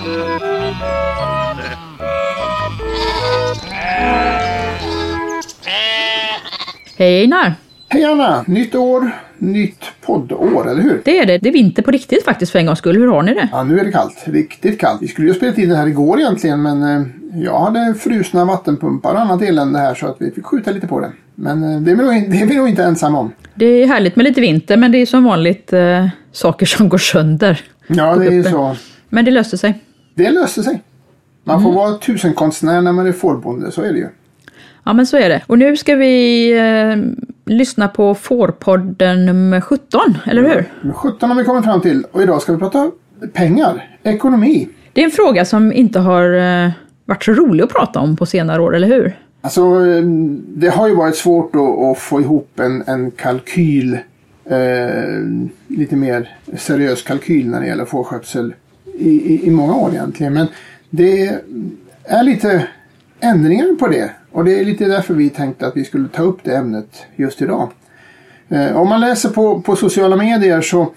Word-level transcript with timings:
Hej 0.00 0.08
Einar! 7.22 7.54
Hej 7.88 8.04
Anna! 8.04 8.44
Nytt 8.46 8.74
år, 8.74 9.10
nytt 9.38 9.84
poddår, 10.00 10.70
eller 10.70 10.82
hur? 10.82 11.02
Det 11.04 11.18
är 11.18 11.26
det. 11.26 11.38
Det 11.38 11.48
är 11.48 11.52
vinter 11.52 11.82
på 11.82 11.90
riktigt 11.90 12.24
faktiskt 12.24 12.52
för 12.52 12.58
en 12.58 12.66
gångs 12.66 12.78
skull. 12.78 12.96
Hur 12.96 13.06
har 13.06 13.22
ni 13.22 13.34
det? 13.34 13.48
Ja, 13.52 13.62
nu 13.62 13.80
är 13.80 13.84
det 13.84 13.92
kallt. 13.92 14.22
Riktigt 14.24 14.80
kallt. 14.80 15.02
Vi 15.02 15.08
skulle 15.08 15.26
ju 15.26 15.32
ha 15.32 15.36
spelat 15.36 15.58
in 15.58 15.68
det 15.68 15.76
här 15.76 15.86
igår 15.86 16.20
egentligen 16.20 16.62
men 16.62 16.82
eh, 16.82 17.02
jag 17.34 17.60
hade 17.60 17.94
frusna 17.94 18.44
vattenpumpar 18.44 19.14
och 19.14 19.20
annat 19.20 19.42
elände 19.42 19.78
här 19.78 19.94
så 19.94 20.06
att 20.06 20.16
vi 20.18 20.30
fick 20.30 20.46
skjuta 20.46 20.70
lite 20.70 20.86
på 20.86 21.00
det. 21.00 21.12
Men 21.34 21.74
eh, 21.74 21.80
det 21.80 21.90
är 21.90 21.96
vi 21.96 22.02
nog, 22.02 22.12
det 22.30 22.40
är 22.40 22.46
vi 22.46 22.56
nog 22.56 22.68
inte 22.68 22.84
ensamma 22.84 23.18
om. 23.18 23.32
Det 23.54 23.66
är 23.66 23.86
härligt 23.86 24.16
med 24.16 24.24
lite 24.24 24.40
vinter 24.40 24.76
men 24.76 24.92
det 24.92 24.98
är 24.98 25.06
som 25.06 25.24
vanligt 25.24 25.72
eh, 25.72 26.08
saker 26.32 26.66
som 26.66 26.88
går 26.88 26.98
sönder. 26.98 27.60
Ja, 27.86 28.16
det 28.16 28.26
är 28.26 28.32
ju 28.32 28.44
så. 28.44 28.76
Men 29.08 29.24
det 29.24 29.30
löste 29.30 29.58
sig. 29.58 29.74
Det 30.20 30.30
löser 30.30 30.62
sig. 30.62 30.82
Man 31.44 31.62
får 31.62 31.72
vara 31.72 31.98
tusenkonstnär 31.98 32.80
när 32.80 32.92
man 32.92 33.06
är 33.06 33.12
fårbonde, 33.12 33.72
så 33.72 33.82
är 33.82 33.92
det 33.92 33.98
ju. 33.98 34.08
Ja 34.84 34.92
men 34.92 35.06
så 35.06 35.16
är 35.16 35.28
det. 35.28 35.42
Och 35.46 35.58
nu 35.58 35.76
ska 35.76 35.94
vi 35.94 36.50
eh, 36.58 36.96
lyssna 37.54 37.88
på 37.88 38.14
Fårpodden 38.14 39.26
nummer 39.26 39.60
17, 39.60 40.00
eller 40.26 40.42
hur? 40.42 40.64
Men 40.80 40.94
17 40.94 41.30
har 41.30 41.36
vi 41.36 41.44
kommit 41.44 41.64
fram 41.64 41.80
till 41.80 42.04
och 42.12 42.22
idag 42.22 42.42
ska 42.42 42.52
vi 42.52 42.58
prata 42.58 42.90
pengar, 43.32 43.96
ekonomi. 44.02 44.68
Det 44.92 45.00
är 45.00 45.04
en 45.04 45.10
fråga 45.10 45.44
som 45.44 45.72
inte 45.72 45.98
har 45.98 46.32
eh, 46.64 46.70
varit 47.04 47.24
så 47.24 47.32
rolig 47.32 47.64
att 47.64 47.70
prata 47.70 48.00
om 48.00 48.16
på 48.16 48.26
senare 48.26 48.62
år, 48.62 48.76
eller 48.76 48.88
hur? 48.88 49.18
Alltså, 49.40 49.60
eh, 49.60 50.02
det 50.46 50.68
har 50.68 50.88
ju 50.88 50.94
varit 50.94 51.16
svårt 51.16 51.56
att, 51.56 51.78
att 51.78 51.98
få 51.98 52.20
ihop 52.20 52.60
en, 52.60 52.82
en 52.86 53.10
kalkyl, 53.10 53.98
eh, 54.44 54.58
lite 55.68 55.96
mer 55.96 56.36
seriös 56.58 57.02
kalkyl 57.02 57.50
när 57.50 57.60
det 57.60 57.66
gäller 57.66 57.84
fårskötsel 57.84 58.54
i, 59.00 59.34
i, 59.34 59.46
i 59.46 59.50
många 59.50 59.74
år 59.74 59.90
egentligen. 59.90 60.34
Men 60.34 60.46
det 60.90 61.40
är 62.04 62.22
lite 62.22 62.66
ändringar 63.20 63.76
på 63.78 63.88
det 63.88 64.10
och 64.32 64.44
det 64.44 64.60
är 64.60 64.64
lite 64.64 64.84
därför 64.84 65.14
vi 65.14 65.30
tänkte 65.30 65.66
att 65.66 65.76
vi 65.76 65.84
skulle 65.84 66.08
ta 66.08 66.22
upp 66.22 66.38
det 66.42 66.56
ämnet 66.56 67.06
just 67.16 67.42
idag. 67.42 67.70
Eh, 68.48 68.76
om 68.76 68.88
man 68.88 69.00
läser 69.00 69.28
på, 69.28 69.60
på 69.60 69.76
sociala 69.76 70.16
medier 70.16 70.60
så, 70.60 70.92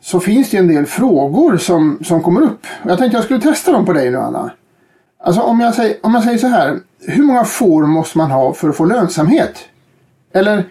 så 0.00 0.20
finns 0.20 0.50
det 0.50 0.56
en 0.56 0.68
del 0.68 0.86
frågor 0.86 1.56
som, 1.56 1.98
som 2.04 2.22
kommer 2.22 2.40
upp. 2.40 2.66
Jag 2.86 2.98
tänkte 2.98 3.16
jag 3.16 3.24
skulle 3.24 3.40
testa 3.40 3.72
dem 3.72 3.86
på 3.86 3.92
dig 3.92 4.10
nu 4.10 4.16
Anna. 4.16 4.50
Alltså 5.20 5.40
om 5.42 5.60
jag, 5.60 5.74
säger, 5.74 5.96
om 6.02 6.14
jag 6.14 6.24
säger 6.24 6.38
så 6.38 6.46
här. 6.46 6.78
Hur 7.00 7.22
många 7.22 7.44
får 7.44 7.86
måste 7.86 8.18
man 8.18 8.30
ha 8.30 8.52
för 8.52 8.68
att 8.68 8.76
få 8.76 8.84
lönsamhet? 8.84 9.58
Eller 10.32 10.64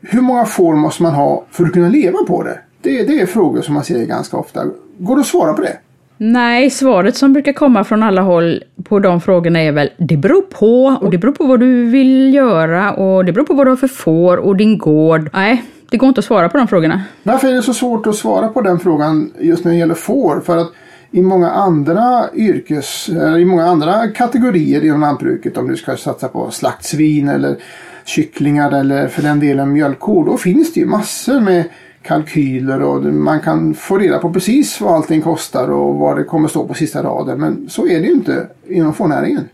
hur 0.00 0.20
många 0.20 0.44
får 0.44 0.74
måste 0.74 1.02
man 1.02 1.12
ha 1.12 1.44
för 1.50 1.64
att 1.64 1.72
kunna 1.72 1.88
leva 1.88 2.18
på 2.26 2.42
det? 2.42 2.58
Det, 2.82 3.02
det 3.02 3.20
är 3.20 3.26
frågor 3.26 3.62
som 3.62 3.74
man 3.74 3.84
ser 3.84 4.04
ganska 4.04 4.36
ofta. 4.36 4.64
Går 4.98 5.16
det 5.16 5.20
att 5.20 5.26
svara 5.26 5.52
på 5.52 5.62
det? 5.62 5.78
Nej, 6.16 6.70
svaret 6.70 7.16
som 7.16 7.32
brukar 7.32 7.52
komma 7.52 7.84
från 7.84 8.02
alla 8.02 8.22
håll 8.22 8.62
på 8.84 8.98
de 8.98 9.20
frågorna 9.20 9.60
är 9.60 9.72
väl 9.72 9.90
det 9.98 10.16
beror 10.16 10.42
på 10.42 10.84
och 11.00 11.10
det 11.10 11.18
beror 11.18 11.32
på 11.32 11.46
vad 11.46 11.60
du 11.60 11.84
vill 11.84 12.34
göra 12.34 12.92
och 12.92 13.24
det 13.24 13.32
beror 13.32 13.44
på 13.44 13.54
vad 13.54 13.66
du 13.66 13.70
har 13.70 13.76
för 13.76 13.88
får 13.88 14.36
och 14.36 14.56
din 14.56 14.78
gård. 14.78 15.30
Nej, 15.32 15.64
det 15.90 15.96
går 15.96 16.08
inte 16.08 16.18
att 16.18 16.24
svara 16.24 16.48
på 16.48 16.58
de 16.58 16.68
frågorna. 16.68 17.02
Varför 17.22 17.48
är 17.48 17.52
det 17.52 17.62
så 17.62 17.74
svårt 17.74 18.06
att 18.06 18.16
svara 18.16 18.48
på 18.48 18.60
den 18.60 18.78
frågan 18.78 19.32
just 19.38 19.64
när 19.64 19.72
det 19.72 19.78
gäller 19.78 19.94
får? 19.94 20.40
För 20.40 20.58
att 20.58 20.72
i 21.10 21.22
många 21.22 21.50
andra 21.50 22.24
yrkes, 22.34 23.08
eller 23.08 23.38
i 23.38 23.44
många 23.44 23.66
andra 23.66 24.08
kategorier 24.08 24.84
inom 24.84 25.00
lantbruket, 25.00 25.56
om 25.56 25.68
du 25.68 25.76
ska 25.76 25.96
satsa 25.96 26.28
på 26.28 26.50
slaktsvin 26.50 27.28
eller 27.28 27.56
kycklingar 28.04 28.72
eller 28.72 29.08
för 29.08 29.22
den 29.22 29.40
delen 29.40 29.72
mjölkkor, 29.72 30.26
då 30.26 30.36
finns 30.36 30.72
det 30.72 30.80
ju 30.80 30.86
massor 30.86 31.40
med 31.40 31.64
kalkyler 32.04 32.82
och 32.82 33.02
man 33.04 33.40
kan 33.40 33.74
få 33.74 33.98
reda 33.98 34.18
på 34.18 34.32
precis 34.32 34.80
vad 34.80 34.94
allting 34.94 35.22
kostar 35.22 35.70
och 35.70 35.94
vad 35.94 36.16
det 36.16 36.24
kommer 36.24 36.48
stå 36.48 36.66
på 36.66 36.74
sista 36.74 37.02
raden. 37.02 37.40
Men 37.40 37.68
så 37.68 37.86
är 37.86 38.00
det 38.00 38.06
ju 38.06 38.12
inte 38.12 38.48
inom 38.68 38.94
fårnäringen. 38.94 39.44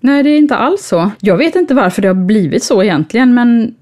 Nej, 0.00 0.22
det 0.22 0.30
är 0.30 0.38
inte 0.38 0.56
alls 0.56 0.86
så. 0.86 1.10
Jag 1.20 1.36
vet 1.36 1.56
inte 1.56 1.74
varför 1.74 2.02
det 2.02 2.08
har 2.08 2.14
blivit 2.14 2.64
så 2.64 2.82
egentligen, 2.82 3.34
men 3.34 3.74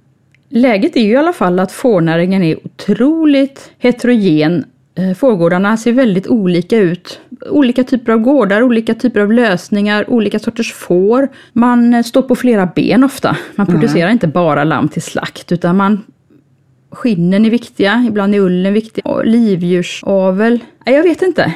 läget 0.49 0.97
är 0.97 1.01
ju 1.01 1.11
i 1.13 1.17
alla 1.17 1.33
fall 1.33 1.59
att 1.59 1.73
fårnäringen 1.73 2.43
är 2.43 2.67
otroligt 2.67 3.71
heterogen. 3.79 4.65
Eh, 4.95 5.15
Fårgårdarna 5.17 5.77
ser 5.77 5.93
väldigt 5.93 6.27
olika 6.27 6.77
ut. 6.77 7.21
Olika 7.51 7.85
typer 7.85 8.13
av 8.13 8.19
gårdar, 8.19 8.63
olika 8.63 8.95
typer 8.95 9.21
av 9.21 9.33
lösningar, 9.33 10.11
olika 10.11 10.39
sorters 10.39 10.73
får. 10.73 11.29
Man 11.53 11.95
eh, 11.95 12.03
står 12.03 12.23
på 12.23 12.37
flera 12.37 12.67
ben 12.67 13.05
ofta. 13.05 13.37
Man 13.57 13.67
producerar 13.67 14.11
inte 14.11 14.27
bara 14.27 14.65
lamm 14.65 14.89
till 14.89 15.03
slakt, 15.03 15.53
utan 15.53 15.77
man 15.77 16.03
Skinnen 16.91 17.45
är 17.45 17.51
viktiga, 17.51 18.05
ibland 18.09 18.35
är 18.35 18.39
ullen 18.39 18.73
viktig. 18.73 19.07
Och 19.07 19.27
livdjursavel. 19.27 20.65
Nej, 20.87 20.95
jag 20.95 21.03
vet 21.03 21.23
inte. 21.23 21.55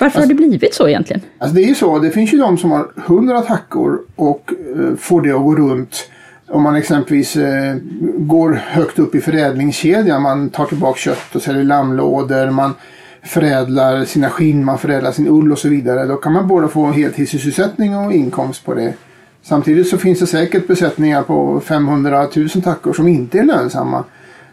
Varför 0.00 0.20
har 0.20 0.26
det 0.26 0.34
blivit 0.34 0.74
så 0.74 0.88
egentligen? 0.88 1.22
Alltså 1.38 1.54
det 1.54 1.62
är 1.62 1.68
ju 1.68 1.74
så, 1.74 1.98
det 1.98 2.10
finns 2.10 2.34
ju 2.34 2.38
de 2.38 2.58
som 2.58 2.70
har 2.70 2.90
100 3.06 3.40
tackor 3.40 4.00
och 4.16 4.52
eh, 4.76 4.96
får 4.96 5.22
det 5.22 5.32
att 5.32 5.42
gå 5.42 5.56
runt. 5.56 6.10
Om 6.48 6.62
man 6.62 6.76
exempelvis 6.76 7.36
eh, 7.36 7.76
går 8.18 8.52
högt 8.52 8.98
upp 8.98 9.14
i 9.14 9.20
förädlingskedjan, 9.20 10.22
man 10.22 10.50
tar 10.50 10.66
tillbaka 10.66 10.98
kött 10.98 11.34
och 11.34 11.42
säljer 11.42 11.64
lammlådor, 11.64 12.50
man 12.50 12.74
förädlar 13.22 14.04
sina 14.04 14.30
skinn, 14.30 14.64
man 14.64 14.78
förädlar 14.78 15.12
sin 15.12 15.28
ull 15.28 15.52
och 15.52 15.58
så 15.58 15.68
vidare. 15.68 16.06
Då 16.06 16.16
kan 16.16 16.32
man 16.32 16.48
både 16.48 16.68
få 16.68 16.86
heltidssysselsättning 16.86 17.96
och 17.96 18.12
inkomst 18.12 18.64
på 18.64 18.74
det. 18.74 18.94
Samtidigt 19.42 19.88
så 19.88 19.98
finns 19.98 20.18
det 20.18 20.26
säkert 20.26 20.66
besättningar 20.66 21.22
på 21.22 21.60
500 21.60 22.28
000 22.36 22.48
tackor 22.48 22.92
som 22.92 23.08
inte 23.08 23.38
är 23.38 23.44
lönsamma. 23.44 24.04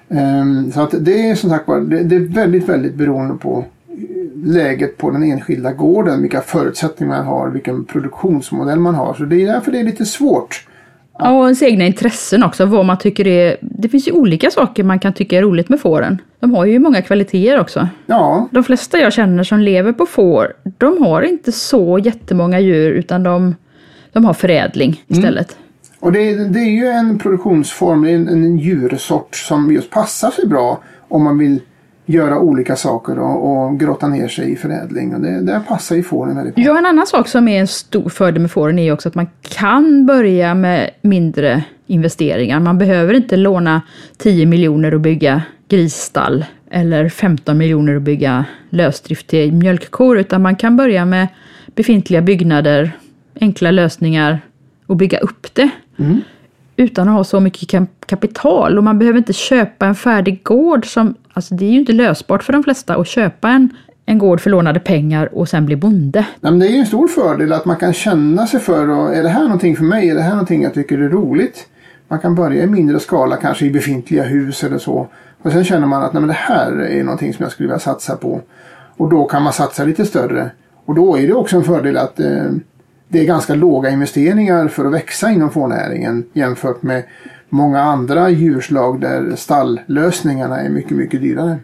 Ehm, 0.10 0.72
Så 0.72 0.82
att 0.82 0.94
det 1.06 1.30
är 1.30 1.36
som 1.36 1.50
sagt 1.50 1.66
det 1.92 2.16
är 2.16 2.34
väldigt, 2.34 2.70
väldigt 2.70 2.96
beroende 2.96 3.36
på 3.36 3.66
läget 4.46 4.98
på 4.98 5.12
den 5.12 5.24
enskilda 5.24 5.72
gården, 5.72 6.22
vilka 6.22 6.42
förutsättningar 6.42 7.18
man 7.18 7.26
har, 7.26 7.50
vilken 7.50 7.86
produktionsmodell 7.86 8.80
man 8.80 8.96
har. 8.96 9.14
Så 9.14 9.24
det 9.24 9.42
är 9.44 9.48
därför 9.54 9.72
det 9.72 9.80
är 9.80 9.84
lite 9.84 10.06
svårt. 10.06 10.68
Ja, 11.20 11.32
och 11.40 11.44
ens 11.46 11.64
egna 11.64 11.86
intressen 11.86 12.44
också, 12.44 12.66
vad 12.66 12.86
man 12.86 12.98
tycker 12.98 13.28
är... 13.28 13.58
Det 13.62 13.90
finns 13.90 14.08
ju 14.08 14.12
olika 14.12 14.52
saker 14.52 14.84
man 14.84 15.00
kan 15.00 15.14
tycka 15.14 15.38
är 15.38 15.42
roligt 15.42 15.70
med 15.70 15.80
fåren. 15.80 16.22
De 16.40 16.54
har 16.54 16.66
ju 16.66 16.80
många 16.80 17.02
kvaliteter 17.02 17.60
också. 17.60 17.88
Ja, 18.06 18.48
De 18.52 18.64
flesta 18.64 19.00
jag 19.00 19.14
känner 19.14 19.44
som 19.44 19.60
lever 19.60 19.92
på 19.92 20.06
får, 20.06 20.54
de 20.78 21.04
har 21.04 21.22
inte 21.22 21.52
så 21.52 22.00
jättemånga 22.00 22.60
djur 22.60 22.92
utan 22.92 23.24
de, 23.24 23.56
de 24.12 24.26
har 24.26 24.34
förädling 24.34 25.04
istället 25.08 25.58
och 26.06 26.12
det, 26.12 26.36
det 26.36 26.60
är 26.60 26.72
ju 26.72 26.88
en 26.88 27.20
produktionsform, 27.20 28.02
det 28.02 28.12
är 28.12 28.16
en, 28.16 28.28
en 28.28 28.58
djursort 28.58 29.36
som 29.36 29.72
just 29.72 29.90
passar 29.90 30.32
sig 30.32 30.48
bra 30.48 30.82
om 31.08 31.24
man 31.24 31.38
vill 31.38 31.60
göra 32.06 32.40
olika 32.40 32.76
saker 32.76 33.20
och, 33.20 33.52
och 33.52 33.80
grotta 33.80 34.08
ner 34.08 34.28
sig 34.28 34.52
i 34.52 34.56
förädling. 34.56 35.16
Och 35.16 35.22
det, 35.22 35.42
där 35.42 35.60
passar 35.60 35.96
ju 35.96 36.04
fåren 36.04 36.36
väldigt 36.36 36.56
bra. 36.56 36.64
Ja, 36.64 36.78
en 36.78 36.86
annan 36.86 37.08
sak 37.08 37.28
som 37.28 37.48
är 37.48 37.60
en 37.60 37.68
stor 37.68 38.10
fördel 38.10 38.42
med 38.42 38.52
fåren 38.52 38.80
är 38.80 38.84
ju 38.84 38.92
också 38.92 39.10
att 39.10 39.16
man 39.16 39.28
kan 39.42 40.06
börja 40.06 40.54
med 40.54 40.90
mindre 41.02 41.64
investeringar. 41.88 42.60
Man 42.60 42.78
behöver 42.78 43.14
inte 43.14 43.38
låna 43.38 43.82
10 44.18 44.46
miljoner 44.46 44.94
och 44.94 45.02
bygga 45.02 45.42
grisstall 45.68 46.46
eller 46.72 47.10
15 47.10 47.58
miljoner 47.58 47.96
och 47.96 48.02
bygga 48.02 48.46
lösdrift 48.70 49.28
till 49.28 49.54
mjölkkor, 49.54 50.18
utan 50.18 50.42
man 50.42 50.56
kan 50.56 50.78
börja 50.78 51.06
med 51.06 51.28
befintliga 51.76 52.22
byggnader, 52.22 52.92
enkla 53.42 53.72
lösningar 53.72 54.42
och 54.88 54.96
bygga 54.96 55.18
upp 55.18 55.54
det. 55.54 55.70
Utan 56.78 57.08
att 57.08 57.14
ha 57.14 57.24
så 57.24 57.40
mycket 57.40 57.90
kapital 58.06 58.78
och 58.78 58.84
man 58.84 59.00
behöver 59.00 59.18
inte 59.18 59.34
köpa 59.34 59.86
en 59.86 59.96
färdig 59.96 60.44
gård 60.44 60.94
som, 60.94 61.16
alltså 61.34 61.56
det 61.56 61.66
är 61.66 61.70
ju 61.70 61.80
inte 61.80 61.94
lösbart 61.94 62.44
för 62.44 62.54
de 62.54 62.64
flesta 62.64 62.96
att 62.96 63.08
köpa 63.08 63.50
en, 63.50 63.70
en 64.06 64.18
gård 64.18 64.42
för 64.42 64.50
lånade 64.50 64.80
pengar 64.80 65.36
och 65.36 65.50
sen 65.50 65.66
bli 65.66 65.76
bonde. 65.76 66.26
Ja, 66.42 66.52
men 66.52 66.60
det 66.60 66.68
är 66.68 66.72
ju 66.72 66.78
en 66.78 66.86
stor 66.86 67.08
fördel 67.08 67.54
att 67.54 67.66
man 67.66 67.76
kan 67.76 67.94
känna 67.94 68.48
sig 68.48 68.60
för 68.60 68.90
och 68.90 69.16
är 69.16 69.24
det 69.24 69.30
här 69.30 69.44
någonting 69.44 69.76
för 69.76 69.84
mig? 69.84 70.10
Är 70.10 70.16
det 70.16 70.22
här 70.22 70.30
någonting 70.30 70.64
jag 70.64 70.74
tycker 70.74 70.98
är 70.98 71.10
roligt? 71.10 71.68
Man 72.08 72.20
kan 72.20 72.36
börja 72.36 72.64
i 72.64 72.68
mindre 72.68 73.00
skala, 73.00 73.36
kanske 73.36 73.66
i 73.66 73.72
befintliga 73.72 74.24
hus 74.24 74.64
eller 74.64 74.78
så. 74.78 75.08
Och 75.42 75.52
sen 75.52 75.64
känner 75.64 75.88
man 75.88 76.04
att 76.04 76.14
nej, 76.14 76.22
men 76.22 76.28
det 76.28 76.34
här 76.34 76.72
är 76.72 77.04
någonting 77.04 77.34
som 77.34 77.44
jag 77.44 77.52
skulle 77.52 77.68
vilja 77.68 77.80
satsa 77.80 78.16
på. 78.16 78.42
Och 78.98 79.10
då 79.10 79.26
kan 79.26 79.44
man 79.44 79.54
satsa 79.54 79.84
lite 79.84 80.06
större. 80.06 80.50
Och 80.86 80.96
då 80.96 81.18
är 81.18 81.28
det 81.28 81.34
också 81.34 81.58
en 81.58 81.64
fördel 81.64 81.98
att 81.98 82.20
eh, 82.20 82.46
det 83.16 83.22
är 83.22 83.26
ganska 83.26 83.56
låga 83.56 83.90
investeringar 83.90 84.68
för 84.68 84.86
att 84.86 84.94
växa 84.94 85.32
inom 85.32 85.50
fårnäringen 85.50 86.24
jämfört 86.34 86.84
med 86.84 87.04
många 87.50 87.82
andra 87.82 88.30
djurslag 88.30 89.02
där 89.02 89.36
stalllösningarna 89.36 90.62
är 90.62 90.70
mycket, 90.70 90.92
mycket 90.92 91.22
dyrare. 91.22 91.58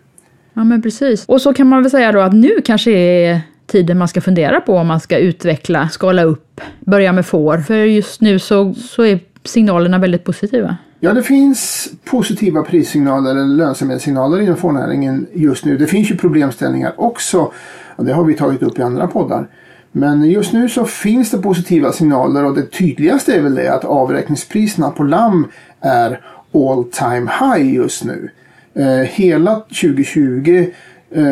Ja 0.53 0.63
men 0.63 0.81
precis. 0.81 1.25
Och 1.25 1.41
så 1.41 1.53
kan 1.53 1.67
man 1.67 1.81
väl 1.81 1.91
säga 1.91 2.11
då 2.11 2.19
att 2.19 2.33
nu 2.33 2.61
kanske 2.65 2.91
är 2.91 3.41
tiden 3.67 3.97
man 3.97 4.07
ska 4.07 4.21
fundera 4.21 4.61
på 4.61 4.75
om 4.75 4.87
man 4.87 4.99
ska 4.99 5.17
utveckla, 5.17 5.89
skala 5.89 6.23
upp, 6.23 6.61
börja 6.79 7.13
med 7.13 7.25
får. 7.25 7.57
För 7.57 7.75
just 7.75 8.21
nu 8.21 8.39
så, 8.39 8.73
så 8.73 9.03
är 9.03 9.19
signalerna 9.43 9.97
väldigt 9.97 10.23
positiva. 10.23 10.77
Ja, 10.99 11.13
det 11.13 11.23
finns 11.23 11.89
positiva 12.05 12.63
prissignaler 12.63 13.31
eller 13.31 13.55
lönsamhetssignaler 13.55 14.41
inom 14.41 14.57
fårnäringen 14.57 15.27
just 15.33 15.65
nu. 15.65 15.77
Det 15.77 15.87
finns 15.87 16.11
ju 16.11 16.17
problemställningar 16.17 16.93
också 16.97 17.51
och 17.95 18.05
det 18.05 18.13
har 18.13 18.23
vi 18.23 18.33
tagit 18.33 18.63
upp 18.63 18.79
i 18.79 18.81
andra 18.81 19.07
poddar. 19.07 19.47
Men 19.91 20.29
just 20.29 20.53
nu 20.53 20.69
så 20.69 20.85
finns 20.85 21.31
det 21.31 21.37
positiva 21.37 21.91
signaler 21.91 22.45
och 22.45 22.55
det 22.55 22.71
tydligaste 22.71 23.35
är 23.35 23.41
väl 23.41 23.55
det 23.55 23.73
att 23.73 23.85
avräkningspriserna 23.85 24.91
på 24.91 25.03
lamm 25.03 25.47
är 25.81 26.21
all 26.53 26.83
time 26.83 27.31
high 27.39 27.73
just 27.75 28.03
nu. 28.03 28.29
Eh, 28.73 29.07
hela 29.09 29.55
2020 29.55 30.67
eh, 31.11 31.23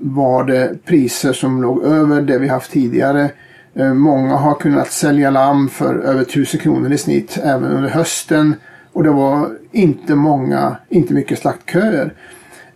var 0.00 0.44
det 0.44 0.84
priser 0.84 1.32
som 1.32 1.62
låg 1.62 1.84
över 1.84 2.22
det 2.22 2.38
vi 2.38 2.48
haft 2.48 2.72
tidigare. 2.72 3.30
Eh, 3.74 3.94
många 3.94 4.36
har 4.36 4.54
kunnat 4.54 4.92
sälja 4.92 5.30
lamm 5.30 5.68
för 5.68 5.94
över 5.94 6.22
1000 6.22 6.60
kronor 6.60 6.92
i 6.92 6.98
snitt 6.98 7.38
även 7.44 7.72
under 7.72 7.88
hösten. 7.88 8.54
Och 8.92 9.02
det 9.02 9.10
var 9.10 9.50
inte 9.72 10.14
många, 10.14 10.76
inte 10.88 11.14
mycket 11.14 11.38
slaktköer. 11.38 12.14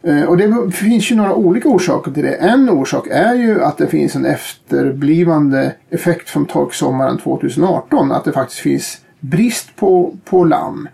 Eh, 0.06 0.24
och 0.24 0.36
det 0.36 0.70
finns 0.72 1.10
ju 1.10 1.16
några 1.16 1.34
olika 1.34 1.68
orsaker 1.68 2.10
till 2.10 2.22
det. 2.22 2.34
En 2.34 2.70
orsak 2.70 3.06
är 3.10 3.34
ju 3.34 3.62
att 3.62 3.78
det 3.78 3.86
finns 3.86 4.16
en 4.16 4.26
efterblivande 4.26 5.74
effekt 5.90 6.30
från 6.30 6.46
torksommaren 6.46 7.18
2018. 7.18 8.12
Att 8.12 8.24
det 8.24 8.32
faktiskt 8.32 8.60
finns 8.60 8.98
brist 9.20 9.76
på, 9.76 10.16
på 10.24 10.44
lamm. 10.44 10.88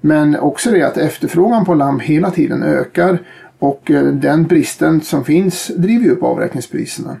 Men 0.00 0.36
också 0.36 0.70
det 0.70 0.82
att 0.82 0.96
efterfrågan 0.96 1.64
på 1.64 1.74
lamm 1.74 2.00
hela 2.00 2.30
tiden 2.30 2.62
ökar 2.62 3.18
och 3.58 3.90
eh, 3.90 4.04
den 4.04 4.44
bristen 4.44 5.00
som 5.00 5.24
finns 5.24 5.66
driver 5.66 6.10
upp 6.10 6.22
avräkningspriserna. 6.22 7.16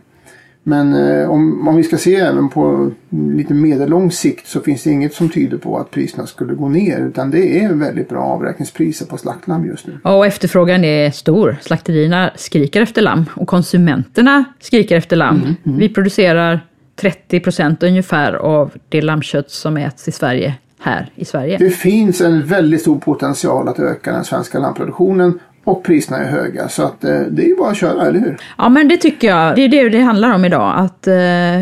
Men 0.62 0.94
eh, 0.94 1.30
om, 1.30 1.68
om 1.68 1.76
vi 1.76 1.82
ska 1.82 1.96
se 1.96 2.16
även 2.16 2.48
på 2.48 2.90
lite 3.10 3.54
medellång 3.54 4.10
sikt 4.10 4.46
så 4.46 4.60
finns 4.60 4.82
det 4.82 4.90
inget 4.90 5.14
som 5.14 5.28
tyder 5.28 5.58
på 5.58 5.78
att 5.78 5.90
priserna 5.90 6.26
skulle 6.26 6.54
gå 6.54 6.68
ner 6.68 7.00
utan 7.00 7.30
det 7.30 7.64
är 7.64 7.72
väldigt 7.72 8.08
bra 8.08 8.22
avräkningspriser 8.24 9.06
på 9.06 9.16
slaktlamm 9.16 9.66
just 9.66 9.86
nu. 9.86 9.98
och 10.02 10.26
efterfrågan 10.26 10.84
är 10.84 11.10
stor. 11.10 11.56
Slakterierna 11.62 12.30
skriker 12.36 12.82
efter 12.82 13.02
lamm 13.02 13.24
och 13.34 13.48
konsumenterna 13.48 14.44
skriker 14.60 14.96
efter 14.96 15.16
lamm. 15.16 15.36
Mm, 15.36 15.54
mm. 15.64 15.78
Vi 15.78 15.88
producerar 15.88 16.60
30 16.96 17.40
procent 17.40 17.82
ungefär 17.82 18.32
av 18.32 18.70
det 18.88 19.02
lammkött 19.02 19.50
som 19.50 19.76
äts 19.76 20.08
i 20.08 20.12
Sverige 20.12 20.54
här 20.80 21.10
i 21.14 21.24
Sverige. 21.24 21.58
Det 21.58 21.70
finns 21.70 22.20
en 22.20 22.46
väldigt 22.46 22.80
stor 22.80 22.98
potential 22.98 23.68
att 23.68 23.78
öka 23.78 24.12
den 24.12 24.24
svenska 24.24 24.58
lammproduktionen 24.58 25.38
och 25.64 25.84
priserna 25.84 26.18
är 26.18 26.30
höga 26.30 26.68
så 26.68 26.82
att 26.82 27.04
eh, 27.04 27.20
det 27.20 27.42
är 27.42 27.46
ju 27.46 27.56
bara 27.56 27.70
att 27.70 27.76
köra, 27.76 28.06
eller 28.06 28.20
hur? 28.20 28.36
Ja 28.58 28.68
men 28.68 28.88
det 28.88 28.96
tycker 28.96 29.28
jag. 29.28 29.56
Det 29.56 29.64
är 29.64 29.68
det 29.68 29.88
det 29.88 30.00
handlar 30.00 30.34
om 30.34 30.44
idag. 30.44 30.74
Att 30.76 31.06
eh, 31.06 31.14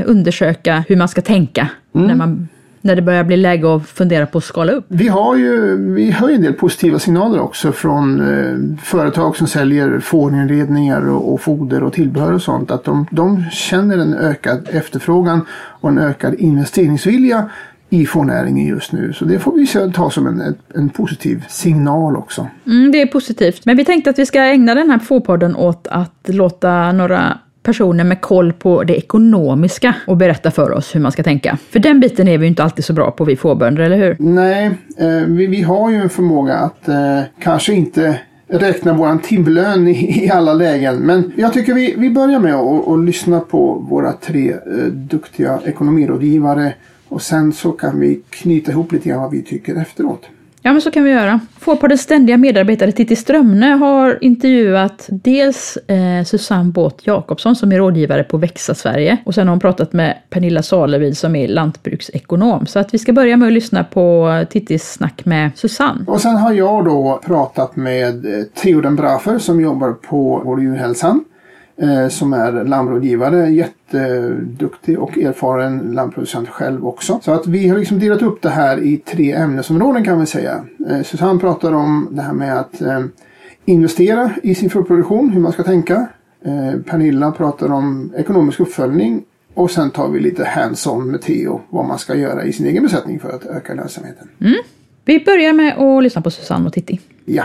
undersöka 0.07 0.85
hur 0.89 0.97
man 0.97 1.09
ska 1.09 1.21
tänka 1.21 1.69
mm. 1.95 2.07
när, 2.07 2.15
man, 2.15 2.49
när 2.81 2.97
det 2.97 3.03
börjar 3.03 3.25
bli 3.25 3.37
läge 3.37 3.77
att 3.77 3.89
fundera 3.89 4.27
på 4.27 4.39
att 4.39 4.45
skala 4.45 4.73
upp. 4.73 4.85
Vi 4.89 5.09
har 5.09 5.37
ju 5.37 5.77
vi 5.95 6.11
har 6.11 6.29
ju 6.29 6.35
en 6.35 6.43
del 6.43 6.53
positiva 6.53 6.99
signaler 6.99 7.41
också 7.41 7.73
från 7.73 8.21
eh, 8.21 8.83
företag 8.85 9.37
som 9.37 9.47
säljer 9.47 10.01
fårinredningar 10.01 11.09
och, 11.09 11.33
och 11.33 11.41
foder 11.41 11.83
och 11.83 11.93
tillbehör 11.93 12.33
och 12.33 12.43
sånt. 12.43 12.71
Att 12.71 12.85
de, 12.85 13.07
de 13.11 13.45
känner 13.51 13.99
en 13.99 14.15
ökad 14.15 14.69
efterfrågan 14.73 15.47
och 15.53 15.89
en 15.89 15.99
ökad 15.99 16.35
investeringsvilja 16.35 17.51
i 17.91 18.07
fårnäringen 18.07 18.67
just 18.67 18.93
nu. 18.93 19.13
Så 19.13 19.25
det 19.25 19.39
får 19.39 19.53
vi 19.53 19.93
ta 19.93 20.11
som 20.11 20.27
en, 20.27 20.55
en 20.75 20.89
positiv 20.89 21.45
signal 21.49 22.17
också. 22.17 22.47
Mm, 22.67 22.93
det 22.93 23.03
är 23.03 23.07
positivt. 23.07 23.67
Men 23.67 23.77
vi 23.77 23.85
tänkte 23.85 24.11
att 24.11 24.19
vi 24.19 24.27
ska 24.27 24.41
ägna 24.41 24.75
den 24.75 24.91
här 24.91 24.99
fårpodden 24.99 25.57
åt 25.57 25.89
att 25.91 26.21
låta 26.27 26.93
några 26.93 27.39
personer 27.63 28.05
med 28.05 28.21
koll 28.21 28.53
på 28.53 28.85
det 28.85 28.97
ekonomiska 28.97 29.95
och 30.07 30.17
berätta 30.17 30.51
för 30.51 30.71
oss 30.71 30.95
hur 30.95 31.01
man 31.01 31.13
ska 31.13 31.23
tänka. 31.23 31.59
För 31.71 31.79
den 31.79 32.01
biten 32.01 32.29
är 32.29 32.39
vi 32.39 32.47
inte 32.47 32.63
alltid 32.63 32.85
så 32.85 32.93
bra 32.93 33.11
på 33.11 33.25
vi 33.25 33.37
fårbönder, 33.37 33.83
eller 33.83 33.97
hur? 33.97 34.17
Nej, 34.19 34.71
eh, 34.97 35.09
vi, 35.27 35.47
vi, 35.47 35.63
har 35.63 35.91
ju 35.91 35.97
en 35.97 36.09
förmåga 36.09 36.55
att 36.55 36.89
eh, 36.89 37.21
kanske 37.43 37.73
inte 37.73 38.21
räkna 38.49 38.93
våran 38.93 39.19
timlön 39.19 39.89
i, 39.89 40.25
i, 40.25 40.31
alla 40.31 40.55
lägen. 40.55 40.97
Men 40.97 41.33
jag 41.37 41.53
tycker 41.53 41.75
vi, 41.75 41.95
vi 41.99 42.11
börjar 42.11 42.41
med 42.41 42.55
att 42.55 42.87
och 42.87 42.99
lyssna 42.99 43.41
på 43.41 43.87
våra 43.91 44.13
tre 44.13 44.51
eh, 44.51 44.85
duktiga 44.93 45.61
ekonomirådgivare 45.65 46.73
och 47.11 47.23
sen 47.23 47.53
så 47.53 47.73
kan 47.73 48.01
vi 48.01 48.21
knyta 48.31 48.73
ihop 48.73 48.93
lite 48.93 49.09
grann 49.09 49.21
vad 49.21 49.31
vi 49.31 49.43
tycker 49.43 49.77
efteråt. 49.77 50.29
Ja, 50.63 50.73
men 50.73 50.83
så 50.83 50.91
kan 50.91 51.05
vi 51.05 51.11
göra. 51.11 51.41
Fårpoddens 51.59 52.01
ständiga 52.01 52.37
medarbetare 52.37 52.93
Titti 52.93 53.17
Strömne 53.17 53.67
har 53.67 54.25
intervjuat 54.25 55.07
dels 55.09 55.77
eh, 55.77 56.25
Susanne 56.25 56.73
Båth 56.73 56.97
Jakobsson 57.09 57.57
som 57.57 57.73
är 57.73 57.79
rådgivare 57.79 58.25
på 58.25 58.37
Växa 58.37 58.75
Sverige 58.75 59.17
och 59.25 59.35
sen 59.35 59.49
har 59.49 59.53
hon 59.53 59.61
pratat 59.61 59.93
med 59.93 60.19
Pernilla 60.31 60.63
Salevid 60.63 61.19
som 61.19 61.37
är 61.37 61.49
lantbruksekonom. 61.49 62.67
Så 62.67 62.79
att 62.79 62.95
vi 62.95 62.99
ska 62.99 63.13
börja 63.13 63.37
med 63.37 63.47
att 63.47 63.53
lyssna 63.53 63.85
på 63.85 64.45
Tittis 64.51 64.93
snack 64.93 65.25
med 65.25 65.51
Susanne. 65.55 66.05
Och 66.07 66.21
sen 66.21 66.37
har 66.37 66.53
jag 66.53 66.85
då 66.85 67.21
pratat 67.27 67.77
med 67.77 68.27
eh, 68.27 68.43
Theoden 68.63 68.97
Brafer 68.97 69.39
som 69.39 69.61
jobbar 69.61 69.93
på 69.93 70.43
Vår 70.45 70.61
djurhälsan 70.61 71.17
eh, 71.17 71.30
som 72.11 72.33
är 72.33 72.65
lammrådgivare. 72.65 73.51
Jätteduktig 73.51 74.99
och 74.99 75.19
erfaren 75.19 75.79
lammproducent 75.79 76.49
själv 76.49 76.87
också. 76.87 77.21
Så 77.23 77.33
att 77.33 77.47
vi 77.47 77.69
har 77.69 77.79
liksom 77.79 77.99
delat 77.99 78.23
upp 78.23 78.43
det 78.43 78.51
här 78.51 78.79
i 78.79 78.97
tre 78.97 79.33
ämnesområden 79.33 80.05
kan 80.05 80.21
vi 80.21 80.27
säga. 80.27 80.65
Eh, 80.91 81.03
Susanne 81.03 81.41
pratar 81.41 81.73
om 81.73 82.09
det 82.11 82.23
här 82.23 82.33
med 82.33 82.61
att 82.61 82.81
eh, 82.81 83.05
investera 83.65 84.31
i 84.43 84.55
sin 84.55 84.71
förproduktion, 84.71 85.31
hur 85.31 85.41
man 85.41 85.53
ska 85.53 85.63
tänka. 85.63 86.07
Eh, 86.45 86.81
Pernilla 86.81 87.33
pratar 87.33 87.73
om 87.73 88.13
ekonomisk 88.17 88.61
uppföljning 88.61 89.23
och 89.55 89.71
sen 89.71 89.91
tar 89.91 90.09
vi 90.09 90.21
lite 90.21 90.45
hands-on 90.45 91.11
med 91.11 91.23
Theo 91.23 91.61
vad 91.69 91.85
man 91.85 91.99
ska 91.99 92.15
göra 92.15 92.45
i 92.45 92.53
sin 92.53 92.67
egen 92.67 92.83
besättning 92.83 93.21
för 93.21 93.31
att 93.31 93.47
öka 93.47 93.75
lönsamheten. 93.75 94.29
Mm. 94.41 94.55
Vi 95.05 95.25
börjar 95.25 95.53
med 95.53 95.79
att 95.79 96.03
lyssna 96.03 96.23
på 96.23 96.31
Susanne 96.31 96.67
och 96.67 96.73
Titti. 96.73 97.01
Ja. 97.25 97.45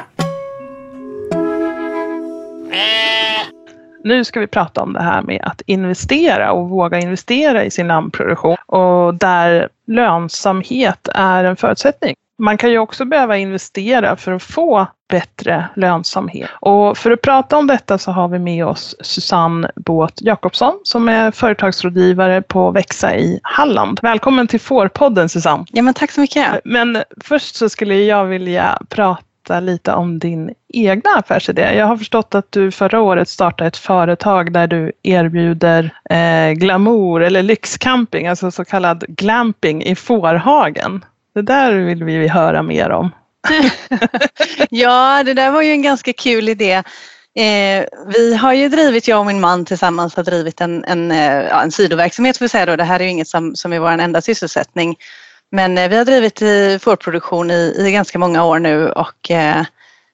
Nu 4.05 4.23
ska 4.23 4.39
vi 4.39 4.47
prata 4.47 4.81
om 4.81 4.93
det 4.93 5.01
här 5.01 5.21
med 5.21 5.41
att 5.43 5.61
investera 5.65 6.51
och 6.51 6.69
våga 6.69 6.99
investera 6.99 7.63
i 7.63 7.71
sin 7.71 7.87
namnproduktion 7.87 8.57
och 8.65 9.15
där 9.15 9.69
lönsamhet 9.87 11.07
är 11.13 11.43
en 11.43 11.55
förutsättning. 11.55 12.15
Man 12.37 12.57
kan 12.57 12.71
ju 12.71 12.77
också 12.77 13.05
behöva 13.05 13.37
investera 13.37 14.15
för 14.15 14.31
att 14.31 14.43
få 14.43 14.87
bättre 15.09 15.69
lönsamhet. 15.75 16.49
Och 16.59 16.97
för 16.97 17.11
att 17.11 17.21
prata 17.21 17.57
om 17.57 17.67
detta 17.67 17.97
så 17.97 18.11
har 18.11 18.27
vi 18.27 18.39
med 18.39 18.65
oss 18.65 18.95
Susanne 19.01 19.71
Båt 19.75 20.21
Jakobsson 20.21 20.79
som 20.83 21.09
är 21.09 21.31
företagsrådgivare 21.31 22.41
på 22.41 22.71
Växa 22.71 23.15
i 23.15 23.39
Halland. 23.43 23.99
Välkommen 24.01 24.47
till 24.47 24.59
Fårpodden 24.59 25.29
Susanne. 25.29 25.65
Ja 25.71 25.81
men 25.81 25.93
tack 25.93 26.11
så 26.11 26.21
mycket. 26.21 26.61
Men 26.65 27.03
först 27.23 27.55
så 27.55 27.69
skulle 27.69 27.95
jag 27.95 28.25
vilja 28.25 28.79
prata 28.89 29.21
berätta 29.45 29.59
lite 29.59 29.93
om 29.93 30.19
din 30.19 30.53
egna 30.73 31.09
affärsidé. 31.15 31.75
Jag 31.77 31.85
har 31.85 31.97
förstått 31.97 32.35
att 32.35 32.51
du 32.51 32.71
förra 32.71 33.01
året 33.01 33.29
startade 33.29 33.67
ett 33.67 33.77
företag 33.77 34.53
där 34.53 34.67
du 34.67 34.91
erbjuder 35.03 35.89
eh, 36.09 36.51
glamour 36.51 37.23
eller 37.23 37.43
lyxcamping, 37.43 38.27
alltså 38.27 38.51
så 38.51 38.65
kallad 38.65 39.03
glamping 39.07 39.83
i 39.83 39.95
Fårhagen. 39.95 41.05
Det 41.35 41.41
där 41.41 41.73
vill 41.73 42.03
vi 42.03 42.27
höra 42.27 42.63
mer 42.63 42.89
om. 42.89 43.11
ja, 44.69 45.23
det 45.23 45.33
där 45.33 45.51
var 45.51 45.61
ju 45.61 45.71
en 45.71 45.81
ganska 45.81 46.13
kul 46.13 46.49
idé. 46.49 46.83
Eh, 47.37 47.85
vi 48.07 48.35
har 48.35 48.53
ju 48.53 48.69
drivit, 48.69 49.07
jag 49.07 49.19
och 49.19 49.25
min 49.25 49.41
man 49.41 49.65
tillsammans 49.65 50.15
har 50.15 50.23
drivit 50.23 50.61
en, 50.61 50.83
en, 50.85 51.11
eh, 51.11 51.47
ja, 51.49 51.61
en 51.61 51.71
sidoverksamhet 51.71 52.37
får 52.37 52.45
vi 52.45 52.49
säga 52.49 52.65
då. 52.65 52.75
Det 52.75 52.83
här 52.83 52.99
är 52.99 53.03
ju 53.03 53.09
inget 53.09 53.27
som, 53.27 53.55
som 53.55 53.73
är 53.73 53.79
vår 53.79 53.89
enda 53.89 54.21
sysselsättning. 54.21 54.95
Men 55.51 55.77
eh, 55.77 55.89
vi 55.89 55.97
har 55.97 56.05
drivit 56.05 56.39
fårproduktion 56.83 57.51
i, 57.51 57.75
i 57.77 57.91
ganska 57.91 58.19
många 58.19 58.43
år 58.43 58.59
nu 58.59 58.89
och 58.89 59.31
eh, 59.31 59.65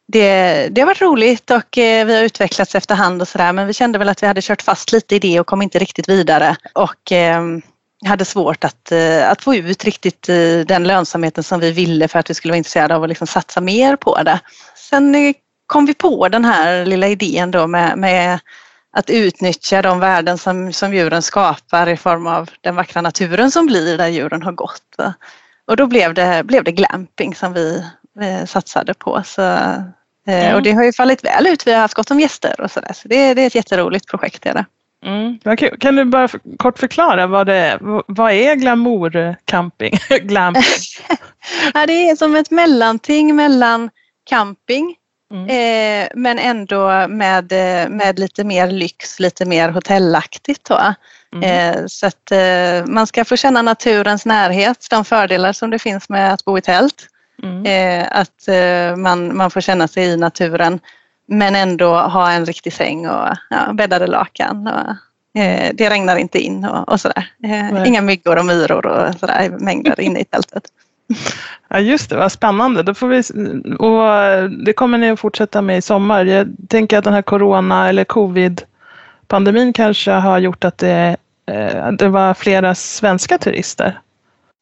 det, 0.08 0.68
det 0.72 0.82
har 0.82 0.86
varit 0.86 1.02
roligt 1.02 1.52
och 1.52 1.78
eh, 1.78 2.06
vi 2.06 2.16
har 2.16 2.24
utvecklats 2.24 2.76
efterhand 2.76 3.22
och 3.22 3.28
sådär 3.28 3.54
men 3.54 3.68
vi 3.68 3.74
kände 3.74 4.00
väl 4.00 4.10
att 4.10 4.24
vi 4.24 4.28
hade 4.28 4.42
kört 4.42 4.62
fast 4.62 4.92
lite 4.92 5.16
i 5.16 5.20
det 5.20 5.40
och 5.40 5.48
kom 5.48 5.62
inte 5.62 5.80
riktigt 5.80 6.10
vidare 6.10 6.56
och 6.74 7.12
ehm, 7.12 7.62
hade 8.06 8.26
svårt 8.26 8.64
att, 8.64 8.92
eh, 8.92 9.30
att 9.30 9.42
få 9.42 9.56
ut 9.56 9.86
riktigt 9.86 10.30
eh, 10.30 10.60
den 10.66 10.84
lönsamheten 10.84 11.44
som 11.44 11.60
vi 11.60 11.72
ville 11.72 12.08
för 12.08 12.20
att 12.20 12.30
vi 12.30 12.34
skulle 12.34 12.52
vara 12.52 12.58
intresserade 12.58 12.96
av 12.96 13.04
att 13.04 13.10
liksom 13.10 13.28
satsa 13.28 13.62
mer 13.62 13.96
på 13.96 14.24
det. 14.24 14.40
Sen 14.76 15.16
eh, 15.16 15.34
kom 15.66 15.86
vi 15.86 15.94
på 15.94 16.30
den 16.30 16.46
här 16.46 16.86
lilla 16.86 17.08
idén 17.08 17.52
då 17.52 17.68
med, 17.68 17.98
med 17.98 18.40
att 18.94 19.10
utnyttja 19.10 19.82
de 19.82 20.00
värden 20.00 20.38
som, 20.38 20.74
som 20.74 20.94
djuren 20.94 21.22
skapar 21.22 21.90
i 21.90 21.98
form 21.98 22.28
av 22.28 22.50
den 22.62 22.76
vackra 22.76 23.02
naturen 23.02 23.52
som 23.52 23.66
blir 23.66 23.98
där 23.98 24.08
djuren 24.08 24.44
har 24.44 24.52
gått. 24.52 24.96
Och 25.66 25.78
då 25.78 25.88
blev 25.88 26.14
det, 26.14 26.44
blev 26.46 26.64
det 26.64 26.72
glamping 26.72 27.36
som 27.36 27.54
vi 27.54 27.84
eh, 28.22 28.46
satsade 28.46 28.94
på. 28.94 29.22
Så, 29.26 29.42
eh, 29.42 29.84
mm. 30.28 30.56
Och 30.56 30.64
det 30.64 30.72
har 30.72 30.84
ju 30.84 30.94
fallit 30.94 31.26
väl 31.26 31.48
ut. 31.48 31.68
Vi 31.68 31.74
har 31.74 31.80
haft 31.80 31.94
gott 31.94 32.12
om 32.12 32.20
gäster 32.20 32.62
och 32.62 32.72
sådär. 32.72 32.94
Så 32.94 33.08
det, 33.08 33.34
det 33.34 33.42
är 33.42 33.48
ett 33.48 33.56
jätteroligt 33.56 34.08
projekt. 34.08 34.46
Är 34.46 34.54
det. 34.54 34.66
Mm, 35.06 35.58
Kan 35.80 35.96
du 35.96 36.06
bara 36.06 36.28
kort 36.58 36.80
förklara 36.80 37.28
vad 37.28 37.48
det 37.48 37.56
är? 37.56 37.78
Vad 38.08 38.32
är 38.32 38.56
glamourcamping? 38.56 40.00
glamping? 40.22 40.64
ja, 41.74 41.86
det 41.86 42.10
är 42.10 42.16
som 42.16 42.36
ett 42.36 42.52
mellanting 42.52 43.36
mellan 43.36 43.90
camping 44.24 44.96
Mm. 45.32 45.48
Eh, 45.50 46.08
men 46.16 46.40
ändå 46.40 47.08
med, 47.08 47.52
eh, 47.52 47.90
med 47.90 48.20
lite 48.20 48.44
mer 48.44 48.68
lyx, 48.68 49.20
lite 49.20 49.46
mer 49.46 49.70
hotellaktigt. 49.70 50.70
Då. 50.70 50.94
Mm. 51.34 51.44
Eh, 51.44 51.86
så 51.88 52.08
att 52.08 52.32
eh, 52.32 52.86
man 52.86 53.08
ska 53.08 53.26
få 53.26 53.38
känna 53.38 53.62
naturens 53.62 54.26
närhet, 54.26 54.88
de 54.90 55.06
fördelar 55.06 55.54
som 55.54 55.70
det 55.70 55.80
finns 55.80 56.10
med 56.10 56.34
att 56.34 56.46
bo 56.46 56.58
i 56.58 56.62
tält. 56.62 57.08
Mm. 57.44 58.08
Att 58.12 58.48
man, 58.98 59.38
man 59.38 59.52
får 59.52 59.62
känna 59.62 59.88
sig 59.88 60.04
i 60.04 60.18
naturen 60.18 60.80
men 61.28 61.56
ändå 61.56 61.96
ha 61.96 62.32
en 62.32 62.46
riktig 62.46 62.74
säng 62.74 63.08
och 63.08 63.28
ja, 63.50 63.74
bäddade 63.74 64.08
lakan. 64.08 64.68
Och, 64.68 64.96
det 65.74 65.90
regnar 65.90 66.16
inte 66.16 66.40
in 66.40 66.66
och, 66.66 66.90
och 66.90 67.02
sådär. 67.02 67.32
Inga 67.86 68.02
myggor 68.02 68.38
och 68.38 68.46
myror 68.46 68.86
och 68.86 69.16
sådär 69.20 69.50
mängder 69.50 70.02
inne 70.02 70.20
i 70.20 70.26
tältet. 70.26 70.64
Ja 71.68 71.80
just 71.80 72.10
det, 72.10 72.16
vad 72.16 72.32
spännande. 72.32 72.84
Då 72.84 72.94
får 72.94 73.08
vi, 73.08 73.20
och 73.78 74.50
det 74.66 74.74
kommer 74.74 74.98
ni 74.98 75.10
att 75.10 75.20
fortsätta 75.20 75.62
med 75.62 75.78
i 75.78 75.82
sommar. 75.82 76.26
Jag 76.26 76.48
tänker 76.70 76.98
att 76.98 77.04
den 77.04 77.14
här 77.14 77.22
corona 77.22 77.90
eller 77.90 78.04
covid-pandemin 78.04 79.74
kanske 79.74 80.12
har 80.12 80.40
gjort 80.40 80.64
att 80.64 80.78
det, 80.78 81.18
eh, 81.52 81.92
det 81.92 82.08
var 82.08 82.34
flera 82.34 82.76
svenska 82.76 83.38
turister. 83.38 84.00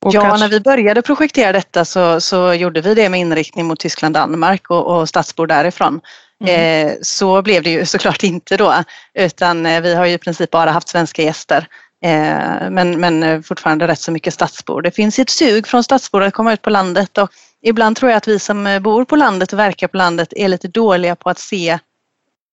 Och 0.02 0.14
ja, 0.14 0.22
kanske... 0.22 0.40
när 0.40 0.52
vi 0.52 0.60
började 0.60 1.02
projektera 1.02 1.52
detta 1.52 1.86
så, 1.86 2.22
så 2.22 2.54
gjorde 2.54 2.82
vi 2.82 2.94
det 2.94 3.10
med 3.10 3.20
inriktning 3.20 3.66
mot 3.66 3.80
Tyskland, 3.80 4.16
Danmark 4.16 4.70
och, 4.70 4.88
och 5.00 5.10
stadsbor 5.10 5.48
därifrån. 5.48 6.02
Mm. 6.44 6.88
Eh, 6.88 6.94
så 7.02 7.42
blev 7.42 7.64
det 7.64 7.70
ju 7.70 7.86
såklart 7.86 8.24
inte 8.24 8.58
då, 8.58 8.74
utan 9.14 9.66
eh, 9.66 9.82
vi 9.82 9.96
har 9.96 10.06
ju 10.06 10.14
i 10.14 10.18
princip 10.18 10.52
bara 10.52 10.72
haft 10.72 10.90
svenska 10.90 11.22
gäster. 11.22 11.68
Eh, 12.04 12.70
men, 12.70 13.00
men 13.00 13.24
eh, 13.24 13.42
fortfarande 13.42 13.88
rätt 13.88 14.00
så 14.00 14.12
mycket 14.12 14.34
stadsbor. 14.34 14.82
Det 14.82 14.92
finns 14.92 15.20
ett 15.20 15.30
sug 15.30 15.68
från 15.68 15.84
stadsbor 15.84 16.24
att 16.24 16.34
komma 16.34 16.54
ut 16.54 16.62
på 16.62 16.70
landet 16.70 17.18
och 17.18 17.30
ibland 17.62 17.96
tror 17.96 18.12
jag 18.12 18.18
att 18.18 18.28
vi 18.28 18.40
som 18.40 18.68
eh, 18.68 18.80
bor 18.80 19.06
på 19.06 19.16
landet 19.16 19.54
och 19.54 19.60
verkar 19.60 19.88
på 19.88 19.98
landet 19.98 20.34
är 20.36 20.48
lite 20.48 20.68
dåliga 20.68 21.16
på 21.16 21.30
att 21.30 21.40
se 21.40 21.80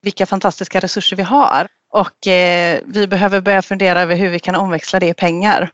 vilka 0.03 0.27
fantastiska 0.27 0.81
resurser 0.81 1.17
vi 1.17 1.23
har. 1.23 1.69
Och 1.93 2.27
eh, 2.27 2.81
vi 2.87 3.07
behöver 3.07 3.41
börja 3.41 3.63
fundera 3.63 4.01
över 4.03 4.17
hur 4.17 4.29
vi 4.29 4.39
kan 4.39 4.55
omväxla 4.55 5.01
det 5.01 5.09
i 5.09 5.15
pengar. 5.15 5.71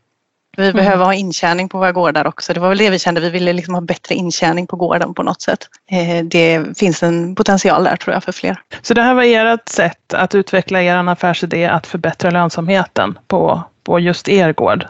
Vi 0.57 0.63
mm. 0.63 0.75
behöver 0.75 1.05
ha 1.05 1.13
intjäning 1.13 1.69
på 1.69 1.77
våra 1.77 1.91
gårdar 1.91 2.27
också. 2.27 2.53
Det 2.53 2.59
var 2.59 2.69
väl 2.69 2.77
det 2.77 2.89
vi 2.89 2.99
kände, 2.99 3.21
vi 3.21 3.29
ville 3.29 3.53
liksom 3.53 3.73
ha 3.73 3.81
bättre 3.81 4.15
intjäning 4.15 4.67
på 4.67 4.75
gården 4.75 5.13
på 5.13 5.23
något 5.23 5.41
sätt. 5.41 5.67
Eh, 5.91 6.25
det 6.25 6.77
finns 6.77 7.03
en 7.03 7.35
potential 7.35 7.83
där 7.83 7.95
tror 7.95 8.13
jag 8.13 8.23
för 8.23 8.31
fler. 8.31 8.57
Så 8.81 8.93
det 8.93 9.01
här 9.01 9.13
var 9.13 9.23
ert 9.23 9.69
sätt 9.69 10.13
att 10.13 10.35
utveckla 10.35 10.81
er 10.81 11.09
affärsidé 11.09 11.65
att 11.65 11.87
förbättra 11.87 12.31
lönsamheten 12.31 13.19
på, 13.27 13.63
på 13.83 13.99
just 13.99 14.29
er 14.29 14.53
gård? 14.53 14.85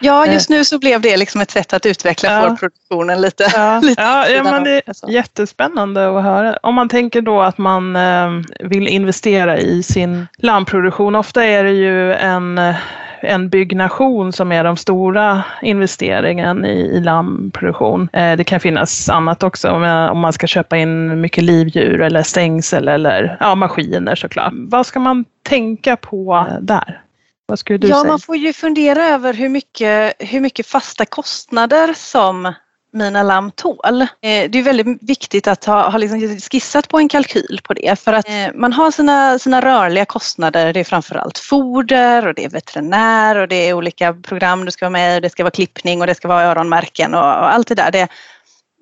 Ja, 0.00 0.26
just 0.26 0.50
nu 0.50 0.64
så 0.64 0.78
blev 0.78 1.00
det 1.00 1.16
liksom 1.16 1.40
ett 1.40 1.50
sätt 1.50 1.72
att 1.72 1.86
utveckla 1.86 2.32
ja. 2.32 2.48
fårproduktionen 2.48 3.20
lite. 3.20 3.50
Ja, 3.54 3.80
lite 3.82 4.02
ja, 4.02 4.28
ja 4.28 4.42
men 4.42 4.64
det 4.64 4.82
är 4.86 5.10
jättespännande 5.10 6.18
att 6.18 6.24
höra. 6.24 6.58
Om 6.62 6.74
man 6.74 6.88
tänker 6.88 7.22
då 7.22 7.42
att 7.42 7.58
man 7.58 7.96
eh, 7.96 8.30
vill 8.60 8.88
investera 8.88 9.58
i 9.58 9.82
sin 9.82 10.26
lammproduktion. 10.38 11.14
Ofta 11.14 11.44
är 11.44 11.64
det 11.64 11.72
ju 11.72 12.14
en 12.14 12.74
en 13.20 13.48
byggnation 13.48 14.32
som 14.32 14.52
är 14.52 14.64
de 14.64 14.76
stora 14.76 15.44
investeringen 15.62 16.64
i, 16.64 16.80
i 16.80 17.00
lammproduktion. 17.00 18.08
Eh, 18.12 18.36
det 18.36 18.44
kan 18.44 18.60
finnas 18.60 19.08
annat 19.08 19.42
också 19.42 19.70
om 19.70 20.18
man 20.20 20.32
ska 20.32 20.46
köpa 20.46 20.76
in 20.76 21.20
mycket 21.20 21.44
livdjur 21.44 22.00
eller 22.00 22.22
stängsel 22.22 22.88
eller 22.88 23.36
ja, 23.40 23.54
maskiner 23.54 24.14
såklart. 24.14 24.52
Vad 24.56 24.86
ska 24.86 25.00
man 25.00 25.24
tänka 25.42 25.96
på 25.96 26.46
där? 26.60 27.02
Vad 27.46 27.58
skulle 27.58 27.86
ja, 27.86 28.00
säga? 28.00 28.10
man 28.10 28.20
får 28.20 28.36
ju 28.36 28.52
fundera 28.52 29.02
över 29.04 29.34
hur 29.34 29.48
mycket, 29.48 30.14
hur 30.18 30.40
mycket 30.40 30.66
fasta 30.66 31.04
kostnader 31.04 31.94
som 31.94 32.52
mina 32.96 33.22
lamm 33.22 33.50
tål. 33.50 34.02
Eh, 34.02 34.50
det 34.50 34.58
är 34.58 34.62
väldigt 34.62 35.02
viktigt 35.02 35.48
att 35.48 35.64
ha, 35.64 35.90
ha 35.90 35.98
liksom 35.98 36.38
skissat 36.50 36.88
på 36.88 36.98
en 36.98 37.08
kalkyl 37.08 37.60
på 37.64 37.74
det 37.74 38.00
för 38.00 38.12
att 38.12 38.28
eh, 38.28 38.54
man 38.54 38.72
har 38.72 38.90
sina, 38.90 39.38
sina 39.38 39.60
rörliga 39.60 40.04
kostnader. 40.04 40.72
Det 40.72 40.80
är 40.80 40.84
framförallt 40.84 41.38
foder 41.38 42.26
och 42.26 42.34
det 42.34 42.44
är 42.44 42.48
veterinär 42.48 43.36
och 43.36 43.48
det 43.48 43.68
är 43.68 43.74
olika 43.74 44.14
program 44.14 44.64
du 44.64 44.70
ska 44.70 44.84
vara 44.84 44.90
med 44.90 45.16
i. 45.16 45.20
Det 45.20 45.30
ska 45.30 45.42
vara 45.42 45.50
klippning 45.50 46.00
och 46.00 46.06
det 46.06 46.14
ska 46.14 46.28
vara 46.28 46.44
öronmärken 46.44 47.14
och, 47.14 47.20
och 47.20 47.54
allt 47.54 47.68
det 47.68 47.74
där. 47.74 47.90
Det, 47.90 48.08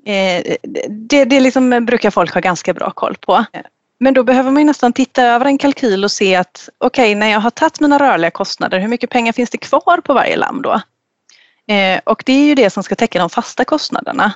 eh, 0.07 0.57
det, 0.89 1.25
det 1.25 1.41
liksom 1.41 1.87
brukar 1.87 2.11
folk 2.11 2.35
ha 2.35 2.41
ganska 2.41 2.75
bra 2.75 2.91
koll 2.91 3.17
på. 3.21 3.45
Men 4.01 4.15
då 4.15 4.23
behöver 4.23 4.51
man 4.51 4.67
nästan 4.67 4.93
titta 4.93 5.23
över 5.23 5.47
en 5.47 5.59
kalkyl 5.59 6.05
och 6.05 6.11
se 6.11 6.37
att 6.37 6.69
okej, 6.79 7.05
okay, 7.05 7.15
när 7.15 7.27
jag 7.27 7.41
har 7.41 7.51
tagit 7.51 7.81
mina 7.81 7.99
rörliga 7.99 8.31
kostnader, 8.31 8.79
hur 8.79 8.89
mycket 8.89 9.11
pengar 9.11 9.33
finns 9.33 9.51
det 9.51 9.59
kvar 9.59 10.01
på 10.01 10.15
varje 10.15 10.37
lamm 10.37 10.63
då? 10.63 10.81
Eh, 11.69 12.01
och 12.05 12.23
det 12.27 12.33
är 12.33 12.47
ju 12.47 12.55
det 12.55 12.71
som 12.71 12.83
ska 12.83 12.95
täcka 12.95 13.19
de 13.19 13.31
fasta 13.31 13.65
kostnaderna. 13.65 14.33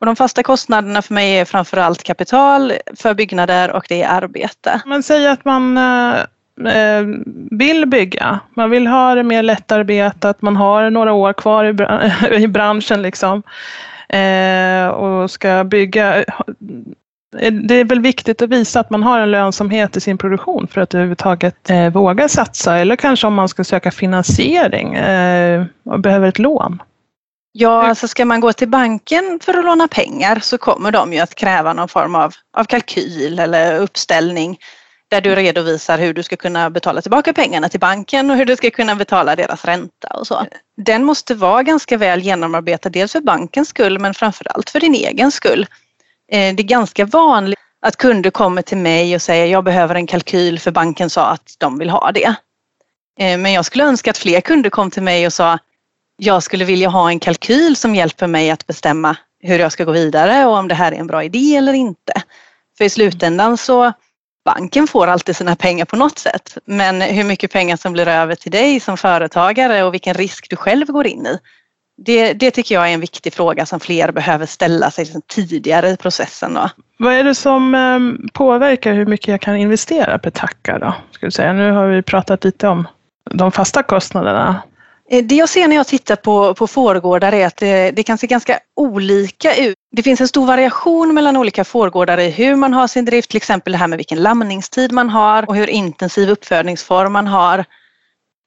Och 0.00 0.06
de 0.06 0.16
fasta 0.16 0.42
kostnaderna 0.42 1.02
för 1.02 1.14
mig 1.14 1.38
är 1.38 1.44
framförallt 1.44 2.02
kapital 2.02 2.72
för 2.96 3.14
byggnader 3.14 3.72
och 3.72 3.84
det 3.88 4.02
är 4.02 4.08
arbete. 4.08 4.80
Men 4.86 5.02
säg 5.02 5.26
att 5.26 5.44
man 5.44 5.78
eh, 5.78 6.20
eh 6.66 7.04
vill 7.50 7.86
bygga, 7.86 8.40
man 8.54 8.70
vill 8.70 8.86
ha 8.86 9.14
det 9.14 9.22
mer 9.22 9.42
lättarbetat, 9.42 10.42
man 10.42 10.56
har 10.56 10.90
några 10.90 11.12
år 11.12 11.32
kvar 11.32 11.64
i, 12.34 12.46
branschen 12.48 13.02
liksom 13.02 13.42
eh, 14.08 14.88
och 14.88 15.30
ska 15.30 15.64
bygga. 15.64 16.24
Det 17.68 17.74
är 17.74 17.84
väl 17.84 18.00
viktigt 18.00 18.42
att 18.42 18.50
visa 18.50 18.80
att 18.80 18.90
man 18.90 19.02
har 19.02 19.20
en 19.20 19.30
lönsamhet 19.30 19.96
i 19.96 20.00
sin 20.00 20.18
produktion 20.18 20.68
för 20.68 20.80
att 20.80 20.94
överhuvudtaget 20.94 21.70
eh, 21.70 21.90
våga 21.90 22.28
satsa 22.28 22.78
eller 22.78 22.96
kanske 22.96 23.26
om 23.26 23.34
man 23.34 23.48
ska 23.48 23.64
söka 23.64 23.90
finansiering 23.90 24.94
eh, 24.94 25.64
och 25.84 26.00
behöver 26.00 26.28
ett 26.28 26.38
lån. 26.38 26.82
Ja, 27.52 27.86
alltså 27.86 28.08
ska 28.08 28.24
man 28.24 28.40
gå 28.40 28.52
till 28.52 28.68
banken 28.68 29.40
för 29.42 29.58
att 29.58 29.64
låna 29.64 29.88
pengar 29.88 30.38
så 30.42 30.58
kommer 30.58 30.90
de 30.90 31.12
ju 31.12 31.18
att 31.18 31.34
kräva 31.34 31.72
någon 31.72 31.88
form 31.88 32.14
av, 32.14 32.34
av 32.56 32.64
kalkyl 32.64 33.38
eller 33.38 33.80
uppställning 33.80 34.58
där 35.10 35.20
du 35.20 35.34
redovisar 35.34 35.98
hur 35.98 36.14
du 36.14 36.22
ska 36.22 36.36
kunna 36.36 36.70
betala 36.70 37.02
tillbaka 37.02 37.32
pengarna 37.32 37.68
till 37.68 37.80
banken 37.80 38.30
och 38.30 38.36
hur 38.36 38.44
du 38.44 38.56
ska 38.56 38.70
kunna 38.70 38.94
betala 38.94 39.36
deras 39.36 39.64
ränta 39.64 40.08
och 40.08 40.26
så. 40.26 40.46
Den 40.76 41.04
måste 41.04 41.34
vara 41.34 41.62
ganska 41.62 41.96
väl 41.96 42.20
genomarbetad, 42.20 42.88
dels 42.88 43.12
för 43.12 43.20
bankens 43.20 43.68
skull 43.68 43.98
men 43.98 44.14
framförallt 44.14 44.70
för 44.70 44.80
din 44.80 44.94
egen 44.94 45.30
skull. 45.30 45.66
Eh, 46.32 46.54
det 46.54 46.62
är 46.62 46.66
ganska 46.66 47.04
vanligt 47.04 47.58
att 47.82 47.96
kunder 47.96 48.30
kommer 48.30 48.62
till 48.62 48.78
mig 48.78 49.14
och 49.14 49.22
säger 49.22 49.46
jag 49.46 49.64
behöver 49.64 49.94
en 49.94 50.06
kalkyl 50.06 50.58
för 50.58 50.70
banken 50.70 51.10
sa 51.10 51.26
att 51.26 51.54
de 51.58 51.78
vill 51.78 51.90
ha 51.90 52.12
det. 52.12 52.34
Eh, 53.18 53.38
men 53.38 53.52
jag 53.52 53.64
skulle 53.64 53.84
önska 53.84 54.10
att 54.10 54.18
fler 54.18 54.40
kunder 54.40 54.70
kom 54.70 54.90
till 54.90 55.02
mig 55.02 55.26
och 55.26 55.32
sa 55.32 55.58
jag 56.16 56.42
skulle 56.42 56.64
vilja 56.64 56.88
ha 56.88 57.10
en 57.10 57.20
kalkyl 57.20 57.76
som 57.76 57.94
hjälper 57.94 58.26
mig 58.26 58.50
att 58.50 58.66
bestämma 58.66 59.16
hur 59.40 59.58
jag 59.58 59.72
ska 59.72 59.84
gå 59.84 59.92
vidare 59.92 60.46
och 60.46 60.56
om 60.56 60.68
det 60.68 60.74
här 60.74 60.92
är 60.92 60.96
en 60.96 61.06
bra 61.06 61.24
idé 61.24 61.56
eller 61.56 61.72
inte. 61.72 62.12
För 62.78 62.84
i 62.84 62.90
slutändan 62.90 63.56
så 63.56 63.92
banken 64.44 64.86
får 64.86 65.06
alltid 65.06 65.36
sina 65.36 65.56
pengar 65.56 65.84
på 65.84 65.96
något 65.96 66.18
sätt. 66.18 66.58
Men 66.64 67.00
hur 67.00 67.24
mycket 67.24 67.52
pengar 67.52 67.76
som 67.76 67.92
blir 67.92 68.08
över 68.08 68.34
till 68.34 68.52
dig 68.52 68.80
som 68.80 68.96
företagare 68.96 69.84
och 69.84 69.94
vilken 69.94 70.14
risk 70.14 70.50
du 70.50 70.56
själv 70.56 70.86
går 70.86 71.06
in 71.06 71.26
i 71.26 71.38
det, 72.04 72.32
det 72.32 72.50
tycker 72.50 72.74
jag 72.74 72.88
är 72.88 72.94
en 72.94 73.00
viktig 73.00 73.32
fråga 73.34 73.66
som 73.66 73.80
fler 73.80 74.12
behöver 74.12 74.46
ställa 74.46 74.90
sig 74.90 75.04
liksom 75.04 75.22
tidigare 75.26 75.88
i 75.88 75.96
processen. 75.96 76.54
Då. 76.54 76.70
Vad 76.98 77.14
är 77.14 77.24
det 77.24 77.34
som 77.34 77.74
ehm, 77.74 78.28
påverkar 78.32 78.92
hur 78.92 79.06
mycket 79.06 79.28
jag 79.28 79.40
kan 79.40 79.56
investera 79.56 80.18
per 80.18 80.30
tacka 80.30 80.78
då? 80.78 80.94
Vi 81.20 81.30
säga. 81.30 81.52
Nu 81.52 81.70
har 81.70 81.86
vi 81.86 82.02
pratat 82.02 82.44
lite 82.44 82.68
om 82.68 82.88
de 83.30 83.52
fasta 83.52 83.82
kostnaderna. 83.82 84.62
Eh, 85.10 85.24
det 85.24 85.34
jag 85.34 85.48
ser 85.48 85.68
när 85.68 85.76
jag 85.76 85.86
tittar 85.86 86.16
på, 86.16 86.54
på 86.54 86.66
fårgårdar 86.66 87.32
är 87.32 87.46
att 87.46 87.56
det, 87.56 87.90
det 87.90 88.02
kan 88.02 88.18
se 88.18 88.26
ganska 88.26 88.58
olika 88.76 89.56
ut. 89.56 89.74
Det 89.96 90.02
finns 90.02 90.20
en 90.20 90.28
stor 90.28 90.46
variation 90.46 91.14
mellan 91.14 91.36
olika 91.36 91.64
fårgårdar 91.64 92.18
i 92.18 92.30
hur 92.30 92.56
man 92.56 92.74
har 92.74 92.86
sin 92.86 93.04
drift, 93.04 93.30
till 93.30 93.36
exempel 93.36 93.72
det 93.72 93.78
här 93.78 93.86
med 93.86 93.96
vilken 93.96 94.22
lamningstid 94.22 94.92
man 94.92 95.10
har 95.10 95.48
och 95.48 95.56
hur 95.56 95.70
intensiv 95.70 96.30
uppfödningsform 96.30 97.12
man 97.12 97.26
har 97.26 97.64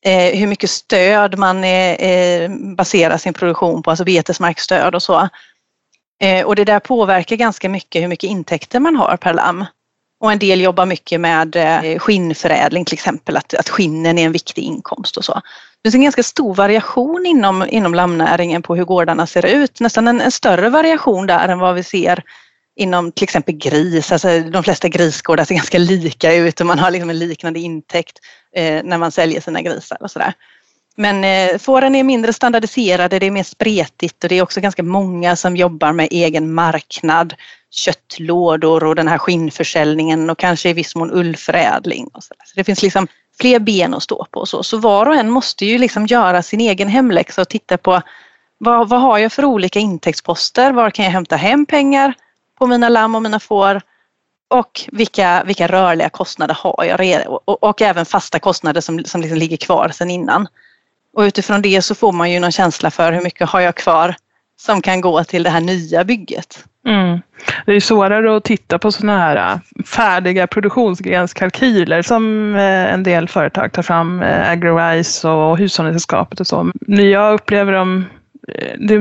eh, 0.03 0.39
hur 0.39 0.48
mycket 0.48 0.69
stöd 0.69 1.38
man 1.38 1.63
eh, 1.63 1.93
eh, 1.93 2.51
baserar 2.77 3.17
sin 3.17 3.33
produktion 3.33 3.83
på, 3.83 3.89
alltså 3.89 4.05
betesmarkstöd 4.05 4.95
och 4.95 5.03
så. 5.03 5.29
Eh, 6.22 6.45
och 6.45 6.55
det 6.55 6.63
där 6.63 6.79
påverkar 6.79 7.36
ganska 7.36 7.69
mycket 7.69 8.01
hur 8.01 8.07
mycket 8.07 8.29
intäkter 8.29 8.79
man 8.79 8.95
har 8.95 9.17
per 9.17 9.33
lamm. 9.33 9.65
Och 10.19 10.31
en 10.31 10.39
del 10.39 10.62
jobbar 10.62 10.86
mycket 10.86 11.22
med 11.22 11.55
eh, 11.55 12.00
skinnförädling 12.00 12.86
till 12.86 12.93
exempel, 12.93 13.38
att, 13.38 13.53
att 13.53 13.69
skinnen 13.69 14.17
är 14.17 14.25
en 14.25 14.31
viktig 14.31 14.62
inkomst 14.62 15.17
och 15.17 15.25
så. 15.25 15.33
Det 15.33 15.89
finns 15.89 15.95
en 15.95 16.03
ganska 16.03 16.24
stor 16.24 16.55
variation 16.55 17.25
inom, 17.25 17.65
inom 17.69 17.93
lammnäringen 17.93 18.62
på 18.62 18.75
hur 18.75 18.86
gårdarna 18.86 19.27
ser 19.27 19.45
ut, 19.45 19.79
nästan 19.79 20.07
en, 20.07 20.22
en 20.22 20.31
större 20.31 20.69
variation 20.69 21.27
där 21.27 21.50
än 21.50 21.60
vad 21.60 21.75
vi 21.75 21.83
ser 21.83 22.24
inom 22.75 23.11
till 23.11 23.23
exempel 23.23 23.55
gris, 23.55 24.11
alltså 24.11 24.39
de 24.39 24.63
flesta 24.63 24.87
grisgårdar 24.87 25.45
ser 25.45 25.55
ganska 25.55 25.77
lika 25.77 26.33
ut 26.33 26.59
och 26.59 26.65
man 26.65 26.79
har 26.79 26.91
liksom 26.91 27.09
en 27.09 27.19
liknande 27.19 27.59
intäkt 27.59 28.19
eh, 28.55 28.83
när 28.83 28.97
man 28.97 29.11
säljer 29.11 29.41
sina 29.41 29.61
grisar 29.61 29.97
och 30.01 30.11
sådär. 30.11 30.33
Men 30.95 31.23
eh, 31.23 31.57
fåren 31.57 31.95
är 31.95 32.03
mindre 32.03 32.33
standardiserade, 32.33 33.19
det 33.19 33.25
är 33.25 33.31
mer 33.31 33.43
spretigt 33.43 34.23
och 34.23 34.29
det 34.29 34.35
är 34.35 34.41
också 34.41 34.61
ganska 34.61 34.83
många 34.83 35.35
som 35.35 35.55
jobbar 35.55 35.93
med 35.93 36.07
egen 36.11 36.53
marknad, 36.53 37.33
köttlådor 37.71 38.83
och 38.83 38.95
den 38.95 39.07
här 39.07 39.17
skinnförsäljningen 39.17 40.29
och 40.29 40.39
kanske 40.39 40.69
i 40.69 40.73
viss 40.73 40.95
mån 40.95 41.11
ullförädling. 41.11 42.09
Och 42.13 42.23
så, 42.23 42.33
så 42.45 42.53
det 42.55 42.63
finns 42.63 42.83
liksom 42.83 43.07
fler 43.39 43.59
ben 43.59 43.93
att 43.93 44.03
stå 44.03 44.27
på 44.31 44.39
och 44.39 44.49
så. 44.49 44.63
Så 44.63 44.77
var 44.77 45.05
och 45.05 45.15
en 45.15 45.29
måste 45.29 45.65
ju 45.65 45.77
liksom 45.77 46.05
göra 46.05 46.43
sin 46.43 46.61
egen 46.61 46.87
hemläxa 46.87 47.41
och 47.41 47.49
titta 47.49 47.77
på 47.77 48.01
vad, 48.57 48.89
vad 48.89 49.01
har 49.01 49.17
jag 49.17 49.31
för 49.31 49.45
olika 49.45 49.79
intäktsposter? 49.79 50.71
Var 50.71 50.89
kan 50.89 51.05
jag 51.05 51.11
hämta 51.11 51.35
hem 51.35 51.65
pengar? 51.65 52.13
På 52.60 52.67
mina 52.67 52.89
lamm 52.89 53.15
och 53.15 53.22
mina 53.22 53.39
får 53.39 53.81
och 54.50 54.81
vilka, 54.91 55.43
vilka 55.43 55.67
rörliga 55.67 56.10
kostnader 56.10 56.57
har 56.60 56.83
jag 56.83 57.41
och, 57.45 57.63
och 57.63 57.81
även 57.81 58.05
fasta 58.05 58.39
kostnader 58.39 58.81
som, 58.81 59.03
som 59.05 59.22
liksom 59.22 59.38
ligger 59.38 59.57
kvar 59.57 59.89
sedan 59.89 60.10
innan. 60.10 60.48
Och 61.13 61.22
utifrån 61.22 61.62
det 61.62 61.81
så 61.81 61.95
får 61.95 62.12
man 62.12 62.31
ju 62.31 62.39
någon 62.39 62.51
känsla 62.51 62.91
för 62.91 63.12
hur 63.12 63.22
mycket 63.22 63.50
har 63.50 63.60
jag 63.60 63.75
kvar 63.75 64.15
som 64.60 64.81
kan 64.81 65.01
gå 65.01 65.24
till 65.24 65.43
det 65.43 65.50
här 65.50 65.62
nya 65.62 66.03
bygget. 66.03 66.65
Mm. 66.88 67.22
Det 67.65 67.72
är 67.72 67.79
svårare 67.79 68.38
att 68.38 68.43
titta 68.43 68.79
på 68.79 68.91
sådana 68.91 69.17
här 69.17 69.53
äh, 69.53 69.83
färdiga 69.86 70.48
produktionsgrenskalkyler 70.48 72.01
som 72.01 72.55
äh, 72.55 72.93
en 72.93 73.03
del 73.03 73.27
företag 73.27 73.72
tar 73.72 73.81
fram, 73.81 74.22
äh, 74.22 74.50
Agriwise 74.50 75.27
och 75.27 75.57
Hushållningssällskapet 75.57 76.39
och 76.39 76.48
så. 76.48 76.72
Jag 76.88 77.33
upplever 77.33 77.72
dem 77.72 78.05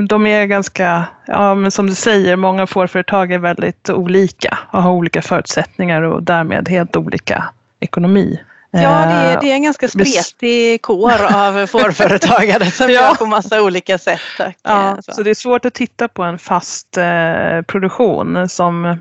de 0.07 0.27
är 0.27 0.45
ganska, 0.45 1.05
ja 1.25 1.55
men 1.55 1.71
som 1.71 1.87
du 1.87 1.95
säger, 1.95 2.35
många 2.35 2.67
fårföretag 2.67 3.31
är 3.31 3.39
väldigt 3.39 3.89
olika 3.89 4.57
och 4.71 4.83
har 4.83 4.91
olika 4.91 5.21
förutsättningar 5.21 6.01
och 6.01 6.23
därmed 6.23 6.69
helt 6.69 6.95
olika 6.95 7.43
ekonomi. 7.79 8.39
Ja, 8.71 8.79
det 8.79 9.13
är, 9.13 9.41
det 9.41 9.51
är 9.51 9.53
en 9.53 9.63
ganska 9.63 9.87
spretig 9.87 10.81
kår 10.81 11.35
av 11.35 11.67
fårföretagare 11.67 12.71
som 12.71 12.89
ja. 12.89 13.01
gör 13.01 13.15
på 13.15 13.25
massa 13.25 13.61
olika 13.61 13.97
sätt. 13.97 14.19
Ja, 14.63 14.97
så. 15.01 15.11
så. 15.11 15.23
det 15.23 15.29
är 15.29 15.35
svårt 15.35 15.65
att 15.65 15.73
titta 15.73 16.07
på 16.07 16.23
en 16.23 16.39
fast 16.39 16.97
eh, 16.97 17.61
produktion 17.67 18.49
som 18.49 18.97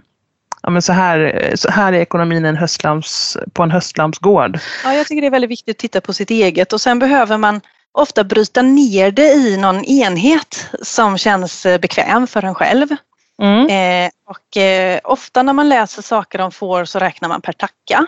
ja, 0.63 0.71
men 0.71 0.83
så, 0.83 0.93
här, 0.93 1.53
så 1.55 1.71
här 1.71 1.93
är 1.93 2.01
ekonomin 2.01 2.45
en 2.45 2.57
höstlams, 2.57 3.37
på 3.53 3.63
en 3.63 3.71
höstlamsgård. 3.71 4.59
Ja, 4.85 4.95
jag 4.95 5.07
tycker 5.07 5.21
det 5.21 5.27
är 5.27 5.31
väldigt 5.31 5.51
viktigt 5.51 5.77
att 5.77 5.81
titta 5.81 6.01
på 6.01 6.13
sitt 6.13 6.31
eget 6.31 6.73
och 6.73 6.81
sen 6.81 6.99
behöver 6.99 7.39
man 7.39 7.61
ofta 7.93 8.25
bryta 8.25 8.63
ner 8.63 9.11
det 9.11 9.33
i 9.33 9.57
någon 9.57 9.85
enhet 9.85 10.67
som 10.83 11.19
känns 11.19 11.67
eh, 11.67 11.81
bekväm 11.81 12.27
för 12.27 12.45
en 12.45 12.55
själv. 12.55 12.97
Mm. 13.43 13.67
Eh, 13.67 14.11
och 14.27 14.57
eh, 14.57 15.01
ofta 15.05 15.43
när 15.43 15.53
man 15.53 15.69
läser 15.69 16.03
saker 16.03 16.41
om 16.41 16.53
får 16.53 16.85
så 16.85 16.99
räknar 16.99 17.29
man 17.29 17.41
per 17.41 17.53
tacka. 17.53 18.07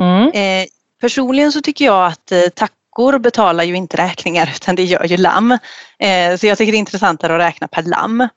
Mm. 0.00 0.30
Eh, 0.30 0.66
personligen 1.00 1.52
så 1.52 1.60
tycker 1.60 1.84
jag 1.84 2.06
att 2.06 2.32
eh, 2.32 2.48
tackor 2.54 3.18
betalar 3.18 3.64
ju 3.64 3.74
inte 3.74 3.96
räkningar 3.96 4.52
utan 4.56 4.74
det 4.74 4.84
gör 4.84 5.04
ju 5.04 5.16
lamm. 5.16 5.52
Eh, 5.98 6.36
så 6.36 6.46
jag 6.46 6.58
tycker 6.58 6.72
det 6.72 6.76
är 6.76 6.78
intressantare 6.78 7.34
att 7.34 7.40
räkna 7.40 7.68
per 7.68 7.82
lamm. 7.82 8.28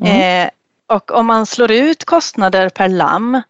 Mm. 0.00 0.50
och 0.88 1.10
om 1.10 1.26
man 1.26 1.46
slår 1.46 1.70
ut 1.70 2.04
kostnader 2.04 2.68
per 2.68 2.88
lamm 2.88 3.42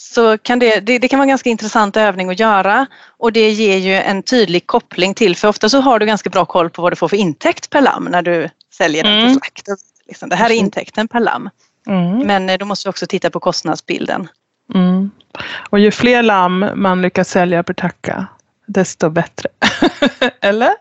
så 0.00 0.38
kan 0.38 0.58
det, 0.58 0.80
det, 0.80 0.98
det, 0.98 1.08
kan 1.08 1.18
vara 1.18 1.24
en 1.24 1.28
ganska 1.28 1.50
intressant 1.50 1.96
övning 1.96 2.30
att 2.30 2.40
göra 2.40 2.86
och 3.18 3.32
det 3.32 3.50
ger 3.50 3.76
ju 3.76 3.94
en 3.94 4.22
tydlig 4.22 4.66
koppling 4.66 5.14
till, 5.14 5.36
för 5.36 5.48
ofta 5.48 5.68
så 5.68 5.80
har 5.80 5.98
du 5.98 6.06
ganska 6.06 6.30
bra 6.30 6.44
koll 6.44 6.70
på 6.70 6.82
vad 6.82 6.92
du 6.92 6.96
får 6.96 7.08
för 7.08 7.16
intäkt 7.16 7.70
per 7.70 7.80
lamm 7.80 8.04
när 8.04 8.22
du 8.22 8.48
säljer 8.72 9.04
den 9.04 9.12
till 9.12 9.22
mm. 9.22 9.34
slakt. 9.34 9.68
Liksom, 10.06 10.28
det 10.28 10.36
här 10.36 10.50
är 10.50 10.54
intäkten 10.54 11.08
per 11.08 11.20
lamm. 11.20 11.50
Mm. 11.86 12.18
Men 12.18 12.50
eh, 12.50 12.58
då 12.58 12.64
måste 12.64 12.88
vi 12.88 12.90
också 12.90 13.06
titta 13.06 13.30
på 13.30 13.40
kostnadsbilden. 13.40 14.28
Mm. 14.74 15.10
Och 15.70 15.78
ju 15.78 15.90
fler 15.90 16.22
lamm 16.22 16.66
man 16.74 17.02
lyckas 17.02 17.28
sälja 17.30 17.62
per 17.62 17.74
tacka, 17.74 18.26
desto 18.66 19.10
bättre. 19.10 19.48
Eller? 20.40 20.74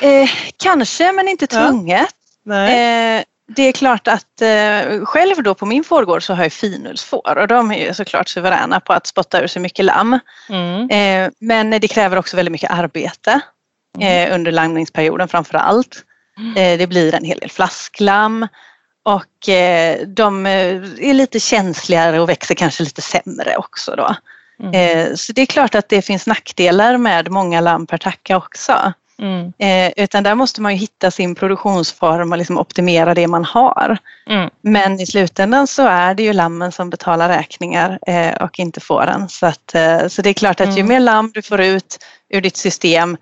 Eh, 0.00 0.28
kanske, 0.56 1.12
men 1.12 1.28
inte 1.28 1.46
tvunget. 1.46 2.14
Ja. 2.44 2.68
Eh, 2.68 3.22
det 3.48 3.62
är 3.62 3.72
klart 3.72 4.08
att 4.08 4.42
eh, 4.42 5.04
själv 5.04 5.42
då 5.42 5.54
på 5.54 5.66
min 5.66 5.84
fårgård 5.84 6.22
så 6.22 6.34
har 6.34 6.42
jag 6.42 6.52
finullsfår 6.52 7.38
och 7.38 7.48
de 7.48 7.70
är 7.70 7.86
ju 7.86 7.94
såklart 7.94 8.28
suveräna 8.28 8.80
på 8.80 8.92
att 8.92 9.06
spotta 9.06 9.42
ur 9.42 9.46
sig 9.46 9.62
mycket 9.62 9.84
lamm. 9.84 10.18
Mm. 10.48 10.90
Eh, 10.90 11.30
men 11.38 11.70
det 11.70 11.88
kräver 11.88 12.16
också 12.16 12.36
väldigt 12.36 12.52
mycket 12.52 12.70
arbete 12.70 13.40
mm. 13.98 14.28
eh, 14.28 14.34
under 14.34 14.52
langningsperioden 14.52 15.28
framför 15.28 15.58
allt. 15.58 16.04
Mm. 16.38 16.56
Eh, 16.56 16.78
det 16.78 16.86
blir 16.86 17.14
en 17.14 17.24
hel 17.24 17.38
del 17.38 17.50
flasklamm 17.50 18.48
och 19.02 19.48
eh, 19.48 20.06
de 20.06 20.46
eh, 20.46 20.76
är 20.98 21.14
lite 21.14 21.40
känsligare 21.40 22.20
och 22.20 22.28
växer 22.28 22.54
kanske 22.54 22.82
lite 22.82 23.02
sämre 23.02 23.56
också 23.56 23.96
då. 23.96 24.14
Mm. 24.62 25.16
Så 25.16 25.32
det 25.32 25.42
är 25.42 25.46
klart 25.46 25.74
att 25.74 25.88
det 25.88 26.02
finns 26.02 26.26
nackdelar 26.26 26.96
med 26.96 27.30
många 27.30 27.60
lamm 27.60 27.86
per 27.86 27.98
tacka 27.98 28.36
också. 28.36 28.92
Mm. 29.22 29.52
Eh, 29.58 29.92
utan 30.04 30.22
där 30.22 30.34
måste 30.34 30.60
man 30.60 30.72
ju 30.72 30.78
hitta 30.78 31.10
sin 31.10 31.34
produktionsform 31.34 32.32
och 32.32 32.38
liksom 32.38 32.58
optimera 32.58 33.14
det 33.14 33.26
man 33.26 33.44
har. 33.44 33.98
Mm. 34.30 34.50
Men 34.60 35.00
i 35.00 35.06
slutändan 35.06 35.66
så 35.66 35.86
är 35.86 36.14
det 36.14 36.22
ju 36.22 36.32
lammen 36.32 36.72
som 36.72 36.90
betalar 36.90 37.28
räkningar 37.28 37.98
eh, 38.06 38.34
och 38.34 38.58
inte 38.58 38.80
fåren. 38.80 39.28
Så, 39.28 39.46
att, 39.46 39.74
eh, 39.74 40.08
så 40.08 40.22
det 40.22 40.30
är 40.30 40.34
klart 40.34 40.60
att 40.60 40.66
mm. 40.66 40.76
ju 40.76 40.84
mer 40.84 41.00
lamm 41.00 41.30
du 41.34 41.42
får 41.42 41.60
ut 41.60 42.04
ur 42.28 42.40
ditt 42.40 42.56
system 42.56 43.16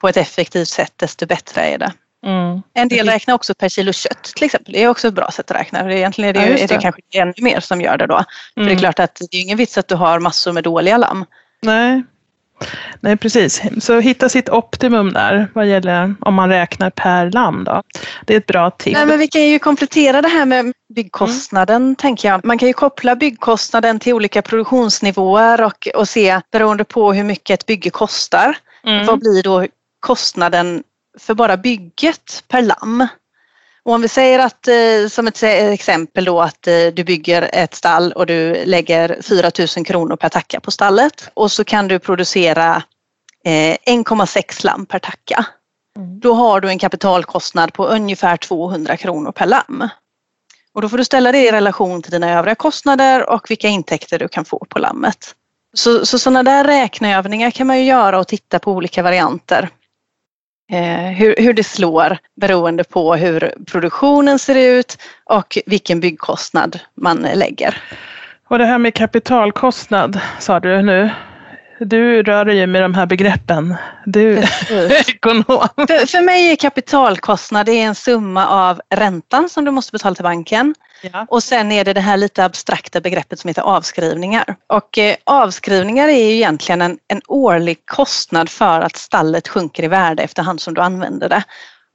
på 0.00 0.08
ett 0.08 0.16
effektivt 0.16 0.68
sätt 0.68 0.92
desto 0.96 1.26
bättre 1.26 1.60
är 1.60 1.78
det. 1.78 1.92
Mm. 2.26 2.62
En 2.74 2.88
del 2.88 3.08
räknar 3.08 3.34
också 3.34 3.54
per 3.54 3.68
kilo 3.68 3.92
kött 3.92 4.22
till 4.36 4.44
exempel. 4.44 4.72
Det 4.72 4.82
är 4.82 4.88
också 4.88 5.08
ett 5.08 5.14
bra 5.14 5.30
sätt 5.30 5.50
att 5.50 5.56
räkna. 5.56 5.92
Egentligen 5.92 6.28
är 6.28 6.32
det, 6.32 6.40
ja, 6.40 6.56
det. 6.56 6.62
är 6.62 6.68
det 6.68 6.78
kanske 6.78 7.00
ännu 7.14 7.34
mer 7.38 7.60
som 7.60 7.80
gör 7.80 7.96
det 7.96 8.06
då. 8.06 8.24
För 8.54 8.60
det 8.60 8.66
är 8.66 8.70
mm. 8.70 8.78
klart 8.78 8.98
att 8.98 9.20
det 9.30 9.36
är 9.36 9.42
ingen 9.42 9.58
vits 9.58 9.78
att 9.78 9.88
du 9.88 9.94
har 9.94 10.18
massor 10.18 10.52
med 10.52 10.64
dåliga 10.64 10.96
lamm. 10.96 11.24
Nej. 11.62 12.02
Nej, 13.00 13.16
precis. 13.16 13.62
Så 13.80 14.00
hitta 14.00 14.28
sitt 14.28 14.48
optimum 14.48 15.12
där 15.12 15.50
vad 15.54 15.66
gäller 15.66 16.14
om 16.20 16.34
man 16.34 16.48
räknar 16.48 16.90
per 16.90 17.30
lamm. 17.30 17.64
Då. 17.64 17.82
Det 18.26 18.34
är 18.34 18.38
ett 18.38 18.46
bra 18.46 18.70
tips. 18.70 18.94
Nej, 18.94 19.06
men 19.06 19.18
vi 19.18 19.28
kan 19.28 19.42
ju 19.42 19.58
komplettera 19.58 20.22
det 20.22 20.28
här 20.28 20.46
med 20.46 20.72
byggkostnaden, 20.94 21.82
mm. 21.82 21.96
tänker 21.96 22.28
jag. 22.28 22.44
Man 22.44 22.58
kan 22.58 22.68
ju 22.68 22.74
koppla 22.74 23.16
byggkostnaden 23.16 23.98
till 23.98 24.14
olika 24.14 24.42
produktionsnivåer 24.42 25.64
och, 25.64 25.88
och 25.94 26.08
se 26.08 26.40
beroende 26.52 26.84
på 26.84 27.12
hur 27.12 27.24
mycket 27.24 27.60
ett 27.60 27.66
bygge 27.66 27.90
kostar. 27.90 28.56
Mm. 28.86 29.06
Vad 29.06 29.18
blir 29.18 29.42
då 29.42 29.66
kostnaden 30.00 30.82
för 31.18 31.34
bara 31.34 31.56
bygget 31.56 32.44
per 32.48 32.62
lamm? 32.62 33.08
Och 33.82 33.92
om 33.92 34.02
vi 34.02 34.08
säger 34.08 34.38
att 34.38 34.68
eh, 34.68 35.08
som 35.08 35.26
ett 35.26 35.42
exempel 35.42 36.24
då 36.24 36.40
att 36.40 36.66
eh, 36.66 36.86
du 36.94 37.04
bygger 37.04 37.50
ett 37.52 37.74
stall 37.74 38.12
och 38.12 38.26
du 38.26 38.64
lägger 38.64 39.22
4 39.22 39.50
000 39.76 39.86
kronor 39.86 40.16
per 40.16 40.28
tacka 40.28 40.60
på 40.60 40.70
stallet 40.70 41.30
och 41.34 41.52
så 41.52 41.64
kan 41.64 41.88
du 41.88 41.98
producera 41.98 42.82
1,6 43.44 44.36
eh, 44.36 44.64
lamm 44.64 44.86
per 44.86 44.98
tacka. 44.98 45.46
Mm. 45.96 46.20
Då 46.20 46.34
har 46.34 46.60
du 46.60 46.68
en 46.68 46.78
kapitalkostnad 46.78 47.72
på 47.72 47.86
ungefär 47.86 48.36
200 48.36 48.96
kronor 48.96 49.32
per 49.32 49.46
lamm. 49.46 49.88
Och 50.72 50.82
då 50.82 50.88
får 50.88 50.98
du 50.98 51.04
ställa 51.04 51.32
det 51.32 51.38
i 51.48 51.52
relation 51.52 52.02
till 52.02 52.12
dina 52.12 52.30
övriga 52.38 52.54
kostnader 52.54 53.30
och 53.30 53.50
vilka 53.50 53.68
intäkter 53.68 54.18
du 54.18 54.28
kan 54.28 54.44
få 54.44 54.66
på 54.68 54.78
lammet. 54.78 55.34
Så, 55.74 56.06
så 56.06 56.18
sådana 56.18 56.42
där 56.42 56.64
räkneövningar 56.64 57.50
kan 57.50 57.66
man 57.66 57.78
ju 57.78 57.84
göra 57.84 58.18
och 58.18 58.28
titta 58.28 58.58
på 58.58 58.72
olika 58.72 59.02
varianter 59.02 59.70
Eh, 60.72 61.10
hur, 61.10 61.34
hur 61.38 61.52
det 61.52 61.64
slår 61.64 62.18
beroende 62.40 62.84
på 62.84 63.14
hur 63.14 63.52
produktionen 63.66 64.38
ser 64.38 64.78
ut 64.78 64.98
och 65.24 65.58
vilken 65.66 66.00
byggkostnad 66.00 66.80
man 66.94 67.26
lägger. 67.34 67.76
Och 68.48 68.58
det 68.58 68.64
här 68.64 68.78
med 68.78 68.94
kapitalkostnad 68.94 70.20
sa 70.38 70.60
du 70.60 70.82
nu. 70.82 71.10
Du 71.80 72.22
rör 72.22 72.44
dig 72.44 72.66
med 72.66 72.82
de 72.82 72.94
här 72.94 73.06
begreppen. 73.06 73.76
Du 74.06 74.38
är 74.38 75.08
ekonom. 75.10 75.68
För, 75.76 76.06
för 76.06 76.20
mig 76.20 76.52
är 76.52 76.56
kapitalkostnad 76.56 77.66
det 77.66 77.72
är 77.72 77.86
en 77.86 77.94
summa 77.94 78.48
av 78.48 78.80
räntan 78.94 79.48
som 79.48 79.64
du 79.64 79.70
måste 79.70 79.92
betala 79.92 80.14
till 80.14 80.24
banken 80.24 80.74
Ja. 81.02 81.26
Och 81.28 81.42
sen 81.42 81.72
är 81.72 81.84
det 81.84 81.92
det 81.92 82.00
här 82.00 82.16
lite 82.16 82.44
abstrakta 82.44 83.00
begreppet 83.00 83.38
som 83.40 83.48
heter 83.48 83.62
avskrivningar. 83.62 84.56
Och 84.66 84.98
eh, 84.98 85.16
avskrivningar 85.24 86.08
är 86.08 86.24
ju 86.24 86.34
egentligen 86.34 86.82
en, 86.82 86.98
en 87.08 87.20
årlig 87.28 87.86
kostnad 87.86 88.48
för 88.48 88.80
att 88.80 88.96
stallet 88.96 89.48
sjunker 89.48 89.82
i 89.82 89.88
värde 89.88 90.22
efterhand 90.22 90.60
som 90.60 90.74
du 90.74 90.80
använder 90.80 91.28
det. 91.28 91.44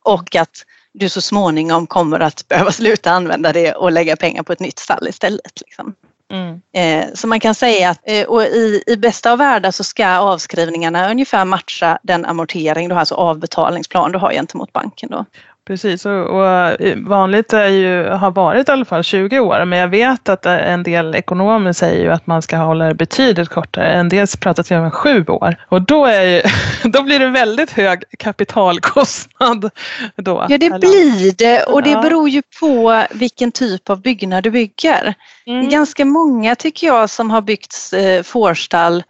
Och 0.04 0.36
att 0.36 0.66
du 0.94 1.10
så 1.10 1.22
småningom 1.22 1.88
kommer 1.88 2.20
att 2.20 2.48
behöva 2.48 2.72
sluta 2.72 3.12
använda 3.12 3.54
det 3.54 3.74
och 3.74 3.92
lägga 3.92 4.16
pengar 4.16 4.44
på 4.44 4.54
ett 4.54 4.60
nytt 4.60 4.80
stall 4.80 5.08
istället. 5.08 5.62
Liksom. 5.66 5.96
Mm. 6.34 6.62
Eh, 6.74 7.14
så 7.14 7.28
man 7.28 7.40
kan 7.40 7.56
säga 7.56 7.90
att 7.90 8.00
eh, 8.04 8.26
och 8.28 8.44
i, 8.44 8.84
i 8.88 8.98
bästa 8.98 9.32
av 9.32 9.38
världar 9.38 9.72
så 9.72 9.84
ska 9.84 10.18
avskrivningarna 10.18 11.12
ungefär 11.12 11.46
matcha 11.46 12.00
den 12.04 12.26
amortering 12.26 12.90
du 12.90 12.96
har, 12.96 13.00
alltså 13.00 13.16
avbetalningsplan 13.16 14.12
du 14.12 14.18
har 14.18 14.32
gentemot 14.32 14.74
banken. 14.74 15.10
Då. 15.10 15.26
Precis, 15.66 16.06
och, 16.06 16.12
och, 16.12 16.48
eh, 16.82 16.98
vanligt 16.98 17.54
är 17.54 17.68
ju, 17.68 18.10
har 18.10 18.32
varit 18.32 18.70
i 18.70 18.72
alla 18.72 18.86
fall 18.86 19.04
20 19.04 19.40
år, 19.40 19.66
men 19.66 19.80
jag 19.80 19.88
vet 19.88 20.30
att 20.30 20.46
en 20.46 20.84
del 20.84 21.16
ekonomer 21.16 21.74
säger 21.74 22.04
ju 22.04 22.12
att 22.12 22.28
man 22.28 22.42
ska 22.42 22.58
hålla 22.58 22.86
det 22.86 22.94
betydligt 22.94 23.50
kortare. 23.50 23.88
En 23.88 24.10
del 24.10 24.28
pratar 24.40 24.64
till 24.64 24.78
och 24.78 24.84
med 24.84 24.94
sju 24.94 25.26
år 25.28 25.56
och 25.70 25.82
då, 25.82 26.06
är 26.06 26.22
ju, 26.22 26.42
då 26.90 27.04
blir 27.04 27.20
det 27.20 27.30
väldigt 27.30 27.72
hög 27.72 28.04
kapitalkostnad. 28.20 29.70
Då, 30.16 30.46
ja, 30.50 30.58
det 30.58 30.66
eller? 30.66 30.80
blir 30.80 31.32
det 31.38 31.64
och 31.64 31.84
det 31.84 31.96
beror 31.96 32.30
ju 32.30 32.42
på 32.60 33.04
vilken 33.12 33.52
typ 33.52 33.90
av 33.90 34.02
byggnad 34.02 34.44
du 34.44 34.52
bygger. 34.52 35.14
Mm. 35.46 35.70
Ganska 35.70 36.06
många 36.06 36.56
tycker 36.56 36.88
jag 36.88 37.10
som 37.10 37.32
har 37.32 37.42
byggt 37.42 37.76
eh, 37.94 38.24
fårstall 38.24 39.04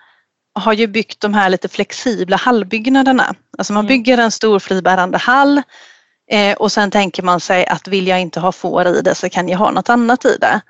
har 0.59 0.73
ju 0.73 0.87
byggt 0.87 1.21
de 1.21 1.33
här 1.33 1.49
lite 1.49 1.69
flexibla 1.69 2.37
hallbyggnaderna. 2.37 3.35
Alltså 3.57 3.73
man 3.73 3.85
mm. 3.85 3.87
bygger 3.87 4.17
en 4.17 4.31
stor 4.31 4.59
fribärande 4.59 5.17
hall 5.17 5.61
Eh, 6.31 6.53
och 6.53 6.71
sen 6.71 6.91
tänker 6.91 7.23
man 7.23 7.39
sig 7.39 7.65
att 7.65 7.87
vill 7.87 8.07
jag 8.07 8.21
inte 8.21 8.39
ha 8.39 8.51
får 8.51 8.87
i 8.87 9.01
det 9.01 9.15
så 9.15 9.29
kan 9.29 9.49
jag 9.49 9.57
ha 9.57 9.71
något 9.71 9.89
annat 9.89 10.25
i 10.25 10.37
det. 10.41 10.61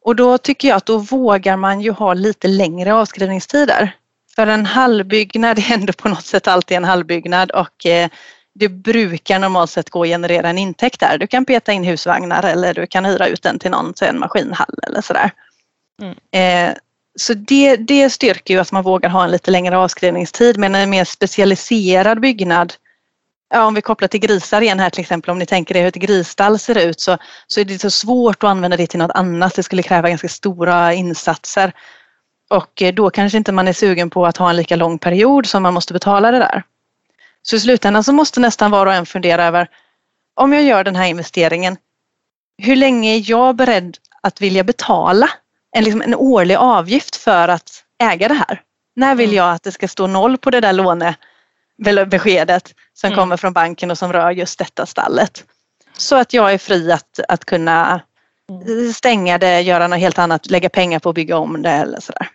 Och 0.00 0.16
då 0.16 0.38
tycker 0.38 0.68
jag 0.68 0.76
att 0.76 0.86
då 0.86 0.98
vågar 0.98 1.56
man 1.56 1.80
ju 1.80 1.90
ha 1.90 2.14
lite 2.14 2.48
längre 2.48 2.94
avskrivningstider. 2.94 3.94
För 4.36 4.46
en 4.46 4.66
hallbyggnad 4.66 5.58
är 5.58 5.72
ändå 5.72 5.92
på 5.92 6.08
något 6.08 6.24
sätt 6.24 6.48
alltid 6.48 6.76
en 6.76 6.84
hallbyggnad 6.84 7.50
och 7.50 7.86
eh, 7.86 8.08
det 8.54 8.68
brukar 8.68 9.38
normalt 9.38 9.70
sett 9.70 9.90
gå 9.90 10.02
att 10.02 10.08
generera 10.08 10.48
en 10.48 10.58
intäkt 10.58 11.00
där. 11.00 11.18
Du 11.18 11.26
kan 11.26 11.44
peta 11.44 11.72
in 11.72 11.84
husvagnar 11.84 12.42
eller 12.42 12.74
du 12.74 12.86
kan 12.86 13.04
hyra 13.04 13.26
ut 13.26 13.42
den 13.42 13.58
till 13.58 13.70
någon, 13.70 13.94
till 13.94 14.06
en 14.06 14.18
maskinhall 14.18 14.74
eller 14.86 15.00
sådär. 15.00 15.30
Mm. 16.02 16.16
Eh, 16.70 16.76
så 17.18 17.34
det, 17.34 17.76
det 17.76 18.10
styrker 18.10 18.54
ju 18.54 18.60
att 18.60 18.72
man 18.72 18.82
vågar 18.82 19.10
ha 19.10 19.24
en 19.24 19.30
lite 19.30 19.50
längre 19.50 19.78
avskrivningstid 19.78 20.58
men 20.58 20.74
en 20.74 20.90
mer 20.90 21.04
specialiserad 21.04 22.20
byggnad 22.20 22.74
ja, 23.48 23.64
om 23.64 23.74
vi 23.74 23.82
kopplar 23.82 24.08
till 24.08 24.20
grisar 24.20 24.60
igen 24.60 24.80
här 24.80 24.90
till 24.90 25.00
exempel, 25.00 25.30
om 25.30 25.38
ni 25.38 25.46
tänker 25.46 25.76
er 25.76 25.80
hur 25.80 25.88
ett 25.88 25.94
grisstall 25.94 26.58
ser 26.58 26.78
ut 26.78 27.00
så, 27.00 27.18
så 27.46 27.60
är 27.60 27.64
det 27.64 27.78
så 27.78 27.90
svårt 27.90 28.44
att 28.44 28.50
använda 28.50 28.76
det 28.76 28.86
till 28.86 28.98
något 28.98 29.10
annat. 29.14 29.54
Det 29.54 29.62
skulle 29.62 29.82
kräva 29.82 30.08
ganska 30.08 30.28
stora 30.28 30.94
insatser. 30.94 31.72
Och 32.50 32.82
eh, 32.82 32.94
då 32.94 33.10
kanske 33.10 33.38
inte 33.38 33.52
man 33.52 33.68
är 33.68 33.72
sugen 33.72 34.10
på 34.10 34.26
att 34.26 34.36
ha 34.36 34.50
en 34.50 34.56
lika 34.56 34.76
lång 34.76 34.98
period 34.98 35.46
som 35.46 35.62
man 35.62 35.74
måste 35.74 35.92
betala 35.92 36.30
det 36.30 36.38
där. 36.38 36.62
Så 37.42 37.56
i 37.56 37.60
slutändan 37.60 38.04
så 38.04 38.12
måste 38.12 38.40
nästan 38.40 38.70
var 38.70 38.86
och 38.86 38.94
en 38.94 39.06
fundera 39.06 39.44
över 39.44 39.68
om 40.34 40.52
jag 40.52 40.62
gör 40.62 40.84
den 40.84 40.96
här 40.96 41.06
investeringen, 41.06 41.76
hur 42.62 42.76
länge 42.76 43.16
är 43.16 43.30
jag 43.30 43.56
beredd 43.56 43.96
att 44.22 44.40
vilja 44.40 44.64
betala 44.64 45.30
en, 45.76 45.84
liksom 45.84 46.02
en 46.02 46.14
årlig 46.14 46.54
avgift 46.54 47.16
för 47.16 47.48
att 47.48 47.84
äga 48.02 48.28
det 48.28 48.34
här? 48.34 48.62
När 48.96 49.14
vill 49.14 49.28
Mm. 49.28 49.36
jag 49.36 49.54
att 49.54 49.62
det 49.62 49.72
ska 49.72 49.88
stå 49.88 50.06
noll 50.06 50.38
på 50.38 50.50
det 50.50 50.60
där 50.60 50.72
lånebeskedet 51.78 52.74
som 52.94 53.08
Mm. 53.08 53.18
kommer 53.18 53.36
från 53.36 53.52
banken 53.52 53.90
och 53.90 53.98
som 53.98 54.12
rör 54.12 54.30
just 54.30 54.58
detta 54.58 54.86
stallet? 54.86 55.44
Så 55.96 56.16
att 56.16 56.32
jag 56.32 56.52
är 56.52 56.58
fri 56.58 56.92
att, 56.92 57.20
att 57.28 57.44
kunna 57.44 58.00
stänga 58.94 59.38
det, 59.38 59.60
göra 59.60 59.88
något 59.88 59.98
helt 59.98 60.18
annat, 60.18 60.50
lägga 60.50 60.68
pengar 60.68 60.98
på 60.98 61.08
att 61.08 61.14
bygga 61.14 61.36
om 61.36 61.62
det 61.62 61.70
eller 61.70 62.00
sådär. 62.00 62.28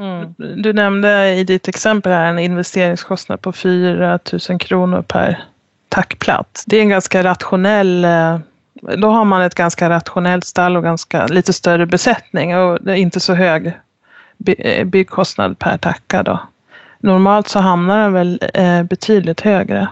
Mm. 0.00 0.34
Du 0.62 0.72
nämnde 0.72 1.34
i 1.34 1.44
ditt 1.44 1.68
exempel 1.68 2.12
här 2.12 2.26
en 2.26 2.38
investeringskostnad 2.38 3.40
på 3.40 3.52
4 3.52 4.18
000 4.48 4.58
kronor 4.58 5.02
per 5.02 5.44
tackplats. 5.88 6.64
Det 6.64 6.76
är 6.76 6.80
en 6.82 6.88
ganska 6.88 7.24
rationell 7.24 8.04
eh, 8.04 8.38
då 8.96 9.08
har 9.08 9.24
man 9.24 9.42
ett 9.42 9.54
ganska 9.54 9.90
rationellt 9.90 10.44
stall 10.44 10.76
och 10.76 10.82
ganska 10.82 11.26
lite 11.26 11.52
större 11.52 11.86
besättning 11.86 12.56
och 12.56 12.78
det 12.82 12.92
är 12.92 12.96
inte 12.96 13.20
så 13.20 13.34
hög 13.34 13.72
eh, 14.46 14.84
byggkostnad 14.84 15.58
per 15.58 15.78
tacka 15.78 16.22
då. 16.22 16.40
Normalt 17.04 17.48
så 17.48 17.58
hamnar 17.58 17.98
den 18.02 18.12
väl 18.12 18.40
eh, 18.54 18.82
betydligt 18.82 19.40
högre. 19.40 19.88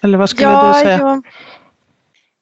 Eller 0.00 0.18
vad 0.18 0.30
skulle 0.30 0.68
du 0.68 0.74
säga? 0.80 1.22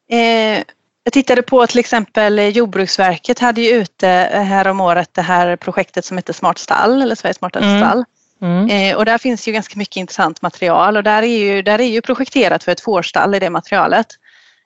Jag, 0.09 0.55
eh, 0.57 0.63
jag 1.05 1.13
tittade 1.13 1.43
på 1.43 1.67
till 1.67 1.79
exempel 1.79 2.39
eh, 2.39 2.49
Jordbruksverket 2.49 3.39
hade 3.39 3.61
ju 3.61 3.71
ute 3.71 4.07
här 4.33 4.69
om 4.69 4.81
året 4.81 5.09
det 5.13 5.23
här 5.23 5.57
projektet 5.57 6.05
som 6.05 6.17
heter 6.17 6.33
Smart 6.33 6.59
stall 6.59 7.03
eller 7.03 7.15
Sveriges 7.15 7.37
smartaste 7.37 7.69
Mm. 7.69 7.81
stall. 7.81 8.05
Mm. 8.43 8.69
Eh, 8.71 8.97
och 8.97 9.05
där 9.05 9.19
finns 9.19 9.49
ju 9.49 9.53
ganska 9.53 9.79
mycket 9.79 9.97
intressant 9.97 10.43
material 10.43 10.97
och 10.97 11.03
där 11.03 11.23
är 11.23 11.39
ju, 11.39 11.63
där 11.63 11.79
är 11.79 11.89
ju 11.89 12.01
projekterat 12.01 12.65
för 12.65 12.73
ett 12.73 12.81
fårstall 12.81 13.35
i 13.35 13.39
det 13.39 13.51
materialet. 13.51 14.07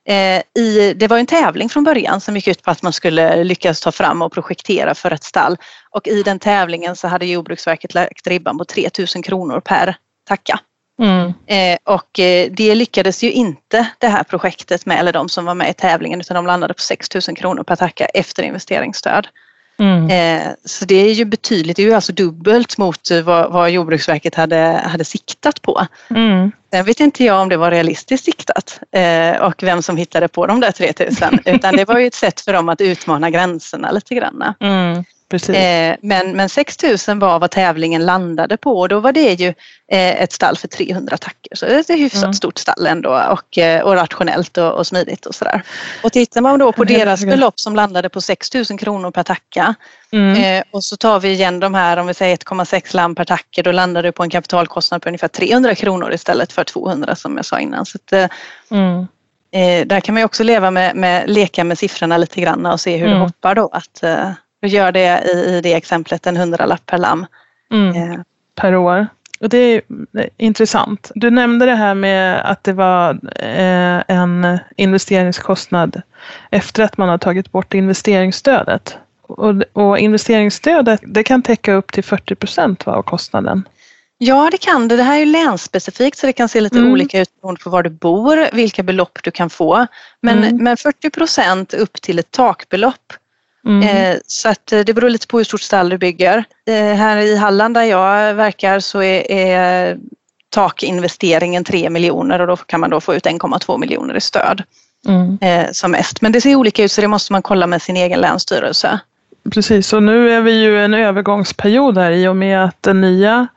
Eh, 0.09 0.63
i, 0.63 0.95
det 0.97 1.09
var 1.09 1.19
en 1.19 1.27
tävling 1.27 1.69
från 1.69 1.85
början 1.85 2.21
som 2.21 2.37
gick 2.37 2.49
ut 2.49 2.63
på 2.63 2.71
att 2.71 2.83
man 2.83 2.93
skulle 2.93 3.45
lyckas 3.45 3.81
ta 3.81 3.93
fram 3.93 4.23
och 4.23 4.33
projektera 4.33 4.95
för 4.95 5.11
ett 5.11 5.25
stall. 5.25 5.57
Och 5.91 6.09
i 6.09 6.23
den 6.23 6.39
tävlingen 6.39 6.97
så 6.97 7.09
hade 7.09 7.27
Jordbruksverket 7.27 7.95
lagt 7.95 8.27
ribban 8.27 8.59
på 8.59 8.65
3000 8.65 9.23
kronor 9.23 9.61
per 9.61 9.97
tacka. 10.29 10.61
Mm. 11.03 11.33
Eh, 11.47 11.79
och 11.85 12.19
eh, 12.19 12.51
det 12.53 12.75
lyckades 12.75 13.25
ju 13.25 13.33
inte 13.33 13.87
det 13.99 14.09
här 14.09 14.23
projektet 14.23 14.87
med, 14.87 14.99
eller 14.99 15.13
de 15.13 15.29
som 15.29 15.45
var 15.45 15.55
med 15.55 15.71
i 15.71 15.75
tävlingen, 15.75 16.21
utan 16.21 16.35
de 16.35 16.47
landade 16.47 16.75
på 16.75 16.81
6 16.81 17.09
000 17.29 17.37
kronor 17.37 17.63
per 17.63 17.77
tacka 17.77 18.05
efter 18.07 18.43
investeringsstöd. 18.43 19.29
Mm. 19.79 20.11
Eh, 20.11 20.53
så 20.65 20.85
det 20.85 20.95
är 20.95 21.13
ju 21.13 21.25
betydligt, 21.25 21.77
det 21.77 21.83
är 21.83 21.87
ju 21.87 21.95
alltså 21.95 22.13
dubbelt 22.13 22.79
mot 22.79 23.11
eh, 23.11 23.23
vad, 23.23 23.53
vad 23.53 23.71
Jordbruksverket 23.71 24.35
hade, 24.35 24.83
hade 24.85 25.05
siktat 25.05 25.63
på. 25.63 25.87
Mm. 26.11 26.53
Sen 26.73 26.85
vet 26.85 27.01
inte 27.01 27.25
jag 27.25 27.43
om 27.43 27.49
det 27.49 27.57
var 27.57 27.71
realistiskt 27.71 28.25
siktat 28.25 28.81
eh, 28.93 29.43
och 29.43 29.63
vem 29.63 29.83
som 29.83 29.97
hittade 29.97 30.29
på 30.29 30.47
de 30.47 30.61
där 30.61 30.73
3000 30.73 31.39
utan 31.45 31.77
det 31.77 31.85
var 31.85 31.99
ju 31.99 32.07
ett 32.07 32.15
sätt 32.15 32.41
för 32.41 32.53
dem 32.53 32.69
att 32.69 32.81
utmana 32.81 33.31
gränserna 33.31 33.91
lite 33.91 34.15
grann. 34.15 34.55
Mm. 34.61 35.05
Precis. 35.35 35.57
Eh, 35.57 35.97
men, 36.01 36.37
men 36.37 36.49
6000 36.49 37.19
var 37.19 37.39
vad 37.39 37.51
tävlingen 37.51 38.07
landade 38.07 38.57
på 38.57 38.79
och 38.81 38.89
då 38.89 39.01
var 39.01 39.13
det 39.13 39.33
ju 39.41 39.49
eh, 39.93 40.23
ett 40.23 40.33
stall 40.33 40.57
för 40.57 40.69
300 40.69 41.17
tackor. 41.17 41.55
Så 41.55 41.67
det 41.67 41.75
är 41.75 41.81
ett 41.81 41.91
hyfsat 41.91 42.23
Mm. 42.23 42.35
stort 42.35 42.59
stall 42.59 42.87
ändå 42.87 43.11
och, 43.31 43.59
eh, 43.59 43.81
och 43.83 43.95
rationellt 43.95 44.59
och, 44.59 44.73
och 44.73 44.87
smidigt 44.87 45.27
och 45.27 45.35
sådär. 45.35 45.63
Och 46.03 46.13
tittar 46.13 46.41
man 46.41 46.59
då 46.59 46.73
på 46.73 46.85
deras 46.85 47.21
belopp 47.25 47.61
som 47.61 47.77
landade 47.77 48.09
på 48.09 48.21
6000 48.21 48.79
kronor 48.79 49.11
per 49.11 49.23
tacka 49.23 49.75
Mm. 50.13 50.43
eh, 50.59 50.65
och 50.71 50.85
så 50.85 50.97
tar 50.97 51.21
vi 51.21 51.29
igen 51.33 51.61
de 51.61 51.75
här 51.75 51.97
om 51.97 52.07
vi 52.07 52.15
säger 52.15 52.37
1,6 52.37 52.95
lamm 52.97 53.15
per 53.15 53.25
tacka 53.25 53.63
då 53.63 53.73
landar 53.73 54.03
du 54.03 54.13
på 54.13 54.23
en 54.23 54.31
kapitalkostnad 54.31 55.03
på 55.03 55.09
ungefär 55.09 55.29
300 55.29 55.75
kronor 55.75 56.13
istället 56.13 56.53
för 56.53 56.65
200 56.65 57.17
som 57.17 57.37
jag 57.37 57.45
sa 57.47 57.59
innan. 57.61 57.87
Så 57.87 57.99
att, 58.05 58.13
eh, 58.13 58.27
Mm. 58.71 59.07
Eh, 59.57 59.87
där 59.87 60.01
kan 60.01 60.15
man 60.15 60.21
ju 60.21 60.25
också 60.25 60.43
leva 60.45 60.71
med, 60.71 60.97
med, 60.97 61.31
leka 61.31 61.65
med 61.65 61.79
siffrorna 61.79 62.17
lite 62.17 62.41
grann 62.41 62.67
och 62.67 62.81
se 62.81 62.97
hur 62.97 63.07
Mm. 63.07 63.19
det 63.19 63.25
hoppar 63.25 63.55
då. 63.55 63.69
Att 63.73 64.03
du 64.65 64.71
gör 64.71 64.93
det 64.93 65.23
i, 65.35 65.57
i 65.57 65.61
det 65.61 65.75
exemplet 65.75 66.27
en 66.27 66.37
hundralapp 66.37 66.87
per 66.87 66.99
lamm. 66.99 67.27
Mm. 67.73 68.13
Eh, 68.13 68.21
per 68.55 68.77
år. 68.77 69.07
Och 69.41 69.49
det 69.49 69.59
är 69.59 69.83
eh, 70.19 70.25
intressant. 70.37 71.11
Du 71.15 71.31
nämnde 71.31 71.67
det 71.67 71.75
här 71.75 71.95
med 71.95 72.51
att 72.51 72.65
det 72.65 72.73
var 72.73 73.11
eh, 73.41 74.03
en 74.09 74.59
investeringskostnad 74.77 76.03
efter 76.51 76.83
att 76.83 76.97
man 76.99 77.09
har 77.09 77.19
tagit 77.19 77.53
bort 77.53 77.75
investeringsstödet. 77.75 78.97
Och, 79.23 79.55
och 79.73 79.99
investeringsstödet 79.99 81.01
det 81.07 81.23
kan 81.23 81.43
täcka 81.43 81.73
upp 81.75 81.93
till 81.93 82.05
40 82.05 82.35
procent 82.35 82.89
av 82.89 83.03
kostnaden. 83.03 83.69
ja 84.19 84.49
det 84.51 84.59
kan 84.59 84.89
det. 84.89 84.97
Det 84.97 85.03
här 85.03 85.15
är 85.15 85.19
ju 85.19 85.25
länsspecifikt 85.27 86.19
så 86.19 86.27
det 86.27 86.33
kan 86.33 86.49
se 86.49 86.61
lite 86.61 86.79
Mm. 86.79 86.93
olika 86.93 87.21
ut 87.21 87.29
beroende 87.41 87.61
på 87.61 87.71
var 87.71 87.83
du 87.83 87.91
bor, 87.91 88.49
vilka 88.53 88.83
belopp 88.83 89.19
du 89.23 89.31
kan 89.31 89.51
få. 89.51 89.87
Men, 90.23 90.39
Mm. 90.45 90.65
men 90.65 90.77
40 90.77 91.11
procent 91.11 91.75
upp 91.75 91.93
till 92.03 92.19
ett 92.19 92.31
takbelopp. 92.31 93.13
Mm. 93.67 93.83
Eh, 93.83 94.19
så 94.27 94.49
att 94.49 94.73
eh, 94.73 94.81
det 94.81 94.95
beror 94.95 95.11
lite 95.11 95.27
på 95.27 95.39
hur 95.39 95.45
stort 95.45 95.61
stall 95.61 95.89
du 95.89 95.99
bygger. 95.99 96.45
Eh, 96.67 96.75
här 96.75 97.17
i 97.17 97.37
Halland 97.37 97.75
där 97.75 97.83
jag 97.83 98.35
verkar 98.35 98.81
så 98.81 99.03
är, 99.03 99.31
är 99.31 99.99
takinvesteringen 100.49 101.65
3 101.65 101.91
miljoner 101.91 102.41
och 102.41 102.47
då 102.47 102.57
kan 102.57 102.81
man 102.81 102.91
då 102.91 103.01
få 103.01 103.15
ut 103.15 103.27
1,2 103.27 103.79
miljoner 103.79 104.17
i 104.17 104.21
stöd. 104.21 104.63
Mm. 105.09 105.39
som 105.73 105.91
mest. 105.91 106.23
Men 106.23 106.33
det 106.33 106.41
ser 106.41 106.55
olika 106.55 106.85
ut 106.85 106.93
så 106.93 107.01
det 107.01 107.09
måste 107.09 107.33
man 107.33 107.43
kolla 107.43 107.67
med 107.67 107.83
sin 107.83 107.97
egen 107.97 108.21
länsstyrelse. 108.21 109.01
Precis, 109.51 109.93
och 109.93 110.03
nu 110.03 110.31
är 110.31 110.41
vi 110.41 110.53
ju 110.63 110.81
i 110.81 110.85
en 110.85 110.95
övergångsperiod 110.95 111.99
här 111.99 112.11
i 112.11 112.29
och 112.29 112.37
med 112.37 112.65
att 112.65 112.83
den 112.83 113.01
nya 113.01 113.49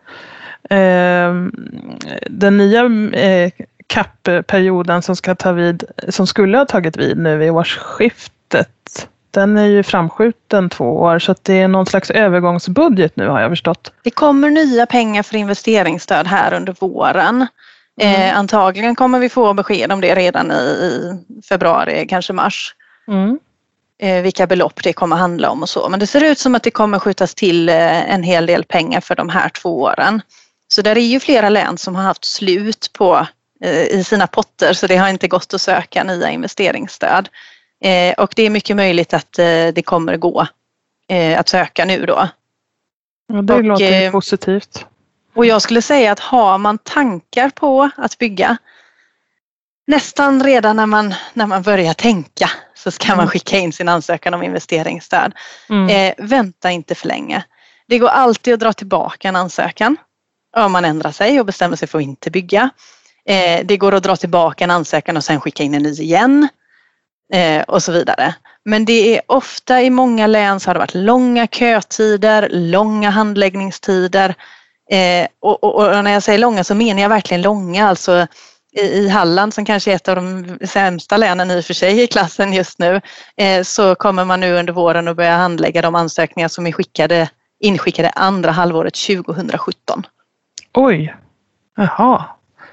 eh, 0.69 1.33
den 2.29 2.57
nya 2.57 2.85
eh, 3.13 3.51
CAP-perioden 3.87 5.01
som 5.01 5.15
ska 5.15 5.35
ta 5.35 5.51
vid, 5.51 5.83
som 6.09 6.27
skulle 6.27 6.57
ha 6.57 6.65
tagit 6.65 6.97
vid 6.97 7.17
nu 7.17 7.37
vid 7.37 7.51
årsskiftet, 7.51 9.07
den 9.31 9.57
är 9.57 9.65
ju 9.65 9.83
framskjuten 9.83 10.69
två 10.69 10.85
år 10.85 11.19
så 11.19 11.35
det 11.41 11.53
är 11.53 11.67
någon 11.67 11.85
slags 11.85 12.09
övergångsbudget 12.09 13.15
nu 13.15 13.27
har 13.27 13.41
jag 13.41 13.51
förstått. 13.51 13.91
Det 14.03 14.11
kommer 14.11 14.49
nya 14.49 14.85
pengar 14.85 15.23
för 15.23 15.35
investeringsstöd 15.35 16.27
här 16.27 16.53
under 16.53 16.75
våren. 16.79 17.47
Eh, 18.01 18.37
antagligen 18.37 18.95
kommer 18.95 19.19
vi 19.19 19.29
få 19.29 19.53
besked 19.53 19.91
om 19.91 20.01
det 20.01 20.15
redan 20.15 20.51
i, 20.51 20.55
i 20.55 21.19
februari, 21.49 22.07
kanske 22.09 22.33
mars. 22.33 22.75
Mm. 23.07 23.39
Eh, 23.99 24.21
vilka 24.21 24.47
belopp 24.47 24.83
det 24.83 24.93
kommer 24.93 25.15
handla 25.15 25.49
om 25.49 25.61
och 25.61 25.69
så. 25.69 25.89
Men 25.89 25.99
det 25.99 26.07
ser 26.07 26.23
ut 26.23 26.39
som 26.39 26.55
att 26.55 26.63
det 26.63 26.71
kommer 26.71 26.99
skjutas 26.99 27.35
till 27.35 27.69
eh, 27.69 28.13
en 28.13 28.23
hel 28.23 28.45
del 28.45 28.63
pengar 28.63 29.01
för 29.01 29.15
de 29.15 29.29
här 29.29 29.49
två 29.49 29.81
åren. 29.81 30.21
Så 30.67 30.81
där 30.81 30.97
är 30.97 31.01
ju 31.01 31.19
flera 31.19 31.49
län 31.49 31.77
som 31.77 31.95
har 31.95 32.03
haft 32.03 32.25
slut 32.25 32.89
på 32.93 33.27
eh, 33.63 33.83
i 33.83 34.03
sina 34.03 34.27
potter 34.27 34.73
så 34.73 34.87
det 34.87 34.97
har 34.97 35.09
inte 35.09 35.27
gått 35.27 35.53
att 35.53 35.61
söka 35.61 36.03
nya 36.03 36.29
investeringsstöd. 36.29 37.29
Eh, 37.83 38.13
och 38.13 38.33
det 38.35 38.43
är 38.43 38.49
mycket 38.49 38.75
möjligt 38.75 39.13
att 39.13 39.39
eh, 39.39 39.45
det 39.45 39.83
kommer 39.85 40.17
gå 40.17 40.47
eh, 41.09 41.39
att 41.39 41.49
söka 41.49 41.85
nu 41.85 42.05
då. 42.05 42.27
Ja, 43.33 43.41
det 43.41 43.53
Och, 43.53 43.63
låter 43.63 43.99
ju 43.99 44.05
eh, 44.05 44.11
positivt. 44.11 44.85
Och 45.35 45.45
jag 45.45 45.61
skulle 45.61 45.81
säga 45.81 46.11
att 46.11 46.19
har 46.19 46.57
man 46.57 46.77
tankar 46.77 47.49
på 47.49 47.89
att 47.97 48.17
bygga 48.17 48.57
nästan 49.87 50.43
redan 50.43 50.75
när 50.75 50.85
man, 50.85 51.13
när 51.33 51.45
man 51.45 51.61
börjar 51.61 51.93
tänka 51.93 52.49
så 52.75 52.91
ska 52.91 53.07
man 53.07 53.19
Mm. 53.19 53.27
skicka 53.29 53.57
in 53.57 53.73
sin 53.73 53.89
ansökan 53.89 54.33
om 54.33 54.43
investeringsstöd. 54.43 55.33
Mm. 55.69 55.89
Eh, 55.89 56.25
vänta 56.27 56.71
inte 56.71 56.95
för 56.95 57.07
länge. 57.07 57.43
Det 57.87 57.97
går 57.99 58.07
alltid 58.07 58.53
att 58.53 58.59
dra 58.59 58.73
tillbaka 58.73 59.27
en 59.27 59.35
ansökan 59.35 59.97
om 60.57 60.71
man 60.71 60.85
ändrar 60.85 61.11
sig 61.11 61.39
och 61.39 61.45
bestämmer 61.45 61.75
sig 61.75 61.87
för 61.87 61.97
att 61.97 62.03
inte 62.03 62.31
bygga. 62.31 62.69
Eh, 63.25 63.65
det 63.65 63.77
går 63.77 63.93
att 63.93 64.03
dra 64.03 64.15
tillbaka 64.15 64.63
en 64.63 64.71
ansökan 64.71 65.17
och 65.17 65.23
sen 65.23 65.41
skicka 65.41 65.63
in 65.63 65.73
en 65.73 65.83
ny 65.83 65.89
igen 65.91 66.47
eh, 67.33 67.61
och 67.61 67.83
så 67.83 67.91
vidare. 67.91 68.35
Men 68.65 68.85
det 68.85 69.15
är 69.15 69.21
ofta 69.27 69.81
i 69.81 69.89
många 69.89 70.27
län 70.27 70.59
så 70.59 70.69
har 70.69 70.73
det 70.73 70.79
varit 70.79 70.95
långa 70.95 71.47
kötider, 71.47 72.49
långa 72.51 73.09
handläggningstider. 73.09 74.35
Eh, 74.91 75.27
och, 75.39 75.63
och, 75.63 75.75
och 75.75 76.03
när 76.03 76.11
jag 76.11 76.23
säger 76.23 76.39
långa 76.39 76.63
så 76.63 76.75
menar 76.75 77.01
jag 77.01 77.09
verkligen 77.09 77.41
långa. 77.41 77.89
Alltså 77.89 78.27
i, 78.71 78.81
i 78.81 79.09
Halland 79.09 79.53
som 79.53 79.65
kanske 79.65 79.91
är 79.91 79.95
ett 79.95 80.07
av 80.07 80.15
de 80.15 80.57
sämsta 80.67 81.17
länen 81.17 81.51
i 81.51 81.59
och 81.59 81.65
för 81.65 81.73
sig 81.73 82.03
i 82.03 82.07
klassen 82.07 82.53
just 82.53 82.79
nu 82.79 83.01
eh, 83.37 83.63
så 83.63 83.95
kommer 83.95 84.25
man 84.25 84.39
nu 84.39 84.53
under 84.59 84.73
våren 84.73 85.07
att 85.07 85.15
börja 85.15 85.37
handlägga 85.37 85.81
de 85.81 85.95
ansökningar 85.95 86.47
som 86.47 86.67
är 86.67 86.71
skickade, 86.71 87.29
inskickade 87.59 88.09
andra 88.09 88.51
halvåret 88.51 88.93
2017. 88.93 90.03
Oj, 90.73 91.15
jaha. 91.77 92.25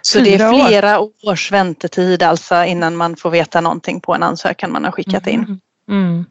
Så 0.07 0.21
det 0.21 0.35
är 0.35 0.55
år. 0.55 0.67
flera 0.67 1.01
års 1.23 1.53
väntetid 1.53 2.23
alltså 2.23 2.65
innan 2.65 2.97
man 2.97 3.17
får 3.17 3.31
veta 3.31 3.61
någonting 3.61 4.01
på 4.01 4.15
en 4.15 4.23
ansökan 4.23 4.73
man 4.73 4.85
har 4.85 4.93
skickat 4.93 5.27
in. 5.27 5.61
Mm. 5.89 6.25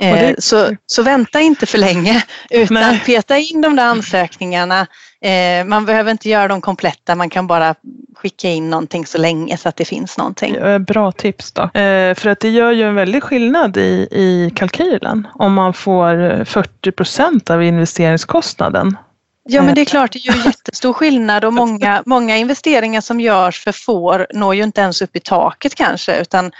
Mm. 0.00 0.24
Eh, 0.28 0.34
så, 0.38 0.76
så 0.86 1.02
vänta 1.02 1.40
inte 1.40 1.66
för 1.66 1.78
länge 1.78 2.24
utan 2.50 2.74
Nej. 2.74 3.02
peta 3.06 3.38
in 3.38 3.60
de 3.60 3.76
där 3.76 3.86
ansökningarna. 3.86 4.86
Eh, 5.20 5.64
man 5.64 5.86
behöver 5.86 6.10
inte 6.10 6.28
göra 6.28 6.48
dem 6.48 6.60
kompletta, 6.60 7.14
man 7.14 7.30
kan 7.30 7.46
bara 7.46 7.74
skicka 8.14 8.48
in 8.48 8.70
någonting 8.70 9.06
så 9.06 9.18
länge 9.18 9.56
så 9.56 9.68
att 9.68 9.76
det 9.76 9.84
finns 9.84 10.18
någonting. 10.18 10.56
Bra 10.80 11.12
tips 11.12 11.52
då. 11.52 11.62
Eh, 11.62 12.14
för 12.14 12.26
att 12.26 12.40
det 12.40 12.50
gör 12.50 12.72
ju 12.72 12.82
en 12.82 12.94
väldig 12.94 13.22
skillnad 13.22 13.76
i, 13.76 14.08
i 14.10 14.52
kalkylen 14.56 15.26
om 15.34 15.52
man 15.52 15.74
får 15.74 16.44
40 16.44 16.92
procent 16.92 17.50
av 17.50 17.62
investeringskostnaden. 17.62 18.96
Ja 19.48 19.62
men 19.62 19.74
det 19.74 19.80
är 19.80 19.84
klart, 19.84 20.12
det 20.12 20.18
gör 20.18 20.34
jättestor 20.46 20.92
skillnad 20.92 21.44
och 21.44 21.52
många, 21.52 22.02
många 22.06 22.36
investeringar 22.36 23.00
som 23.00 23.20
görs 23.20 23.64
för 23.64 23.72
får 23.72 24.26
når 24.34 24.54
ju 24.54 24.62
inte 24.62 24.80
ens 24.80 25.02
upp 25.02 25.16
i 25.16 25.20
taket 25.20 25.74
kanske 25.74 26.20
utan 26.20 26.52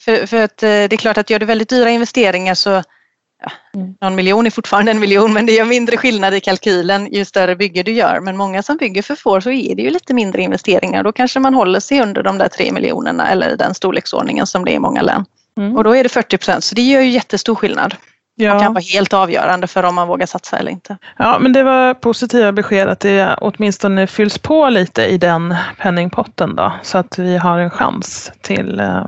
för, 0.00 0.26
för 0.26 0.42
att 0.42 0.62
eh, 0.62 0.68
det 0.68 0.92
är 0.92 0.96
klart 0.96 1.18
att 1.18 1.30
gör 1.30 1.38
du 1.38 1.46
väldigt 1.46 1.68
dyra 1.68 1.90
investeringar 1.90 2.54
så 2.54 2.70
ja, 2.70 3.50
Mm. 3.74 3.94
någon 4.00 4.14
miljon 4.14 4.46
är 4.46 4.50
fortfarande 4.50 4.90
en 4.90 5.00
miljon 5.00 5.32
men 5.32 5.46
det 5.46 5.52
gör 5.52 5.64
mindre 5.64 5.96
skillnad 5.96 6.34
i 6.34 6.40
kalkylen 6.40 7.12
ju 7.12 7.24
större 7.24 7.56
bygge 7.56 7.82
du 7.82 7.92
gör. 7.92 8.20
Men 8.20 8.36
många 8.36 8.62
som 8.62 8.76
bygger 8.76 9.02
för 9.02 9.14
får 9.14 9.40
så 9.40 9.50
är 9.50 9.74
det 9.74 9.82
ju 9.82 9.90
lite 9.90 10.14
mindre 10.14 10.42
investeringar. 10.42 11.02
Då 11.02 11.12
kanske 11.12 11.40
man 11.40 11.54
håller 11.54 11.80
sig 11.80 12.00
under 12.00 12.22
de 12.22 12.38
där 12.38 12.48
tre 12.48 12.72
miljonerna 12.72 13.30
eller 13.30 13.56
den 13.56 13.74
storleksordningen 13.74 14.46
som 14.46 14.64
det 14.64 14.72
är 14.72 14.74
i 14.74 14.78
många 14.78 15.02
län. 15.02 15.24
Mm. 15.58 15.76
Och 15.76 15.84
då 15.84 15.96
är 15.96 16.02
det 16.02 16.08
40 16.08 16.38
procent 16.38 16.64
så 16.64 16.74
det 16.74 16.82
gör 16.82 17.00
ju 17.00 17.10
jättestor 17.10 17.54
skillnad. 17.54 17.94
Och 18.36 18.40
kan 18.46 18.60
Ja. 18.62 18.68
vara 18.70 18.82
helt 18.92 19.12
avgörande 19.12 19.66
för 19.66 19.82
om 19.82 19.94
man 19.94 20.08
vågar 20.08 20.26
satsa 20.26 20.58
eller 20.58 20.70
inte. 20.70 20.96
ja, 21.18 21.38
men 21.38 21.52
det 21.52 21.62
var 21.62 21.94
positiva 21.94 22.52
besked 22.52 22.88
att 22.88 23.00
det 23.00 23.36
åtminstone 23.40 24.06
fylls 24.06 24.38
på 24.38 24.68
lite 24.68 25.04
i 25.04 25.18
den 25.18 25.54
penningpotten 25.80 26.56
då, 26.56 26.72
så 26.82 26.98
att 26.98 27.18
vi 27.18 27.36
har 27.36 27.58
en 27.58 27.70
chans 27.70 28.32
till 28.42 28.80
eh, 28.80 29.06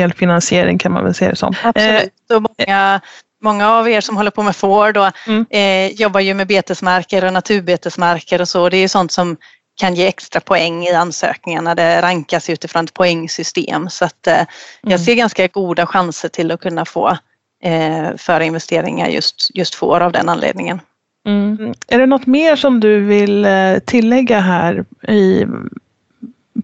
delfinansiering 0.00 0.78
kan 0.78 0.92
man 0.92 1.04
väl 1.04 1.14
se 1.14 1.28
det 1.28 1.36
som. 1.36 1.52
Eh, 1.62 1.68
Absolut. 1.68 2.12
Och 2.34 2.42
många, 2.58 3.00
många 3.42 3.70
av 3.70 3.88
er 3.88 4.00
som 4.00 4.16
håller 4.16 4.30
på 4.30 4.42
med 4.42 4.56
får 4.56 4.92
då, 4.92 5.10
Mm. 5.26 5.46
eh, 5.50 5.86
jobbar 6.00 6.20
ju 6.20 6.34
med 6.34 6.46
betesmarker 6.46 7.24
och 7.24 7.32
naturbetesmarker 7.32 8.40
och 8.40 8.48
så. 8.48 8.68
Det 8.68 8.76
är 8.76 8.80
ju 8.80 8.88
sånt 8.88 9.12
som 9.12 9.36
kan 9.80 9.94
ge 9.94 10.06
extra 10.06 10.40
poäng 10.40 10.84
i 10.84 10.92
ansökningarna. 10.92 11.74
Det 11.74 12.02
rankas 12.02 12.50
utifrån 12.50 12.84
ett 12.84 12.94
poängsystem. 12.94 13.88
Så 13.90 14.04
att, 14.04 14.26
eh, 14.26 14.34
jag 14.82 14.92
Mm. 14.92 14.98
ser 14.98 15.14
ganska 15.14 15.46
goda 15.46 15.86
chanser 15.86 16.28
till 16.28 16.50
att 16.50 16.60
kunna 16.60 16.84
få 16.84 17.16
eh, 17.62 18.16
för 18.16 18.40
investeringar 18.40 19.08
just, 19.08 19.50
just 19.54 19.74
får 19.74 20.00
av 20.00 20.12
den 20.12 20.28
anledningen. 20.28 20.80
Mm. 21.26 21.74
Är 21.88 21.98
det 21.98 22.06
något 22.06 22.26
mer 22.26 22.56
som 22.56 22.80
du 22.80 23.00
vill 23.00 23.44
eh, 23.44 23.78
tillägga 23.78 24.40
här 24.40 24.84
i, 25.08 25.46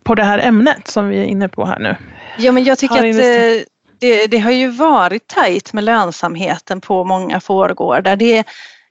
på 0.03 0.15
det 0.15 0.25
här 0.25 0.39
ämnet 0.39 0.89
som 0.89 1.09
vi 1.09 1.19
är 1.19 1.25
inne 1.25 1.49
på 1.49 1.65
här 1.65 1.79
nu? 1.79 1.97
Ja, 2.39 2.53
men 2.53 2.65
jag 2.65 2.79
tycker 2.79 3.11
att 3.11 3.17
eh, 3.17 3.65
det, 3.99 4.27
det 4.27 4.39
har 4.39 4.51
ju 4.51 4.69
varit 4.69 5.27
tajt 5.27 5.73
med 5.73 5.85
lönsamheten 5.85 6.81
på 6.81 7.05
många 7.05 7.41
fårgårdar. 7.41 8.17
Det, 8.17 8.39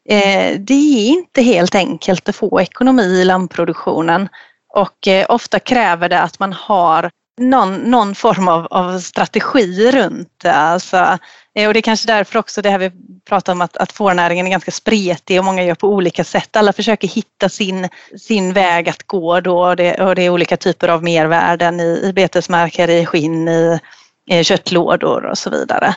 eh, 0.10 0.60
det 0.60 0.74
är 0.74 1.10
inte 1.10 1.42
helt 1.42 1.76
enkelt 1.76 2.30
att 2.30 2.36
få 2.36 2.62
ekonomi 2.62 3.04
i 3.04 3.26
lammproduktionen 3.26 4.30
och 4.74 5.08
eh, 5.08 5.26
ofta 5.30 5.60
kräver 5.60 6.10
det 6.10 6.22
att 6.22 6.40
man 6.40 6.54
har 6.54 7.12
någon, 7.50 7.76
någon 7.76 8.16
form 8.16 8.48
av, 8.48 8.68
av 8.72 9.00
strategi 9.00 9.92
runt 9.92 10.30
det. 10.44 10.54
Alltså, 10.54 11.18
eh, 11.56 11.68
och 11.68 11.74
det 11.74 11.80
är 11.80 11.82
kanske 11.82 12.08
därför 12.08 12.40
också 12.40 12.62
det 12.62 12.70
här 12.70 12.80
vi 12.80 12.92
pratar 13.30 13.54
om 13.54 13.62
att, 13.62 13.78
att 13.78 13.92
fårnäringen 13.92 14.48
är 14.48 14.52
ganska 14.52 14.72
spretig 14.72 15.40
och 15.40 15.46
många 15.46 15.64
gör 15.64 15.76
på 15.76 15.88
olika 15.88 16.24
sätt. 16.24 16.56
Alla 16.56 16.74
försöker 16.74 17.08
hitta 17.08 17.50
sin, 17.50 17.90
sin 18.18 18.54
väg 18.54 18.90
att 18.90 19.04
gå 19.04 19.40
då 19.40 19.64
och 19.64 19.76
det, 19.76 19.96
och 19.96 20.16
det 20.16 20.22
är 20.22 20.30
olika 20.30 20.58
typer 20.58 20.88
av 20.88 21.04
mervärden 21.04 21.80
i, 21.80 22.02
i 22.04 22.14
betesmarker, 22.14 22.90
i 22.90 23.06
skinn, 23.06 23.48
i 23.48 23.80
i 24.26 24.44
köttlådor 24.44 25.26
och 25.26 25.38
så 25.38 25.50
vidare. 25.50 25.96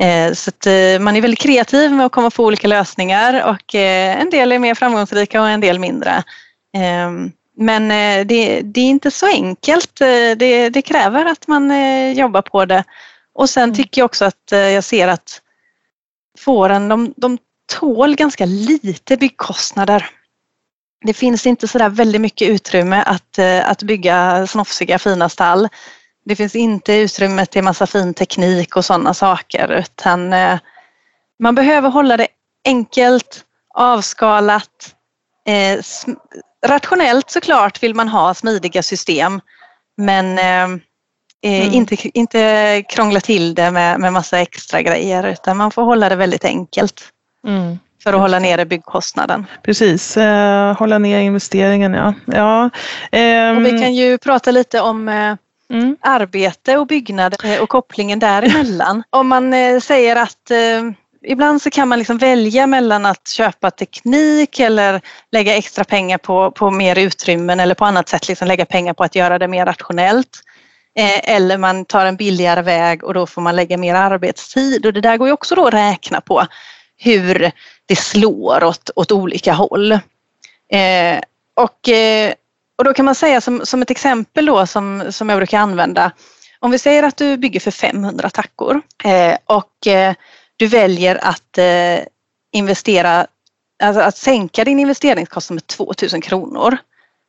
Eh, 0.00 0.32
Så 0.32 0.50
att 0.50 0.66
eh, 0.66 0.98
man 1.00 1.16
är 1.16 1.20
väldigt 1.20 1.40
kreativ 1.40 1.92
med 1.92 2.06
att 2.06 2.12
komma 2.12 2.30
på 2.30 2.44
olika 2.44 2.68
lösningar 2.68 3.48
och 3.50 3.74
eh, 3.74 4.20
en 4.20 4.30
del 4.30 4.52
är 4.52 4.58
mer 4.58 4.74
framgångsrika 4.74 5.42
och 5.42 5.48
en 5.48 5.60
del 5.60 5.78
mindre. 5.78 6.22
Ehm, 6.76 7.32
men 7.56 7.90
eh, 7.90 8.26
det, 8.26 8.60
det 8.60 8.80
är 8.80 8.88
inte 8.88 9.10
så 9.10 9.26
enkelt. 9.26 10.00
Eh, 10.00 10.36
Det, 10.36 10.68
det 10.68 10.82
kräver 10.82 11.24
att 11.26 11.48
man 11.48 11.70
eh, 11.70 12.12
jobbar 12.12 12.42
på 12.42 12.64
det. 12.64 12.84
Och 13.34 13.50
sen 13.50 13.74
tycker 13.74 14.00
jag 14.00 14.06
också 14.06 14.24
att 14.24 14.50
jag 14.50 14.84
ser 14.84 15.08
att 15.08 15.40
fåren 16.38 16.88
de, 16.88 17.14
de 17.16 17.38
tål 17.80 18.16
ganska 18.16 18.44
lite 18.44 19.16
byggkostnader. 19.16 20.10
Det 21.04 21.14
finns 21.14 21.46
inte 21.46 21.68
så 21.68 21.78
där 21.78 21.88
väldigt 21.88 22.20
mycket 22.20 22.48
utrymme 22.48 23.02
att, 23.06 23.38
att 23.64 23.82
bygga 23.82 24.46
snofsiga 24.46 24.98
fina 24.98 25.28
stall. 25.28 25.68
Det 26.24 26.36
finns 26.36 26.54
inte 26.54 26.92
utrymme 26.94 27.46
till 27.46 27.64
massa 27.64 27.86
fin 27.86 28.14
teknik 28.14 28.76
och 28.76 28.84
sådana 28.84 29.14
saker 29.14 29.72
utan 29.72 30.34
man 31.38 31.54
behöver 31.54 31.88
hålla 31.88 32.16
det 32.16 32.28
enkelt, 32.64 33.44
avskalat, 33.74 34.94
rationellt 36.64 37.30
såklart 37.30 37.82
vill 37.82 37.94
man 37.94 38.08
ha 38.08 38.34
smidiga 38.34 38.82
system 38.82 39.40
men 39.96 40.38
eh, 40.38 40.78
eh, 41.44 41.62
Mm. 41.62 41.72
inte, 41.74 42.18
inte 42.18 42.82
krångla 42.88 43.20
till 43.20 43.54
det 43.54 43.70
med, 43.70 44.00
med 44.00 44.12
massa 44.12 44.38
extra 44.40 44.82
grejer 44.82 45.26
utan 45.26 45.56
man 45.56 45.70
får 45.70 45.82
hålla 45.82 46.08
det 46.08 46.16
väldigt 46.16 46.44
enkelt 46.44 47.10
Mm. 47.46 47.78
för 48.04 48.12
att 48.12 48.20
hålla 48.20 48.38
nere 48.38 48.64
byggkostnaden. 48.66 49.46
Precis, 49.62 50.16
eh, 50.16 50.76
hålla 50.76 50.98
ner 50.98 51.18
investeringen 51.18 51.94
ja. 51.94 52.14
ja. 52.26 52.70
ehm, 53.12 53.56
Och 53.56 53.64
vi 53.66 53.70
kan 53.70 53.94
ju 53.94 54.18
prata 54.18 54.50
lite 54.50 54.80
om 54.80 55.08
eh, 55.08 55.36
mm. 55.72 55.96
arbete 56.00 56.76
och 56.76 56.86
byggnad 56.86 57.36
eh, 57.44 57.60
och 57.62 57.68
kopplingen 57.68 58.18
däremellan. 58.18 59.02
Om 59.10 59.28
man 59.28 59.54
eh, 59.54 59.80
säger 59.80 60.16
att 60.16 60.50
ibland 61.24 61.62
så 61.62 61.70
kan 61.70 61.88
man 61.88 61.98
liksom 61.98 62.18
välja 62.18 62.66
mellan 62.66 63.06
att 63.06 63.28
köpa 63.28 63.70
teknik 63.70 64.60
eller 64.60 65.00
lägga 65.32 65.56
extra 65.56 65.84
pengar 65.84 66.18
på, 66.18 66.50
på 66.50 66.70
mer 66.70 66.98
utrymmen 66.98 67.60
eller 67.60 67.74
på 67.74 67.84
annat 67.84 68.08
sätt 68.08 68.28
liksom 68.28 68.48
lägga 68.48 68.66
pengar 68.66 68.94
på 68.94 69.04
att 69.04 69.14
göra 69.14 69.38
det 69.38 69.48
mer 69.48 69.66
rationellt. 69.66 70.40
Eh, 70.96 71.34
eller 71.34 71.58
man 71.58 71.84
tar 71.84 72.06
en 72.06 72.16
billigare 72.16 72.62
väg 72.62 73.04
och 73.04 73.14
då 73.14 73.26
får 73.26 73.42
man 73.42 73.56
lägga 73.56 73.76
mer 73.76 73.94
arbetstid 73.94 74.86
och 74.86 74.92
det 74.92 75.00
där 75.00 75.16
går 75.16 75.28
ju 75.28 75.32
också 75.32 75.54
då 75.54 75.66
att 75.66 75.74
räkna 75.74 76.20
på 76.20 76.46
hur 76.96 77.52
det 77.86 77.96
slår 77.96 78.64
åt, 78.64 78.90
åt 78.96 79.12
olika 79.12 79.52
håll. 79.52 79.92
Eh, 80.72 81.20
och, 81.54 81.88
eh, 81.88 82.32
och 82.78 82.84
då 82.84 82.94
kan 82.94 83.04
man 83.04 83.14
säga 83.14 83.40
som, 83.40 83.66
som 83.66 83.82
ett 83.82 83.90
exempel 83.90 84.46
då 84.46 84.66
som, 84.66 85.12
som 85.12 85.28
jag 85.28 85.38
brukar 85.38 85.58
använda. 85.58 86.12
Om 86.58 86.70
vi 86.70 86.78
säger 86.78 87.02
att 87.02 87.16
du 87.16 87.36
bygger 87.36 87.60
för 87.60 87.70
500 87.70 88.30
tackor 88.30 88.82
eh, 89.04 89.36
och 89.46 89.86
eh, 89.86 90.14
du 90.56 90.66
väljer 90.66 91.24
att 91.24 91.58
eh, 91.58 92.04
investera, 92.52 93.26
alltså 93.82 94.02
att 94.02 94.16
sänka 94.16 94.64
din 94.64 94.80
investeringskostnad 94.80 95.54
med 95.54 95.66
2000 95.66 96.20
kronor. 96.20 96.76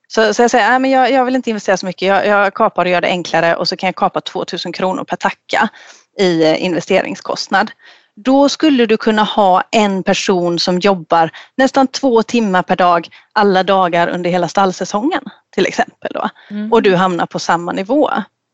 Så, 0.08 0.34
så 0.34 0.42
jag 0.42 0.52
säger, 0.52 0.70
nej, 0.70 0.80
men 0.80 0.92
jag, 0.92 1.12
jag 1.12 1.26
vill 1.26 1.36
inte 1.36 1.50
investera 1.50 1.78
så 1.78 1.86
mycket, 1.86 2.08
jag, 2.08 2.28
jag 2.28 2.54
kapar 2.54 2.86
och 2.86 2.92
gör 2.92 3.02
det 3.02 3.08
enklare 3.08 3.56
och 3.56 3.68
så 3.68 3.78
kan 3.78 3.88
jag 3.88 3.96
kapa 3.96 4.22
2000 4.22 4.72
kronor 4.72 5.04
per 5.04 5.16
tacka 5.16 5.70
i 6.20 6.44
eh, 6.44 6.64
investeringskostnad. 6.64 7.72
Då 8.16 8.50
skulle 8.50 8.86
du 8.86 8.98
kunna 8.98 9.24
ha 9.24 9.64
en 9.72 10.04
person 10.04 10.60
som 10.60 10.80
jobbar 10.80 11.32
nästan 11.58 11.88
två 11.88 12.24
timmar 12.24 12.64
per 12.64 12.76
dag 12.76 13.08
alla 13.34 13.64
dagar 13.64 14.08
under 14.08 14.30
hela 14.30 14.48
stallsäsongen 14.48 15.24
till 15.52 15.66
exempel. 15.66 16.12
Då. 16.14 16.30
Mm. 16.50 16.74
Och 16.74 16.82
du 16.82 16.96
hamnar 16.96 17.26
på 17.26 17.40
samma 17.40 17.72
nivå. 17.72 18.10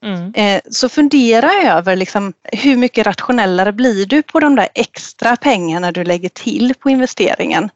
Mm. 0.06 0.34
Eh, 0.34 0.62
Så 0.70 0.90
fundera 0.90 1.52
över 1.54 1.96
liksom, 1.96 2.34
hur 2.44 2.78
mycket 2.78 3.08
rationellare 3.08 3.72
blir 3.72 4.06
du 4.06 4.22
på 4.22 4.40
de 4.40 4.56
där 4.56 4.70
extra 4.76 5.36
pengarna 5.36 5.92
du 5.92 6.04
lägger 6.04 6.30
till 6.30 6.74
på 6.80 6.90
investeringen. 6.90 7.70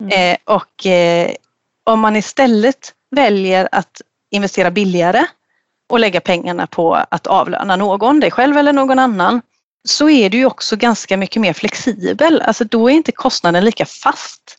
Mm. 0.00 0.12
Eh, 0.32 0.38
Och 0.44 0.86
eh, 0.86 1.30
om 1.84 2.00
man 2.00 2.16
istället 2.16 2.92
väljer 3.10 3.68
att 3.72 4.00
investera 4.30 4.70
billigare 4.70 5.26
och 5.88 6.00
lägga 6.00 6.20
pengarna 6.20 6.66
på 6.66 6.94
att 6.94 7.26
avlöna 7.26 7.76
någon, 7.76 8.20
dig 8.20 8.30
själv 8.30 8.56
eller 8.58 8.72
någon 8.72 8.98
annan, 8.98 9.42
så 9.88 10.08
är 10.08 10.30
du 10.30 10.38
ju 10.38 10.46
också 10.46 10.76
ganska 10.76 11.16
mycket 11.16 11.42
mer 11.42 11.52
flexibel. 11.52 12.42
Alltså 12.42 12.64
då 12.64 12.90
är 12.90 12.94
inte 12.94 13.12
kostnaden 13.12 13.64
lika 13.64 13.86
fast. 13.86 14.58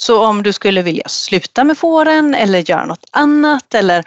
Så 0.00 0.26
om 0.26 0.42
du 0.42 0.52
skulle 0.52 0.82
vilja 0.82 1.08
sluta 1.08 1.64
med 1.64 1.78
fåren 1.78 2.34
eller 2.34 2.70
göra 2.70 2.84
något 2.84 3.04
annat 3.10 3.74
eller 3.74 4.04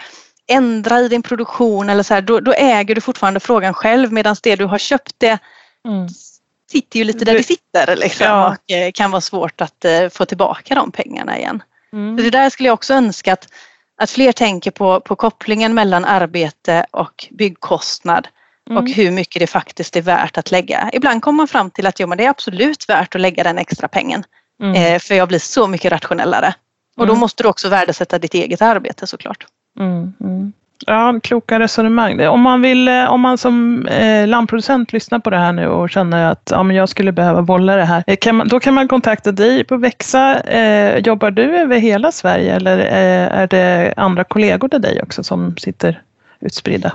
ändra 0.48 1.00
i 1.00 1.08
din 1.08 1.22
produktion 1.22 1.90
eller 1.90 2.04
så 2.04 2.14
här, 2.14 2.22
då, 2.22 2.40
då 2.40 2.54
äger 2.54 2.96
du 2.96 3.02
fortfarande 3.02 3.40
frågan 3.40 3.74
själv 3.74 4.12
medan 4.14 4.36
det 4.44 4.56
du 4.56 4.66
har 4.66 4.78
köpt 4.78 5.14
det 5.18 5.38
Mm. 5.88 6.08
sitter 6.72 7.00
ju 7.00 7.04
lite 7.06 7.26
där 7.26 7.34
Det- 7.34 7.44
sitter 7.44 7.96
liksom, 7.96 8.26
Ja. 8.28 8.48
och 8.68 8.72
eh, 8.72 8.92
kan 8.92 9.12
vara 9.12 9.22
svårt 9.22 9.62
att 9.62 9.86
eh, 9.86 10.10
få 10.10 10.26
tillbaka 10.26 10.76
de 10.76 10.92
pengarna 10.92 11.38
igen. 11.38 11.64
Så 11.90 11.96
Mm. 11.98 12.16
det 12.16 12.30
där 12.30 12.50
skulle 12.50 12.70
jag 12.70 12.74
också 12.74 12.94
önska 12.94 13.34
att, 13.34 13.48
att 14.02 14.10
fler 14.12 14.32
tänker 14.32 14.72
på, 14.72 15.00
på 15.00 15.16
kopplingen 15.16 15.74
mellan 15.74 16.06
arbete 16.06 16.86
och 16.92 17.28
byggkostnad 17.32 18.28
och 18.70 18.72
Mm. 18.72 18.94
hur 18.94 19.12
mycket 19.12 19.40
det 19.40 19.48
faktiskt 19.48 19.96
är 19.96 20.02
värt 20.02 20.38
att 20.38 20.52
lägga. 20.52 20.90
Ibland 20.94 21.22
kommer 21.22 21.38
man 21.38 21.48
fram 21.48 21.72
till 21.72 21.88
att 21.88 22.00
jo, 22.00 22.08
men 22.08 22.18
det 22.18 22.26
är 22.26 22.30
absolut 22.30 22.90
värt 22.90 23.16
att 23.16 23.22
lägga 23.22 23.44
den 23.44 23.58
extra 23.58 23.88
pengen 23.88 24.24
Mm. 24.64 24.76
eh, 24.76 25.00
för 25.00 25.16
jag 25.16 25.28
blir 25.28 25.40
så 25.40 25.68
mycket 25.68 25.92
rationellare. 25.92 26.54
Och 26.98 27.08
då 27.08 27.14
Mm. 27.14 27.20
måste 27.20 27.44
du 27.44 27.50
också 27.50 27.70
värdesätta 27.70 28.20
ditt 28.20 28.34
eget 28.34 28.62
arbete 28.62 29.08
såklart. 29.08 29.46
Mm, 29.80 30.14
mm. 30.20 30.54
Ja, 30.88 31.20
kloka 31.24 31.60
resonemang. 31.60 32.28
Om 32.28 32.42
man, 32.42 32.62
vill, 32.62 32.88
eh, 32.88 33.12
om 33.12 33.22
man 33.22 33.38
som 33.38 33.88
eh, 33.88 34.28
lampproducent 34.28 34.94
lyssnar 34.94 35.20
på 35.20 35.30
det 35.30 35.38
här 35.38 35.52
nu 35.52 35.68
och 35.68 35.90
känner 35.90 36.32
att 36.32 36.50
ja, 36.52 36.64
men 36.64 36.76
jag 36.76 36.90
skulle 36.90 37.12
behöva 37.12 37.42
bolla 37.42 37.76
det 37.76 37.86
här, 37.86 38.04
eh, 38.08 38.16
kan 38.16 38.36
man, 38.36 38.48
då 38.48 38.60
kan 38.60 38.74
man 38.74 38.88
kontakta 38.88 39.32
dig 39.32 39.64
på 39.64 39.78
Växa. 39.78 40.40
Eh, 40.40 40.98
jobbar 40.98 41.32
du 41.32 41.58
över 41.58 41.78
hela 41.78 42.12
Sverige 42.12 42.56
eller 42.56 42.80
eh, 42.80 43.40
är 43.40 43.48
det 43.48 43.94
andra 43.98 44.24
kollegor 44.24 44.68
till 44.68 44.82
dig 44.82 45.02
också 45.04 45.24
som 45.24 45.58
sitter 45.58 46.02
utspridda? 46.40 46.92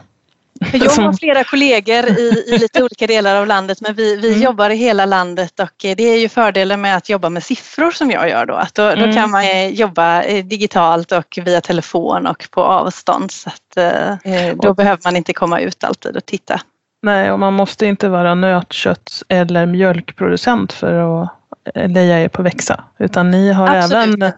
Jag 0.73 0.91
har 0.91 1.13
flera 1.13 1.45
kollegor 1.45 2.09
i, 2.09 2.45
i 2.47 2.59
lite 2.59 2.83
olika 2.83 3.07
delar 3.07 3.37
av 3.37 3.47
landet 3.47 3.81
men 3.81 3.95
vi, 3.95 4.17
vi 4.17 4.29
mm. 4.29 4.43
jobbar 4.43 4.71
i 4.71 4.77
hela 4.77 5.07
landet 5.07 5.61
och 5.61 5.75
det 5.79 6.03
är 6.03 6.19
ju 6.19 6.29
fördelen 6.29 6.81
med 6.81 6.97
att 6.97 7.09
jobba 7.09 7.29
med 7.29 7.43
siffror 7.43 7.91
som 7.91 8.11
jag 8.11 8.29
gör 8.29 8.47
då. 8.47 8.55
Att 8.55 8.75
då, 8.75 8.83
mm. 8.83 9.09
då 9.09 9.17
kan 9.17 9.31
man 9.31 9.75
jobba 9.75 10.23
digitalt 10.23 11.13
och 11.13 11.39
via 11.45 11.61
telefon 11.61 12.27
och 12.27 12.49
på 12.51 12.63
avstånd 12.63 13.31
så 13.31 13.49
att, 13.49 13.77
eh, 13.77 14.57
då 14.57 14.69
och, 14.69 14.77
behöver 14.77 15.01
man 15.05 15.17
inte 15.17 15.33
komma 15.33 15.61
ut 15.61 15.85
alltid 15.85 16.17
och 16.17 16.27
titta. 16.27 16.61
Nej, 17.03 17.33
och 17.33 17.39
man 17.39 17.53
måste 17.53 17.87
inte 17.87 18.09
vara 18.09 18.35
nötkött 18.35 19.23
eller 19.29 19.67
mjölkproducent 19.67 20.73
för 20.73 21.23
att 21.23 21.31
leja 21.75 22.21
er 22.21 22.29
på 22.29 22.43
Växa 22.43 22.85
utan 22.99 23.31
ni 23.31 23.53
har 23.53 23.69
Absolut 23.69 23.93
även 23.93 24.13
inte. 24.13 24.35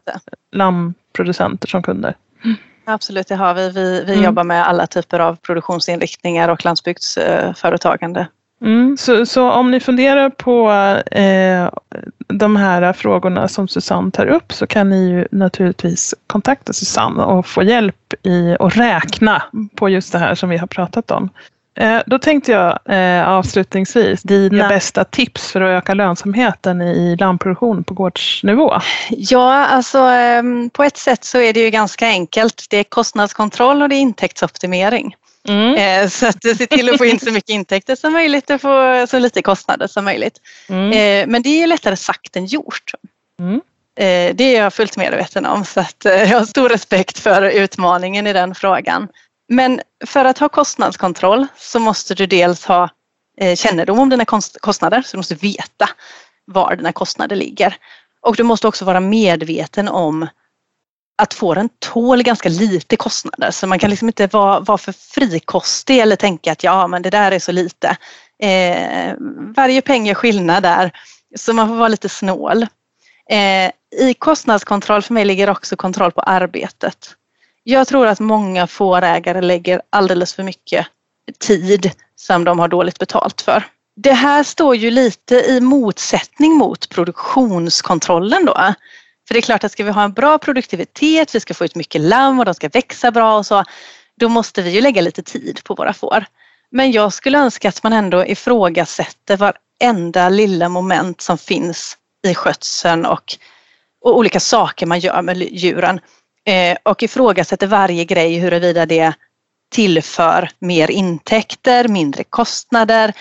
lammproducenter 0.52 1.68
som 1.68 1.82
kunder. 1.82 2.16
Absolut, 2.84 3.28
det 3.28 3.36
har 3.36 3.54
vi. 3.54 3.70
Vi, 3.70 4.04
vi 4.04 4.12
mm. 4.12 4.24
jobbar 4.24 4.44
med 4.44 4.68
alla 4.68 4.86
typer 4.86 5.20
av 5.20 5.36
produktionsinriktningar 5.36 6.48
och 6.48 6.64
landsbygdsföretagande. 6.64 8.26
Mm. 8.62 8.96
Så, 8.96 9.26
så, 9.26 9.50
om 9.50 9.70
ni 9.70 9.80
funderar 9.80 10.30
på 10.30 10.70
eh, 11.16 11.70
de 12.28 12.56
här 12.56 12.92
frågorna 12.92 13.48
som 13.48 13.68
Susanne 13.68 14.10
tar 14.10 14.26
upp 14.26 14.52
så 14.52 14.66
kan 14.66 14.88
ni 14.88 15.08
ju 15.08 15.26
naturligtvis 15.30 16.14
kontakta 16.26 16.72
Susanne 16.72 17.22
och 17.22 17.46
få 17.46 17.62
hjälp 17.62 18.14
i 18.22 18.56
att 18.60 18.76
räkna 18.76 19.42
på 19.76 19.88
just 19.88 20.12
det 20.12 20.18
här 20.18 20.34
som 20.34 20.48
vi 20.48 20.56
har 20.56 20.66
pratat 20.66 21.10
om. 21.10 21.30
Eh, 21.74 22.02
då 22.06 22.18
tänkte 22.18 22.52
jag 22.52 22.78
eh, 22.84 23.28
avslutningsvis, 23.28 24.22
dina 24.22 24.68
bästa 24.68 25.04
tips 25.04 25.52
för 25.52 25.60
att 25.60 25.82
öka 25.82 25.94
lönsamheten 25.94 26.82
i 26.82 27.16
lammproduktion 27.16 27.84
på 27.84 27.94
gårdsnivå? 27.94 28.80
Ja, 29.10 29.66
alltså 29.66 29.98
ehm, 29.98 30.70
på 30.70 30.84
ett 30.84 30.96
sätt 30.96 31.24
så 31.24 31.38
är 31.38 31.52
det 31.52 31.60
ju 31.60 31.70
ganska 31.70 32.06
enkelt. 32.06 32.66
Det 32.70 32.76
är 32.76 32.84
kostnadskontroll 32.84 33.82
och 33.82 33.88
det 33.88 33.94
är 33.94 34.00
intäktsoptimering. 34.00 35.14
Mm. 35.48 35.74
Eh, 35.74 36.08
så 36.08 36.26
att 36.26 36.42
se 36.42 36.66
till 36.66 36.90
att 36.90 36.98
få 36.98 37.04
in 37.04 37.20
så 37.20 37.32
mycket 37.32 37.50
intäkter 37.50 37.96
som 37.96 38.12
möjligt 38.12 38.50
och 38.50 38.60
få 38.60 39.06
så 39.08 39.18
lite 39.18 39.42
kostnader 39.42 39.86
som 39.86 40.04
möjligt. 40.04 40.40
Mm. 40.68 41.30
Men 41.30 41.42
det 41.42 41.62
är 41.62 41.66
lättare 41.66 41.96
sagt 41.96 42.36
än 42.36 42.46
gjort. 42.46 42.92
Mm. 43.40 43.60
Det 44.34 44.56
är 44.56 44.62
jag 44.62 44.74
fullt 44.74 44.96
medveten 44.96 45.46
om 45.46 45.64
så 45.64 45.80
att 45.80 45.96
jag 46.04 46.38
har 46.38 46.44
stor 46.44 46.68
respekt 46.68 47.18
för 47.18 47.42
utmaningen 47.42 48.26
i 48.26 48.32
den 48.32 48.54
frågan. 48.54 49.08
Men 49.52 49.80
för 50.06 50.24
att 50.24 50.38
ha 50.38 50.48
kostnadskontroll 50.48 51.46
så 51.56 51.78
måste 51.78 52.14
du 52.14 52.26
dels 52.26 52.64
ha 52.64 52.88
eh, 53.40 53.56
kännedom 53.56 53.98
om 53.98 54.08
dina 54.08 54.24
kostnader, 54.60 55.02
så 55.02 55.08
du 55.12 55.16
måste 55.16 55.34
veta 55.34 55.88
var 56.44 56.76
dina 56.76 56.92
kostnader 56.92 57.36
ligger. 57.36 57.76
Och 58.20 58.36
du 58.36 58.42
måste 58.42 58.68
också 58.68 58.84
vara 58.84 59.00
medveten 59.00 59.88
om 59.88 60.28
att 61.22 61.34
fåren 61.34 61.68
tål 61.78 62.22
ganska 62.22 62.48
lite 62.48 62.96
kostnader 62.96 63.50
så 63.50 63.66
man 63.66 63.78
kan 63.78 63.90
liksom 63.90 64.08
inte 64.08 64.26
vara, 64.26 64.60
vara 64.60 64.78
för 64.78 64.92
frikostig 64.92 65.98
eller 65.98 66.16
tänka 66.16 66.52
att 66.52 66.64
ja 66.64 66.86
men 66.86 67.02
det 67.02 67.10
där 67.10 67.32
är 67.32 67.38
så 67.38 67.52
lite. 67.52 67.96
Eh, 68.42 69.14
varje 69.56 69.82
peng 69.82 70.06
gör 70.06 70.14
skillnad 70.14 70.62
där 70.62 70.92
så 71.36 71.52
man 71.52 71.68
får 71.68 71.74
vara 71.74 71.88
lite 71.88 72.08
snål. 72.08 72.62
Eh, 73.30 73.70
I 74.00 74.14
kostnadskontroll 74.18 75.02
för 75.02 75.14
mig 75.14 75.24
ligger 75.24 75.50
också 75.50 75.76
kontroll 75.76 76.12
på 76.12 76.20
arbetet. 76.20 77.16
Jag 77.64 77.88
tror 77.88 78.06
att 78.06 78.20
många 78.20 78.66
fårägare 78.66 79.40
lägger 79.40 79.82
alldeles 79.90 80.34
för 80.34 80.42
mycket 80.42 80.86
tid 81.38 81.90
som 82.16 82.44
de 82.44 82.58
har 82.58 82.68
dåligt 82.68 82.98
betalt 82.98 83.40
för. 83.40 83.64
Det 83.96 84.12
här 84.12 84.42
står 84.42 84.76
ju 84.76 84.90
lite 84.90 85.34
i 85.34 85.60
motsättning 85.60 86.52
mot 86.56 86.88
produktionskontrollen 86.88 88.44
då. 88.44 88.74
För 89.28 89.34
det 89.34 89.38
är 89.38 89.42
klart 89.42 89.64
att 89.64 89.72
ska 89.72 89.84
vi 89.84 89.90
ha 89.90 90.04
en 90.04 90.12
bra 90.12 90.38
produktivitet, 90.38 91.34
vi 91.34 91.40
ska 91.40 91.54
få 91.54 91.64
ut 91.64 91.74
mycket 91.74 92.00
lamm 92.00 92.38
och 92.38 92.44
de 92.44 92.54
ska 92.54 92.68
växa 92.68 93.10
bra 93.10 93.38
och 93.38 93.46
så, 93.46 93.64
då 94.16 94.28
måste 94.28 94.62
vi 94.62 94.70
ju 94.70 94.80
lägga 94.80 95.02
lite 95.02 95.22
tid 95.22 95.60
på 95.64 95.74
våra 95.74 95.92
får. 95.92 96.24
Men 96.70 96.92
jag 96.92 97.12
skulle 97.12 97.38
önska 97.38 97.68
att 97.68 97.82
man 97.82 97.92
ändå 97.92 98.26
ifrågasätter 98.26 99.36
varenda 99.36 100.28
lilla 100.28 100.68
moment 100.68 101.20
som 101.20 101.38
finns 101.38 101.96
i 102.26 102.34
skötseln 102.34 103.06
och, 103.06 103.36
och 104.00 104.16
olika 104.16 104.40
saker 104.40 104.86
man 104.86 105.00
gör 105.00 105.22
med 105.22 105.36
djuren 105.36 106.00
eh, 106.46 106.76
och 106.82 107.02
ifrågasätter 107.02 107.66
varje 107.66 108.04
grej 108.04 108.38
huruvida 108.38 108.86
det 108.86 109.14
tillför 109.72 110.50
mer 110.58 110.90
intäkter, 110.90 111.88
mindre 111.88 112.24
kostnader, 112.24 113.12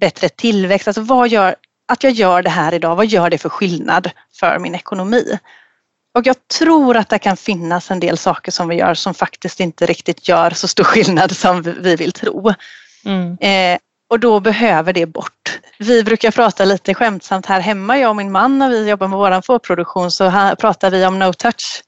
bättre 0.00 0.28
tillväxt. 0.28 0.88
Alltså 0.88 1.02
vad 1.02 1.28
gör, 1.28 1.56
att 1.88 2.04
jag 2.04 2.12
gör 2.12 2.42
det 2.42 2.50
här 2.50 2.74
idag, 2.74 2.96
vad 2.96 3.06
gör 3.06 3.30
det 3.30 3.38
för 3.38 3.48
skillnad 3.48 4.10
för 4.32 4.58
min 4.58 4.74
ekonomi? 4.74 5.38
Och 6.14 6.26
jag 6.26 6.36
tror 6.58 6.96
att 6.96 7.08
det 7.08 7.18
kan 7.18 7.36
finnas 7.36 7.90
en 7.90 8.00
del 8.00 8.18
saker 8.18 8.52
som 8.52 8.68
vi 8.68 8.76
gör 8.76 8.94
som 8.94 9.14
faktiskt 9.14 9.60
inte 9.60 9.86
riktigt 9.86 10.28
gör 10.28 10.50
så 10.50 10.68
stor 10.68 10.84
skillnad 10.84 11.36
som 11.36 11.62
vi 11.62 11.96
vill 11.96 12.12
tro. 12.12 12.52
Mm. 13.04 13.38
Eh, 13.40 13.78
och 14.10 14.20
då 14.20 14.40
behöver 14.40 14.92
det 14.92 15.06
bort. 15.06 15.60
Vi 15.78 16.04
brukar 16.04 16.30
prata 16.30 16.64
lite 16.64 16.94
skämtsamt 16.94 17.46
här 17.46 17.60
hemma, 17.60 17.98
jag 17.98 18.10
och 18.10 18.16
min 18.16 18.32
man, 18.32 18.58
när 18.58 18.68
vi 18.68 18.88
jobbar 18.88 19.08
med 19.08 19.18
vår 19.18 19.42
fårproduktion 19.42 20.10
så 20.10 20.24
här 20.24 20.54
pratar 20.54 20.90
vi 20.90 21.06
om 21.06 21.18
no 21.18 21.32
touch. 21.32 21.82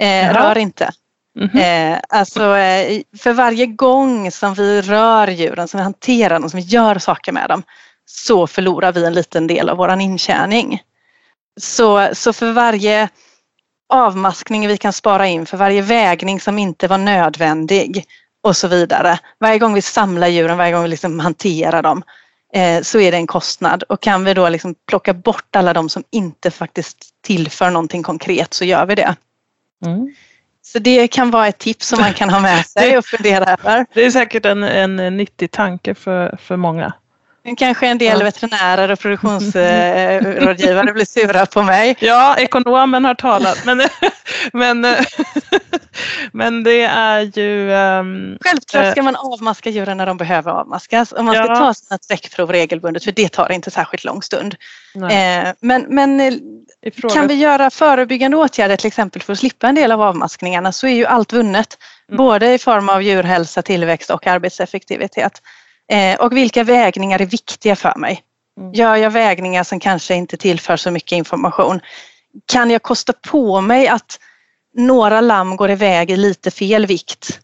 Eh, 0.00 0.34
rör 0.34 0.58
inte. 0.58 0.90
Mm 1.38 1.48
-hmm. 1.48 1.94
eh, 1.94 2.00
alltså, 2.08 2.56
eh, 2.56 3.02
för 3.18 3.32
varje 3.32 3.66
gång 3.66 4.30
som 4.30 4.54
vi 4.54 4.82
rör 4.82 5.28
djuren, 5.28 5.68
som 5.68 5.78
vi 5.78 5.84
hanterar 5.84 6.40
dem, 6.40 6.50
som 6.50 6.60
vi 6.60 6.66
gör 6.66 6.98
saker 6.98 7.32
med 7.32 7.48
dem, 7.48 7.62
så 8.04 8.46
förlorar 8.46 8.92
vi 8.92 9.04
en 9.04 9.14
liten 9.14 9.46
del 9.46 9.68
av 9.68 9.76
våran 9.76 10.00
intjäning. 10.00 10.82
Så, 11.60 12.08
så 12.12 12.32
för 12.32 12.52
varje 12.52 13.08
avmaskning 13.92 14.68
vi 14.68 14.76
kan 14.76 14.92
spara 14.92 15.26
in, 15.26 15.46
för 15.46 15.56
varje 15.56 15.82
vägning 15.82 16.40
som 16.40 16.58
inte 16.58 16.88
var 16.88 16.98
nödvändig 16.98 18.04
och 18.42 18.56
så 18.56 18.68
vidare. 18.68 19.18
Varje 19.40 19.58
gång 19.58 19.74
vi 19.74 19.82
samlar 19.82 20.28
djuren, 20.28 20.58
varje 20.58 20.72
gång 20.72 20.82
vi 20.82 20.88
liksom 20.88 21.20
hanterar 21.20 21.82
dem 21.82 22.02
eh, 22.54 22.82
så 22.82 22.98
är 22.98 23.10
det 23.10 23.16
en 23.16 23.26
kostnad 23.26 23.82
och 23.82 24.02
kan 24.02 24.24
vi 24.24 24.34
då 24.34 24.48
liksom 24.48 24.74
plocka 24.88 25.14
bort 25.14 25.56
alla 25.56 25.72
de 25.72 25.88
som 25.88 26.04
inte 26.10 26.50
faktiskt 26.50 26.98
tillför 27.22 27.70
någonting 27.70 28.02
konkret 28.02 28.54
så 28.54 28.64
gör 28.64 28.86
vi 28.86 28.94
det. 28.94 29.16
Mm. 29.84 30.14
Så 30.62 30.78
det 30.78 31.08
kan 31.08 31.30
vara 31.30 31.46
ett 31.48 31.58
tips 31.58 31.88
som 31.88 32.00
man 32.00 32.12
kan 32.12 32.30
ha 32.30 32.40
med 32.40 32.66
sig 32.66 32.98
och 32.98 33.04
fundera 33.04 33.44
över. 33.44 33.86
Det 33.94 34.04
är 34.04 34.10
säkert 34.10 34.46
en, 34.46 34.62
en 34.62 35.16
nyttig 35.16 35.50
tanke 35.50 35.94
för, 35.94 36.36
för 36.36 36.56
många. 36.56 36.92
Kanske 37.56 37.86
en 37.86 37.98
del 37.98 38.22
veterinärer 38.22 38.90
och 38.90 38.98
produktionsrådgivare 38.98 40.92
blir 40.94 41.04
sura 41.04 41.46
på 41.46 41.62
mig. 41.62 41.96
Ja, 42.00 42.36
ekonomen 42.36 43.04
har 43.04 43.14
talat. 43.14 43.64
Men, 43.64 43.82
men, 44.52 44.86
men 46.32 46.62
det 46.62 46.82
är 46.82 47.38
ju... 47.38 47.70
Um, 47.70 48.38
Självklart 48.40 48.92
ska 48.92 49.02
man 49.02 49.16
avmaska 49.16 49.70
djuren 49.70 49.96
när 49.96 50.06
de 50.06 50.16
behöver 50.16 50.50
avmaskas 50.50 51.12
och 51.12 51.24
man 51.24 51.34
ska 51.34 51.46
ja. 51.46 51.56
ta 51.56 51.74
sina 51.74 51.98
sträckprov 51.98 52.52
regelbundet 52.52 53.04
för 53.04 53.12
det 53.12 53.28
tar 53.28 53.52
inte 53.52 53.70
särskilt 53.70 54.04
lång 54.04 54.22
stund. 54.22 54.56
Eh, 54.94 55.48
men 55.60 55.86
men 55.88 56.20
eh, 56.20 56.34
kan 57.14 57.26
vi 57.26 57.34
göra 57.34 57.70
förebyggande 57.70 58.36
åtgärder 58.36 58.76
till 58.76 58.86
exempel 58.86 59.22
för 59.22 59.32
att 59.32 59.38
slippa 59.38 59.68
en 59.68 59.74
del 59.74 59.92
av 59.92 60.02
avmaskningarna 60.02 60.72
så 60.72 60.86
är 60.86 60.94
ju 60.94 61.06
allt 61.06 61.32
vunnet. 61.32 61.78
Mm. 62.08 62.16
Både 62.16 62.54
i 62.54 62.58
form 62.58 62.88
av 62.88 63.02
djurhälsa, 63.02 63.62
tillväxt 63.62 64.10
och 64.10 64.26
arbetseffektivitet. 64.26 65.42
Eh, 65.92 66.20
och 66.20 66.36
vilka 66.36 66.64
vägningar 66.64 67.20
är 67.20 67.26
viktiga 67.26 67.76
för 67.76 67.94
mig? 67.96 68.22
Mm. 68.60 68.72
Gör 68.72 68.96
jag 68.96 69.10
vägningar 69.10 69.64
som 69.64 69.80
kanske 69.80 70.14
inte 70.14 70.36
tillför 70.36 70.76
så 70.76 70.90
mycket 70.90 71.16
information? 71.16 71.80
Kan 72.46 72.70
jag 72.70 72.82
kosta 72.82 73.12
på 73.12 73.60
mig 73.60 73.88
att 73.88 74.18
några 74.74 75.20
lamm 75.20 75.56
går 75.56 75.70
iväg 75.70 76.10
i 76.10 76.16
lite 76.16 76.50
fel 76.50 76.86
vikt? 76.86 77.40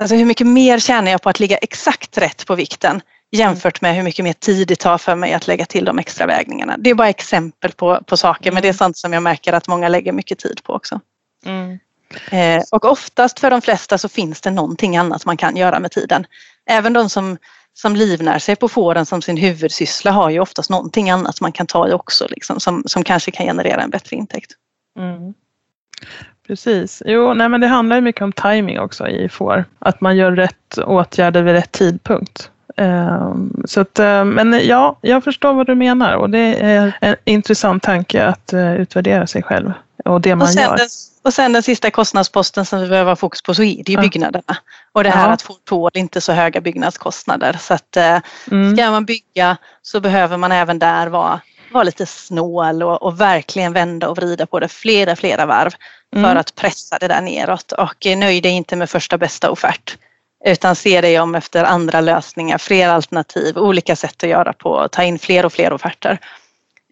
Alltså 0.00 0.16
hur 0.16 0.24
mycket 0.24 0.46
mer 0.46 0.78
tjänar 0.78 1.10
jag 1.10 1.22
på 1.22 1.28
att 1.28 1.40
ligga 1.40 1.56
exakt 1.56 2.18
rätt 2.18 2.46
på 2.46 2.54
vikten 2.54 3.00
jämfört 3.30 3.80
med 3.80 3.96
hur 3.96 4.02
mycket 4.02 4.24
mer 4.24 4.32
tid 4.32 4.68
det 4.68 4.76
tar 4.76 4.98
för 4.98 5.14
mig 5.14 5.32
att 5.32 5.46
lägga 5.46 5.66
till 5.66 5.84
de 5.84 5.98
extra 5.98 6.26
vägningarna. 6.26 6.76
Det 6.78 6.90
är 6.90 6.94
bara 6.94 7.08
exempel 7.08 7.72
på, 7.72 8.00
på 8.06 8.16
saker 8.16 8.46
mm. 8.46 8.54
men 8.54 8.62
det 8.62 8.68
är 8.68 8.72
sånt 8.72 8.96
som 8.96 9.12
jag 9.12 9.22
märker 9.22 9.52
att 9.52 9.68
många 9.68 9.88
lägger 9.88 10.12
mycket 10.12 10.38
tid 10.38 10.60
på 10.62 10.72
också. 10.72 11.00
Mm. 11.44 11.78
Eh, 12.30 12.62
och 12.70 12.84
oftast 12.84 13.38
för 13.38 13.50
de 13.50 13.62
flesta 13.62 13.98
så 13.98 14.08
finns 14.08 14.40
det 14.40 14.50
någonting 14.50 14.96
annat 14.96 15.24
man 15.24 15.36
kan 15.36 15.56
göra 15.56 15.80
med 15.80 15.90
tiden. 15.90 16.26
Även 16.68 16.92
de 16.92 17.08
som, 17.08 17.36
som 17.74 17.96
livnär 17.96 18.38
sig 18.38 18.56
på 18.56 18.68
fåren 18.68 19.06
som 19.06 19.22
sin 19.22 19.36
huvudsyssla 19.36 20.10
har 20.10 20.30
ju 20.30 20.40
oftast 20.40 20.70
någonting 20.70 21.10
annat 21.10 21.40
man 21.40 21.52
kan 21.52 21.66
ta 21.66 21.88
i 21.88 21.92
också 21.92 22.26
liksom, 22.30 22.60
som, 22.60 22.82
som 22.86 23.04
kanske 23.04 23.30
kan 23.30 23.46
generera 23.46 23.82
en 23.82 23.90
bättre 23.90 24.16
intäkt. 24.16 24.50
Mm. 24.98 25.34
Precis. 26.46 27.02
Jo, 27.06 27.34
nej, 27.34 27.48
men 27.48 27.60
det 27.60 27.66
handlar 27.66 28.00
mycket 28.00 28.22
om 28.22 28.32
timing 28.32 28.80
också 28.80 29.08
i 29.08 29.28
får. 29.28 29.64
Att 29.78 30.00
man 30.00 30.16
gör 30.16 30.32
rätt 30.32 30.78
åtgärder 30.78 31.42
vid 31.42 31.54
rätt 31.54 31.72
tidpunkt. 31.72 32.50
Um, 32.76 33.62
så 33.64 33.80
att, 33.80 33.98
uh, 33.98 34.24
men 34.24 34.66
ja, 34.66 34.98
jag 35.00 35.24
förstår 35.24 35.54
vad 35.54 35.66
du 35.66 35.74
menar 35.74 36.14
och 36.14 36.30
det 36.30 36.62
är 36.62 36.98
en 37.00 37.16
intressant 37.24 37.82
tanke 37.82 38.24
att 38.24 38.52
uh, 38.52 38.76
utvärdera 38.76 39.26
sig 39.26 39.42
själv 39.42 39.72
och 40.04 40.20
det 40.20 40.34
man 40.34 40.48
och 40.48 40.54
gör. 40.54 40.76
Den, 40.76 40.88
och 41.28 41.34
sen 41.34 41.52
den 41.52 41.62
sista 41.62 41.90
kostnadsposten 41.90 42.66
som 42.66 42.80
vi 42.80 42.88
behöver 42.88 43.10
ha 43.10 43.16
fokus 43.16 43.42
på 43.42 43.54
så 43.54 43.62
är 43.62 43.84
det 43.84 43.92
ju 43.92 43.98
ja. 43.98 44.00
byggnaderna. 44.00 44.56
Och 44.92 45.04
det 45.04 45.10
här 45.10 45.26
ja. 45.26 45.32
att 45.32 45.42
få 45.42 45.54
tål 45.54 45.90
inte 45.94 46.20
så 46.20 46.32
höga 46.32 46.60
byggnadskostnader. 46.60 47.56
Så 47.60 47.74
att 47.74 47.96
uh, 47.96 48.20
mm. 48.50 48.76
ska 48.76 48.90
man 48.90 49.04
bygga 49.04 49.56
så 49.82 50.00
behöver 50.00 50.36
man 50.36 50.52
även 50.52 50.78
där 50.78 51.06
vara, 51.06 51.40
vara 51.72 51.84
lite 51.84 52.06
snål 52.06 52.82
och, 52.82 53.02
och 53.02 53.20
verkligen 53.20 53.72
vända 53.72 54.08
och 54.08 54.16
vrida 54.16 54.46
på 54.46 54.60
det 54.60 54.68
flera, 54.68 55.16
flera 55.16 55.46
varv 55.46 55.72
mm. 56.16 56.24
för 56.24 56.36
att 56.36 56.54
pressa 56.54 56.98
det 56.98 57.08
där 57.08 57.20
neråt. 57.20 57.72
Och 57.72 58.06
nöj 58.06 58.40
dig 58.40 58.52
inte 58.52 58.76
med 58.76 58.90
första 58.90 59.18
bästa 59.18 59.50
offert 59.50 59.96
Utan 60.44 60.76
se 60.76 61.00
dig 61.00 61.20
om 61.20 61.34
efter 61.34 61.64
andra 61.64 62.00
lösningar, 62.00 62.58
fler 62.58 62.88
alternativ, 62.88 63.58
olika 63.58 63.96
sätt 63.96 64.24
att 64.24 64.30
göra 64.30 64.52
på, 64.52 64.88
ta 64.88 65.02
in 65.02 65.18
fler 65.18 65.46
och 65.46 65.52
fler 65.52 65.72
offerter. 65.72 66.18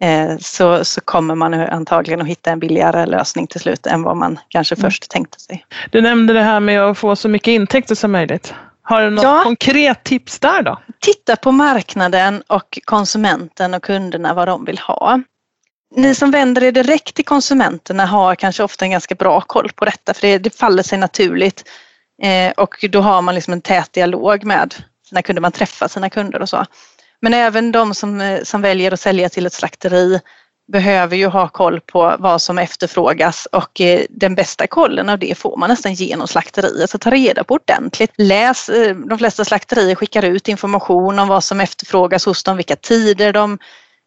Eh, 0.01 0.38
så, 0.38 0.84
så 0.84 1.01
kommer 1.01 1.34
man 1.34 1.55
antagligen 1.55 2.20
att 2.20 2.26
hitta 2.26 2.51
en 2.51 2.59
billigare 2.59 3.07
lösning 3.07 3.47
till 3.47 3.61
slut 3.61 3.86
än 3.86 4.03
vad 4.03 4.16
man 4.16 4.38
kanske 4.49 4.74
mm. 4.74 4.82
först 4.90 5.11
tänkte 5.11 5.40
sig. 5.40 5.66
Du 5.90 6.01
nämnde 6.01 6.32
det 6.32 6.42
här 6.42 6.61
med 6.61 6.82
att 6.82 6.99
få 6.99 7.16
så 7.16 7.28
mycket 7.28 7.49
intäkter 7.49 7.94
som 7.94 8.12
möjligt. 8.12 8.55
Har 8.82 9.03
du 9.03 9.11
något 9.11 9.24
ja. 9.24 9.40
konkret 9.42 10.05
tips 10.05 10.38
där 10.38 10.62
då? 10.62 10.78
Titta 11.01 11.36
på 11.36 11.53
marknaden 11.53 12.42
och 12.47 12.78
konsumenten 12.84 13.74
och 13.74 13.82
kunderna 13.82 14.34
vad 14.34 14.49
de 14.49 14.64
vill 14.64 14.78
ha. 14.78 15.20
Ni 15.94 16.14
som 16.14 16.30
vänder 16.30 16.62
er 16.62 16.72
direkt 16.72 17.14
till 17.14 17.24
konsumenterna 17.24 18.07
har 18.07 18.34
kanske 18.34 18.62
ofta 18.62 18.84
en 18.84 18.90
ganska 18.90 19.14
bra 19.14 19.40
koll 19.40 19.70
på 19.74 19.84
detta 19.84 20.14
för 20.14 20.26
det, 20.26 20.38
det 20.38 20.59
faller 20.59 20.82
sig 20.82 20.99
naturligt 20.99 21.64
eh, 22.22 22.53
och 22.57 22.84
då 22.90 23.01
har 23.01 23.22
man 23.22 23.34
liksom 23.34 23.53
en 23.53 23.61
tät 23.61 23.92
dialog 23.92 24.44
med 24.44 24.74
sina 25.09 25.22
kunder, 25.22 25.42
man 25.42 25.53
träffar 25.53 25.88
sina 25.88 26.11
kunder 26.11 26.42
och 26.42 26.49
så. 26.49 26.66
Men 27.27 27.35
även 27.35 27.72
de 27.72 27.95
som, 27.95 28.20
eh, 28.20 28.43
som 28.43 28.62
väljer 28.62 28.93
att 28.93 29.01
sälja 29.01 29.29
till 29.29 29.47
ett 29.47 29.53
slakteri 29.53 30.20
behöver 30.72 31.16
ju 31.16 31.27
ha 31.27 31.49
koll 31.49 31.81
på 31.81 32.16
vad 32.18 32.43
som 32.43 32.59
efterfrågas 32.59 33.47
och 33.47 33.81
eh, 33.81 34.01
den 34.11 34.35
bästa 34.35 34.66
kollen 34.66 35.09
av 35.09 35.18
det 35.18 35.39
får 35.39 35.57
man 35.57 35.70
nästan 35.70 35.95
genom 35.95 36.29
slakteriet. 36.29 36.91
Så 36.91 36.99
ta 36.99 37.11
reda 37.11 37.45
på 37.45 37.55
ordentligt. 37.55 38.12
Läs, 38.16 38.68
eh, 38.68 38.97
de 38.97 39.18
flesta 39.18 39.45
slakterier 39.45 39.95
skickar 39.95 40.24
ut 40.24 40.49
information 40.49 41.18
om 41.18 41.29
vad 41.29 41.45
som 41.45 41.61
efterfrågas 41.61 42.27
hos 42.27 42.43
dem, 42.43 42.57
vilka 42.57 42.77
tider 42.77 43.33
de 43.33 43.59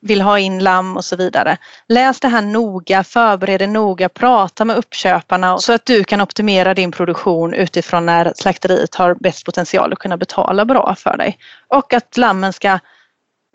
vill 0.01 0.21
ha 0.21 0.39
in 0.39 0.63
lamm 0.63 0.97
och 0.97 1.05
så 1.05 1.15
vidare. 1.15 1.57
Läs 1.87 2.19
det 2.19 2.27
här 2.27 2.41
noga, 2.41 3.03
förbered 3.03 3.59
dig 3.59 3.67
noga, 3.67 4.09
prata 4.09 4.65
med 4.65 4.77
uppköparna 4.77 5.57
så 5.57 5.73
att 5.73 5.85
du 5.85 6.03
kan 6.03 6.21
optimera 6.21 6.73
din 6.73 6.91
produktion 6.91 7.53
utifrån 7.53 8.05
när 8.05 8.33
slakteriet 8.35 8.95
har 8.95 9.15
bäst 9.15 9.45
potential 9.45 9.93
att 9.93 9.99
kunna 9.99 10.17
betala 10.17 10.65
bra 10.65 10.95
för 10.97 11.17
dig. 11.17 11.37
Och 11.67 11.93
att 11.93 12.17
lammen 12.17 12.53
ska 12.53 12.79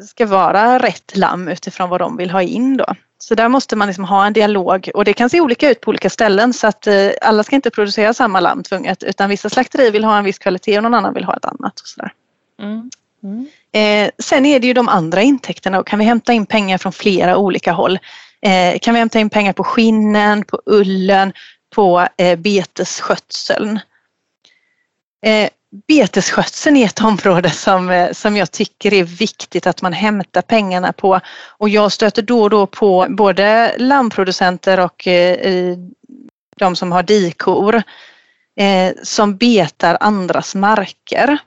ska 0.02 0.26
vara 0.26 0.78
rätt 0.78 1.16
lamm 1.16 1.48
utifrån 1.48 1.90
vad 1.90 2.00
de 2.00 2.16
vill 2.16 2.30
ha 2.30 2.42
in 2.42 2.76
då. 2.76 2.86
Så 3.18 3.34
där 3.34 3.48
måste 3.48 3.76
man 3.76 3.88
liksom 3.88 4.04
ha 4.04 4.26
en 4.26 4.32
dialog 4.32 4.90
och 4.94 5.04
det 5.04 5.12
kan 5.12 5.30
se 5.30 5.40
olika 5.40 5.70
ut 5.70 5.80
på 5.80 5.88
olika 5.88 6.10
ställen 6.10 6.52
så 6.52 6.66
att 6.66 6.86
eh, 6.86 7.10
alla 7.20 7.44
ska 7.44 7.56
inte 7.56 7.70
producera 7.70 8.14
samma 8.14 8.40
lamm 8.40 8.62
tvunget 8.62 9.02
utan 9.02 9.30
vissa 9.30 9.50
slakterier 9.50 9.90
vill 9.90 10.04
ha 10.04 10.18
en 10.18 10.24
viss 10.24 10.38
kvalitet 10.38 10.76
och 10.76 10.82
någon 10.82 10.94
annan 10.94 11.14
vill 11.14 11.24
ha 11.24 11.36
ett 11.36 11.44
annat. 11.44 11.80
Och 11.80 11.86
sådär. 11.86 12.12
Mm. 12.62 12.90
Mm. 13.22 13.46
Eh, 13.72 14.10
sen 14.18 14.46
är 14.46 14.60
det 14.60 14.66
ju 14.66 14.72
de 14.72 14.88
andra 14.88 15.22
intäkterna 15.22 15.78
och 15.78 15.86
kan 15.86 15.98
vi 15.98 16.04
hämta 16.04 16.32
in 16.32 16.46
pengar 16.46 16.78
från 16.78 16.92
flera 16.92 17.36
olika 17.36 17.72
håll. 17.72 17.98
Eh, 18.42 18.78
kan 18.78 18.94
vi 18.94 19.00
hämta 19.00 19.18
in 19.18 19.30
pengar 19.30 19.52
på 19.52 19.64
skinnen, 19.64 20.44
på 20.44 20.62
ullen, 20.66 21.32
på 21.74 22.08
eh, 22.16 22.38
betesskötseln. 22.38 23.80
Betesskötseln 25.88 26.76
är 26.76 26.86
ett 26.86 27.00
område 27.00 27.50
som, 27.50 27.90
eh, 27.90 28.12
som 28.12 28.36
jag 28.36 28.50
tycker 28.50 28.94
är 28.94 29.04
viktigt 29.04 29.66
att 29.66 29.82
man 29.82 29.92
hämtar 29.92 30.42
pengarna 30.42 30.92
på. 30.92 31.20
Och 31.58 31.68
jag 31.68 31.92
stöter 31.92 32.22
då 32.22 32.42
och 32.42 32.50
då 32.50 32.66
på 32.66 33.06
både 33.08 33.74
lammproducenter 33.78 34.80
och 34.80 35.06
eh, 35.06 35.76
de 36.56 36.76
som 36.76 36.92
har 36.92 37.02
dikor 37.02 37.82
eh, 38.60 38.92
som 39.02 39.36
betar 39.36 39.96
andras 40.00 40.54
marker 40.54 41.38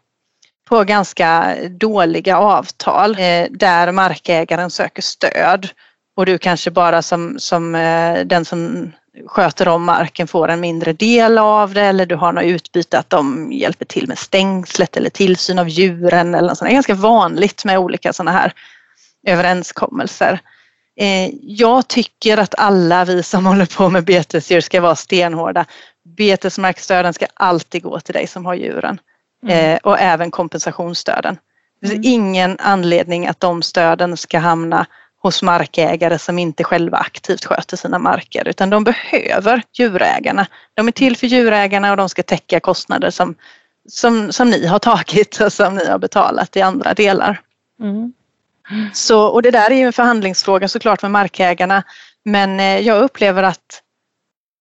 på 0.70 0.84
ganska 0.84 1.56
dåliga 1.70 2.38
avtal 2.38 3.12
eh, 3.12 3.46
där 3.50 3.92
markägaren 3.92 4.70
söker 4.70 5.02
stöd 5.02 5.70
och 6.16 6.26
du 6.26 6.38
kanske 6.38 6.72
bara 6.72 7.02
som, 7.02 7.40
som 7.40 7.76
eh, 7.76 8.26
den 8.26 8.46
som 8.46 8.92
sköter 9.26 9.68
om 9.68 9.84
marken 9.84 10.28
får 10.28 10.48
en 10.48 10.60
mindre 10.60 10.94
del 10.94 11.38
av 11.38 11.74
det 11.74 11.82
eller 11.82 12.06
du 12.06 12.16
har 12.16 12.34
något 12.34 12.44
utbyte 12.44 13.00
att 13.00 13.10
de 13.10 13.52
hjälper 13.52 13.86
till 13.86 14.08
med 14.08 14.18
stängslet 14.18 14.98
eller 14.98 15.10
tillsyn 15.10 15.60
av 15.60 15.70
djuren 15.70 16.36
eller 16.36 16.48
något 16.48 16.58
sånt. 16.58 16.70
Det 16.70 16.72
är 16.72 16.74
ganska 16.74 16.94
vanligt 16.94 17.66
med 17.66 17.80
olika 17.80 18.14
sådana 18.14 18.32
här 18.32 18.54
överenskommelser. 19.28 20.40
Eh, 21.00 21.30
jag 21.42 21.88
tycker 21.88 22.38
att 22.38 22.56
alla 22.58 23.06
vi 23.06 23.24
som 23.24 23.46
håller 23.46 23.78
på 23.78 23.90
med 23.90 24.04
betesdjur 24.04 24.62
ska 24.62 24.82
vara 24.82 24.96
stenhårda. 24.96 25.66
Betesmarkstöden 26.18 27.14
ska 27.14 27.26
alltid 27.34 27.84
gå 27.84 28.00
till 28.00 28.14
dig 28.14 28.28
som 28.28 28.46
har 28.46 28.56
djuren 28.56 29.00
mm. 29.44 29.74
Eh, 29.74 29.80
och 29.84 30.00
även 30.00 30.32
kompensationsstöden. 30.32 31.38
Det 31.82 31.88
finns 31.88 32.06
mm. 32.06 32.14
ingen 32.14 32.58
anledning 32.60 33.28
att 33.28 33.40
de 33.40 33.62
stöden 33.62 34.18
ska 34.18 34.40
hamna 34.40 34.86
hos 35.28 35.44
markägare 35.44 36.20
som 36.20 36.40
inte 36.40 36.64
själva 36.64 36.98
aktivt 36.98 37.46
sköter 37.46 37.78
sina 37.78 38.00
marker 38.00 38.48
utan 38.48 38.70
de 38.70 38.84
behöver 38.84 39.64
djurägarna. 39.74 40.48
De 40.74 40.88
är 40.88 40.92
till 40.92 41.18
för 41.18 41.28
djurägarna 41.28 41.92
och 41.92 41.98
de 41.98 42.10
ska 42.10 42.24
täcka 42.24 42.60
kostnader 42.60 43.10
som, 43.10 43.36
som, 43.90 44.32
som 44.32 44.50
ni 44.50 44.66
har 44.68 44.80
tagit 44.80 45.42
och 45.42 45.54
som 45.54 45.76
ni 45.76 45.88
har 45.88 46.00
betalat 46.00 46.56
i 46.56 46.62
andra 46.62 46.94
delar. 46.94 47.42
Mm. 47.80 48.14
Så, 48.94 49.26
och 49.26 49.42
det 49.42 49.52
där 49.52 49.72
är 49.72 49.76
ju 49.76 49.86
en 49.86 49.94
förhandlingsfråga 49.94 50.68
såklart 50.68 51.02
med 51.02 51.12
markägarna 51.12 51.84
men 52.26 52.60
eh, 52.60 52.80
jag 52.80 53.04
upplever 53.04 53.44
att 53.44 53.82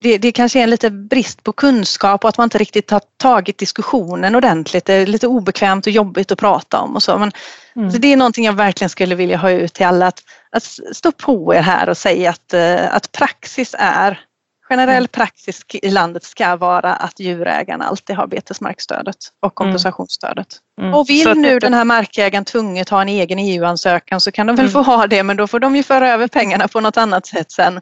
det, 0.01 0.18
det 0.18 0.32
kanske 0.32 0.59
är 0.59 0.62
en 0.62 0.70
lite 0.70 0.90
brist 0.90 1.42
på 1.42 1.53
kunskap 1.53 2.24
och 2.24 2.28
att 2.28 2.38
man 2.38 2.44
inte 2.44 2.59
riktigt 2.59 2.90
har 2.90 3.01
tagit 3.16 3.59
diskussionen 3.59 4.34
ordentligt. 4.34 4.84
Det 4.84 4.94
är 4.94 5.07
lite 5.07 5.26
obekvämt 5.26 5.86
och 5.86 5.92
jobbigt 5.92 6.32
att 6.32 6.38
prata 6.38 6.80
om 6.80 6.94
och 6.94 7.03
så. 7.03 7.18
Men, 7.18 7.32
mm. 7.76 7.90
så 7.90 7.99
det 7.99 8.12
är 8.12 8.16
någonting 8.16 8.44
jag 8.44 8.53
verkligen 8.53 8.90
skulle 8.90 9.14
vilja 9.14 9.36
ha 9.36 9.51
ut 9.51 9.74
till 9.74 9.86
alla. 9.86 10.07
Att, 10.07 10.22
att 10.51 10.78
stå 10.97 11.12
på 11.12 11.55
er 11.55 11.61
här 11.61 11.88
och 11.88 11.97
säga 11.97 12.30
att, 12.30 12.55
eh, 12.55 12.94
att 12.94 13.12
praxis 13.12 13.74
är 13.78 14.20
Generell 14.68 14.97
mm. 14.97 15.09
praxis 15.09 15.64
i 15.72 15.90
landet 15.90 16.24
ska 16.24 16.57
vara 16.57 16.94
att 16.94 17.20
djurägarna 17.20 17.84
alltid 17.84 18.16
har 18.16 18.26
betesmarkstödet 18.26 19.16
och 19.40 19.47
mm. 19.47 19.55
kompensationsstödet. 19.55 20.47
Mm. 20.80 20.94
Och 20.94 21.09
vill 21.09 21.34
nu 21.34 21.59
den 21.59 21.74
här 21.74 21.84
markägaren 21.84 22.44
tvunget 22.44 22.88
ha 22.88 23.03
en 23.03 23.09
egen 23.09 23.38
EU-ansökan 23.38 24.20
så 24.20 24.32
kan 24.32 24.47
de 24.47 24.57
väl 24.57 24.64
mm. 24.64 24.72
få 24.72 24.82
ha 24.82 25.07
det 25.07 25.22
men 25.22 25.36
då 25.36 25.47
får 25.47 25.61
de 25.61 25.76
ju 25.76 25.82
föra 25.82 26.09
över 26.09 26.28
pengarna 26.28 26.68
på 26.68 26.80
något 26.80 26.97
annat 26.97 27.26
sätt 27.26 27.53
sen. 27.53 27.80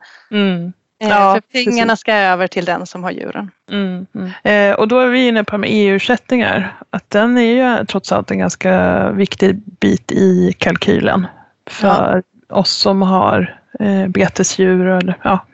Eh, 1.05 1.11
ja, 1.11 1.35
för 1.35 1.41
pengarna 1.41 1.93
precis. 1.93 2.01
ska 2.01 2.13
över 2.13 2.47
till 2.47 2.65
den 2.65 2.87
som 2.87 3.05
har 3.05 3.11
djuren. 3.11 3.51
Mm, 3.71 4.07
mm. 4.15 4.31
Eh, 4.43 4.79
och 4.79 4.89
då 4.89 4.99
är 4.99 5.07
vi 5.07 5.29
inne 5.29 5.45
på 5.45 5.59
med 5.59 5.71
EU-ersättningar. 5.73 6.77
Att 6.91 7.11
den 7.11 7.39
är 7.39 7.79
ju 7.79 7.87
trots 7.87 8.13
allt 8.13 8.31
en 8.31 8.39
ganska 8.39 9.11
viktig 9.11 9.57
bit 9.81 10.13
i 10.13 10.53
kalkylen 10.59 11.27
för 11.71 12.23
ja. 12.49 12.57
oss 12.57 12.71
som 12.71 13.03
har 13.03 13.61
eh, 13.81 14.07
betesdjur. 14.09 14.87
Eller, 14.87 15.19
ja. 15.23 15.47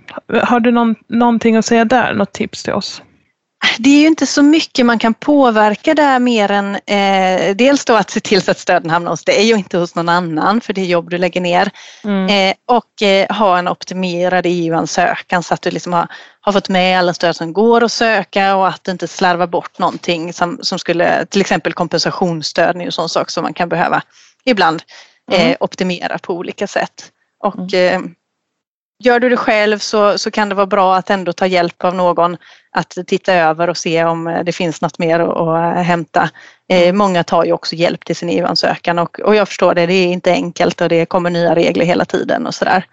Har 0.43 0.61
du 0.61 0.71
någon, 0.71 0.95
någonting 1.07 1.57
att 1.57 1.65
säga 1.65 1.85
där? 1.85 2.15
Något 2.15 2.33
tips 2.33 2.63
till 2.63 2.73
oss? 2.73 3.03
Det 3.79 3.91
är 3.91 4.01
ju 4.01 4.07
inte 4.07 4.27
så 4.27 4.43
mycket 4.43 4.87
man 4.87 4.99
kan 4.99 5.15
påverka 5.15 5.95
där 5.95 6.19
mer 6.19 6.51
än 6.51 6.75
eh, 6.75 7.57
dels 7.57 7.85
då 7.85 7.95
att 7.95 8.11
se 8.11 8.21
till 8.21 8.43
så 8.43 8.51
att 8.51 8.59
stöden 8.59 8.91
hamnar 8.91 9.11
hos 9.11 9.25
dig 9.25 9.53
och 9.53 9.59
inte 9.59 9.79
hos 9.79 9.95
någon 9.95 10.09
annan 10.09 10.61
för 10.61 10.73
det 10.73 10.81
är 10.81 10.87
jobb 10.87 11.11
du 11.11 11.19
lägger 11.19 11.41
ner. 11.41 11.71
Mm. 12.05 12.29
Eh, 12.29 12.55
och 12.67 13.03
eh, 13.03 13.37
ha 13.37 13.59
en 13.59 13.69
optimerad 13.69 14.45
EU-ansökan 14.47 15.43
så 15.43 15.55
att 15.55 15.63
du 15.63 15.71
liksom 15.71 15.93
har, 15.93 16.09
har, 16.41 16.53
fått 16.53 16.69
med 16.69 16.99
alla 16.99 17.15
stöd 17.15 17.37
som 17.37 17.53
går 17.53 17.85
att 17.85 17.93
söka 17.93 18.57
och 18.57 18.69
att 18.69 18.85
du 18.85 18.91
inte 18.91 19.09
slarvar 19.09 19.47
bort 19.47 19.79
någonting 19.79 20.33
som, 20.33 20.59
som 20.63 20.79
skulle, 20.79 21.27
till 21.27 21.41
exempel 21.41 21.73
kompensationsstöd 21.73 22.77
är 22.77 22.81
ju 22.81 22.87
en 22.87 22.93
sån 22.93 23.09
sak 23.09 23.31
som 23.31 23.43
man 23.43 23.55
kan 23.55 23.69
behöva 23.69 24.03
ibland 24.45 24.83
mm. 25.33 25.57
optimera 25.61 26.19
på 26.19 26.35
olika 26.35 26.67
sätt. 26.67 27.11
Och 27.39 27.75
mm. 27.75 28.15
Eh, 29.01 29.07
Gör 29.07 29.21
du 29.21 29.29
det 29.29 29.37
själv 29.37 29.79
så, 29.79 30.19
så 30.19 30.31
kan 30.31 30.49
det 30.49 30.55
vara 30.55 30.67
bra 30.67 30.97
att 30.97 31.11
ändå 31.11 31.33
ta 31.33 31.47
hjälp 31.47 31.85
av 31.85 31.95
någon 31.95 32.37
att 32.73 32.97
titta 33.07 33.35
över 33.35 33.71
och 33.71 33.77
se 33.77 34.05
om 34.05 34.27
eh, 34.27 34.45
det 34.45 34.53
finns 34.53 34.81
något 34.81 34.99
mer 34.99 35.21
att, 35.21 35.37
att 35.37 35.77
eh, 35.77 35.83
hämta. 35.83 36.31
Eh, 36.69 36.83
mm. 36.83 36.99
många 36.99 37.25
tar 37.25 37.45
ju 37.45 37.53
också 37.53 37.75
hjälp 37.75 38.05
till 38.05 38.17
sin 38.17 38.29
EU-ansökan 38.29 38.99
och, 38.99 39.21
och 39.21 39.35
jag 39.35 39.49
förstår 39.49 39.75
det, 39.75 39.87
det 39.87 39.95
är 39.95 40.07
inte 40.07 40.33
enkelt 40.33 40.81
och 40.81 40.89
det 40.89 41.07
kommer 41.07 41.31
nya 41.31 41.55
regler 41.55 41.85
hela 41.85 42.05
tiden 42.05 42.47
och 42.47 42.55
sådär. 42.55 42.85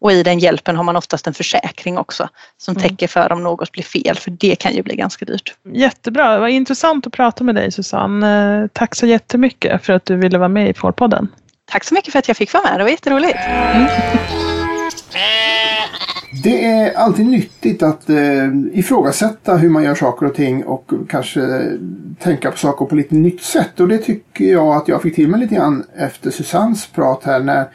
Och 0.00 0.12
i 0.12 0.22
den 0.22 0.38
hjälpen 0.38 0.76
har 0.76 0.84
man 0.84 0.96
oftast 0.96 1.26
en 1.26 1.34
försäkring 1.34 1.98
också 1.98 2.28
som 2.58 2.76
mm. 2.76 2.88
täcker 2.88 3.08
för 3.08 3.32
om 3.32 3.42
något 3.42 3.72
blir 3.72 3.82
fel 3.82 4.16
för 4.16 4.30
det 4.30 4.56
kan 4.56 4.74
ju 4.74 4.82
bli 4.82 4.96
ganska 4.96 5.24
dyrt. 5.24 5.54
Jättebra, 5.72 6.34
det 6.34 6.40
var 6.40 6.48
intressant 6.48 7.06
att 7.06 7.12
prata 7.12 7.44
med 7.44 7.54
dig 7.54 7.72
Susanne. 7.72 8.68
Tack 8.72 8.94
så 8.94 9.06
jättemycket 9.06 9.86
för 9.86 9.92
att 9.92 10.04
du 10.04 10.16
ville 10.16 10.38
vara 10.38 10.48
med 10.48 10.70
i 10.70 10.74
Fårpodden. 10.74 11.28
Tack 11.70 11.84
så 11.84 11.94
mycket 11.94 12.12
för 12.12 12.18
att 12.18 12.28
jag 12.28 12.36
fick 12.36 12.52
vara 12.52 12.64
med, 12.70 12.80
det 12.80 12.84
var 12.84 12.90
jätteroligt. 12.90 13.38
Mm. 13.46 13.86
Det 16.42 16.64
är 16.64 16.94
alltid 16.94 17.26
nyttigt 17.26 17.82
att 17.82 18.10
eh, 18.10 18.48
ifrågasätta 18.72 19.56
hur 19.56 19.68
man 19.68 19.82
gör 19.82 19.94
saker 19.94 20.26
och 20.26 20.34
ting 20.34 20.64
och 20.64 20.90
kanske 21.08 21.70
tänka 22.18 22.50
på 22.50 22.58
saker 22.58 22.84
på 22.84 22.94
lite 22.94 23.14
nytt 23.14 23.42
sätt. 23.42 23.80
Och 23.80 23.88
det 23.88 23.98
tycker 23.98 24.44
jag 24.44 24.76
att 24.76 24.88
jag 24.88 25.02
fick 25.02 25.14
till 25.14 25.28
mig 25.28 25.40
lite 25.40 25.54
grann 25.54 25.84
efter 25.96 26.30
Susannes 26.30 26.86
prat 26.86 27.24
här 27.24 27.40
när 27.40 27.68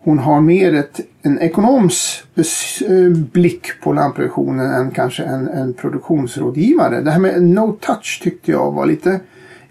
hon 0.00 0.18
har 0.18 0.40
mer 0.40 0.74
ett, 0.74 1.00
en 1.22 1.38
ekonoms 1.38 2.22
eh, 2.36 3.18
blick 3.32 3.80
på 3.82 3.92
lantproduktionen 3.92 4.70
än 4.70 4.90
kanske 4.90 5.22
en, 5.22 5.48
en 5.48 5.74
produktionsrådgivare. 5.74 7.00
Det 7.00 7.10
här 7.10 7.20
med 7.20 7.42
no 7.42 7.72
touch 7.80 8.20
tyckte 8.22 8.50
jag 8.50 8.72
var 8.72 8.86
lite 8.86 9.20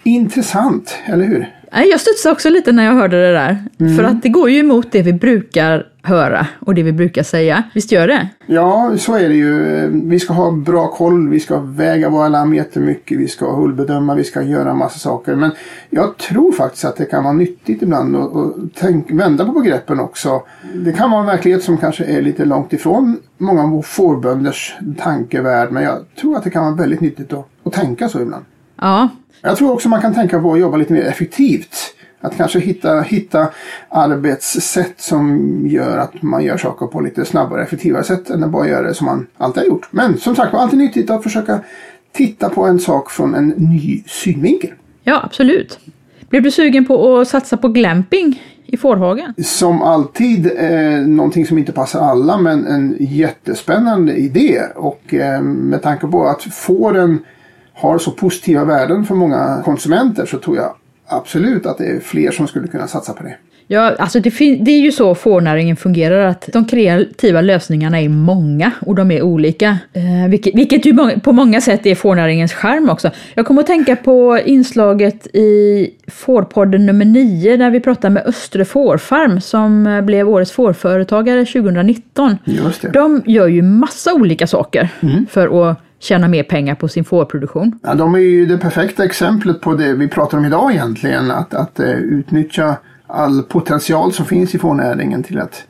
intressant, 0.03 0.97
eller 1.05 1.25
hur? 1.25 1.53
Jag 1.71 1.99
studsade 1.99 2.33
också 2.33 2.49
lite 2.49 2.71
när 2.71 2.85
jag 2.85 2.93
hörde 2.93 3.27
det 3.27 3.33
där. 3.33 3.63
Mm. 3.79 3.95
För 3.95 4.03
att 4.03 4.23
det 4.23 4.29
går 4.29 4.49
ju 4.49 4.59
emot 4.59 4.91
det 4.91 5.01
vi 5.01 5.13
brukar 5.13 5.85
höra 6.07 6.47
och 6.59 6.75
det 6.75 6.83
vi 6.83 6.91
brukar 6.91 7.23
säga. 7.23 7.63
Visst 7.73 7.91
gör 7.91 8.07
det? 8.07 8.29
Ja, 8.45 8.93
så 8.97 9.15
är 9.15 9.29
det 9.29 9.35
ju. 9.35 9.87
Vi 10.03 10.19
ska 10.19 10.33
ha 10.33 10.51
bra 10.51 10.87
koll, 10.87 11.29
vi 11.29 11.39
ska 11.39 11.59
väga 11.59 12.09
våra 12.09 12.29
lamm 12.29 12.53
jättemycket, 12.53 13.19
vi 13.19 13.27
ska 13.27 13.51
hullbedöma, 13.55 14.15
vi 14.15 14.23
ska 14.23 14.41
göra 14.41 14.73
massa 14.73 14.99
saker. 14.99 15.35
Men 15.35 15.51
jag 15.89 16.17
tror 16.17 16.51
faktiskt 16.51 16.85
att 16.85 16.95
det 16.95 17.05
kan 17.05 17.23
vara 17.23 17.33
nyttigt 17.33 17.81
ibland 17.81 18.15
att 18.15 18.83
vända 19.09 19.45
på 19.45 19.51
begreppen 19.51 19.99
också. 19.99 20.41
Det 20.75 20.93
kan 20.93 21.11
vara 21.11 21.19
en 21.19 21.27
verklighet 21.27 21.63
som 21.63 21.77
kanske 21.77 22.03
är 22.03 22.21
lite 22.21 22.45
långt 22.45 22.73
ifrån 22.73 23.17
många 23.37 23.81
fårbönders 23.81 24.77
tankevärld, 24.99 25.71
men 25.71 25.83
jag 25.83 25.97
tror 26.21 26.37
att 26.37 26.43
det 26.43 26.49
kan 26.49 26.63
vara 26.63 26.75
väldigt 26.75 27.01
nyttigt 27.01 27.33
att, 27.33 27.47
att 27.63 27.73
tänka 27.73 28.09
så 28.09 28.21
ibland. 28.21 28.45
Ja. 28.81 29.09
Jag 29.41 29.57
tror 29.57 29.71
också 29.71 29.89
man 29.89 30.01
kan 30.01 30.13
tänka 30.13 30.41
på 30.41 30.53
att 30.53 30.59
jobba 30.59 30.77
lite 30.77 30.93
mer 30.93 31.01
effektivt. 31.05 31.96
Att 32.21 32.37
kanske 32.37 32.59
hitta, 32.59 33.01
hitta 33.01 33.47
arbetssätt 33.89 35.01
som 35.01 35.61
gör 35.67 35.97
att 35.97 36.21
man 36.21 36.43
gör 36.43 36.57
saker 36.57 36.87
på 36.87 37.01
lite 37.01 37.25
snabbare 37.25 37.59
och 37.59 37.67
effektivare 37.67 38.03
sätt 38.03 38.29
än 38.29 38.43
att 38.43 38.49
bara 38.49 38.67
göra 38.67 38.87
det 38.87 38.93
som 38.93 39.05
man 39.05 39.27
alltid 39.37 39.63
har 39.63 39.67
gjort. 39.67 39.87
Men 39.91 40.17
som 40.17 40.35
sagt 40.35 40.53
var, 40.53 40.59
alltid 40.59 40.79
nyttigt 40.79 41.09
att 41.09 41.23
försöka 41.23 41.59
titta 42.11 42.49
på 42.49 42.65
en 42.65 42.79
sak 42.79 43.11
från 43.11 43.35
en 43.35 43.47
ny 43.47 44.03
synvinkel. 44.07 44.71
Ja, 45.03 45.21
absolut. 45.23 45.79
Blev 46.29 46.43
du 46.43 46.51
sugen 46.51 46.85
på 46.85 47.17
att 47.17 47.27
satsa 47.27 47.57
på 47.57 47.67
glamping 47.67 48.43
i 48.65 48.77
fårhagen? 48.77 49.33
Som 49.43 49.81
alltid 49.81 50.51
eh, 50.57 50.99
någonting 51.07 51.45
som 51.45 51.57
inte 51.57 51.71
passar 51.71 51.99
alla 51.99 52.37
men 52.37 52.67
en 52.67 52.97
jättespännande 52.99 54.13
idé. 54.13 54.61
Och 54.75 55.13
eh, 55.13 55.41
med 55.41 55.81
tanke 55.81 56.07
på 56.07 56.27
att 56.27 56.43
fåren 56.43 57.19
har 57.73 57.97
så 57.97 58.11
positiva 58.11 58.65
värden 58.65 59.05
för 59.05 59.15
många 59.15 59.61
konsumenter 59.65 60.25
så 60.25 60.37
tror 60.37 60.57
jag 60.57 60.75
absolut 61.07 61.65
att 61.65 61.77
det 61.77 61.85
är 61.85 61.99
fler 61.99 62.31
som 62.31 62.47
skulle 62.47 62.67
kunna 62.67 62.87
satsa 62.87 63.13
på 63.13 63.23
det. 63.23 63.37
Ja, 63.69 63.95
alltså 63.99 64.19
det, 64.19 64.29
det, 64.39 64.71
är 64.71 64.79
ju 64.79 64.91
så 64.91 65.15
fårnäringen 65.15 65.75
fungerar 65.75 66.27
att 66.27 66.49
de 66.53 66.65
kreativa 66.65 67.41
lösningarna 67.41 68.01
är 68.01 68.09
många 68.09 68.71
och 68.79 68.95
de 68.95 69.11
är 69.11 69.21
olika. 69.21 69.77
Eh, 69.93 70.29
vilket, 70.29 70.55
vilket 70.55 70.85
ju 70.85 70.93
må 70.93 71.11
på 71.23 71.31
många 71.31 71.61
sätt 71.61 71.85
är 71.85 71.95
fårnäringens 71.95 72.53
charm 72.53 72.89
också. 72.89 73.11
Jag 73.33 73.45
kommer 73.45 73.61
att 73.61 73.67
tänka 73.67 73.95
på 73.95 74.39
inslaget 74.45 75.27
i 75.27 75.89
Fårpodden 76.07 76.85
nummer 76.85 77.05
9 77.05 77.57
där 77.57 77.69
vi 77.69 77.79
pratade 77.79 78.13
med 78.13 78.23
Östre 78.25 78.65
Fårfarm 78.65 79.41
som 79.41 80.01
blev 80.05 80.29
årets 80.29 80.51
fårföretagare 80.51 81.45
2019. 81.45 82.37
Just 82.45 82.81
det. 82.81 82.89
De 82.89 83.23
gör 83.25 83.47
ju 83.47 83.61
massa 83.61 84.13
olika 84.13 84.47
saker 84.47 84.89
mm. 85.01 85.25
för 85.29 85.71
att 85.71 85.86
tjäna 85.99 86.27
mer 86.27 86.43
pengar 86.43 86.75
på 86.75 86.87
sin 86.87 87.03
fårproduktion. 87.03 87.79
Ja, 87.83 87.95
de 87.95 88.15
är 88.15 88.19
ju 88.19 88.45
det 88.45 88.57
perfekta 88.57 89.05
exemplet 89.05 89.61
på 89.61 89.73
det 89.73 89.93
vi 89.93 90.07
pratar 90.07 90.37
om 90.37 90.45
idag 90.45 90.71
egentligen. 90.71 91.31
Att, 91.31 91.53
att 91.53 91.79
uh, 91.79 91.89
utnyttja 91.89 92.77
all 93.07 93.43
potential 93.43 94.13
som 94.13 94.25
finns 94.25 94.55
i 94.55 94.59
fårnäringen 94.59 95.23
till 95.23 95.39
att 95.39 95.65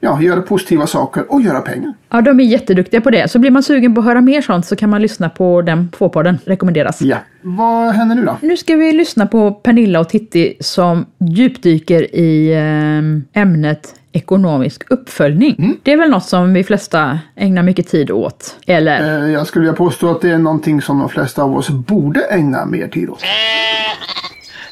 ja, 0.00 0.22
göra 0.22 0.42
positiva 0.42 0.86
saker 0.86 1.32
och 1.32 1.42
göra 1.42 1.60
pengar. 1.60 1.94
Ja, 2.10 2.20
de 2.20 2.40
är 2.40 2.44
jätteduktiga 2.44 3.00
på 3.00 3.10
det. 3.10 3.30
Så 3.30 3.38
blir 3.38 3.50
man 3.50 3.62
sugen 3.62 3.94
på 3.94 4.00
att 4.00 4.06
höra 4.06 4.20
mer 4.20 4.42
sånt 4.42 4.66
så 4.66 4.76
kan 4.76 4.90
man 4.90 5.02
lyssna 5.02 5.28
på 5.28 5.62
den 5.62 5.92
fårpodden. 5.96 6.38
Rekommenderas. 6.44 7.02
Ja. 7.02 7.16
Vad 7.42 7.94
händer 7.94 8.16
nu 8.16 8.24
då? 8.24 8.36
Nu 8.40 8.56
ska 8.56 8.76
vi 8.76 8.92
lyssna 8.92 9.26
på 9.26 9.52
Pernilla 9.52 10.00
och 10.00 10.08
Titti 10.08 10.56
som 10.60 11.06
djupdyker 11.18 12.16
i 12.16 12.52
eh, 12.52 13.42
ämnet 13.42 13.99
ekonomisk 14.12 14.82
uppföljning. 14.90 15.56
Mm. 15.58 15.76
Det 15.82 15.92
är 15.92 15.96
väl 15.96 16.10
något 16.10 16.24
som 16.24 16.52
vi 16.52 16.64
flesta 16.64 17.18
ägnar 17.36 17.62
mycket 17.62 17.88
tid 17.88 18.10
åt, 18.10 18.56
eller? 18.66 19.24
Eh, 19.24 19.32
jag 19.32 19.46
skulle 19.46 19.62
vilja 19.62 19.76
påstå 19.76 20.10
att 20.10 20.20
det 20.20 20.30
är 20.30 20.38
någonting 20.38 20.82
som 20.82 20.98
de 20.98 21.08
flesta 21.08 21.42
av 21.42 21.56
oss 21.56 21.70
borde 21.70 22.20
ägna 22.20 22.66
mer 22.66 22.88
tid 22.88 23.10
åt. 23.10 23.24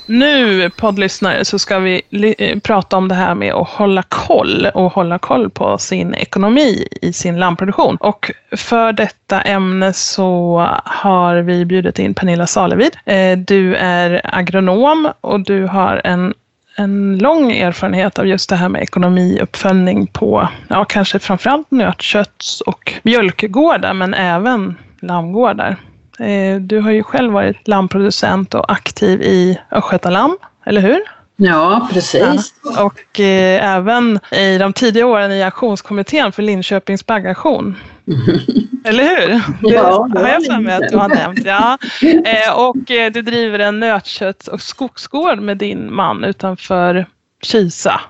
Nu 0.09 0.71
poddlyssnare 0.71 1.45
så 1.45 1.59
ska 1.59 1.79
vi 1.79 2.03
eh, 2.39 2.59
prata 2.59 2.97
om 2.97 3.09
det 3.09 3.15
här 3.15 3.35
med 3.35 3.55
att 3.55 3.69
hålla 3.69 4.03
koll 4.03 4.69
och 4.75 4.93
hålla 4.93 5.19
koll 5.19 5.51
på 5.51 5.79
sin 5.79 6.15
ekonomi 6.15 6.89
i 7.03 7.13
sin 7.13 7.39
lammproduktion. 7.39 7.97
Och 7.97 8.31
för 8.57 8.93
detta 8.93 9.41
ämne 9.41 9.93
så 9.93 10.59
har 10.85 11.37
vi 11.37 11.65
bjudit 11.65 11.99
in 11.99 12.15
Pernilla 12.15 12.47
Salevid. 12.47 12.97
Eh, 13.05 13.39
du 13.39 13.75
är 13.75 14.21
agronom 14.25 15.09
och 15.21 15.41
du 15.41 15.67
har 15.67 16.01
en 16.05 16.35
en 16.79 17.19
lång 17.19 17.53
erfarenhet 17.53 18.19
av 18.19 18.27
just 18.27 18.51
det 18.51 18.57
här 18.57 18.69
med 18.69 18.83
ekonomiuppföljning 18.83 20.07
på, 20.07 20.49
ja 20.69 20.85
kanske 20.85 21.19
framförallt 21.19 21.71
nötkötts 21.71 22.61
och 22.61 22.93
mjölkgårdar 23.03 23.95
men 23.95 24.15
även 24.15 24.75
lammgårdar. 25.03 25.77
Eh, 26.19 26.57
du 26.57 26.81
har 26.81 26.91
ju 26.91 27.03
själv 27.03 27.33
varit 27.33 27.69
lammproducent 27.69 28.55
och 28.55 28.73
aktiv 28.73 29.23
i 29.23 29.59
Östgötalam, 29.71 30.39
eller 30.67 30.81
hur? 30.81 31.01
Ja, 31.41 31.89
precis. 31.93 32.55
Ja. 32.65 32.83
Och 32.85 33.21
eh, 33.21 33.77
även 33.77 34.21
i 34.33 34.59
de 34.59 34.73
tidiga 34.73 35.07
åren 35.07 35.33
i 35.33 35.43
aktionskommittén 35.43 36.33
för 36.33 36.43
Linköpings 36.43 37.07
baggaktion. 37.07 37.77
Eller 38.85 39.05
hur? 39.05 39.29
Det 39.69 39.75
ja, 39.75 40.09
har 40.15 40.29
jag 40.29 40.45
för 40.45 40.61
mig 40.61 40.75
att 40.75 40.89
du 40.89 40.97
har 40.97 41.09
nämnt. 41.09 41.45
Ja. 41.45 41.79
Eh, 42.03 42.59
och 42.59 42.91
eh, 42.91 43.13
du 43.13 43.23
driver 43.23 43.59
en 43.59 43.81
nötkötts 43.81 44.49
och 44.49 44.61
skogsgård 44.61 45.41
med 45.41 45.57
din 45.57 45.95
man 45.95 46.25
utanför 46.25 47.07
Kisa. 47.43 48.01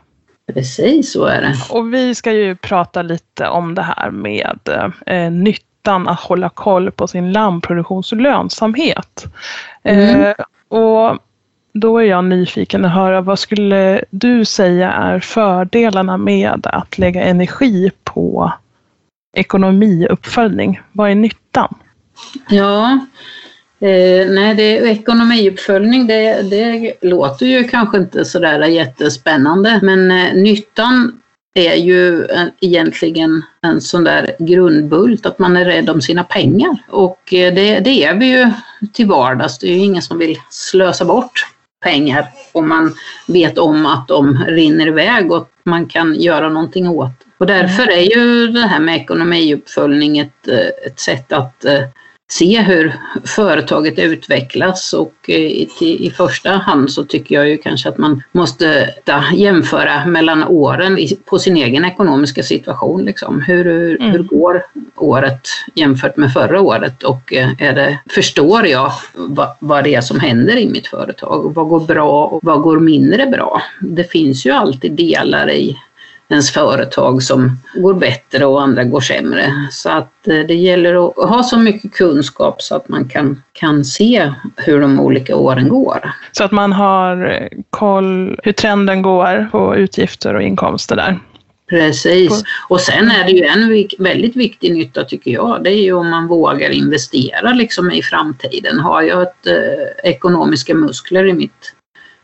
Precis, 0.54 1.12
så 1.12 1.24
är 1.24 1.40
det. 1.40 1.54
Och 1.70 1.94
vi 1.94 2.14
ska 2.14 2.32
ju 2.32 2.56
prata 2.56 3.02
lite 3.02 3.48
om 3.48 3.74
det 3.74 3.82
här 3.82 4.10
med 4.10 4.58
eh, 5.06 5.30
nyttan 5.30 6.08
att 6.08 6.20
hålla 6.20 6.48
koll 6.48 6.90
på 6.90 7.06
sin 7.06 7.32
lammproduktions 7.32 8.12
lönsamhet. 8.12 9.26
Mm. 9.82 10.20
Eh, 10.20 10.34
och 10.68 11.18
då 11.72 11.98
är 11.98 12.04
jag 12.04 12.24
nyfiken 12.24 12.84
att 12.84 12.94
höra 12.94 13.20
vad 13.20 13.38
skulle 13.38 14.04
du 14.10 14.44
säga 14.44 14.92
är 14.92 15.20
fördelarna 15.20 16.16
med 16.16 16.66
att 16.66 16.98
lägga 16.98 17.22
energi 17.22 17.90
på 18.04 18.52
ekonomiuppföljning? 19.36 20.80
Vad 20.92 21.10
är 21.10 21.14
nyttan? 21.14 21.74
Ja, 22.48 22.92
eh, 23.80 24.30
nej, 24.30 24.54
det, 24.54 24.76
ekonomiuppföljning 24.90 26.06
det, 26.06 26.42
det 26.42 26.94
låter 27.02 27.46
ju 27.46 27.64
kanske 27.64 27.98
inte 27.98 28.24
sådär 28.24 28.66
jättespännande 28.66 29.80
men 29.82 30.10
eh, 30.10 30.34
nyttan 30.34 31.20
är 31.54 31.74
ju 31.74 32.26
egentligen 32.60 33.42
en 33.62 33.80
sån 33.80 34.04
där 34.04 34.36
grundbult 34.38 35.26
att 35.26 35.38
man 35.38 35.56
är 35.56 35.64
rädd 35.64 35.90
om 35.90 36.00
sina 36.00 36.24
pengar 36.24 36.76
och 36.88 37.34
eh, 37.34 37.54
det, 37.54 37.80
det 37.80 38.04
är 38.04 38.14
vi 38.14 38.26
ju 38.26 38.50
till 38.92 39.06
vardags. 39.06 39.58
Det 39.58 39.66
är 39.66 39.74
ju 39.74 39.84
ingen 39.84 40.02
som 40.02 40.18
vill 40.18 40.36
slösa 40.50 41.04
bort 41.04 41.46
pengar 41.80 42.28
om 42.52 42.68
man 42.68 42.94
vet 43.26 43.58
om 43.58 43.86
att 43.86 44.08
de 44.08 44.44
rinner 44.44 44.86
iväg 44.86 45.32
och 45.32 45.50
man 45.64 45.86
kan 45.86 46.14
göra 46.14 46.48
någonting 46.48 46.88
åt. 46.88 47.12
Och 47.38 47.46
därför 47.46 47.90
är 47.90 48.16
ju 48.16 48.48
det 48.48 48.60
här 48.60 48.80
med 48.80 48.96
ekonomiuppföljning 48.96 50.18
ett, 50.18 50.48
eh, 50.48 50.86
ett 50.86 51.00
sätt 51.00 51.32
att 51.32 51.64
eh, 51.64 51.82
se 52.30 52.62
hur 52.62 52.94
företaget 53.24 53.98
utvecklas 53.98 54.92
och 54.92 55.14
eh, 55.28 55.34
i, 55.34 55.68
i 55.80 56.10
första 56.10 56.50
hand 56.50 56.90
så 56.90 57.04
tycker 57.04 57.34
jag 57.34 57.48
ju 57.48 57.58
kanske 57.58 57.88
att 57.88 57.98
man 57.98 58.22
måste 58.32 58.90
jämföra 59.34 60.06
mellan 60.06 60.44
åren 60.44 60.98
på 61.24 61.38
sin 61.38 61.56
egen 61.56 61.84
ekonomiska 61.84 62.42
situation. 62.42 63.04
Liksom. 63.04 63.40
Hur, 63.40 63.66
mm. 64.00 64.12
hur 64.12 64.22
går 64.22 64.62
året 64.96 65.48
jämfört 65.74 66.16
med 66.16 66.32
förra 66.32 66.60
året 66.60 67.02
och 67.02 67.32
eh, 67.32 67.50
är 67.58 67.74
det, 67.74 67.98
förstår 68.10 68.66
jag 68.66 68.92
vad, 69.14 69.48
vad 69.58 69.84
det 69.84 69.94
är 69.94 70.00
som 70.00 70.20
händer 70.20 70.56
i 70.56 70.68
mitt 70.68 70.86
företag? 70.86 71.52
Vad 71.54 71.68
går 71.68 71.80
bra 71.80 72.26
och 72.26 72.40
vad 72.42 72.62
går 72.62 72.80
mindre 72.80 73.26
bra? 73.26 73.62
Det 73.80 74.04
finns 74.04 74.46
ju 74.46 74.50
alltid 74.50 74.92
delar 74.92 75.50
i 75.50 75.78
ens 76.28 76.52
företag 76.52 77.22
som 77.22 77.50
går 77.74 77.94
bättre 77.94 78.46
och 78.46 78.62
andra 78.62 78.84
går 78.84 79.00
sämre. 79.00 79.68
Så 79.70 79.90
att 79.90 80.28
eh, 80.28 80.38
det 80.48 80.54
gäller 80.54 81.08
att 81.08 81.28
ha 81.28 81.42
så 81.42 81.58
mycket 81.58 81.92
kunskap 81.92 82.62
så 82.62 82.76
att 82.76 82.88
man 82.88 83.08
kan, 83.08 83.42
kan 83.52 83.84
se 83.84 84.32
hur 84.56 84.80
de 84.80 85.00
olika 85.00 85.36
åren 85.36 85.68
går. 85.68 86.12
Så 86.32 86.44
att 86.44 86.52
man 86.52 86.72
har 86.72 87.48
koll 87.70 88.38
hur 88.42 88.52
trenden 88.52 89.02
går 89.02 89.48
på 89.52 89.76
utgifter 89.76 90.34
och 90.34 90.42
inkomster 90.42 90.96
där. 90.96 91.20
Precis. 91.68 92.44
Och 92.68 92.80
sen 92.80 93.10
är 93.10 93.24
det 93.24 93.30
ju 93.30 93.44
en 93.44 93.88
väldigt 93.98 94.36
viktig 94.36 94.72
nytta 94.72 95.04
tycker 95.04 95.30
jag. 95.30 95.64
Det 95.64 95.70
är 95.70 95.82
ju 95.82 95.92
om 95.92 96.10
man 96.10 96.26
vågar 96.26 96.70
investera 96.70 97.52
liksom 97.52 97.90
i 97.90 98.02
framtiden. 98.02 98.78
Har 98.78 99.02
jag 99.02 99.22
ett, 99.22 99.46
eh, 99.46 100.10
ekonomiska 100.10 100.74
muskler 100.74 101.26
i 101.26 101.32
mitt 101.32 101.74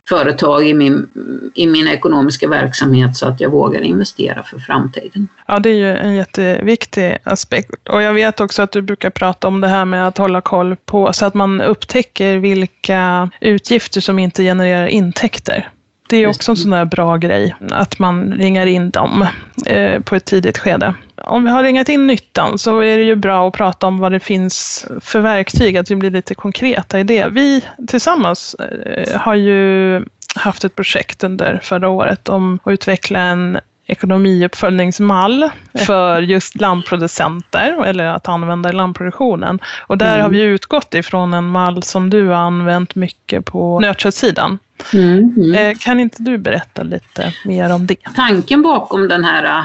företag 0.08 0.68
i 0.68 0.74
min, 0.74 1.08
i 1.54 1.66
min 1.66 1.88
ekonomiska 1.88 2.48
verksamhet 2.48 3.16
så 3.16 3.28
att 3.28 3.40
jag 3.40 3.50
vågar 3.50 3.80
investera 3.80 4.42
för 4.42 4.58
framtiden. 4.58 5.28
Ja, 5.46 5.58
det 5.58 5.70
är 5.70 5.74
ju 5.74 5.96
en 5.96 6.14
jätteviktig 6.14 7.18
aspekt. 7.24 7.88
Och 7.88 8.02
jag 8.02 8.14
vet 8.14 8.40
också 8.40 8.62
att 8.62 8.72
du 8.72 8.82
brukar 8.82 9.10
prata 9.10 9.48
om 9.48 9.60
det 9.60 9.68
här 9.68 9.84
med 9.84 10.08
att 10.08 10.18
hålla 10.18 10.40
koll 10.40 10.76
på 10.76 11.12
så 11.12 11.26
att 11.26 11.34
man 11.34 11.60
upptäcker 11.60 12.36
vilka 12.38 13.30
utgifter 13.40 14.00
som 14.00 14.18
inte 14.18 14.42
genererar 14.42 14.86
intäkter. 14.86 15.70
Det 16.08 16.16
är 16.16 16.26
också 16.26 16.52
en 16.52 16.56
sån 16.56 16.70
där 16.70 16.84
bra 16.84 17.16
grej, 17.16 17.54
att 17.70 17.98
man 17.98 18.32
ringar 18.32 18.66
in 18.66 18.90
dem 18.90 19.26
eh, 19.66 20.00
på 20.00 20.16
ett 20.16 20.24
tidigt 20.24 20.58
skede. 20.58 20.94
Om 21.16 21.44
vi 21.44 21.50
har 21.50 21.62
ringat 21.62 21.88
in 21.88 22.06
nyttan 22.06 22.58
så 22.58 22.78
är 22.80 22.96
det 22.98 23.04
ju 23.04 23.16
bra 23.16 23.48
att 23.48 23.54
prata 23.54 23.86
om 23.86 23.98
vad 23.98 24.12
det 24.12 24.20
finns 24.20 24.86
för 25.00 25.20
verktyg, 25.20 25.76
att 25.76 25.90
vi 25.90 25.96
blir 25.96 26.10
lite 26.10 26.34
konkreta 26.34 27.00
i 27.00 27.04
det. 27.04 27.28
Vi 27.28 27.64
tillsammans 27.88 28.54
eh, 28.54 29.20
har 29.20 29.34
ju 29.34 30.04
haft 30.36 30.64
ett 30.64 30.74
projekt 30.74 31.24
under 31.24 31.60
förra 31.62 31.88
året 31.88 32.28
om 32.28 32.58
att 32.64 32.72
utveckla 32.72 33.20
en 33.20 33.58
ekonomiuppföljningsmall 33.86 35.50
för 35.74 36.22
just 36.22 36.60
lammproducenter 36.60 37.84
eller 37.84 38.04
att 38.04 38.28
använda 38.28 38.68
i 38.68 38.72
lammproduktionen. 38.72 39.58
Och 39.86 39.98
där 39.98 40.14
mm. 40.14 40.22
har 40.22 40.30
vi 40.30 40.42
utgått 40.42 40.94
ifrån 40.94 41.34
en 41.34 41.44
mall 41.44 41.82
som 41.82 42.10
du 42.10 42.26
har 42.26 42.34
använt 42.34 42.94
mycket 42.94 43.44
på 43.44 43.80
nötköttssidan. 43.80 44.58
Mm, 44.92 45.34
mm. 45.36 45.54
Eh, 45.54 45.76
kan 45.78 46.00
inte 46.00 46.22
du 46.22 46.38
berätta 46.38 46.82
lite 46.82 47.34
mer 47.44 47.72
om 47.72 47.86
det? 47.86 47.96
Tanken 48.16 48.62
bakom 48.62 49.08
den 49.08 49.24
här 49.24 49.44
eh, 49.44 49.64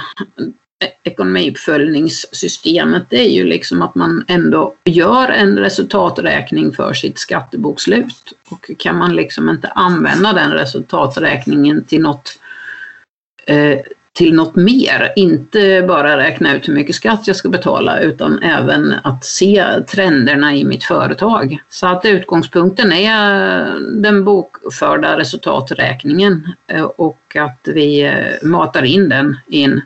ekonomiuppföljningssystemet 1.03 3.03
det 3.09 3.20
är 3.20 3.30
ju 3.30 3.43
liksom 3.43 3.82
att 3.82 3.95
man 3.95 4.26
ändå 4.28 4.76
gör 4.86 5.30
en 5.30 5.57
resultaträkning 5.57 6.74
för 6.74 6.93
sitt 6.93 7.20
skattebokslut. 7.20 8.34
Och 8.49 8.72
kan 8.78 8.97
man 8.97 9.15
liksom 9.15 9.49
inte 9.49 9.67
använda 9.67 10.34
den 10.34 10.51
resultaträkningen 10.51 11.86
till 11.86 12.01
något 12.01 12.39
eh, 13.45 13.80
till 14.20 14.34
något 14.34 14.55
mer. 14.55 15.13
Inte 15.15 15.86
bara 15.88 16.17
räkna 16.17 16.55
ut 16.55 16.67
hur 16.67 16.74
mycket 16.74 16.95
skatt 16.95 17.28
jag 17.28 17.36
ska 17.36 17.49
betala 17.49 17.99
utan 17.99 18.43
även 18.43 18.93
att 19.03 19.26
se 19.26 19.65
trenderna 19.88 20.55
i 20.55 20.65
mitt 20.65 20.84
företag. 20.84 21.59
Så 21.70 21.88
att 21.88 22.05
utgångspunkten 22.05 22.91
är 22.91 23.76
den 24.01 24.24
bokförda 24.24 25.17
resultaträkningen 25.17 26.47
eh, 26.67 26.84
och 26.84 27.36
att 27.36 27.67
vi 27.74 28.01
eh, 28.01 28.47
matar 28.47 28.84
in 28.84 29.09
den 29.09 29.39
i 29.47 29.63
en 29.63 29.82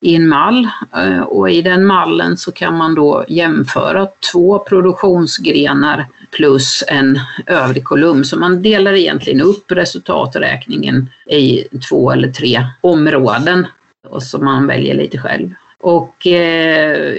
i 0.00 0.14
en 0.14 0.28
mall 0.28 0.68
eh, 0.96 1.20
och 1.20 1.50
i 1.50 1.62
den 1.62 1.86
mallen 1.86 2.36
så 2.36 2.52
kan 2.52 2.76
man 2.76 2.94
då 2.94 3.24
jämföra 3.28 4.08
två 4.32 4.58
produktionsgrenar 4.58 6.06
plus 6.30 6.84
en 6.88 7.20
övrig 7.46 7.84
kolumn. 7.84 8.24
Så 8.24 8.38
man 8.38 8.62
delar 8.62 8.92
egentligen 8.92 9.40
upp 9.40 9.72
resultaträkningen 9.72 11.10
i 11.30 11.64
två 11.88 12.10
eller 12.10 12.28
tre 12.28 12.66
områden 12.80 13.66
och 14.08 14.22
så 14.22 14.38
man 14.38 14.66
väljer 14.66 14.94
lite 14.94 15.18
själv. 15.18 15.50
Och 15.80 16.26
eh, 16.26 17.18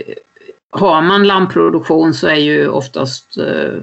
har 0.71 1.01
man 1.01 1.27
lammproduktion 1.27 2.13
så 2.13 2.27
är 2.27 2.35
ju 2.35 2.67
oftast 2.67 3.37
eh, 3.37 3.81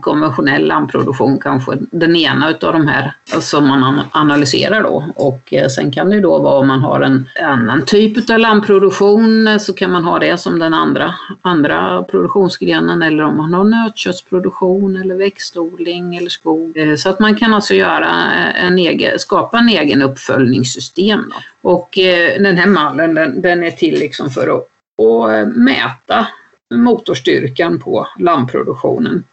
konventionell 0.00 0.66
lammproduktion 0.66 1.38
kanske 1.38 1.72
den 1.90 2.16
ena 2.16 2.50
utav 2.50 2.72
de 2.72 2.88
här 2.88 3.14
som 3.40 3.68
man 3.68 4.00
analyserar 4.10 4.82
då. 4.82 5.04
Och 5.16 5.54
eh, 5.54 5.68
sen 5.68 5.92
kan 5.92 6.10
det 6.10 6.16
ju 6.16 6.22
då 6.22 6.38
vara 6.38 6.58
om 6.58 6.68
man 6.68 6.80
har 6.80 7.00
en 7.00 7.28
annan 7.42 7.84
typ 7.86 8.30
av 8.30 8.38
lammproduktion 8.38 9.48
eh, 9.48 9.58
så 9.58 9.72
kan 9.72 9.92
man 9.92 10.04
ha 10.04 10.18
det 10.18 10.38
som 10.40 10.58
den 10.58 10.74
andra, 10.74 11.14
andra 11.42 12.02
produktionsgrenen 12.02 13.02
eller 13.02 13.24
om 13.24 13.36
man 13.36 13.54
har 13.54 13.64
nötköttsproduktion 13.64 14.96
eller 14.96 15.14
växtodling 15.14 16.16
eller 16.16 16.30
skog. 16.30 16.76
Eh, 16.76 16.96
så 16.96 17.08
att 17.08 17.20
man 17.20 17.36
kan 17.36 17.54
alltså 17.54 17.74
göra 17.74 18.08
eh, 18.08 18.64
en 18.64 18.78
egen, 18.78 19.18
skapa 19.18 19.58
en 19.58 19.68
egen 19.68 20.02
uppföljningssystem. 20.02 21.24
Då. 21.30 21.70
Och 21.70 21.98
eh, 21.98 22.42
den 22.42 22.56
här 22.56 22.66
mallen 22.66 23.14
den, 23.14 23.42
den 23.42 23.62
är 23.62 23.70
till 23.70 23.98
liksom 23.98 24.30
för 24.30 24.56
att 24.56 24.66
och 25.00 25.32
eh, 25.32 25.46
mäta 25.46 26.26
motorstyrkan 26.74 27.78
på 27.78 28.06
lammproduktionen. 28.18 29.24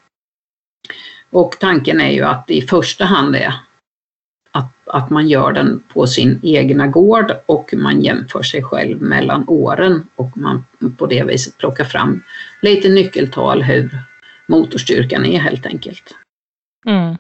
Och 1.30 1.58
tanken 1.60 2.02
är 2.02 2.12
ju 2.12 2.24
att 2.24 2.50
i 2.50 2.62
första 2.62 3.06
hand 3.06 3.36
är 3.36 3.54
att, 4.52 4.72
att 4.86 5.10
man 5.10 5.28
gör 5.28 5.52
den 5.52 5.84
på 5.94 6.08
sin 6.08 6.40
egna 6.44 6.88
gård 6.88 7.32
och 7.46 7.74
man 7.74 8.02
jämför 8.02 8.44
sig 8.44 8.64
själv 8.64 9.02
mellan 9.02 9.44
åren 9.48 10.08
och 10.16 10.38
man 10.38 10.66
på 10.98 11.06
det 11.06 11.24
viset 11.24 11.58
plockar 11.58 11.86
fram 11.86 12.24
lite 12.62 12.90
nyckeltal 12.90 13.64
hur 13.64 14.00
motorstyrkan 14.48 15.26
är 15.26 15.40
helt 15.40 15.66
enkelt. 15.66 16.16
Mm. 16.88 17.18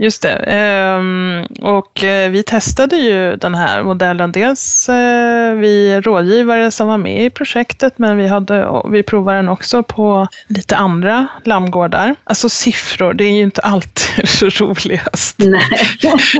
Just 0.00 0.22
det. 0.22 0.34
Ehm, 0.46 1.46
och 1.60 2.04
eh, 2.04 2.30
vi 2.30 2.42
testade 2.42 2.96
ju 2.96 3.36
den 3.36 3.54
här 3.54 3.82
modellen. 3.82 4.32
Dels 4.32 4.88
eh, 4.88 5.54
vi 5.54 6.00
rådgivare 6.00 6.70
som 6.70 6.88
var 6.88 6.98
med 6.98 7.24
i 7.24 7.30
projektet 7.30 7.94
men 7.96 8.16
vi, 8.16 8.26
hade, 8.26 8.82
vi 8.90 9.02
provade 9.02 9.38
den 9.38 9.48
också 9.48 9.82
på 9.82 10.28
lite 10.46 10.76
andra 10.76 11.26
lammgårdar. 11.44 12.16
Alltså 12.24 12.48
siffror, 12.48 13.14
det 13.14 13.24
är 13.24 13.32
ju 13.32 13.42
inte 13.42 13.60
alltid 13.60 14.42
roligast. 14.60 15.38
Nej. 15.38 15.60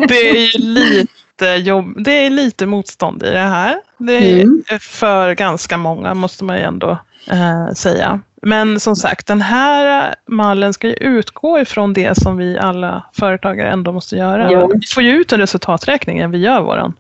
Det 0.09 0.31
är 0.31 0.59
lite 0.59 1.47
jobb, 1.47 2.05
det 2.05 2.27
är 2.27 2.31
lite 2.31 2.67
motstånd 2.67 3.23
i 3.23 3.31
det 3.31 3.39
här. 3.39 3.77
Det 3.99 4.17
är 4.17 4.43
mm. 4.43 4.63
för 4.81 5.35
ganska 5.35 5.77
många 5.77 6.15
måste 6.15 6.45
man 6.45 6.57
ju 6.57 6.63
ändå 6.63 6.99
eh, 7.31 7.73
säga. 7.75 8.21
Men 8.43 8.81
som 8.81 8.97
sagt, 8.97 9.27
den 9.27 9.43
här 9.43 10.15
mallen 10.27 10.73
ska 10.73 10.87
ju 10.87 10.95
utgå 10.95 11.59
ifrån 11.59 11.93
det 11.93 12.19
som 12.19 12.37
vi 12.37 12.59
alla 12.59 13.05
företagare 13.13 13.71
ändå 13.71 13.93
måste 13.93 14.17
göra. 14.17 14.53
Ja. 14.53 14.67
Vi 14.67 14.87
får 14.87 15.03
ju 15.03 15.11
ut 15.11 15.33
en 15.33 15.41
resultaträkning 15.41 16.19
när 16.19 16.29
vi 16.29 16.39
gör 16.39 16.61
vår 16.61 16.93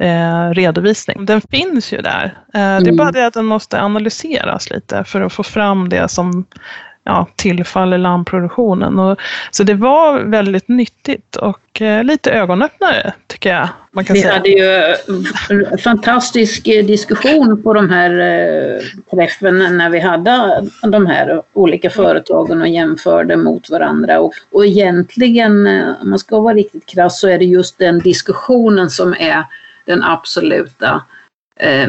eh, 0.00 0.50
redovisning. 0.50 1.24
Den 1.24 1.40
finns 1.40 1.92
ju 1.92 2.00
där. 2.00 2.38
Eh, 2.54 2.60
mm. 2.60 2.84
Det 2.84 2.90
är 2.90 2.94
bara 2.94 3.12
det 3.12 3.26
att 3.26 3.34
den 3.34 3.44
måste 3.44 3.80
analyseras 3.80 4.70
lite 4.70 5.04
för 5.04 5.20
att 5.20 5.32
få 5.32 5.42
fram 5.42 5.88
det 5.88 6.08
som 6.08 6.44
ja, 7.04 7.28
tillfaller 7.36 7.98
lammproduktionen. 7.98 8.98
Och, 8.98 9.18
så 9.50 9.62
det 9.62 9.74
var 9.74 10.20
väldigt 10.20 10.68
nyttigt 10.68 11.36
och 11.36 11.82
eh, 11.82 12.04
lite 12.04 12.32
ögonöppnare 12.32 13.12
tycker 13.26 13.50
jag. 13.50 13.68
Man 13.92 14.04
kan 14.04 14.14
Vi 14.14 14.20
säga. 14.20 14.32
hade 14.32 14.48
ju 14.48 14.94
en 15.70 15.78
fantastisk 15.78 16.68
eh, 16.68 16.84
diskussion 16.84 17.62
på 17.62 17.74
de 17.74 17.90
här 17.90 18.10
eh, 18.10 18.80
träffen 19.10 19.76
när 19.78 19.90
vi 19.90 20.00
hade 20.00 20.64
de 20.82 21.06
här 21.06 21.42
olika 21.52 21.90
företagen 21.90 22.60
och 22.60 22.68
jämförde 22.68 23.36
mot 23.36 23.70
varandra. 23.70 24.20
Och, 24.20 24.32
och 24.52 24.66
egentligen, 24.66 25.66
eh, 25.66 26.02
om 26.02 26.10
man 26.10 26.18
ska 26.18 26.40
vara 26.40 26.54
riktigt 26.54 26.86
krass, 26.86 27.20
så 27.20 27.28
är 27.28 27.38
det 27.38 27.44
just 27.44 27.78
den 27.78 27.98
diskussionen 27.98 28.90
som 28.90 29.14
är 29.18 29.44
den 29.84 30.02
absoluta 30.02 31.02
eh, 31.60 31.88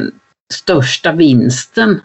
största 0.54 1.12
vinsten 1.12 2.02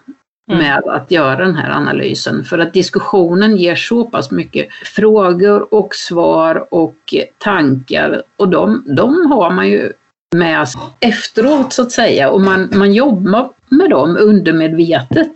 Mm. 0.51 0.59
med 0.59 0.83
att 0.85 1.11
göra 1.11 1.37
den 1.37 1.55
här 1.55 1.71
analysen. 1.71 2.45
För 2.45 2.59
att 2.59 2.73
diskussionen 2.73 3.57
ger 3.57 3.75
så 3.75 4.05
pass 4.05 4.31
mycket 4.31 4.73
frågor 4.73 5.75
och 5.75 5.95
svar 5.95 6.75
och 6.75 7.15
tankar 7.39 8.23
och 8.37 8.49
de, 8.49 8.85
de 8.97 9.33
har 9.33 9.51
man 9.51 9.69
ju 9.69 9.93
med 10.37 10.67
efteråt 11.01 11.73
så 11.73 11.83
att 11.83 11.93
säga 11.93 12.31
och 12.31 12.41
man, 12.41 12.69
man 12.73 12.93
jobbar 12.93 13.51
med 13.69 13.91
dem 13.91 14.17
undermedvetet 14.21 15.33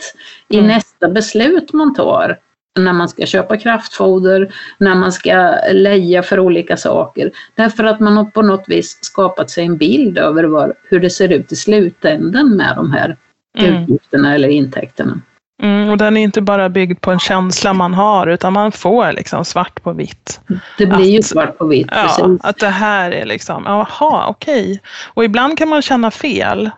i 0.48 0.56
mm. 0.58 0.68
nästa 0.68 1.08
beslut 1.08 1.72
man 1.72 1.94
tar 1.94 2.38
när 2.78 2.92
man 2.92 3.08
ska 3.08 3.26
köpa 3.26 3.56
kraftfoder, 3.56 4.54
när 4.78 4.94
man 4.94 5.12
ska 5.12 5.54
leja 5.72 6.22
för 6.22 6.40
olika 6.40 6.76
saker. 6.76 7.30
Därför 7.54 7.84
att 7.84 8.00
man 8.00 8.16
har 8.16 8.24
på 8.24 8.42
något 8.42 8.64
vis 8.68 8.98
skapat 9.00 9.50
sig 9.50 9.64
en 9.64 9.76
bild 9.76 10.18
över 10.18 10.44
var, 10.44 10.74
hur 10.90 11.00
det 11.00 11.10
ser 11.10 11.32
ut 11.32 11.52
i 11.52 11.56
slutänden 11.56 12.56
med 12.56 12.72
de 12.76 12.92
här 12.92 13.16
mm. 13.58 13.82
utgifterna 13.82 14.34
eller 14.34 14.48
intäkterna. 14.48 15.20
Mm, 15.62 15.88
och 15.88 15.98
den 15.98 16.16
är 16.16 16.20
inte 16.20 16.40
bara 16.40 16.68
byggd 16.68 17.00
på 17.00 17.10
en 17.10 17.18
känsla 17.18 17.72
man 17.72 17.94
har 17.94 18.26
utan 18.26 18.52
man 18.52 18.72
får 18.72 19.12
liksom 19.12 19.44
svart 19.44 19.82
på 19.82 19.92
vitt. 19.92 20.40
Det 20.78 20.86
blir 20.86 20.98
att, 20.98 21.06
ju 21.06 21.22
svart 21.22 21.58
på 21.58 21.66
vitt. 21.66 21.88
Ja, 21.90 22.02
precis. 22.02 22.40
att 22.40 22.58
det 22.58 22.68
här 22.68 23.10
är 23.10 23.24
liksom, 23.24 23.62
jaha 23.66 24.26
okej. 24.28 24.62
Okay. 24.62 24.78
Och 25.14 25.24
ibland 25.24 25.58
kan 25.58 25.68
man 25.68 25.82
känna 25.82 26.10
fel. 26.10 26.70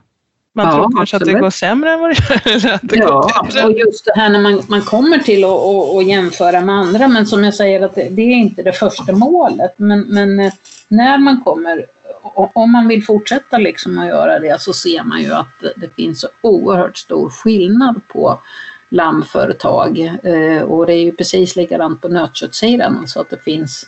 Man 0.54 0.66
ja, 0.66 0.72
tror 0.72 0.96
kanske 0.96 1.16
absolut. 1.16 1.34
att 1.34 1.40
det 1.40 1.44
går 1.44 1.50
sämre 1.50 1.92
än 1.92 2.00
vad 2.00 2.10
det 2.10 2.50
gör. 2.50 2.72
Att 2.74 2.80
det 2.82 2.96
ja, 2.96 3.46
och 3.64 3.72
just 3.72 4.04
det 4.04 4.12
här 4.16 4.28
när 4.28 4.40
man, 4.40 4.62
man 4.68 4.82
kommer 4.82 5.18
till 5.18 5.44
att 5.44 5.50
och, 5.50 5.94
och 5.94 6.02
jämföra 6.02 6.60
med 6.60 6.74
andra. 6.74 7.08
Men 7.08 7.26
som 7.26 7.44
jag 7.44 7.54
säger, 7.54 7.80
att 7.80 7.94
det, 7.94 8.08
det 8.10 8.22
är 8.22 8.36
inte 8.36 8.62
det 8.62 8.72
första 8.72 9.12
målet. 9.12 9.74
Men, 9.76 10.00
men 10.00 10.40
eh, 10.40 10.52
när 10.88 11.18
man 11.18 11.40
kommer 11.44 11.86
om 12.34 12.72
man 12.72 12.88
vill 12.88 13.04
fortsätta 13.04 13.58
liksom 13.58 13.98
att 13.98 14.06
göra 14.06 14.38
det 14.38 14.60
så 14.60 14.72
ser 14.72 15.02
man 15.02 15.22
ju 15.22 15.32
att 15.32 15.64
det 15.76 15.94
finns 15.94 16.20
så 16.20 16.28
oerhört 16.40 16.96
stor 16.96 17.30
skillnad 17.30 18.00
på 18.08 18.40
lammföretag. 18.88 19.98
Eh, 20.22 20.62
och 20.62 20.86
det 20.86 20.94
är 20.94 21.02
ju 21.02 21.12
precis 21.12 21.56
likadant 21.56 22.02
på 22.02 22.08
nötköttssidan 22.08 23.08
så 23.08 23.20
att 23.20 23.30
det 23.30 23.42
finns 23.42 23.86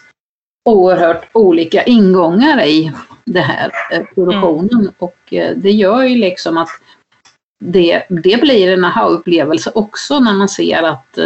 oerhört 0.68 1.28
olika 1.32 1.82
ingångar 1.82 2.64
i 2.64 2.92
det 3.24 3.40
här 3.40 3.70
eh, 3.92 4.02
produktionen 4.14 4.80
mm. 4.80 4.92
och 4.98 5.34
eh, 5.34 5.56
det 5.56 5.70
gör 5.70 6.02
ju 6.02 6.16
liksom 6.16 6.56
att 6.56 6.68
det, 7.64 8.02
det 8.08 8.40
blir 8.40 8.72
en 8.72 8.84
aha-upplevelse 8.84 9.70
också 9.74 10.20
när 10.20 10.32
man 10.32 10.48
ser 10.48 10.82
att 10.82 11.18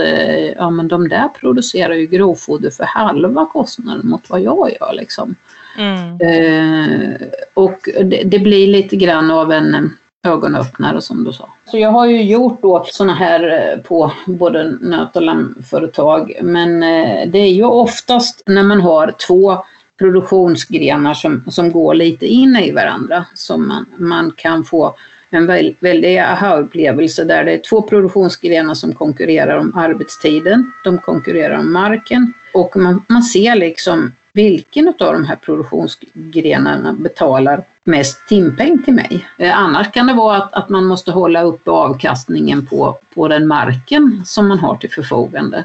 ja, 0.57 0.71
men 0.71 0.89
de 0.89 1.09
där 1.09 1.29
producerar 1.29 1.95
ju 1.95 2.07
grovfoder 2.07 2.71
för 2.71 2.85
halva 2.85 3.47
kostnaden 3.47 4.09
mot 4.09 4.31
vad 4.31 4.41
jag 4.41 4.73
gör. 4.81 4.93
Liksom. 4.93 5.35
Mm. 5.79 6.21
Eh, 6.21 7.29
och 7.55 7.79
det, 8.05 8.23
det, 8.25 8.39
blir 8.39 8.67
lite 8.67 8.97
grann 8.97 9.31
av 9.31 9.53
en 9.53 9.75
eh, 9.75 9.81
ögonöppnare 10.27 11.01
som 11.01 11.25
du 11.25 11.33
sa. 11.33 11.49
Så 11.65 11.79
jag 11.79 11.91
har 11.91 12.07
ju 12.07 12.23
gjort 12.23 12.63
då 12.63 12.85
sådana 12.87 13.15
här 13.15 13.73
eh, 13.73 13.83
på 13.83 14.13
både 14.27 14.79
nöt 14.81 15.17
och 15.17 15.23
lammföretag 15.23 16.39
men 16.43 16.83
eh, 16.83 17.29
det 17.29 17.39
är 17.39 17.53
ju 17.53 17.65
oftast 17.65 18.43
när 18.47 18.63
man 18.63 18.81
har 18.81 19.15
två 19.29 19.65
produktionsgrenar 19.99 21.15
som, 21.15 21.45
som 21.51 21.73
går 21.73 21.95
lite 21.95 22.27
in 22.27 22.57
i 22.57 22.73
varandra 22.73 23.25
som 23.35 23.69
man, 23.69 23.87
man 23.97 24.33
kan 24.37 24.65
få 24.65 24.95
en 25.31 25.47
väldig 25.81 26.19
aha-upplevelse 26.19 27.25
där 27.25 27.45
det 27.45 27.53
är 27.53 27.59
två 27.59 27.83
produktionsgrenar 27.83 28.75
som 28.75 28.93
konkurrerar 28.93 29.59
om 29.59 29.75
arbetstiden, 29.75 30.73
de 30.85 30.99
konkurrerar 30.99 31.59
om 31.59 31.73
marken 31.73 32.33
och 32.55 32.77
man, 32.77 33.05
man 33.09 33.23
ser 33.23 33.57
liksom 33.57 34.13
vilken 34.35 34.89
av 34.89 35.13
de 35.13 35.25
här 35.25 35.37
produktionsgrenarna 35.37 36.93
betalar 36.93 37.65
mest 37.85 38.29
timpeng 38.29 38.83
till 38.83 38.95
mig. 38.95 39.27
Eh, 39.39 39.59
annars 39.59 39.93
kan 39.93 40.07
det 40.07 40.15
vara 40.15 40.37
att, 40.37 40.55
att 40.55 40.69
man 40.69 40.85
måste 40.85 41.13
hålla 41.13 41.43
uppe 41.43 41.71
avkastningen 41.71 42.67
på, 42.67 42.99
på 43.15 43.29
den 43.29 43.47
marken 43.47 44.23
som 44.25 44.49
man 44.49 44.59
har 44.59 44.77
till 44.77 44.91
förfogande. 44.91 45.65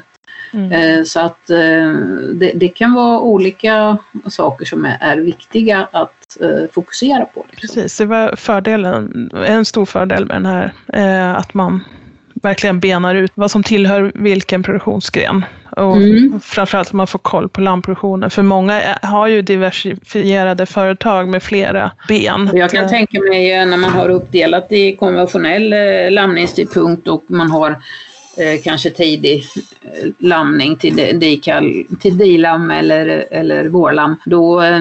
Mm. 0.52 0.72
Eh, 0.72 1.04
så 1.04 1.20
att 1.20 1.50
eh, 1.50 1.92
det, 2.34 2.52
det, 2.54 2.68
kan 2.68 2.94
vara 2.94 3.20
olika 3.20 3.98
saker 4.26 4.64
som 4.64 4.84
är, 4.84 4.98
är 5.00 5.16
viktiga 5.16 5.88
att 5.92 6.14
fokusera 6.72 7.24
på. 7.24 7.46
Liksom. 7.50 7.74
Precis, 7.74 7.98
det 7.98 8.06
var 8.06 8.36
fördelen, 8.36 9.30
en 9.46 9.64
stor 9.64 9.86
fördel 9.86 10.26
med 10.26 10.36
den 10.36 10.46
här, 10.46 10.72
att 11.36 11.54
man 11.54 11.84
verkligen 12.42 12.80
benar 12.80 13.14
ut 13.14 13.32
vad 13.34 13.50
som 13.50 13.62
tillhör 13.62 14.12
vilken 14.14 14.62
produktionsgren. 14.62 15.44
Och 15.78 15.96
mm. 15.96 16.40
framförallt 16.40 16.88
att 16.88 16.92
man 16.92 17.06
får 17.06 17.18
koll 17.18 17.48
på 17.48 17.60
lammproduktionen. 17.60 18.30
För 18.30 18.42
många 18.42 18.82
har 19.02 19.26
ju 19.26 19.42
diversifierade 19.42 20.66
företag 20.66 21.28
med 21.28 21.42
flera 21.42 21.90
ben. 22.08 22.50
Jag 22.54 22.70
kan 22.70 22.88
tänka 22.88 23.20
mig 23.20 23.66
när 23.66 23.76
man 23.76 23.90
har 23.90 24.08
uppdelat 24.08 24.72
i 24.72 24.96
konventionell 24.96 25.74
lamningstidpunkt 26.14 27.08
och 27.08 27.24
man 27.26 27.50
har 27.50 27.70
eh, 28.38 28.62
kanske 28.64 28.90
tidig 28.90 29.44
eh, 29.82 30.08
lamning 30.18 30.76
till, 30.76 31.18
dikal, 31.20 31.84
till 32.00 32.18
dilam 32.18 32.70
eller, 32.70 33.26
eller 33.30 33.68
vårlam, 33.68 34.16
då 34.24 34.62
eh, 34.62 34.80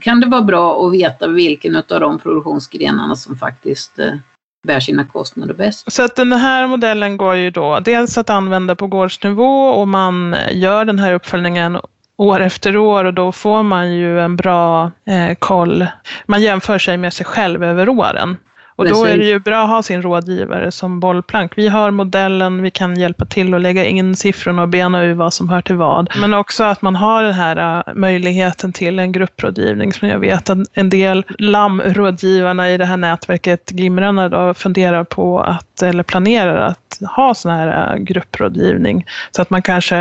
kan 0.00 0.20
det 0.20 0.26
vara 0.26 0.42
bra 0.42 0.86
att 0.86 0.92
veta 0.92 1.28
vilken 1.28 1.76
av 1.76 2.00
de 2.00 2.18
produktionsgrenarna 2.18 3.16
som 3.16 3.36
faktiskt 3.36 3.98
eh, 3.98 4.14
bär 4.62 4.80
sina 4.80 5.04
kostnader 5.04 5.54
bäst. 5.54 5.92
Så 5.92 6.04
att 6.04 6.16
den 6.16 6.32
här 6.32 6.66
modellen 6.66 7.16
går 7.16 7.34
ju 7.34 7.50
då 7.50 7.80
dels 7.80 8.18
att 8.18 8.30
använda 8.30 8.76
på 8.76 8.86
gårdsnivå 8.86 9.68
och 9.68 9.88
man 9.88 10.36
gör 10.50 10.84
den 10.84 10.98
här 10.98 11.14
uppföljningen 11.14 11.78
år 12.16 12.40
efter 12.40 12.76
år 12.76 13.04
och 13.04 13.14
då 13.14 13.32
får 13.32 13.62
man 13.62 13.94
ju 13.94 14.20
en 14.20 14.36
bra 14.36 14.90
eh, 15.06 15.34
koll. 15.38 15.86
Man 16.26 16.42
jämför 16.42 16.78
sig 16.78 16.96
med 16.96 17.12
sig 17.12 17.26
själv 17.26 17.64
över 17.64 17.88
åren. 17.88 18.36
Och 18.82 18.88
då 18.88 19.04
är 19.04 19.18
det 19.18 19.24
ju 19.24 19.38
bra 19.38 19.62
att 19.62 19.68
ha 19.68 19.82
sin 19.82 20.02
rådgivare 20.02 20.72
som 20.72 21.00
bollplank. 21.00 21.52
Vi 21.56 21.68
har 21.68 21.90
modellen, 21.90 22.62
vi 22.62 22.70
kan 22.70 22.96
hjälpa 22.96 23.24
till 23.24 23.54
att 23.54 23.60
lägga 23.60 23.84
in 23.84 24.16
siffrorna 24.16 24.62
och 24.62 24.68
bena 24.68 25.04
ur 25.04 25.14
vad 25.14 25.34
som 25.34 25.48
hör 25.48 25.62
till 25.62 25.76
vad. 25.76 26.08
Men 26.20 26.34
också 26.34 26.64
att 26.64 26.82
man 26.82 26.96
har 26.96 27.22
den 27.22 27.32
här 27.32 27.78
äh, 27.88 27.94
möjligheten 27.94 28.72
till 28.72 28.98
en 28.98 29.12
grupprådgivning 29.12 29.92
som 29.92 30.08
jag 30.08 30.18
vet 30.18 30.50
att 30.50 30.58
en 30.74 30.90
del 30.90 31.24
lammrådgivarna 31.38 32.70
i 32.70 32.76
det 32.76 32.84
här 32.84 32.96
nätverket 32.96 33.70
Glimrarna 33.70 34.28
då 34.28 34.54
funderar 34.54 35.04
på 35.04 35.40
att, 35.40 35.82
eller 35.82 36.02
planerar 36.02 36.56
att 36.56 36.98
ha 37.16 37.34
sån 37.34 37.52
här 37.52 37.94
äh, 37.94 38.02
grupprådgivning. 38.02 39.06
Så 39.30 39.42
att 39.42 39.50
man 39.50 39.62
kanske 39.62 39.96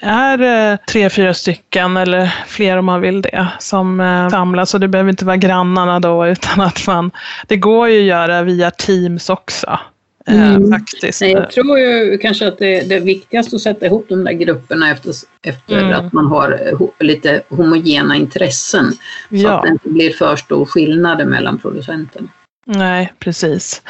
är 0.00 0.72
äh, 0.72 0.76
tre, 0.88 1.10
fyra 1.10 1.34
stycken 1.34 1.96
eller 1.96 2.34
fler 2.46 2.76
om 2.76 2.84
man 2.84 3.00
vill 3.00 3.22
det 3.22 3.46
som 3.58 4.28
samlas 4.30 4.74
och 4.74 4.80
det 4.80 4.88
behöver 4.88 5.10
inte 5.10 5.24
vara 5.24 5.36
grannarna 5.36 6.00
då 6.00 6.26
utan 6.26 6.60
att 6.60 6.86
man, 6.86 7.10
det 7.46 7.56
går 7.56 7.88
ju 7.88 8.00
att 8.00 8.06
göra 8.06 8.23
via 8.42 8.70
Teams 8.70 9.30
också. 9.30 9.78
Eh, 10.26 10.54
mm. 10.54 10.70
Faktiskt. 10.70 11.20
Nej, 11.20 11.32
jag 11.32 11.50
tror 11.50 11.78
ju 11.78 12.18
kanske 12.18 12.48
att 12.48 12.58
det, 12.58 12.88
det 12.88 12.94
är 12.94 13.00
viktigast 13.00 13.54
att 13.54 13.60
sätta 13.60 13.86
ihop 13.86 14.06
de 14.08 14.24
där 14.24 14.32
grupperna 14.32 14.90
efter, 14.90 15.12
efter 15.42 15.78
mm. 15.78 15.92
att 15.92 16.12
man 16.12 16.26
har 16.26 16.60
eh, 16.72 17.06
lite 17.06 17.42
homogena 17.48 18.16
intressen. 18.16 18.92
Så 18.92 19.36
ja. 19.36 19.58
att 19.58 19.62
det 19.62 19.68
inte 19.68 19.88
blir 19.88 20.10
för 20.10 20.36
stor 20.36 20.64
skillnad 20.64 21.26
mellan 21.28 21.58
producenterna. 21.58 22.28
Nej, 22.66 23.12
precis. 23.18 23.82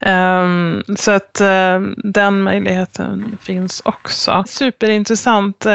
Um, 0.00 0.82
så 0.96 1.10
att 1.10 1.40
uh, 1.40 1.80
den 1.96 2.42
möjligheten 2.42 3.38
finns 3.42 3.82
också. 3.84 4.44
Superintressant 4.46 5.66
uh, 5.66 5.72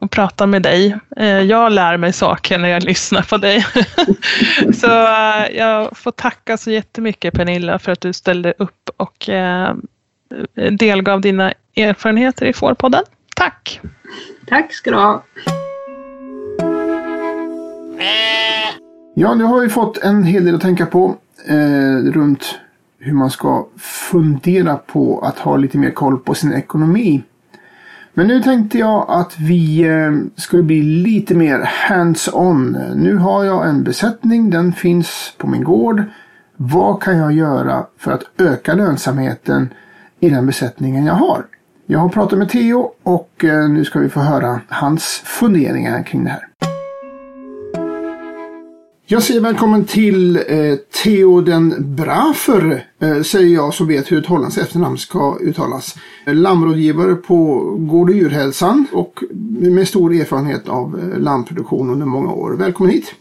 att 0.00 0.10
prata 0.10 0.46
med 0.46 0.62
dig. 0.62 0.98
Uh, 1.20 1.26
jag 1.26 1.72
lär 1.72 1.96
mig 1.96 2.12
saker 2.12 2.58
när 2.58 2.68
jag 2.68 2.82
lyssnar 2.82 3.22
på 3.22 3.36
dig. 3.36 3.66
så 4.74 4.86
jag 5.52 5.96
får 5.96 6.10
tacka 6.10 6.56
så 6.56 6.70
jättemycket 6.70 7.34
Pernilla 7.34 7.78
för 7.78 7.92
att 7.92 8.00
du 8.00 8.12
ställde 8.12 8.54
upp 8.58 8.90
och 8.96 9.30
delgav 10.78 11.20
dina 11.20 11.52
erfarenheter 11.76 12.46
i 12.46 12.52
Fårpodden. 12.52 13.02
Tack! 13.36 13.80
Tack 14.46 14.72
ska 14.72 14.90
du 14.90 14.96
ha. 14.96 15.24
Ja, 19.14 19.34
nu 19.34 19.44
har 19.44 19.60
vi 19.60 19.68
fått 19.68 19.98
en 19.98 20.24
hel 20.24 20.44
del 20.44 20.54
att 20.54 20.60
tänka 20.60 20.86
på 20.86 21.16
eh, 21.48 22.12
runt 22.12 22.58
hur 22.98 23.12
man 23.12 23.30
ska 23.30 23.66
fundera 24.10 24.76
på 24.76 25.20
att 25.20 25.38
ha 25.38 25.56
lite 25.56 25.78
mer 25.78 25.90
koll 25.90 26.18
på 26.18 26.34
sin 26.34 26.52
ekonomi. 26.52 27.22
Men 28.14 28.26
nu 28.26 28.42
tänkte 28.42 28.78
jag 28.78 29.06
att 29.08 29.38
vi 29.38 29.80
eh, 29.80 30.12
skulle 30.36 30.62
bli 30.62 30.82
lite 30.82 31.34
mer 31.34 31.70
hands-on. 31.88 32.78
Nu 32.94 33.16
har 33.16 33.44
jag 33.44 33.68
en 33.68 33.84
besättning, 33.84 34.50
den 34.50 34.72
finns 34.72 35.34
på 35.38 35.46
min 35.46 35.64
gård. 35.64 36.02
Vad 36.56 37.02
kan 37.02 37.18
jag 37.18 37.32
göra 37.32 37.86
för 37.98 38.12
att 38.12 38.22
öka 38.38 38.74
lönsamheten 38.74 39.68
i 40.20 40.30
den 40.30 40.46
besättningen 40.46 41.04
jag 41.04 41.14
har? 41.14 41.46
Jag 41.86 41.98
har 41.98 42.08
pratat 42.08 42.38
med 42.38 42.48
Theo 42.48 42.90
och 43.02 43.44
eh, 43.44 43.68
nu 43.68 43.84
ska 43.84 43.98
vi 43.98 44.08
få 44.08 44.20
höra 44.20 44.60
hans 44.68 45.22
funderingar 45.24 46.02
kring 46.02 46.24
det 46.24 46.30
här. 46.30 46.45
Jag 49.08 49.22
säger 49.22 49.40
välkommen 49.40 49.84
till 49.84 50.36
eh, 50.36 50.76
Theo 51.02 51.40
den 51.40 51.74
Brafer, 51.96 52.86
eh, 53.00 53.22
säger 53.22 53.54
jag 53.54 53.74
som 53.74 53.86
vet 53.86 54.12
hur 54.12 54.18
ett 54.18 54.26
hollandskt 54.26 54.62
efternamn 54.62 54.98
ska 54.98 55.38
uttalas. 55.40 55.94
Lammrådgivare 56.26 57.14
på 57.14 57.60
Gård 57.78 58.10
och 58.10 58.16
djurhälsan 58.16 58.86
och 58.92 59.22
med 59.60 59.88
stor 59.88 60.14
erfarenhet 60.14 60.68
av 60.68 60.98
eh, 60.98 61.18
lammproduktion 61.18 61.90
under 61.90 62.06
många 62.06 62.32
år. 62.32 62.52
Välkommen 62.52 62.92
hit! 62.92 63.14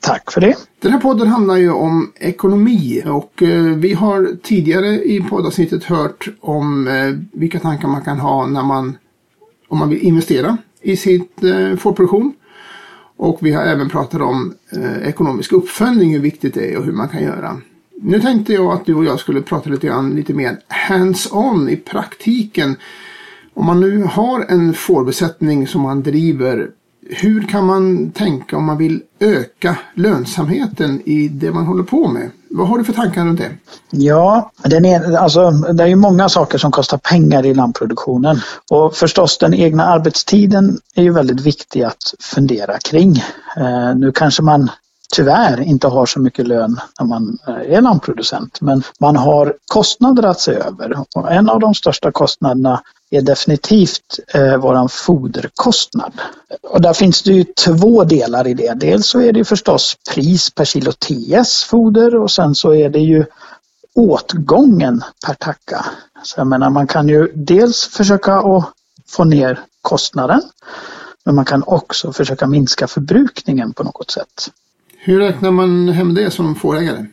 Tack 0.00 0.32
för 0.32 0.40
det! 0.40 0.54
Den 0.80 0.92
här 0.92 1.00
podden 1.00 1.28
handlar 1.28 1.56
ju 1.56 1.70
om 1.70 2.12
ekonomi 2.14 3.02
och 3.06 3.42
eh, 3.42 3.62
vi 3.62 3.94
har 3.94 4.36
tidigare 4.42 5.04
i 5.04 5.20
poddavsnittet 5.30 5.84
hört 5.84 6.28
om 6.40 6.88
eh, 6.88 7.40
vilka 7.40 7.60
tankar 7.60 7.88
man 7.88 8.02
kan 8.02 8.18
ha 8.18 8.46
när 8.46 8.62
man, 8.62 8.96
om 9.68 9.78
man 9.78 9.88
vill 9.88 10.02
investera 10.02 10.56
i 10.80 10.96
sitt 10.96 11.44
eh, 11.44 11.76
fårproduktion. 11.76 12.32
Och 13.22 13.38
vi 13.40 13.52
har 13.52 13.62
även 13.62 13.88
pratat 13.88 14.20
om 14.20 14.54
eh, 14.72 15.08
ekonomisk 15.08 15.52
uppföljning, 15.52 16.12
hur 16.12 16.20
viktigt 16.20 16.54
det 16.54 16.72
är 16.72 16.78
och 16.78 16.84
hur 16.84 16.92
man 16.92 17.08
kan 17.08 17.22
göra. 17.22 17.60
Nu 18.00 18.20
tänkte 18.20 18.52
jag 18.52 18.72
att 18.72 18.86
du 18.86 18.94
och 18.94 19.04
jag 19.04 19.20
skulle 19.20 19.42
prata 19.42 19.70
lite 19.70 19.86
grann 19.86 20.10
lite 20.10 20.34
mer 20.34 20.58
hands-on 20.68 21.68
i 21.68 21.76
praktiken. 21.76 22.76
Om 23.54 23.66
man 23.66 23.80
nu 23.80 24.02
har 24.02 24.44
en 24.48 24.74
fårbesättning 24.74 25.66
som 25.66 25.80
man 25.80 26.02
driver 26.02 26.70
hur 27.10 27.42
kan 27.42 27.66
man 27.66 28.10
tänka 28.10 28.56
om 28.56 28.64
man 28.64 28.78
vill 28.78 29.02
öka 29.20 29.78
lönsamheten 29.94 31.02
i 31.04 31.28
det 31.28 31.50
man 31.50 31.66
håller 31.66 31.82
på 31.82 32.08
med? 32.08 32.30
Vad 32.50 32.68
har 32.68 32.78
du 32.78 32.84
för 32.84 32.92
tankar 32.92 33.24
runt 33.24 33.40
det? 33.40 33.50
Ja, 33.90 34.50
den 34.64 34.84
är, 34.84 35.16
alltså, 35.16 35.50
det 35.50 35.82
är 35.82 35.86
ju 35.86 35.96
många 35.96 36.28
saker 36.28 36.58
som 36.58 36.70
kostar 36.70 36.98
pengar 36.98 37.46
i 37.46 37.54
lammproduktionen. 37.54 38.40
Och 38.70 38.94
förstås 38.94 39.38
den 39.38 39.54
egna 39.54 39.84
arbetstiden 39.84 40.78
är 40.94 41.02
ju 41.02 41.12
väldigt 41.12 41.40
viktig 41.40 41.82
att 41.82 42.14
fundera 42.20 42.78
kring. 42.78 43.16
Eh, 43.56 43.96
nu 43.96 44.12
kanske 44.12 44.42
man 44.42 44.70
tyvärr 45.12 45.60
inte 45.60 45.88
har 45.88 46.06
så 46.06 46.20
mycket 46.20 46.48
lön 46.48 46.80
när 47.00 47.06
man 47.06 47.38
eh, 47.48 47.76
är 47.76 47.80
lampproducent. 47.80 48.60
Men 48.60 48.82
man 49.00 49.16
har 49.16 49.56
kostnader 49.66 50.22
att 50.22 50.40
se 50.40 50.52
över. 50.52 51.04
Och 51.14 51.32
en 51.32 51.48
av 51.48 51.60
de 51.60 51.74
största 51.74 52.12
kostnaderna 52.12 52.82
är 53.10 53.22
definitivt 53.22 54.18
eh, 54.34 54.56
våran 54.56 54.88
foderkostnad. 54.88 56.12
Och 56.62 56.80
där 56.80 56.92
finns 56.92 57.22
det 57.22 57.32
ju 57.32 57.44
två 57.44 58.04
delar 58.04 58.46
i 58.46 58.54
det. 58.54 58.72
Dels 58.74 59.06
så 59.06 59.20
är 59.20 59.32
det 59.32 59.44
förstås 59.44 59.96
pris 60.14 60.50
per 60.50 60.64
kilo 60.64 60.92
TS 60.92 61.64
foder 61.64 62.14
och 62.16 62.30
sen 62.30 62.54
så 62.54 62.74
är 62.74 62.88
det 62.88 63.00
ju 63.00 63.24
åtgången 63.94 65.04
per 65.26 65.34
tacka. 65.34 65.86
Så 66.22 66.40
jag 66.40 66.46
menar 66.46 66.70
man 66.70 66.86
kan 66.86 67.08
ju 67.08 67.32
dels 67.34 67.86
försöka 67.86 68.34
att 68.34 68.64
få 69.08 69.24
ner 69.24 69.60
kostnaden 69.82 70.42
men 71.24 71.34
man 71.34 71.44
kan 71.44 71.62
också 71.66 72.12
försöka 72.12 72.46
minska 72.46 72.86
förbrukningen 72.86 73.72
på 73.72 73.82
något 73.82 74.10
sätt. 74.10 74.50
Hur 75.04 75.18
räknar 75.18 75.50
man 75.50 75.88
hem 75.88 76.14
det 76.14 76.30
som 76.30 76.54
fårägare? 76.54 77.06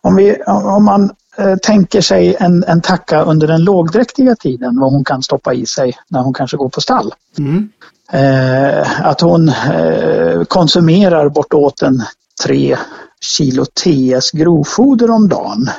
Om, 0.00 0.16
vi, 0.16 0.36
om 0.46 0.84
man 0.84 1.10
eh, 1.36 1.56
tänker 1.56 2.00
sig 2.00 2.36
en, 2.40 2.64
en 2.64 2.80
tacka 2.80 3.22
under 3.22 3.46
den 3.46 3.64
lågdräktiga 3.64 4.36
tiden, 4.36 4.80
vad 4.80 4.92
hon 4.92 5.04
kan 5.04 5.22
stoppa 5.22 5.54
i 5.54 5.66
sig 5.66 5.96
när 6.08 6.20
hon 6.20 6.34
kanske 6.34 6.56
går 6.56 6.68
på 6.68 6.80
stall. 6.80 7.14
Mm. 7.38 7.68
Eh, 8.12 9.06
att 9.06 9.20
hon 9.20 9.48
eh, 9.48 10.44
konsumerar 10.44 11.28
bortåt 11.28 11.82
en 11.82 12.02
tre 12.44 12.76
kilo 13.20 13.64
TS 13.64 14.30
grovfoder 14.30 15.10
om 15.10 15.28
dagen. 15.28 15.70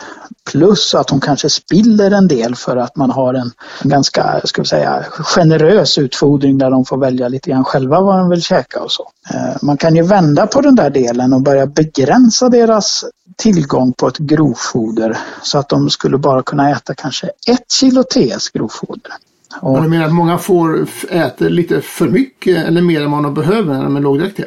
Plus 0.52 0.96
att 0.96 1.10
hon 1.10 1.20
kanske 1.20 1.50
spiller 1.50 2.12
en 2.12 2.28
del 2.28 2.56
för 2.56 2.78
att 2.78 2.96
man 2.96 3.12
har 3.12 3.34
en 3.34 3.52
ganska 3.84 4.42
ska 4.44 4.62
vi 4.62 4.68
säga, 4.68 5.06
generös 5.10 5.98
utfodring 5.98 6.58
där 6.58 6.72
de 6.72 6.86
får 6.86 6.98
välja 6.98 7.28
lite 7.28 7.50
grann 7.50 7.64
själva 7.64 8.02
vad 8.02 8.20
de 8.20 8.30
vill 8.30 8.42
käka 8.42 8.82
och 8.82 8.92
så. 8.92 9.12
Eh, 9.34 9.58
man 9.62 9.78
kan 9.78 9.96
ju 9.96 10.04
vända 10.04 10.48
på 10.48 10.62
den 10.62 10.76
där 10.76 10.90
delen 10.90 11.34
och 11.34 11.42
börja 11.42 11.66
begränsa 11.66 12.50
deras 12.50 13.06
tillgång 13.38 13.94
på 13.94 14.08
ett 14.08 14.18
grovfoder 14.18 15.18
så 15.44 15.58
att 15.58 15.70
de 15.70 15.90
skulle 15.90 16.18
bara 16.18 16.44
kunna 16.44 16.72
äta 16.72 16.94
kanske 16.94 17.28
ett 17.28 17.72
kilo 17.72 18.04
TS 18.04 18.50
grovfoder. 18.50 19.14
Och, 19.62 19.82
du 19.82 19.90
menar 19.90 20.06
att 20.06 20.14
många 20.14 20.38
får 20.38 20.88
äter 21.10 21.50
lite 21.50 21.82
för 21.82 22.08
mycket 22.08 22.68
eller 22.68 22.82
mer 22.82 23.02
än 23.02 23.12
vad 23.12 23.24
de 23.24 23.34
behöver 23.34 23.74
när 23.74 23.84
de 23.84 23.96
är 23.96 24.02
lågdräktiga? 24.02 24.46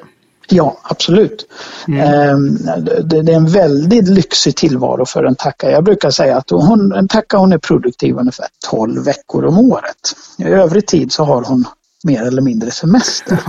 Ja, 0.48 0.78
absolut. 0.82 1.46
Mm. 1.88 2.58
Det, 3.02 3.32
är 3.32 3.36
en 3.36 3.46
väldigt 3.46 4.08
lyxig 4.08 4.56
tillvaro 4.56 5.06
för 5.06 5.24
en 5.24 5.34
tacka. 5.34 5.70
Jag 5.70 5.84
brukar 5.84 6.10
säga 6.10 6.36
att 6.36 6.50
hon, 6.50 6.92
en 6.92 7.08
tacka 7.08 7.36
hon 7.36 7.52
är 7.52 7.58
produktiv 7.58 8.16
ungefär 8.16 8.46
12 8.70 9.04
veckor 9.04 9.44
om 9.44 9.58
året. 9.58 10.16
I 10.38 10.44
övrig 10.44 10.86
tid 10.86 11.12
så 11.12 11.24
har 11.24 11.42
hon 11.42 11.64
mer 12.04 12.22
eller 12.22 12.42
mindre 12.42 12.70
semester. 12.70 13.38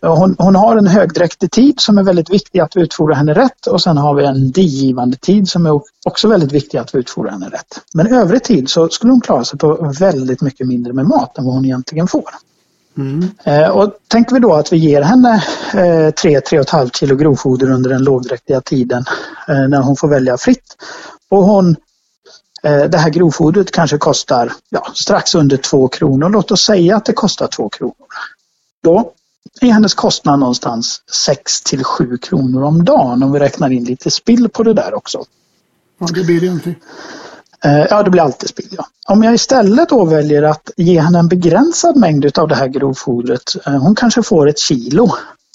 Ja. 0.00 0.14
Hon, 0.14 0.36
hon, 0.38 0.56
har 0.56 0.76
en 0.76 0.86
högdräktig 0.86 1.50
tid 1.50 1.80
som 1.80 1.98
är 1.98 2.02
väldigt 2.02 2.30
viktig 2.30 2.60
att 2.60 2.76
vi 2.76 2.80
utfodrar 2.80 3.14
henne 3.14 3.34
rätt 3.34 3.66
och 3.66 3.82
sen 3.82 3.96
har 3.96 4.14
vi 4.14 4.24
en 4.24 4.50
digivande 4.50 5.16
tid 5.16 5.48
som 5.48 5.66
är 5.66 5.80
också 6.06 6.28
väldigt 6.28 6.52
viktig 6.52 6.78
att 6.78 6.94
vi 6.94 6.98
utfodrar 6.98 7.30
henne 7.30 7.46
rätt. 7.46 7.80
Men 7.94 8.06
övrig 8.06 8.44
tid 8.44 8.70
så 8.70 8.88
skulle 8.88 9.12
hon 9.12 9.20
klara 9.20 9.44
sig 9.44 9.58
på 9.58 9.92
väldigt 9.98 10.40
mycket 10.40 10.66
mindre 10.66 10.92
med 10.92 11.06
mat 11.06 11.38
än 11.38 11.44
vad 11.44 11.54
hon 11.54 11.64
egentligen 11.64 12.08
får. 12.08 12.30
Mm. 12.98 13.30
Eh, 13.44 13.68
och 13.68 13.92
tänker 14.08 14.34
vi 14.34 14.40
då 14.40 14.54
att 14.54 14.72
vi 14.72 14.76
ger 14.76 15.02
henne 15.02 15.44
3-3,5 15.72 16.82
eh, 16.82 16.90
kilo 16.90 17.16
grovfoder 17.16 17.70
under 17.70 17.90
den 17.90 18.04
lågdräktiga 18.04 18.60
tiden 18.60 19.04
eh, 19.48 19.68
när 19.68 19.82
hon 19.82 19.96
får 19.96 20.08
välja 20.08 20.38
fritt. 20.38 20.76
Och 21.28 21.42
hon, 21.44 21.76
eh, 22.62 22.84
det 22.84 22.98
här 22.98 23.10
grovfodret 23.10 23.70
kanske 23.70 23.98
kostar 23.98 24.52
ja, 24.68 24.86
strax 24.94 25.34
under 25.34 25.56
2 25.56 25.88
kronor. 25.88 26.28
Låt 26.28 26.50
oss 26.50 26.64
säga 26.64 26.96
att 26.96 27.04
det 27.04 27.12
kostar 27.12 27.46
2 27.46 27.68
kronor. 27.68 27.94
Då 28.82 29.12
är 29.60 29.72
hennes 29.72 29.94
kostnad 29.94 30.38
någonstans 30.38 31.02
6 31.26 31.62
till 31.62 31.84
7 31.84 32.18
kronor 32.18 32.62
om 32.62 32.84
dagen 32.84 33.22
om 33.22 33.32
vi 33.32 33.38
räknar 33.38 33.70
in 33.70 33.84
lite 33.84 34.10
spill 34.10 34.48
på 34.48 34.62
det 34.62 34.72
där 34.72 34.94
också. 34.94 35.24
Ja, 35.98 36.06
det 36.14 36.24
blir 36.24 36.40
det 36.40 36.46
inte. 36.46 36.74
Eh, 37.64 37.86
ja, 37.90 38.02
det 38.02 38.10
blir 38.10 38.22
alltid 38.22 38.48
spill. 38.48 38.68
Ja. 38.70 38.86
Om 39.08 39.22
jag 39.22 39.34
istället 39.34 39.88
då 39.88 40.04
väljer 40.04 40.42
att 40.42 40.70
ge 40.76 41.00
henne 41.00 41.18
en 41.18 41.28
begränsad 41.28 41.96
mängd 41.96 42.38
av 42.38 42.48
det 42.48 42.54
här 42.54 42.66
grovfodret, 42.66 43.66
eh, 43.66 43.72
hon 43.72 43.94
kanske 43.94 44.22
får 44.22 44.48
ett 44.48 44.58
kilo, 44.58 45.08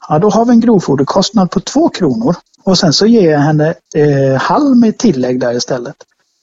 ja, 0.09 0.19
då 0.19 0.29
har 0.29 0.45
vi 0.45 0.51
en 0.51 0.59
grovfoderkostnad 0.59 1.51
på 1.51 1.59
två 1.59 1.89
kronor. 1.89 2.35
Och 2.63 2.77
sen 2.77 2.93
så 2.93 3.05
ger 3.05 3.31
jag 3.31 3.39
henne 3.39 3.73
eh, 3.95 4.41
halm 4.41 4.83
i 4.83 4.93
tillägg 4.93 5.39
där 5.39 5.53
istället. 5.53 5.95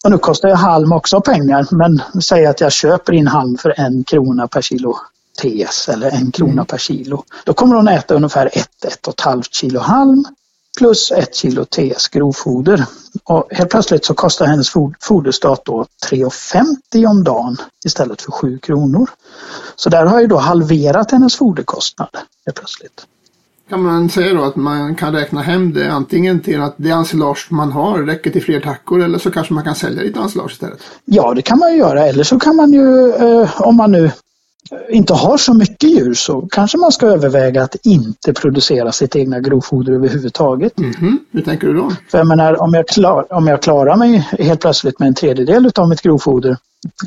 Och 0.05 0.11
nu 0.11 0.19
kostar 0.19 0.49
ju 0.49 0.55
halm 0.55 0.93
också 0.93 1.21
pengar, 1.21 1.67
men 1.71 2.03
säg 2.23 2.47
att 2.47 2.61
jag 2.61 2.73
köper 2.73 3.13
in 3.13 3.27
halm 3.27 3.59
för 3.59 3.75
en 3.77 4.05
krona 4.05 4.49
per 4.49 4.63
kilo 4.63 4.97
TS 5.43 5.89
eller 5.89 6.11
en 6.11 6.33
krona 6.33 6.53
mm. 6.53 6.67
per 6.67 6.79
kilo. 6.79 7.25
Då 7.45 7.53
kommer 7.53 7.77
hon 7.77 7.89
äta 7.89 8.15
ungefär 8.15 8.51
ett, 8.53 8.85
ett 8.85 9.07
och 9.07 9.15
ett 9.15 9.21
halvt 9.21 9.55
kilo 9.55 9.81
halm 9.81 10.25
plus 10.79 11.13
ett 11.13 11.35
kilo 11.35 11.65
TS 11.65 12.09
grovfoder. 12.09 12.85
Och 13.25 13.49
helt 13.51 13.71
plötsligt 13.71 14.05
så 14.05 14.15
kostar 14.15 14.47
hennes 14.47 14.71
foderstat 15.01 15.65
då 15.65 15.87
3,50 16.11 17.07
om 17.07 17.25
dagen 17.25 17.57
istället 17.85 18.23
för 18.23 18.33
7 18.33 18.59
kronor. 18.59 19.11
Så 19.77 19.91
där 19.91 20.07
har 20.07 20.21
jag 20.21 20.29
då 20.29 20.37
halverat 20.37 21.11
hennes 21.11 21.37
foderkostnad 21.37 22.17
helt 22.47 22.57
plötsligt. 22.57 23.07
Kan 23.71 23.83
man 23.83 24.11
säga 24.11 24.35
då 24.35 24.43
att 24.43 24.57
man 24.57 24.95
kan 24.95 25.15
räkna 25.15 25.43
hem 25.43 25.73
det 25.73 25.93
antingen 25.93 26.41
till 26.41 26.61
att 26.61 26.75
det 26.77 26.91
ensilage 26.91 27.47
man 27.51 27.73
har 27.73 27.99
räcker 27.99 28.31
till 28.31 28.43
fler 28.43 28.61
tackor 28.61 29.03
eller 29.03 29.19
så 29.19 29.31
kanske 29.31 29.55
man 29.55 29.65
kan 29.65 29.75
sälja 29.75 30.03
lite 30.03 30.21
ensilage 30.21 30.53
istället? 30.53 30.81
Ja, 31.05 31.35
det 31.35 31.43
kan 31.43 31.59
man 31.59 31.73
ju 31.73 31.79
göra. 31.79 32.07
Eller 32.07 32.25
så 32.25 32.39
kan 32.39 32.57
man 32.57 32.73
ju, 32.73 33.15
eh, 33.15 33.61
om 33.61 33.77
man 33.77 33.93
nu 33.93 34.11
inte 34.89 35.15
har 35.15 35.37
så 35.37 35.55
mycket 35.55 35.91
djur 35.91 36.15
så 36.15 36.49
kanske 36.51 36.79
man 36.79 36.93
ska 36.93 37.07
överväga 37.07 37.63
att 37.63 37.77
inte 37.83 38.33
producera 38.33 38.93
sitt 38.93 39.17
egna 39.17 39.41
grovfoder 39.41 39.93
överhuvudtaget. 39.93 40.79
Mm 40.79 40.93
-hmm. 40.93 41.19
Hur 41.31 41.43
tänker 41.43 41.67
du 41.67 41.75
då? 41.75 41.93
För 42.11 42.19
jag 42.19 42.27
menar, 42.27 42.63
om 42.63 42.75
jag, 42.75 42.89
klar, 42.89 43.33
om 43.33 43.47
jag 43.47 43.63
klarar 43.63 43.97
mig 43.97 44.29
helt 44.39 44.61
plötsligt 44.61 44.99
med 44.99 45.09
en 45.09 45.15
tredjedel 45.15 45.71
av 45.75 45.89
mitt 45.89 46.03
grovfoder 46.03 46.57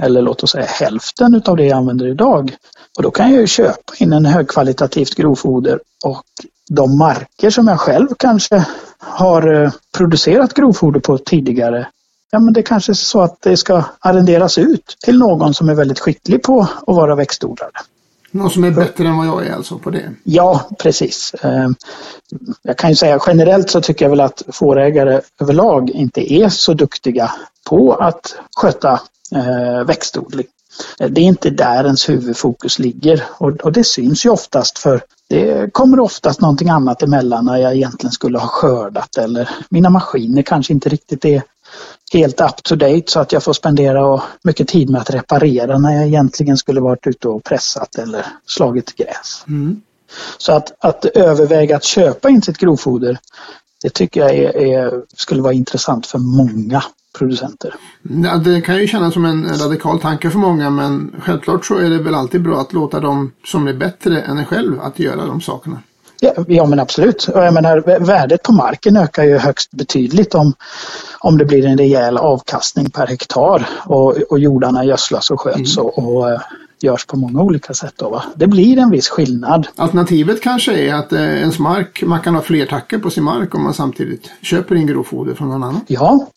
eller 0.02 0.22
låt 0.22 0.44
oss 0.44 0.52
säga 0.52 0.66
hälften 0.66 1.42
av 1.46 1.58
det 1.58 1.66
jag 1.66 1.78
använder 1.78 2.08
idag. 2.08 2.56
Och 2.98 3.04
då 3.04 3.12
kan 3.12 3.32
jag 3.32 3.42
ju 3.42 3.48
köpa 3.48 3.94
in 3.98 4.14
en 4.14 4.26
högkvalitativt 4.26 5.16
grovfoder 5.16 5.80
och 6.06 6.24
de 6.70 6.98
marker 6.98 7.50
som 7.50 7.68
jag 7.68 7.80
själv 7.80 8.08
kanske 8.20 8.66
har 8.98 9.64
eh, 9.64 9.72
producerat 9.98 10.54
grovfoder 10.54 11.00
på 11.00 11.18
tidigare 11.18 11.88
ja 12.34 12.40
men 12.40 12.54
det 12.54 12.64
kanske 12.64 12.92
är 12.92 12.94
så 12.94 13.22
att 13.22 13.42
det 13.42 13.58
ska 13.58 13.84
arrenderas 14.00 14.58
ut 14.58 14.98
till 15.04 15.20
någon 15.20 15.54
som 15.54 15.70
är 15.70 15.76
väldigt 15.76 16.00
skicklig 16.00 16.44
på 16.44 16.62
att 16.62 16.96
vara 16.96 17.16
växtodlare. 17.16 17.72
Någon 18.32 18.50
som 18.50 18.64
är 18.64 18.72
bättre 18.72 19.08
än 19.08 19.18
vad 19.18 19.28
jag 19.28 19.48
är 19.48 19.54
alltså 19.54 19.78
på 19.78 19.90
det? 19.90 20.12
Ja, 20.24 20.70
precis. 20.80 21.36
Ehm, 21.42 21.76
jag 22.62 22.78
kan 22.78 22.90
ju 22.90 22.96
säga 22.96 23.20
generellt 23.28 23.70
så 23.70 23.82
tycker 23.82 24.06
jag 24.06 24.10
väl 24.10 24.22
att 24.22 24.44
fårägare 24.48 25.22
överlag 25.42 25.90
inte 25.90 26.34
är 26.34 26.50
så 26.50 26.74
duktiga 26.74 27.32
på 27.70 27.94
att 27.94 28.36
sköta 28.58 29.02
eh, 29.36 29.84
växtodling. 29.86 30.48
Det 30.98 31.22
är 31.22 31.26
inte 31.26 31.50
där 31.50 31.86
ens 31.86 32.10
huvudfokus 32.10 32.80
ligger 32.80 33.24
och, 33.38 33.72
det 33.72 33.84
syns 33.84 34.26
ju 34.26 34.30
oftast 34.30 34.80
för 34.80 35.02
det 35.30 35.74
kommer 35.74 36.00
oftast 36.00 36.42
någonting 36.42 36.70
annat 36.70 37.04
emellan 37.04 37.46
när 37.46 37.58
jag 37.58 37.76
egentligen 37.76 38.12
skulle 38.12 38.38
ha 38.38 38.48
skördat 38.48 39.18
eller 39.18 39.50
mina 39.70 39.90
maskiner 39.90 40.42
kanske 40.42 40.74
inte 40.74 40.90
riktigt 40.90 41.26
är 41.26 41.44
helt 42.14 42.42
up 42.42 42.64
to 42.64 42.76
date 42.76 43.04
så 43.06 43.20
att 43.20 43.32
jag 43.32 43.44
får 43.44 43.54
spendera 43.54 44.22
mycket 44.44 44.68
tid 44.68 44.90
med 44.90 45.02
att 45.02 45.10
reparera 45.10 45.78
när 45.78 45.96
jag 45.96 46.06
egentligen 46.08 46.58
skulle 46.58 46.82
varit 46.82 47.08
ute 47.08 47.28
och 47.28 47.44
pressat 47.44 47.96
eller 47.96 48.26
slagit 48.46 48.96
gräs. 48.96 49.44
Mm. 49.48 49.82
Så 50.38 50.54
att, 50.54 50.86
att 50.86 51.06
överväga 51.06 51.76
att 51.76 51.84
köpa 51.84 52.30
in 52.30 52.42
sitt 52.42 52.58
grovfoder 52.58 53.20
det 53.84 53.90
tycker 53.90 54.22
jag 54.22 54.36
är, 54.36 54.58
är, 54.58 55.02
skulle 55.16 55.42
vara 55.42 55.54
intressant 55.54 56.08
för 56.08 56.20
många 56.20 56.84
producenter. 57.18 57.76
Ja, 58.02 58.38
det 58.38 58.62
kan 58.62 58.78
ju 58.78 58.88
kännas 58.88 59.14
som 59.14 59.26
en 59.26 59.58
radikal 59.58 60.00
tanke 60.00 60.30
för 60.30 60.40
många 60.40 60.70
men 60.70 61.16
självklart 61.20 61.66
så 61.66 61.78
är 61.78 61.90
det 61.90 61.98
väl 61.98 62.16
alltid 62.16 62.42
bra 62.42 62.62
att 62.62 62.74
låta 62.74 63.00
dem 63.00 63.32
som 63.46 63.68
är 63.68 63.74
bättre 63.74 64.22
än 64.22 64.38
en 64.38 64.46
själv 64.46 64.80
att 64.80 65.00
göra 65.00 65.26
de 65.26 65.42
sakerna. 65.42 65.80
Ja, 66.24 66.34
ja 66.48 66.66
men 66.66 66.80
absolut. 66.80 67.28
Jag 67.34 67.54
menar, 67.54 68.00
värdet 68.00 68.44
på 68.44 68.52
marken 68.52 68.98
ökar 68.98 69.24
ju 69.24 69.38
högst 69.38 69.72
betydligt 69.72 70.36
om, 70.36 70.54
om 71.20 71.38
det 71.38 71.46
blir 71.46 71.66
en 71.66 71.78
rejäl 71.78 72.18
avkastning 72.18 72.90
per 72.90 73.08
hektar 73.08 73.70
och, 73.86 74.18
och 74.30 74.40
jordarna 74.40 74.86
gödslas 74.86 75.32
och 75.32 75.42
sköts 75.42 75.78
mm. 75.78 75.86
och, 75.86 76.00
och 76.00 76.32
eh, 76.32 76.42
görs 76.82 77.06
på 77.06 77.18
många 77.18 77.42
olika 77.42 77.74
sätt. 77.74 77.94
Då, 77.96 78.10
va? 78.10 78.24
Det 78.36 78.48
blir 78.48 78.78
en 78.78 78.92
viss 78.92 79.10
skillnad. 79.10 79.68
Alternativet 79.76 80.42
kanske 80.42 80.74
är 80.74 80.94
att 80.94 81.14
eh, 81.14 81.22
ens 81.22 81.60
mark, 81.60 82.04
man 82.06 82.22
kan 82.22 82.36
ha 82.36 82.42
fler 82.42 82.66
tackor 82.66 82.98
på 82.98 83.10
sin 83.10 83.24
mark 83.24 83.56
om 83.56 83.64
man 83.64 83.74
samtidigt 83.74 84.32
köper 84.42 84.76
in 84.76 84.88
grovfoder 84.88 85.34
från 85.34 85.50
någon 85.50 85.64
annan. 85.64 85.82
Ja, 85.88 86.28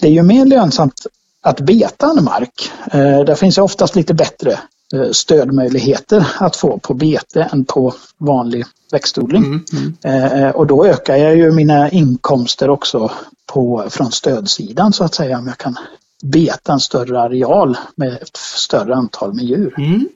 det 0.00 0.06
är 0.06 0.12
ju 0.12 0.22
mer 0.22 0.44
lönsamt 0.44 1.06
att 1.42 1.60
beta 1.60 2.10
en 2.18 2.24
mark. 2.24 2.72
Eh, 2.92 3.24
där 3.24 3.34
finns 3.34 3.58
ju 3.58 3.62
oftast 3.62 3.96
lite 3.96 4.14
bättre 4.14 4.58
eh, 4.94 5.10
stödmöjligheter 5.10 6.26
att 6.38 6.56
få 6.56 6.78
på 6.78 6.94
bete 6.94 7.48
än 7.52 7.64
på 7.64 7.94
vanlig 8.18 8.64
växtodling. 8.92 9.44
Mm, 9.44 9.64
mm. 9.72 10.42
Eh, 10.42 10.50
och 10.50 10.66
då 10.66 10.86
ökar 10.86 11.16
jag 11.16 11.36
ju 11.36 11.52
mina 11.52 11.90
inkomster 11.90 12.70
också 12.70 13.10
på, 13.46 13.86
från 13.90 14.12
stödsidan 14.12 14.92
så 14.92 15.04
att 15.04 15.14
säga 15.14 15.38
om 15.38 15.46
jag 15.46 15.58
kan 15.58 15.76
beta 16.22 16.72
en 16.72 16.80
större 16.80 17.20
areal 17.20 17.76
med 17.94 18.12
ett 18.22 18.36
större 18.36 18.94
antal 18.94 19.34
med 19.34 19.44
djur. 19.44 19.74
Mm. 19.78 20.08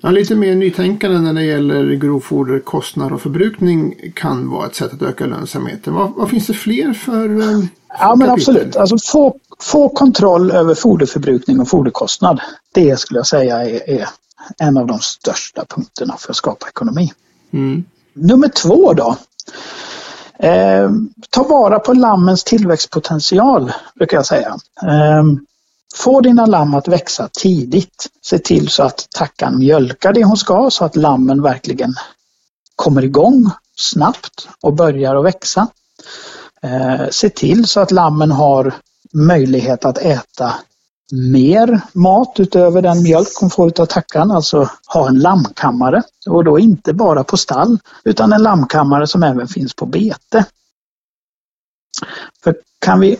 Ja, 0.00 0.10
lite 0.10 0.34
mer 0.34 0.54
nytänkande 0.54 1.18
när 1.18 1.32
det 1.34 1.44
gäller 1.44 1.94
grovfoder, 1.94 2.58
kostnad 2.58 3.12
och 3.12 3.22
förbrukning 3.22 3.94
kan 4.14 4.50
vara 4.50 4.66
ett 4.66 4.74
sätt 4.74 4.92
att 4.92 5.02
öka 5.02 5.26
lönsamheten. 5.26 5.94
Vad, 5.94 6.12
vad 6.16 6.30
finns 6.30 6.46
det 6.46 6.54
fler 6.54 6.92
för 6.92 7.40
eh, 7.40 7.64
Ja 7.98 8.14
men 8.16 8.30
absolut, 8.30 8.76
alltså 8.76 8.96
få, 9.12 9.36
få 9.58 9.88
kontroll 9.88 10.50
över 10.50 10.74
foderförbrukning 10.74 11.60
och 11.60 11.68
foderkostnad. 11.68 12.40
Det 12.72 13.00
skulle 13.00 13.18
jag 13.18 13.26
säga 13.26 13.62
är, 13.62 13.90
är 13.90 14.08
en 14.58 14.76
av 14.76 14.86
de 14.86 14.98
största 14.98 15.64
punkterna 15.68 16.16
för 16.18 16.30
att 16.30 16.36
skapa 16.36 16.68
ekonomi. 16.68 17.12
Mm. 17.52 17.84
Nummer 18.20 18.48
två 18.48 18.92
då. 18.92 19.16
Eh, 20.38 20.90
ta 21.30 21.42
vara 21.42 21.78
på 21.78 21.92
lammens 21.92 22.44
tillväxtpotential, 22.44 23.72
brukar 23.94 24.16
jag 24.16 24.26
säga. 24.26 24.56
Eh, 24.82 25.24
få 25.94 26.20
dina 26.20 26.46
lamm 26.46 26.74
att 26.74 26.88
växa 26.88 27.28
tidigt. 27.32 28.06
Se 28.22 28.38
till 28.38 28.68
så 28.68 28.82
att 28.82 29.06
tackan 29.10 29.58
mjölkar 29.58 30.12
det 30.12 30.24
hon 30.24 30.36
ska 30.36 30.70
så 30.70 30.84
att 30.84 30.96
lammen 30.96 31.42
verkligen 31.42 31.94
kommer 32.76 33.04
igång 33.04 33.50
snabbt 33.76 34.48
och 34.62 34.74
börjar 34.74 35.16
att 35.16 35.24
växa. 35.24 35.68
Eh, 36.62 37.08
se 37.10 37.28
till 37.28 37.66
så 37.66 37.80
att 37.80 37.90
lammen 37.90 38.30
har 38.30 38.74
möjlighet 39.12 39.84
att 39.84 39.98
äta 39.98 40.54
mer 41.12 41.80
mat 41.92 42.40
utöver 42.40 42.82
den 42.82 43.02
mjölk 43.02 43.28
hon 43.40 43.50
får 43.50 43.80
av 43.80 43.86
tackan, 43.86 44.30
alltså 44.30 44.70
ha 44.86 45.08
en 45.08 45.18
lammkammare. 45.18 46.02
Och 46.26 46.44
då 46.44 46.58
inte 46.58 46.92
bara 46.92 47.24
på 47.24 47.36
stall 47.36 47.78
utan 48.04 48.32
en 48.32 48.42
lammkammare 48.42 49.06
som 49.06 49.22
även 49.22 49.48
finns 49.48 49.74
på 49.74 49.86
bete. 49.86 50.44
För 52.44 52.56
kan 52.78 53.00
vi, 53.00 53.18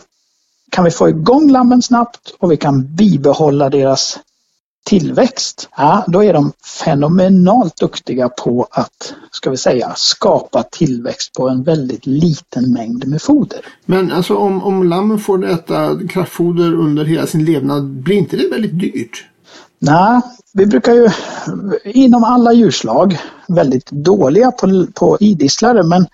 kan 0.71 0.85
vi 0.85 0.91
få 0.91 1.09
igång 1.09 1.51
lammen 1.51 1.83
snabbt 1.83 2.35
och 2.39 2.53
vi 2.53 2.57
kan 2.57 2.95
bibehålla 2.95 3.71
deras 3.71 4.19
tillväxt, 4.85 5.69
ja, 5.77 6.05
då 6.09 6.25
är 6.25 6.33
de 6.33 6.53
fenomenalt 6.85 7.77
duktiga 7.77 8.29
på 8.29 8.69
att, 8.71 9.15
ska 9.31 9.51
vi 9.51 9.57
säga, 9.57 9.93
skapa 9.97 10.63
tillväxt 10.63 11.33
på 11.33 11.49
en 11.49 11.63
väldigt 11.63 12.07
liten 12.07 12.73
mängd 12.73 13.09
med 13.09 13.23
foder. 13.23 13.61
Men 13.87 14.13
alltså 14.13 14.37
om, 14.37 14.63
om 14.63 14.89
lammen 14.89 15.19
får 15.19 15.51
äta 15.51 15.99
kraftfoder 16.09 16.75
under 16.75 17.05
hela 17.05 17.27
sin 17.27 17.45
levnad, 17.45 17.85
blir 17.85 18.17
inte 18.17 18.37
det 18.37 18.49
väldigt 18.49 18.81
dyrt? 18.81 19.27
Nej, 19.79 20.21
vi 20.53 20.67
brukar 20.67 20.93
ju 20.93 21.09
inom 21.85 22.25
alla 22.25 22.53
djurslag 22.53 23.19
väldigt 23.49 23.91
dåliga 23.91 24.51
på, 24.51 24.87
på 24.95 25.17
idisslare 25.21 25.83
men 25.83 26.07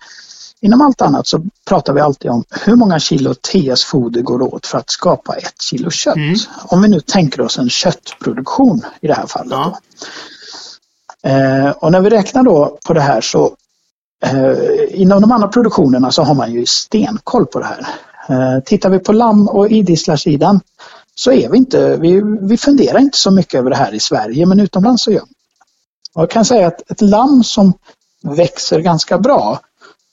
inom 0.61 0.81
allt 0.81 1.01
annat 1.01 1.27
så 1.27 1.43
pratar 1.65 1.93
vi 1.93 2.01
alltid 2.01 2.31
om 2.31 2.43
hur 2.49 2.75
många 2.75 2.99
kilo 2.99 3.33
TS-foder 3.33 4.21
går 4.21 4.53
åt 4.53 4.65
för 4.65 4.77
att 4.77 4.89
skapa 4.89 5.35
ett 5.35 5.61
kilo 5.61 5.89
kött. 5.89 6.15
Mm. 6.15 6.35
Om 6.65 6.81
vi 6.81 6.87
nu 6.87 6.99
tänker 6.99 7.41
oss 7.41 7.57
en 7.57 7.69
köttproduktion 7.69 8.81
i 9.01 9.07
det 9.07 9.13
här 9.13 9.27
fallet. 9.27 9.51
Ja. 9.51 9.79
Eh, 11.23 11.69
och 11.69 11.91
när 11.91 12.01
vi 12.01 12.09
räknar 12.09 12.43
då 12.43 12.77
på 12.85 12.93
det 12.93 13.01
här 13.01 13.21
så 13.21 13.55
eh, 14.25 15.01
inom 15.01 15.21
de 15.21 15.31
andra 15.31 15.47
produktionerna 15.47 16.11
så 16.11 16.23
har 16.23 16.35
man 16.35 16.53
ju 16.53 16.65
stenkoll 16.65 17.45
på 17.45 17.59
det 17.59 17.65
här. 17.65 17.87
Eh, 18.29 18.63
tittar 18.63 18.89
vi 18.89 18.99
på 18.99 19.13
lamm 19.13 19.47
och 19.47 19.69
idisslarsidan 19.69 20.59
så 21.15 21.31
är 21.31 21.49
vi 21.49 21.57
inte, 21.57 21.97
vi, 21.97 22.21
vi 22.41 22.57
funderar 22.57 22.99
inte 22.99 23.17
så 23.17 23.31
mycket 23.31 23.59
över 23.59 23.69
det 23.69 23.75
här 23.75 23.93
i 23.93 23.99
Sverige 23.99 24.45
men 24.45 24.59
utomlands 24.59 25.03
så 25.03 25.11
gör 25.11 25.21
vi. 25.21 25.33
Jag 26.13 26.29
kan 26.29 26.45
säga 26.45 26.67
att 26.67 26.91
ett 26.91 27.01
lamm 27.01 27.43
som 27.43 27.73
växer 28.23 28.79
ganska 28.79 29.17
bra 29.17 29.59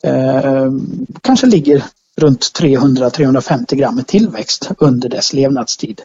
eh, 0.05 0.71
kanske 1.21 1.47
ligger 1.47 1.85
runt 2.17 2.41
300-350 2.61 3.75
gram 3.75 3.99
i 3.99 4.05
tillväxt 4.05 4.71
under 4.79 5.09
dess 5.09 5.33
levnadstid. 5.33 6.01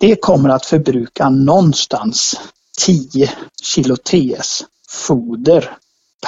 Det 0.00 0.16
kommer 0.16 0.48
att 0.48 0.66
förbruka 0.66 1.28
någonstans 1.28 2.40
10 2.78 3.30
kilo 3.62 3.96
TS 3.96 4.64
foder 4.88 5.76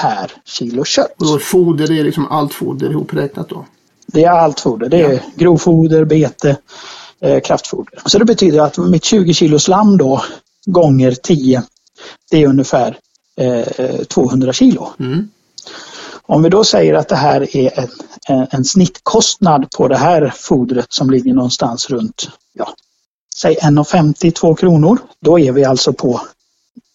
per 0.00 0.32
kilo 0.44 0.84
kött. 0.84 1.22
Och 1.22 1.42
foder 1.42 1.90
är 1.90 2.04
liksom 2.04 2.26
allt 2.26 2.54
foder 2.54 2.90
ihopräknat 2.90 3.48
då? 3.48 3.66
Det 4.06 4.24
är 4.24 4.30
allt 4.30 4.60
foder. 4.60 4.88
Det 4.88 5.02
är 5.02 5.12
ja. 5.12 5.20
grovfoder, 5.36 6.04
bete, 6.04 6.56
eh, 7.20 7.40
kraftfoder. 7.40 8.02
Så 8.06 8.18
det 8.18 8.24
betyder 8.24 8.60
att 8.60 8.78
mitt 8.78 9.04
20 9.04 9.34
kilo 9.34 9.58
slam 9.58 9.98
då 9.98 10.22
gånger 10.66 11.12
10 11.12 11.62
det 12.30 12.42
är 12.42 12.46
ungefär 12.46 12.98
eh, 13.36 14.04
200 14.04 14.52
kilo. 14.52 14.88
Mm. 14.98 15.28
Om 16.28 16.42
vi 16.42 16.48
då 16.48 16.64
säger 16.64 16.94
att 16.94 17.08
det 17.08 17.16
här 17.16 17.56
är 17.56 17.88
en, 18.28 18.46
en, 18.50 18.64
snittkostnad 18.64 19.66
på 19.76 19.88
det 19.88 19.96
här 19.96 20.32
fodret 20.36 20.86
som 20.88 21.10
ligger 21.10 21.34
någonstans 21.34 21.90
runt, 21.90 22.28
ja, 22.52 22.68
säg 23.36 23.56
1,50-2 23.56 24.56
kronor. 24.56 24.98
Då 25.20 25.38
är 25.38 25.52
vi 25.52 25.64
alltså 25.64 25.92
på 25.92 26.20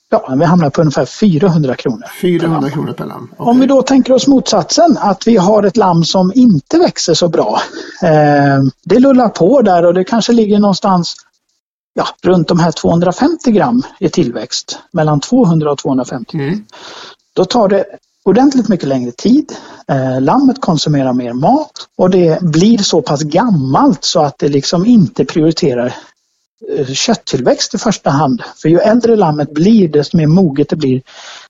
Ja, 0.09 0.35
vi 0.39 0.45
hamnar 0.45 0.69
på 0.69 0.81
ungefär 0.81 1.05
400 1.05 1.75
kronor. 1.75 2.05
400 2.21 2.69
kronor 2.69 2.93
per 2.93 3.05
lamm. 3.05 3.29
Okay. 3.37 3.51
Om 3.51 3.59
vi 3.59 3.65
då 3.65 3.81
tänker 3.81 4.13
oss 4.13 4.27
motsatsen, 4.27 4.97
att 4.99 5.27
vi 5.27 5.37
har 5.37 5.63
ett 5.63 5.77
lamm 5.77 6.03
som 6.03 6.31
inte 6.35 6.77
växer 6.77 7.13
så 7.13 7.27
bra. 7.27 7.61
Eh, 8.03 8.63
det 8.83 8.99
lullar 8.99 9.29
på 9.29 9.61
där 9.61 9.85
och 9.85 9.93
det 9.93 10.03
kanske 10.03 10.33
ligger 10.33 10.59
någonstans 10.59 11.15
ja, 11.93 12.07
runt 12.23 12.47
de 12.47 12.59
här 12.59 12.71
250 12.71 13.51
gram 13.51 13.83
i 13.99 14.09
tillväxt. 14.09 14.79
Mellan 14.91 15.19
200 15.19 15.71
och 15.71 15.77
250. 15.77 16.37
Mm. 16.37 16.65
Då 17.33 17.45
tar 17.45 17.67
det 17.67 17.85
ordentligt 18.23 18.69
mycket 18.69 18.87
längre 18.87 19.11
tid. 19.11 19.51
Eh, 19.87 20.21
lammet 20.21 20.61
konsumerar 20.61 21.13
mer 21.13 21.33
mat 21.33 21.71
och 21.97 22.09
det 22.09 22.41
blir 22.41 22.77
så 22.77 23.01
pass 23.01 23.21
gammalt 23.21 24.03
så 24.03 24.21
att 24.21 24.39
det 24.39 24.47
liksom 24.47 24.85
inte 24.85 25.25
prioriterar 25.25 25.93
Eh, 26.69 26.87
kötttillväxt 26.87 27.73
i 27.73 27.77
första 27.77 28.09
hand. 28.09 28.43
För 28.61 28.69
ju 28.69 28.79
äldre 28.79 29.15
lammet 29.15 29.53
blir, 29.53 29.87
desto 29.87 30.17
mer 30.17 30.27
moget 30.27 30.69
det 30.69 30.75
blir, 30.75 31.01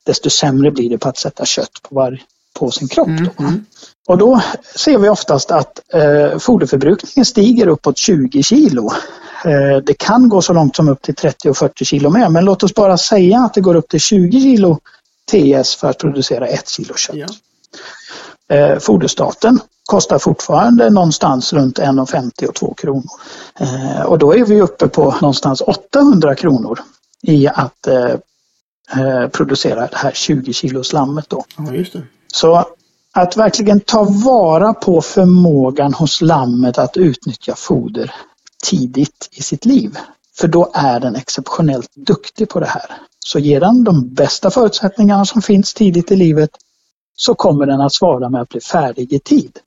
desto 0.04 0.30
sämre 0.30 0.72
blir 0.72 0.90
det 0.90 0.98
på 0.98 1.10
att 1.10 1.18
sätta 1.18 1.46
kött 1.46 1.82
på, 1.82 1.96
var, 1.96 2.22
på 2.60 2.72
sin 2.72 2.88
kropp. 2.88 3.08
Mm, 3.08 3.30
mm. 3.40 3.66
Och 4.08 4.18
då 4.18 4.42
ser 4.76 4.98
vi 4.98 5.10
oftast 5.10 5.52
att 5.52 5.94
eh, 5.94 6.40
foderförbrukningen 6.40 7.26
stiger 7.26 7.68
uppåt 7.68 7.98
20 7.98 8.44
kilo. 8.44 8.92
Eh, 9.46 9.78
det 9.84 9.94
kan 9.94 10.30
gå 10.30 10.42
så 10.42 10.54
långt 10.54 10.76
som 10.76 10.90
upp 10.90 11.02
till 11.02 11.16
30 11.16 11.50
och 11.50 11.58
40 11.58 11.86
kilo 11.86 12.10
med, 12.10 12.32
men 12.32 12.46
låt 12.46 12.64
oss 12.64 12.74
bara 12.74 12.98
säga 12.98 13.40
att 13.40 13.54
det 13.54 13.62
går 13.62 13.76
upp 13.76 13.90
till 13.90 14.00
20 14.00 14.42
kilo 14.42 14.80
TS 15.32 15.76
för 15.76 15.90
att 15.90 15.98
producera 15.98 16.48
ett 16.48 16.70
kilo 16.70 16.96
kött. 16.96 17.16
Ja. 17.16 17.28
Eh, 18.56 18.80
foderstaten 18.80 19.60
kostar 19.86 20.20
fortfarande 20.20 20.90
någonstans 20.90 21.54
runt 21.54 21.80
1,50 21.80 22.46
och 22.48 22.56
2 22.56 22.74
kronor. 22.74 23.12
Eh, 23.60 24.02
och 24.02 24.20
då 24.20 24.36
är 24.36 24.46
vi 24.46 24.62
uppe 24.62 24.88
på 24.88 25.16
någonstans 25.22 25.62
800 25.62 26.36
kronor 26.36 26.80
i 27.22 27.48
att 27.48 27.88
eh, 27.88 28.16
eh, 28.96 29.28
producera 29.28 29.88
det 29.88 29.98
här 29.98 30.12
20 30.12 30.54
kilos 30.54 30.94
lammet 30.94 31.30
då. 31.30 31.46
Ja. 31.58 31.84
Så 32.34 32.66
att 33.12 33.38
verkligen 33.38 33.80
ta 33.80 34.04
vara 34.04 34.74
på 34.74 35.02
förmågan 35.02 35.94
hos 35.94 36.22
lammet 36.22 36.78
att 36.78 36.98
utnyttja 36.98 37.56
foder 37.56 38.12
tidigt 38.64 39.30
i 39.32 39.42
sitt 39.42 39.66
liv. 39.66 39.98
För 40.38 40.48
då 40.48 40.72
är 40.74 41.00
den 41.00 41.16
exceptionellt 41.16 41.92
duktig 41.96 42.50
på 42.50 42.60
det 42.60 42.66
här. 42.66 42.86
Så 43.26 43.40
ger 43.40 43.60
den 43.60 43.84
de 43.84 44.14
bästa 44.14 44.52
förutsättningarna 44.52 45.26
som 45.26 45.42
finns 45.42 45.74
tidigt 45.74 46.12
i 46.12 46.16
livet 46.16 46.50
så 47.16 47.36
kommer 47.36 47.66
den 47.66 47.82
att 47.82 47.94
svara 47.94 48.30
med 48.30 48.42
att 48.42 48.50
bli 48.50 48.62
färdig 48.62 49.14
i 49.14 49.20
tid. 49.20 49.60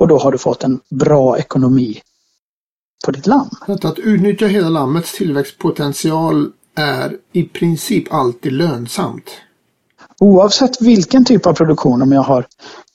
Och 0.00 0.08
då 0.08 0.18
har 0.18 0.32
du 0.32 0.38
fått 0.38 0.64
en 0.64 0.80
bra 0.90 1.38
ekonomi 1.38 2.00
på 3.04 3.10
ditt 3.10 3.26
lamm. 3.26 3.50
Att 3.66 3.98
utnyttja 3.98 4.46
hela 4.46 4.68
lammets 4.68 5.12
tillväxtpotential 5.12 6.50
är 6.74 7.16
i 7.32 7.42
princip 7.42 8.12
alltid 8.12 8.52
lönsamt. 8.52 9.30
Oavsett 10.20 10.80
vilken 10.80 11.24
typ 11.24 11.46
av 11.46 11.52
produktion, 11.52 12.02
om 12.02 12.12
jag 12.12 12.22
har 12.22 12.46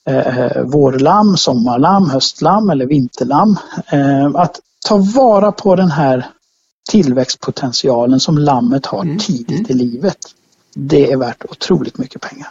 eh, 0.10 0.64
vårlamm, 0.64 1.38
sommarlamm, 1.38 2.10
höstlamm 2.10 2.70
eller 2.70 2.86
vinterlamm. 2.86 3.58
Eh, 3.92 4.26
att 4.36 4.60
ta 4.88 4.98
vara 4.98 5.52
på 5.52 5.76
den 5.76 5.92
här 5.92 6.26
tillväxtpotentialen 6.88 8.20
som 8.20 8.38
lammet 8.38 8.86
har 8.86 9.02
mm. 9.02 9.18
tidigt 9.18 9.70
mm. 9.70 9.72
i 9.72 9.74
livet. 9.74 10.18
Det 10.74 11.12
är 11.12 11.18
värt 11.18 11.46
otroligt 11.50 11.98
mycket 11.98 12.22
pengar. 12.22 12.48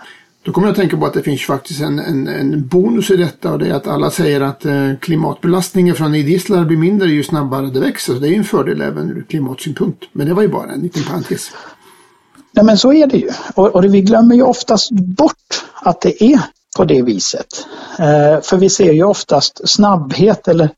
Då 0.47 0.53
kommer 0.53 0.67
jag 0.67 0.73
att 0.73 0.79
tänka 0.79 0.97
på 0.97 1.07
att 1.07 1.15
det 1.15 1.23
finns 1.23 1.43
faktiskt 1.43 1.81
en, 1.81 1.99
en, 1.99 2.29
en 2.29 2.69
bonus 2.69 3.11
i 3.11 3.17
detta 3.17 3.53
och 3.53 3.59
det 3.59 3.69
är 3.69 3.75
att 3.75 3.87
alla 3.87 4.11
säger 4.11 4.41
att 4.41 4.65
eh, 4.65 4.93
klimatbelastningen 5.01 5.95
från 5.95 6.15
idisslar 6.15 6.65
blir 6.65 6.77
mindre 6.77 7.09
ju 7.09 7.23
snabbare 7.23 7.67
det 7.67 7.81
växer. 7.81 8.15
Så 8.15 8.19
det 8.19 8.29
är 8.29 8.33
en 8.33 8.45
fördel 8.45 8.81
även 8.81 9.11
ur 9.11 9.27
klimatsynpunkt. 9.29 10.05
Men 10.13 10.27
det 10.27 10.35
var 10.35 10.43
ju 10.43 10.49
bara 10.49 10.73
en 10.73 10.81
liten 10.81 11.03
parentes. 11.03 11.51
Ja 12.53 12.63
men 12.63 12.79
så 12.79 12.93
är 12.93 13.07
det 13.07 13.17
ju. 13.17 13.31
Och, 13.55 13.75
och 13.75 13.85
vi 13.85 14.01
glömmer 14.01 14.35
ju 14.35 14.43
oftast 14.43 14.91
bort 14.91 15.65
att 15.75 16.01
det 16.01 16.25
är 16.25 16.41
på 16.77 16.85
det 16.85 17.03
viset. 17.03 17.67
Eh, 17.99 18.43
för 18.43 18.57
vi 18.57 18.71
ser 18.71 18.93
ju 18.93 19.05
oftast 19.05 19.69
snabbhet 19.69 20.49
eller 20.49 20.71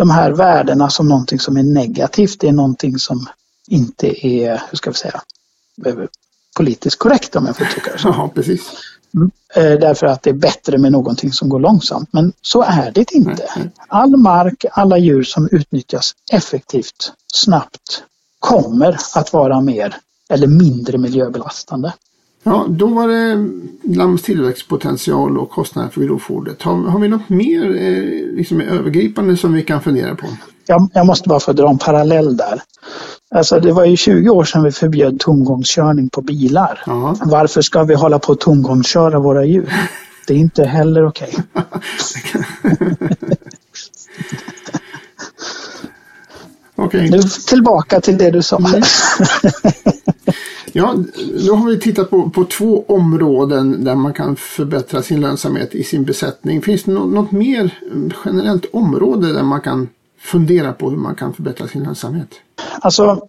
de 0.00 0.10
här 0.10 0.30
värdena 0.30 0.90
som 0.90 1.08
någonting 1.08 1.40
som 1.40 1.56
är 1.56 1.62
negativt. 1.62 2.40
Det 2.40 2.48
är 2.48 2.52
någonting 2.52 2.98
som 2.98 3.28
inte 3.68 4.26
är, 4.26 4.62
hur 4.70 4.76
ska 4.76 4.90
vi 4.90 4.96
säga, 4.96 5.20
politiskt 6.56 6.98
korrekt 6.98 7.36
om 7.36 7.46
jag 7.46 7.56
får 7.56 7.66
uttrycka 7.66 7.92
det 7.92 7.98
så. 7.98 8.08
Ja, 8.08 8.30
precis. 8.34 8.60
Mm. 9.14 9.30
Eh, 9.54 9.80
därför 9.80 10.06
att 10.06 10.22
det 10.22 10.30
är 10.30 10.34
bättre 10.34 10.78
med 10.78 10.92
någonting 10.92 11.32
som 11.32 11.48
går 11.48 11.60
långsamt. 11.60 12.08
Men 12.12 12.32
så 12.42 12.62
är 12.62 12.90
det 12.90 13.12
inte. 13.12 13.50
All 13.88 14.16
mark, 14.16 14.64
alla 14.72 14.98
djur 14.98 15.22
som 15.22 15.48
utnyttjas 15.52 16.14
effektivt, 16.32 17.12
snabbt, 17.32 18.02
kommer 18.38 18.98
att 19.14 19.32
vara 19.32 19.60
mer 19.60 19.96
eller 20.30 20.46
mindre 20.46 20.98
miljöbelastande. 20.98 21.92
Ja, 22.42 22.66
då 22.68 22.86
var 22.86 23.08
det 23.08 23.50
lams 23.96 24.22
tillväxtpotential 24.22 25.38
och 25.38 25.50
kostnader 25.50 25.88
för 25.88 26.00
grovfodret. 26.00 26.62
Har, 26.62 26.74
har 26.74 27.00
vi 27.00 27.08
något 27.08 27.28
mer 27.28 27.76
eh, 27.76 28.36
liksom 28.36 28.60
övergripande 28.60 29.36
som 29.36 29.52
vi 29.52 29.62
kan 29.62 29.80
fundera 29.80 30.14
på? 30.14 30.26
Jag, 30.66 30.90
jag 30.94 31.06
måste 31.06 31.28
bara 31.28 31.40
få 31.40 31.52
dra 31.52 31.70
en 31.70 31.78
parallell 31.78 32.36
där. 32.36 32.62
Alltså 33.34 33.60
det 33.60 33.72
var 33.72 33.84
ju 33.84 33.96
20 33.96 34.30
år 34.30 34.44
sedan 34.44 34.64
vi 34.64 34.72
förbjöd 34.72 35.20
tomgångskörning 35.20 36.08
på 36.08 36.22
bilar. 36.22 36.82
Ja. 36.86 37.16
Varför 37.24 37.62
ska 37.62 37.84
vi 37.84 37.94
hålla 37.94 38.18
på 38.18 38.32
att 38.32 38.40
tomgångsköra 38.40 39.18
våra 39.18 39.44
djur? 39.44 39.72
Det 40.26 40.34
är 40.34 40.38
inte 40.38 40.64
heller 40.64 41.06
okej. 41.06 41.34
Okay. 46.76 47.10
Nu 47.10 47.22
tillbaka 47.48 48.00
till 48.00 48.18
det 48.18 48.30
du 48.30 48.42
sa. 48.42 48.58
Ja, 50.72 50.94
då 51.46 51.54
har 51.54 51.66
vi 51.66 51.78
tittat 51.78 52.10
på, 52.10 52.30
på 52.30 52.44
två 52.44 52.84
områden 52.88 53.84
där 53.84 53.94
man 53.94 54.12
kan 54.12 54.36
förbättra 54.36 55.02
sin 55.02 55.20
lönsamhet 55.20 55.74
i 55.74 55.84
sin 55.84 56.04
besättning. 56.04 56.62
Finns 56.62 56.84
det 56.84 56.92
något, 56.92 57.12
något 57.12 57.32
mer 57.32 57.78
generellt 58.24 58.66
område 58.72 59.32
där 59.32 59.42
man 59.42 59.60
kan 59.60 59.88
fundera 60.20 60.72
på 60.72 60.90
hur 60.90 60.96
man 60.96 61.14
kan 61.14 61.34
förbättra 61.34 61.68
sin 61.68 61.82
lönsamhet? 61.82 62.28
Alltså, 62.80 63.20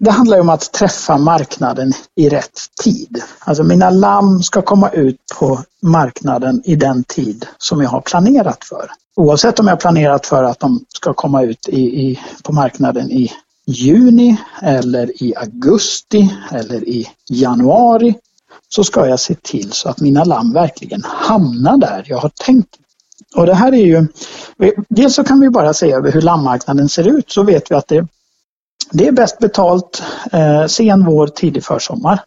det 0.00 0.10
handlar 0.10 0.36
ju 0.36 0.40
om 0.40 0.48
att 0.48 0.72
träffa 0.72 1.18
marknaden 1.18 1.92
i 2.16 2.28
rätt 2.28 2.58
tid. 2.82 3.22
Alltså 3.38 3.64
mina 3.64 3.90
lamm 3.90 4.42
ska 4.42 4.62
komma 4.62 4.88
ut 4.88 5.16
på 5.38 5.60
marknaden 5.82 6.62
i 6.64 6.76
den 6.76 7.04
tid 7.04 7.46
som 7.58 7.80
jag 7.80 7.90
har 7.90 8.00
planerat 8.00 8.64
för. 8.64 8.90
Oavsett 9.16 9.60
om 9.60 9.66
jag 9.66 9.72
har 9.72 9.80
planerat 9.80 10.26
för 10.26 10.44
att 10.44 10.60
de 10.60 10.84
ska 10.88 11.12
komma 11.12 11.42
ut 11.42 11.68
i, 11.68 11.80
i, 11.80 12.20
på 12.42 12.52
marknaden 12.52 13.10
i 13.10 13.32
juni 13.66 14.36
eller 14.62 15.22
i 15.22 15.34
augusti 15.36 16.34
eller 16.52 16.88
i 16.88 17.08
januari 17.30 18.14
så 18.68 18.84
ska 18.84 19.06
jag 19.06 19.20
se 19.20 19.34
till 19.34 19.72
så 19.72 19.88
att 19.88 20.00
mina 20.00 20.24
lamm 20.24 20.52
verkligen 20.52 21.02
hamnar 21.04 21.76
där 21.76 22.04
jag 22.06 22.18
har 22.18 22.30
tänkt. 22.44 22.76
Och 23.36 23.46
det 23.46 23.54
här 23.54 23.72
är 23.72 23.86
ju, 23.86 24.06
dels 24.88 25.14
så 25.14 25.24
kan 25.24 25.40
vi 25.40 25.50
bara 25.50 25.74
se 25.74 25.92
över 25.92 26.12
hur 26.12 26.20
lammarknaden 26.20 26.88
ser 26.88 27.08
ut 27.08 27.30
så 27.30 27.42
vet 27.42 27.70
vi 27.70 27.74
att 27.74 27.88
det 27.88 28.06
Det 28.92 29.08
är 29.08 29.12
bäst 29.12 29.38
betalt 29.38 30.02
eh, 30.32 30.66
sen 30.66 31.04
vår, 31.04 31.26
tidig 31.26 31.64
försommar. 31.64 32.20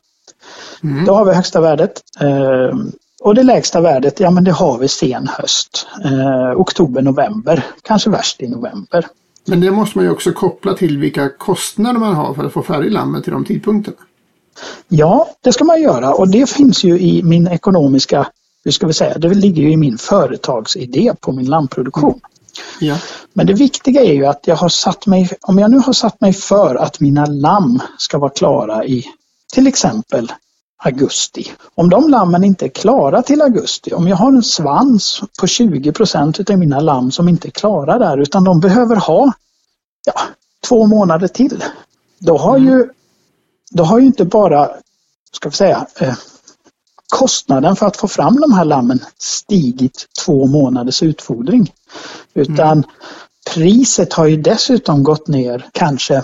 Mm. 0.84 1.06
Då 1.06 1.14
har 1.14 1.26
vi 1.26 1.34
högsta 1.34 1.62
värdet. 1.62 2.02
Eh, 2.20 2.78
och 3.24 3.36
det 3.36 3.44
lägsta 3.44 3.82
värdet, 3.82 4.20
ja 4.20 4.32
men 4.32 4.44
det 4.44 4.52
har 4.52 4.78
vi 4.78 4.88
sen 4.88 5.28
höst. 5.28 5.88
Eh, 6.06 6.52
oktober, 6.52 7.02
november. 7.02 7.66
Kanske 7.82 8.10
värst 8.10 8.42
i 8.42 8.48
november. 8.48 9.08
Men 9.46 9.60
det 9.60 9.72
måste 9.72 9.98
man 9.98 10.06
ju 10.06 10.12
också 10.12 10.32
koppla 10.32 10.74
till 10.74 10.98
vilka 10.98 11.30
kostnader 11.30 12.00
man 12.00 12.16
har 12.16 12.34
för 12.34 12.44
att 12.44 12.54
få 12.54 12.64
färdig 12.64 12.92
lammet 12.92 13.24
till 13.24 13.34
de 13.34 13.46
tidpunkterna. 13.46 13.98
Ja, 14.88 15.30
det 15.42 15.54
ska 15.54 15.64
man 15.64 15.82
göra 15.82 16.14
och 16.14 16.28
det 16.28 16.50
finns 16.50 16.84
ju 16.84 17.00
i 17.00 17.24
min 17.24 17.48
ekonomiska, 17.48 18.28
hur 18.64 18.72
ska 18.72 18.88
vi 18.88 18.94
säga, 18.94 19.18
det 19.18 19.34
ligger 19.34 19.64
ju 19.64 19.72
i 19.72 19.78
min 19.78 19.98
företagsidé 19.98 21.14
på 21.22 21.32
min 21.32 21.46
lammproduktion. 21.46 22.20
Ja. 22.80 22.98
Men 23.34 23.48
det 23.48 23.54
viktiga 23.54 24.02
är 24.02 24.14
ju 24.14 24.26
att 24.26 24.48
jag 24.48 24.56
har 24.56 24.70
satt 24.70 25.08
mig, 25.08 25.30
om 25.42 25.60
jag 25.60 25.72
nu 25.72 25.78
har 25.78 25.94
satt 25.94 26.22
mig 26.22 26.34
för 26.34 26.76
att 26.76 27.00
mina 27.00 27.26
lamm 27.26 27.80
ska 27.98 28.18
vara 28.18 28.32
klara 28.32 28.86
i 28.86 29.06
till 29.54 29.68
exempel 29.68 30.32
augusti. 30.78 31.52
Om 31.76 31.90
de 31.90 32.10
lammen 32.10 32.44
inte 32.44 32.66
är 32.66 32.70
klara 32.70 33.22
till 33.22 33.42
augusti, 33.42 33.94
om 33.94 34.08
jag 34.08 34.16
har 34.16 34.28
en 34.28 34.44
svans 34.44 35.22
på 35.40 35.48
20 35.48 35.92
procent 35.92 36.50
av 36.50 36.58
mina 36.58 36.80
lamm 36.80 37.12
som 37.12 37.30
inte 37.30 37.48
är 37.48 37.52
klara 37.52 38.00
där 38.00 38.18
utan 38.18 38.44
de 38.44 38.60
behöver 38.60 38.96
ha 38.96 39.34
ja, 40.06 40.14
två 40.68 40.86
månader 40.86 41.28
till. 41.28 41.64
Då 42.20 42.38
har 42.38 42.58
ju 42.58 42.90
då 43.72 43.84
har 43.84 44.00
ju 44.00 44.06
inte 44.06 44.26
bara, 44.26 44.70
ska 45.32 45.50
vi 45.50 45.56
säga, 45.56 45.88
eh, 46.00 46.16
kostnaden 47.14 47.76
för 47.76 47.86
att 47.86 47.98
få 47.98 48.08
fram 48.08 48.36
de 48.36 48.54
här 48.54 48.66
lammen 48.66 49.00
stigit 49.18 50.08
två 50.26 50.48
månaders 50.48 51.04
utfodring. 51.04 51.74
Utan 52.34 52.84
priset 53.54 54.14
har 54.14 54.26
ju 54.26 54.38
dessutom 54.38 55.04
gått 55.04 55.28
ner 55.28 55.68
kanske 55.72 56.24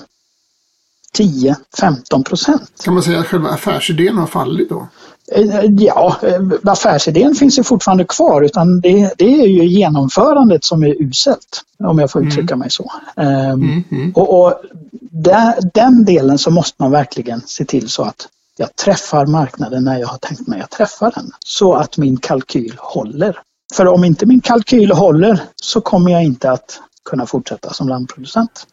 10-15 1.18 2.24
procent. 2.24 2.72
Kan 2.84 2.93
man 2.93 3.03
säga 3.03 3.20
att 3.20 3.28
själva 3.28 3.49
affärsidén 3.49 4.18
har 4.18 4.28
fallit 4.28 4.70
då? 4.70 4.88
Eh, 5.32 5.66
Ja, 5.78 6.18
eh, 6.24 6.41
affärsidén 6.64 7.36
finns 7.36 7.60
ju 7.60 7.64
fortfarande 7.64 8.03
kvar 8.05 8.41
utan 8.41 8.82
det, 8.82 9.14
det 9.18 9.41
är 9.41 9.47
ju 9.47 9.66
genomförandet 9.66 10.64
som 10.64 10.84
är 10.84 11.01
uselt. 11.01 11.62
Om 11.84 11.99
jag 11.99 12.12
får 12.12 12.28
uttrycka 12.28 12.55
mig 12.55 12.70
så. 12.70 12.91
Ehm, 13.16 13.51
Mm, 13.64 13.84
mm. 13.91 14.12
Och, 14.16 14.41
och 14.45 14.53
där, 15.12 15.55
den 15.74 16.05
delen 16.05 16.38
så 16.38 16.51
måste 16.51 16.76
man 16.84 16.91
verkligen 16.91 17.41
se 17.45 17.66
till 17.66 17.89
så 17.89 18.03
att 18.03 18.28
jag 18.57 18.76
träffar 18.76 19.26
marknaden 19.26 19.84
när 19.84 19.99
jag 19.99 20.07
har 20.07 20.18
tänkt 20.18 20.47
mig 20.47 20.62
att 20.62 20.72
träffa 20.72 21.10
den. 21.10 21.32
Så 21.39 21.74
att 21.74 21.97
min 21.97 22.18
kalkyl 22.18 22.76
håller. 22.80 23.39
För 23.74 23.86
om 23.88 24.03
inte 24.03 24.26
min 24.26 24.41
kalkyl 24.41 24.91
håller 24.91 25.41
så 25.55 25.82
kommer 25.82 26.12
jag 26.12 26.24
inte 26.24 26.51
att 26.51 26.80
kunna 27.10 27.26
fortsätta 27.26 27.74
som 27.74 27.88
landproducent. 27.88 28.68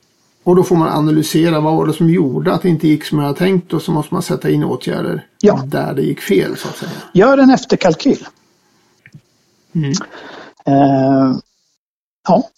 Och 0.47 0.57
då 0.57 0.65
får 0.65 0.77
man 0.77 0.89
analysera 0.89 1.61
vad 1.61 1.77
var 1.77 1.87
det 1.87 1.93
som 1.93 2.11
gjorde 2.11 2.53
att 2.55 2.63
det 2.63 2.69
inte 2.69 2.89
gick 2.89 3.05
som 3.05 3.19
jag 3.19 3.27
hade 3.27 3.39
tänkt 3.39 3.73
och 3.73 3.83
så 3.83 3.91
måste 3.93 4.15
man 4.15 4.23
sätta 4.23 4.51
in 4.51 4.65
åtgärder 4.65 5.27
Ja. 5.41 5.63
där 5.67 5.95
det 5.95 6.03
gick 6.03 6.21
fel 6.21 6.57
så 6.57 6.69
att 6.69 6.77
säga. 6.77 6.91
Gör 7.13 7.39
en 7.39 7.51
efterkalkyl. 7.51 8.27
Mm. 9.75 9.91
Eh, 10.67 11.37
ja. 12.29 12.51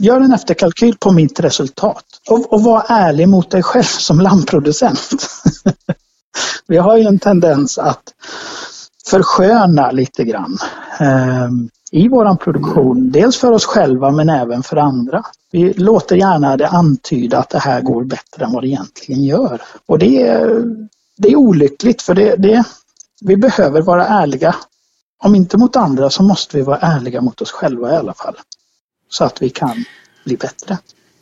Gör 0.00 0.20
en 0.20 0.32
efterkalkyl 0.32 0.96
på 0.98 1.12
mitt 1.12 1.40
resultat. 1.40 2.04
Och, 2.30 2.52
och 2.52 2.62
var 2.62 2.84
ärlig 2.88 3.28
mot 3.28 3.50
dig 3.50 3.62
själv 3.62 3.84
som 3.84 4.20
lammproducent. 4.20 5.10
Vi 6.66 6.76
har 6.76 6.96
ju 6.96 7.04
en 7.04 7.18
tendens 7.18 7.78
att 7.78 8.14
försköna 9.10 9.90
lite 9.90 10.24
grann 10.24 10.58
eh, 11.00 11.48
i 11.90 12.08
våran 12.08 12.36
produktion. 12.36 13.10
Dels 13.10 13.36
för 13.36 13.52
oss 13.52 13.66
själva 13.66 14.10
men 14.10 14.28
även 14.28 14.62
för 14.62 14.76
andra. 14.76 15.22
Vi 15.52 15.72
låter 15.72 16.16
gärna 16.16 16.56
det 16.56 16.68
antyda 16.68 17.38
att 17.38 17.50
det 17.50 17.58
här 17.58 17.80
går 17.80 18.04
bättre 18.04 18.44
än 18.44 18.52
vad 18.52 18.62
det 18.62 18.68
egentligen 18.68 19.24
gör. 19.24 19.62
Och 19.86 19.98
det 19.98 20.22
är, 20.22 20.64
det 21.16 21.28
är 21.28 21.36
olyckligt 21.36 22.02
för 22.02 22.14
det, 22.14 22.36
det, 22.36 22.64
vi 23.20 23.36
behöver 23.36 23.82
vara 23.82 24.06
ärliga 24.06 24.54
om 25.24 25.34
inte 25.34 25.58
mot 25.58 25.76
andra 25.76 26.10
så 26.10 26.22
måste 26.22 26.56
vi 26.56 26.62
vara 26.62 26.78
ärliga 26.78 27.20
mot 27.20 27.40
oss 27.40 27.52
själva 27.52 27.92
i 27.92 27.96
alla 27.96 28.14
fall. 28.14 28.34
Så 29.08 29.24
att 29.24 29.42
vi 29.42 29.50
kan 29.50 29.84
bli 30.24 30.36
bättre. 30.36 30.78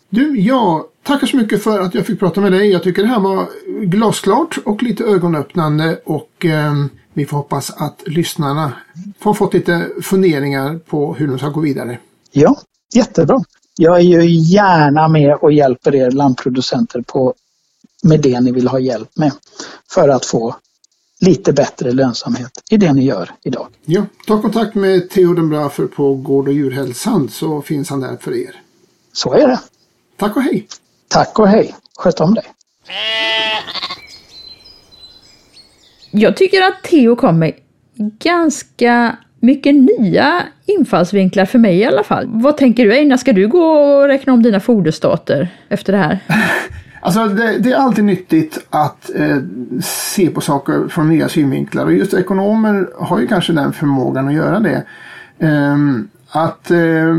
Du, 0.09 0.41
jag 0.41 0.85
tackar 1.03 1.27
så 1.27 1.37
mycket 1.37 1.63
för 1.63 1.81
att 1.81 1.95
jag 1.95 2.07
fick 2.07 2.19
prata 2.19 2.41
med 2.41 2.53
dig. 2.53 2.71
Jag 2.71 2.83
tycker 2.83 3.03
det 3.03 3.09
här 3.09 3.21
var 3.21 3.49
glasklart 3.85 4.59
och 4.65 4.83
lite 4.83 5.05
ögonöppnande 5.05 6.01
och 6.05 6.45
eh, 6.45 6.75
vi 7.17 7.27
får 7.27 7.37
hoppas 7.37 7.71
att 7.71 8.03
lyssnarna 8.07 8.73
har 9.21 9.35
fått 9.35 9.55
lite 9.55 9.91
funderingar 10.03 10.79
på 10.79 11.15
hur 11.15 11.29
de 11.29 11.39
ska 11.39 11.49
gå 11.49 11.61
vidare. 11.61 11.99
Ja, 12.31 12.61
jättebra. 12.95 13.45
Jag 13.77 13.97
är 13.97 14.03
ju 14.03 14.27
gärna 14.27 15.09
med 15.09 15.35
och 15.35 15.53
hjälper 15.53 15.95
er 15.95 16.11
landproducenter 16.11 17.01
på, 17.01 17.35
med 18.03 18.21
det 18.21 18.41
ni 18.41 18.53
vill 18.53 18.69
ha 18.69 18.79
hjälp 18.79 19.09
med. 19.17 19.33
För 19.91 20.09
att 20.09 20.27
få 20.27 20.57
lite 21.21 21.53
bättre 21.53 21.93
lönsamhet 21.93 22.51
i 22.71 22.77
det 22.77 22.93
ni 22.93 23.05
gör 23.05 23.31
idag. 23.43 23.69
Ja, 23.85 24.07
ta 24.27 24.43
kontakt 24.43 24.75
med 24.75 25.11
Theo 25.11 25.35
den 25.35 25.49
Braffer 25.49 25.87
på 25.87 26.15
Gård 26.15 26.49
och 26.49 26.55
djurhälsan 26.55 27.29
så 27.29 27.63
finns 27.63 27.91
han 27.91 28.01
där 28.01 28.17
för 28.21 28.37
er. 28.37 28.63
Så 29.13 29.33
är 29.33 29.49
det. 29.49 29.61
Tack 30.17 30.37
och 30.37 30.43
hej! 30.43 30.69
Tack 31.09 31.39
och 31.39 31.49
hej. 31.49 31.75
Sköt 31.99 32.21
om 32.21 32.35
dig. 32.35 32.45
Jag 36.19 36.37
tycker 36.37 36.63
att 36.63 36.83
Theo 36.83 37.17
kom 37.17 37.39
med 37.39 37.53
ganska 38.19 39.17
mycket 39.41 39.75
nya 39.75 40.43
infallsvinklar 40.67 41.45
för 41.45 41.59
mig 41.59 41.79
i 41.79 41.85
alla 41.85 42.03
fall. 42.03 42.27
Vad 42.29 42.57
tänker 42.57 42.85
du 42.85 42.93
Einar, 42.93 43.17
ska 43.17 43.33
du 43.33 43.49
gå 43.49 43.63
och 43.63 44.09
räkna 44.09 44.33
om 44.33 44.43
dina 44.43 44.61
foderstater 44.61 45.49
efter 45.69 45.93
det 45.93 45.99
här? 45.99 46.19
Alltså 47.01 47.27
det, 47.27 47.59
det 47.59 47.73
är 47.73 47.77
alltid 47.77 48.05
nyttigt 48.05 48.67
att 48.71 49.11
eh, 49.15 49.37
se 49.83 50.31
på 50.31 50.41
saker 50.41 50.89
från 50.89 51.09
nya 51.09 51.29
synvinklar 51.29 51.85
och 51.85 51.93
just 51.93 52.15
ekonomer 52.15 52.89
har 52.99 53.21
ju 53.21 53.27
kanske 53.27 53.53
den 53.53 53.73
förmågan 53.73 54.29
att 54.29 54.35
göra 54.35 54.61
det. 54.61 54.83
Eh, 55.39 55.77
att 56.31 56.71
eh, 56.71 57.17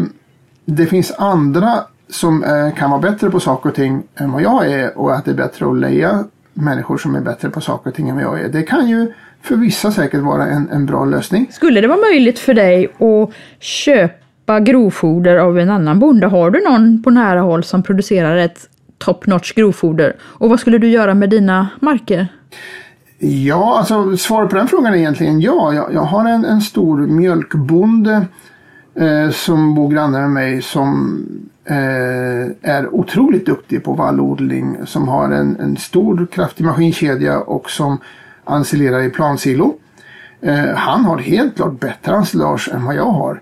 det 0.66 0.86
finns 0.86 1.12
andra 1.12 1.74
som 2.10 2.44
eh, 2.44 2.76
kan 2.76 2.90
vara 2.90 3.02
bättre 3.02 3.32
på 3.32 3.40
saker 3.40 3.70
och 3.70 3.76
ting 3.76 4.04
än 4.16 4.32
vad 4.32 4.42
jag 4.42 4.72
är 4.72 4.98
och 4.98 5.16
att 5.16 5.26
det 5.26 5.32
är 5.32 5.36
bättre 5.36 5.70
att 5.70 5.78
leja 5.78 6.24
människor 6.58 6.98
som 6.98 7.16
är 7.16 7.22
bättre 7.22 7.50
på 7.50 7.62
saker 7.62 7.90
och 7.90 7.96
ting 7.96 8.10
än 8.10 8.16
vad 8.16 8.24
jag 8.24 8.42
är. 8.42 8.50
Det 8.50 8.64
kan 8.64 8.88
ju 8.88 9.14
för 9.42 9.56
vissa 9.56 9.92
säkert 9.92 10.22
vara 10.22 10.46
en, 10.48 10.70
en 10.70 10.86
bra 10.86 11.06
lösning. 11.06 11.48
Skulle 11.52 11.82
det 11.82 11.88
vara 11.88 12.00
möjligt 12.00 12.40
för 12.40 12.54
dig 12.54 12.86
att 12.86 13.34
köpa 13.60 14.60
grovfoder 14.60 15.38
av 15.38 15.60
en 15.60 15.70
annan 15.70 16.00
bonde? 16.00 16.28
Har 16.28 16.52
du 16.52 16.64
någon 16.64 17.04
på 17.04 17.10
nära 17.10 17.42
håll 17.42 17.64
som 17.64 17.84
producerar 17.84 18.38
ett 18.38 18.70
top 18.98 19.28
notch 19.28 19.54
grovfoder? 19.54 20.16
Och 20.22 20.50
vad 20.50 20.60
skulle 20.60 20.78
du 20.78 20.90
göra 20.90 21.14
med 21.14 21.30
dina 21.30 21.68
marker? 21.80 22.28
Ja, 23.20 23.78
alltså 23.78 24.18
svaret 24.18 24.50
på 24.50 24.56
den 24.56 24.68
frågan 24.68 24.94
är 24.94 24.98
egentligen 24.98 25.42
ja. 25.42 25.74
Jag, 25.74 25.94
jag 25.94 26.02
har 26.02 26.30
en, 26.30 26.46
en 26.46 26.62
stor 26.62 26.98
mjölkbonde 26.98 28.26
eh, 28.96 29.30
som 29.32 29.76
bor 29.76 29.92
granne 29.92 30.20
med 30.20 30.30
mig 30.30 30.62
som 30.62 31.20
Eh, 31.70 32.72
är 32.72 32.96
otroligt 32.96 33.46
duktig 33.46 33.84
på 33.84 33.94
vallodling. 33.94 34.78
Som 34.86 35.08
har 35.08 35.32
en, 35.32 35.60
en 35.60 35.78
stor 35.78 36.28
kraftig 36.32 36.66
maskinkedja 36.66 37.40
och 37.40 37.70
som 37.70 37.98
ensilerar 38.50 39.04
i 39.04 39.10
plansilo. 39.10 39.76
Eh, 40.42 40.76
han 40.76 41.06
har 41.06 41.18
helt 41.18 41.56
klart 41.56 41.80
bättre 41.80 42.16
ensilage 42.16 42.70
än 42.74 42.86
vad 42.86 42.96
jag 42.96 43.12
har. 43.12 43.42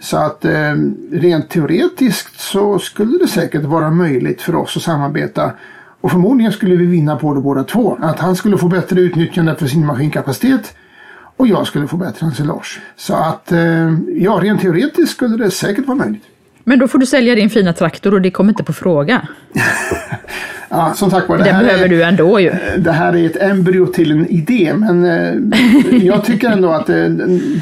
Så 0.00 0.16
att 0.16 0.44
eh, 0.44 0.74
rent 1.12 1.48
teoretiskt 1.48 2.40
så 2.40 2.78
skulle 2.78 3.18
det 3.18 3.28
säkert 3.28 3.64
vara 3.64 3.90
möjligt 3.90 4.42
för 4.42 4.54
oss 4.54 4.76
att 4.76 4.82
samarbeta. 4.82 5.52
Och 6.00 6.10
förmodligen 6.10 6.52
skulle 6.52 6.76
vi 6.76 6.86
vinna 6.86 7.16
på 7.16 7.34
det 7.34 7.40
båda 7.40 7.64
två. 7.64 7.98
Att 8.00 8.18
han 8.18 8.36
skulle 8.36 8.58
få 8.58 8.68
bättre 8.68 9.00
utnyttjande 9.00 9.54
för 9.54 9.66
sin 9.66 9.86
maskinkapacitet 9.86 10.74
och 11.36 11.46
jag 11.46 11.66
skulle 11.66 11.86
få 11.86 11.96
bättre 11.96 12.26
ensilage. 12.26 12.80
Så 12.96 13.14
att 13.14 13.52
eh, 13.52 13.98
ja, 14.08 14.38
rent 14.42 14.60
teoretiskt 14.60 15.12
skulle 15.12 15.44
det 15.44 15.50
säkert 15.50 15.86
vara 15.86 15.98
möjligt. 15.98 16.24
Men 16.68 16.78
då 16.78 16.88
får 16.88 16.98
du 16.98 17.06
sälja 17.06 17.34
din 17.34 17.50
fina 17.50 17.72
traktor 17.72 18.14
och 18.14 18.22
det 18.22 18.30
kommer 18.30 18.50
inte 18.50 18.64
på 18.64 18.72
fråga. 18.72 19.28
Ja, 20.68 20.92
som 20.94 21.10
sagt 21.10 21.28
var, 21.28 21.38
det 21.38 21.44
här, 21.44 21.64
behöver 21.64 21.84
är, 21.84 21.88
du 21.88 22.02
ändå 22.02 22.40
ju. 22.40 22.52
det 22.78 22.92
här 22.92 23.16
är 23.16 23.26
ett 23.26 23.42
embryo 23.42 23.86
till 23.86 24.10
en 24.12 24.26
idé. 24.26 24.72
Men 24.76 25.04
eh, 25.04 25.34
jag 26.06 26.24
tycker 26.24 26.50
ändå 26.50 26.70
att 26.70 26.86
det, 26.86 27.08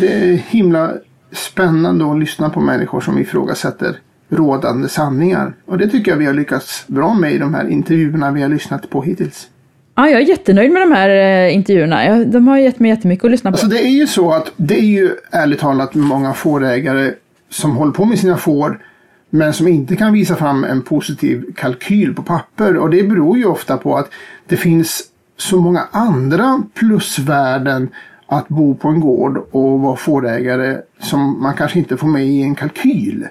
det 0.01 0.13
är 0.13 0.33
himla 0.33 0.93
spännande 1.33 2.11
att 2.11 2.19
lyssna 2.19 2.51
på 2.51 2.61
människor 2.61 3.01
som 3.01 3.19
ifrågasätter 3.19 3.97
rådande 4.29 4.89
sanningar. 4.89 5.55
Och 5.67 5.79
det 5.79 5.89
tycker 5.89 6.11
jag 6.11 6.19
vi 6.19 6.27
har 6.27 6.35
lyckats 6.35 6.85
bra 6.87 7.15
med 7.15 7.33
i 7.33 7.39
de 7.39 7.55
här 7.55 7.69
intervjuerna 7.69 8.31
vi 8.31 8.43
har 8.43 8.49
lyssnat 8.49 8.91
på 8.91 9.03
hittills. 9.03 9.49
Ja, 9.95 10.09
jag 10.09 10.21
är 10.21 10.27
jättenöjd 10.27 10.73
med 10.73 10.83
de 10.83 10.93
här 10.93 11.11
eh, 11.11 11.55
intervjuerna. 11.55 12.25
De 12.25 12.49
har 12.49 12.59
gett 12.59 12.79
mig 12.79 12.91
jättemycket 12.91 13.25
att 13.25 13.31
lyssna 13.31 13.51
på. 13.51 13.55
Alltså 13.55 13.67
det 13.67 13.83
är 13.87 13.91
ju 13.91 14.07
så 14.07 14.33
att 14.33 14.53
det 14.57 14.79
är 14.79 14.87
ju 14.87 15.11
ärligt 15.31 15.61
talat 15.61 15.95
många 15.95 16.33
fårägare 16.33 17.13
som 17.51 17.77
håller 17.77 17.93
på 17.93 18.05
med 18.05 18.19
sina 18.19 18.37
får 18.37 18.79
men 19.37 19.53
som 19.53 19.69
inte 19.69 19.97
kan 19.97 20.13
visa 20.13 20.37
fram 20.37 20.65
en 20.65 20.83
positiv 20.83 21.45
kalkyl 21.57 22.15
på 22.15 22.23
papper. 22.23 22.77
Och 22.77 22.91
det 22.91 23.03
beror 23.03 23.39
ju 23.39 23.45
ofta 23.45 23.77
på 23.77 23.97
att 23.97 24.11
det 24.49 24.57
finns 24.57 25.03
så 25.37 25.61
många 25.61 25.83
andra 25.91 26.63
plusvärden 26.75 27.89
att 28.27 28.49
bo 28.49 28.75
på 28.75 28.89
en 28.89 29.01
gård 29.01 29.39
och 29.51 29.81
vara 29.81 29.97
fårägare 29.97 30.79
som 31.01 31.43
man 31.43 31.55
kanske 31.55 31.79
inte 31.79 31.97
får 31.97 32.09
med 32.09 32.27
i 32.27 32.43
en 32.43 32.55
kalkyl. 32.55 33.27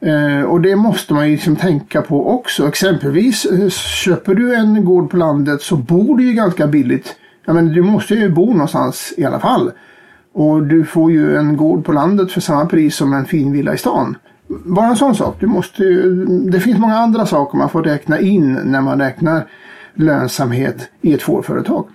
Eh, 0.00 0.42
och 0.42 0.60
det 0.60 0.76
måste 0.76 1.14
man 1.14 1.26
ju 1.26 1.32
liksom 1.32 1.56
tänka 1.56 2.02
på 2.02 2.30
också. 2.34 2.68
Exempelvis 2.68 3.44
eh, 3.44 3.68
köper 4.04 4.34
du 4.34 4.54
en 4.54 4.84
gård 4.84 5.10
på 5.10 5.16
landet 5.16 5.62
så 5.62 5.76
bor 5.76 6.18
du 6.18 6.24
ju 6.24 6.32
ganska 6.32 6.66
billigt. 6.66 7.16
Ja, 7.44 7.52
men 7.52 7.72
du 7.72 7.82
måste 7.82 8.14
ju 8.14 8.28
bo 8.28 8.52
någonstans 8.52 9.14
i 9.16 9.24
alla 9.24 9.40
fall. 9.40 9.70
Och 10.32 10.62
du 10.62 10.84
får 10.84 11.12
ju 11.12 11.36
en 11.36 11.56
gård 11.56 11.84
på 11.84 11.92
landet 11.92 12.32
för 12.32 12.40
samma 12.40 12.66
pris 12.66 12.96
som 12.96 13.12
en 13.12 13.24
fin 13.24 13.52
villa 13.52 13.74
i 13.74 13.78
stan. 13.78 14.16
Bara 14.48 14.86
en 14.86 14.96
sån 14.96 15.14
sak. 15.14 15.36
Du 15.40 15.46
måste 15.46 15.82
ju, 15.82 16.24
det 16.26 16.60
finns 16.60 16.78
många 16.78 16.96
andra 16.96 17.26
saker 17.26 17.58
man 17.58 17.70
får 17.70 17.82
räkna 17.82 18.20
in 18.20 18.52
när 18.52 18.80
man 18.80 19.00
räknar 19.00 19.46
lönsamhet 19.94 20.90
i 21.00 21.14
ett 21.14 21.22
fårföretag. 21.22 21.86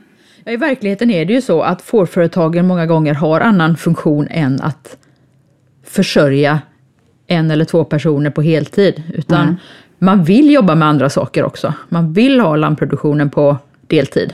Ja, 0.44 0.52
I 0.52 0.58
verkligheten 0.58 1.12
är 1.12 1.26
det 1.26 1.34
ju 1.34 1.42
så 1.42 1.62
att 1.62 1.82
fårföretagen 1.82 2.68
många 2.68 2.86
gånger 2.86 3.14
har 3.14 3.42
annan 3.42 3.78
funktion 3.78 4.28
än 4.30 4.62
att 4.62 4.98
försörja 5.84 6.60
en 7.28 7.52
eller 7.52 7.66
två 7.66 7.84
personer 7.84 8.30
på 8.30 8.42
heltid. 8.42 9.04
Utan 9.14 9.42
mm. 9.42 9.56
man 10.00 10.24
vill 10.24 10.54
jobba 10.54 10.76
med 10.76 10.88
andra 10.88 11.10
saker 11.10 11.44
också. 11.44 11.74
Man 11.90 12.14
vill 12.14 12.40
ha 12.40 12.56
lammproduktionen 12.56 13.30
på 13.30 13.58
deltid. 13.88 14.34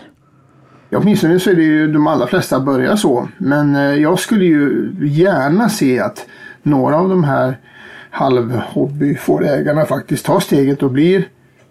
Ja, 0.89 0.99
åtminstone 1.01 1.39
så 1.39 1.49
är 1.49 1.55
det 1.55 1.63
ju 1.63 1.93
de 1.93 2.07
allra 2.07 2.27
flesta 2.27 2.59
börjar 2.59 2.95
så. 2.95 3.27
Men 3.37 3.75
eh, 3.75 3.81
jag 3.81 4.19
skulle 4.19 4.45
ju 4.45 4.91
gärna 5.01 5.69
se 5.69 5.99
att 5.99 6.25
några 6.63 6.97
av 6.97 7.09
de 7.09 7.23
här 7.23 7.57
halvhobbyfårägarna 8.09 9.85
faktiskt 9.85 10.25
tar 10.25 10.39
steget 10.39 10.83
och 10.83 10.91
blir 10.91 11.27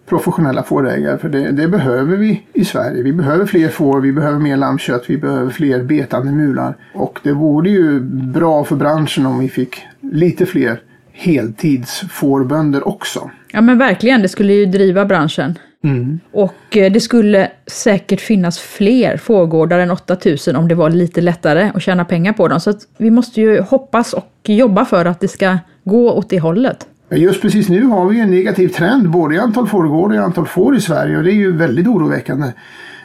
professionella 0.08 0.62
fårägare. 0.62 1.18
För 1.18 1.28
det, 1.28 1.50
det, 1.50 1.68
behöver 1.68 2.16
vi 2.16 2.42
i 2.52 2.64
Sverige. 2.64 3.02
Vi 3.02 3.12
behöver 3.12 3.46
fler 3.46 3.68
får, 3.68 4.00
vi 4.00 4.12
behöver 4.12 4.38
mer 4.38 4.56
lammkött, 4.56 5.04
vi 5.06 5.18
behöver 5.18 5.50
fler 5.50 5.82
betande 5.82 6.32
mular. 6.32 6.76
Och 6.94 7.20
det 7.22 7.32
vore 7.32 7.70
ju 7.70 8.00
bra 8.00 8.64
för 8.64 8.76
branschen 8.76 9.26
om 9.26 9.38
vi 9.38 9.48
fick 9.48 9.82
lite 10.00 10.46
fler 10.46 10.80
heltidsfårbönder 11.12 12.88
också. 12.88 13.30
Ja 13.52 13.60
men 13.60 13.78
verkligen, 13.78 14.22
det 14.22 14.28
skulle 14.28 14.52
ju 14.52 14.66
driva 14.66 15.04
branschen. 15.04 15.58
Mm. 15.84 16.20
Och 16.32 16.76
eh, 16.76 16.92
det 16.92 17.00
skulle 17.00 17.50
säkert 17.66 18.20
finnas 18.20 18.58
fler 18.58 19.16
fårgårdar 19.16 19.78
än 19.78 19.90
8000 19.90 20.56
om 20.56 20.68
det 20.68 20.74
var 20.74 20.90
lite 20.90 21.20
lättare 21.20 21.70
att 21.74 21.82
tjäna 21.82 22.04
pengar 22.04 22.32
på 22.32 22.48
dem. 22.48 22.60
Så 22.60 22.72
vi 22.98 23.10
måste 23.10 23.40
ju 23.40 23.60
hoppas 23.60 24.12
och 24.12 24.32
jobba 24.44 24.84
för 24.84 25.04
att 25.04 25.20
det 25.20 25.28
ska 25.28 25.58
gå 25.86 26.12
åt 26.12 26.28
det 26.28 26.40
hållet. 26.40 26.86
Just 27.10 27.42
precis 27.42 27.68
nu 27.68 27.84
har 27.84 28.08
vi 28.08 28.20
en 28.20 28.30
negativ 28.30 28.68
trend 28.68 29.10
både 29.10 29.34
i 29.34 29.38
antal 29.38 29.66
fårgårdar 29.66 30.16
och 30.16 30.22
i 30.22 30.24
antal 30.24 30.46
får 30.46 30.76
i 30.76 30.80
Sverige 30.80 31.16
och 31.16 31.24
det 31.24 31.32
är 31.32 31.34
ju 31.34 31.56
väldigt 31.56 31.86
oroväckande. 31.86 32.52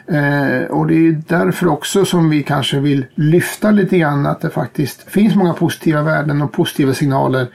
Eh, 0.06 0.70
och 0.70 0.86
det 0.86 0.94
är 0.94 1.22
därför 1.28 1.68
också 1.68 2.04
som 2.04 2.30
vi 2.30 2.42
kanske 2.42 2.80
vill 2.80 3.04
lyfta 3.14 3.70
lite 3.70 3.98
grann 3.98 4.26
att 4.26 4.40
det 4.40 4.50
faktiskt 4.50 5.02
finns 5.10 5.34
många 5.34 5.52
positiva 5.52 6.02
värden 6.02 6.42
och 6.42 6.52
positiva 6.52 6.94
signaler. 6.94 7.46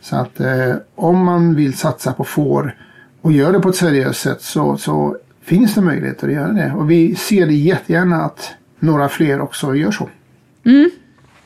Så 0.00 0.16
att 0.16 0.40
eh, 0.40 0.74
om 0.94 1.24
man 1.24 1.54
vill 1.54 1.74
satsa 1.74 2.12
på 2.12 2.24
får 2.24 2.76
och 3.20 3.32
gör 3.32 3.52
det 3.52 3.60
på 3.60 3.68
ett 3.68 3.76
seriöst 3.76 4.20
sätt 4.20 4.42
så, 4.42 4.76
så 4.76 5.16
finns 5.42 5.74
det 5.74 5.80
möjligheter 5.80 6.28
att 6.28 6.34
göra 6.34 6.52
det. 6.52 6.72
Och 6.76 6.90
vi 6.90 7.14
ser 7.14 7.46
det 7.46 7.54
jättegärna 7.54 8.16
att 8.16 8.50
några 8.78 9.08
fler 9.08 9.40
också 9.40 9.74
gör 9.74 9.90
så. 9.90 10.08
Mm. 10.64 10.90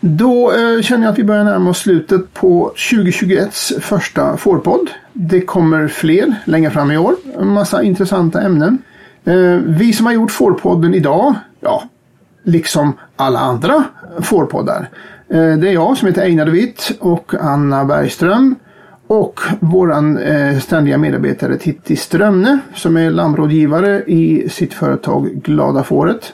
Då 0.08 0.52
eh, 0.52 0.82
känner 0.82 1.04
jag 1.04 1.12
att 1.12 1.18
vi 1.18 1.24
börjar 1.24 1.44
närma 1.44 1.70
oss 1.70 1.78
slutet 1.78 2.34
på 2.34 2.72
2021s 2.76 3.80
första 3.80 4.36
fårpodd. 4.36 4.90
Det 5.12 5.40
kommer 5.40 5.88
fler 5.88 6.34
längre 6.44 6.70
fram 6.70 6.90
i 6.90 6.98
år. 6.98 7.14
En 7.40 7.48
massa 7.48 7.82
intressanta 7.82 8.40
ämnen. 8.42 8.78
Eh, 9.24 9.60
vi 9.66 9.92
som 9.92 10.06
har 10.06 10.12
gjort 10.12 10.30
fårpodden 10.30 10.94
idag, 10.94 11.34
ja, 11.60 11.82
liksom 12.42 12.92
alla 13.16 13.38
andra 13.38 13.84
fårpoddar. 14.20 14.88
Eh, 15.28 15.56
det 15.56 15.68
är 15.68 15.72
jag 15.72 15.96
som 15.96 16.08
heter 16.08 16.22
Einar 16.22 16.46
Witt 16.46 16.92
och 17.00 17.34
Anna 17.40 17.84
Bergström. 17.84 18.54
Och 19.06 19.40
våran 19.60 20.18
eh, 20.18 20.58
ständiga 20.58 20.98
medarbetare 20.98 21.56
Titti 21.56 21.96
Strömne 21.96 22.58
som 22.74 22.96
är 22.96 23.10
lammrådgivare 23.10 24.02
i 24.06 24.48
sitt 24.48 24.74
företag 24.74 25.30
Glada 25.44 25.82
Fåret. 25.82 26.32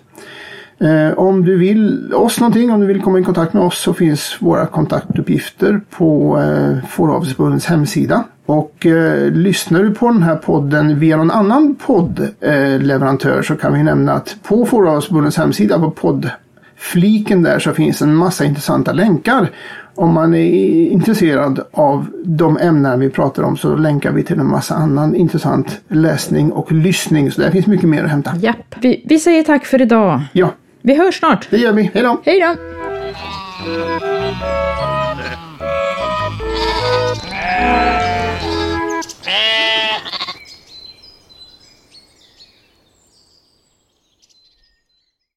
Eh, 0.82 1.18
om 1.18 1.44
du 1.44 1.56
vill 1.56 2.14
oss 2.14 2.40
någonting, 2.40 2.70
om 2.70 2.80
du 2.80 2.86
vill 2.86 3.02
komma 3.02 3.18
i 3.18 3.24
kontakt 3.24 3.52
med 3.52 3.62
oss 3.62 3.78
så 3.78 3.94
finns 3.94 4.36
våra 4.38 4.66
kontaktuppgifter 4.66 5.80
på 5.90 6.38
eh, 6.38 6.88
Fåravelsförbundets 6.88 7.66
hemsida. 7.66 8.24
Och 8.46 8.86
eh, 8.86 9.30
lyssnar 9.30 9.82
du 9.82 9.94
på 9.94 10.08
den 10.08 10.22
här 10.22 10.36
podden 10.36 10.98
via 10.98 11.16
någon 11.16 11.30
annan 11.30 11.74
poddleverantör 11.74 13.36
eh, 13.36 13.42
så 13.42 13.56
kan 13.56 13.74
vi 13.74 13.82
nämna 13.82 14.12
att 14.12 14.36
på 14.42 14.66
Fåravelsförbundets 14.66 15.36
hemsida 15.36 15.78
på 15.78 15.90
poddfliken 15.90 17.42
där 17.42 17.58
så 17.58 17.72
finns 17.72 18.02
en 18.02 18.14
massa 18.14 18.44
intressanta 18.44 18.92
länkar. 18.92 19.50
Om 19.94 20.14
man 20.14 20.34
är 20.34 20.86
intresserad 20.88 21.60
av 21.72 22.06
de 22.24 22.58
ämnen 22.58 23.00
vi 23.00 23.10
pratar 23.10 23.42
om 23.42 23.56
så 23.56 23.76
länkar 23.76 24.12
vi 24.12 24.22
till 24.22 24.38
en 24.38 24.50
massa 24.50 24.74
annan 24.74 25.14
intressant 25.14 25.80
läsning 25.88 26.52
och 26.52 26.72
lyssning. 26.72 27.32
Så 27.32 27.40
där 27.40 27.50
finns 27.50 27.66
mycket 27.66 27.88
mer 27.88 28.04
att 28.04 28.10
hämta. 28.10 28.36
Japp. 28.36 28.74
Vi, 28.80 29.02
vi 29.08 29.18
säger 29.18 29.42
tack 29.42 29.64
för 29.64 29.82
idag. 29.82 30.20
Ja. 30.32 30.50
Vi 30.82 30.94
hörs 30.94 31.18
snart. 31.18 31.50
Det 31.50 31.56
gör 31.56 31.72
vi. 31.72 31.90
Hej 31.94 32.02
då. 32.02 32.22
Hej 32.24 32.40
då. 32.40 32.56
Yeah. 37.26 37.98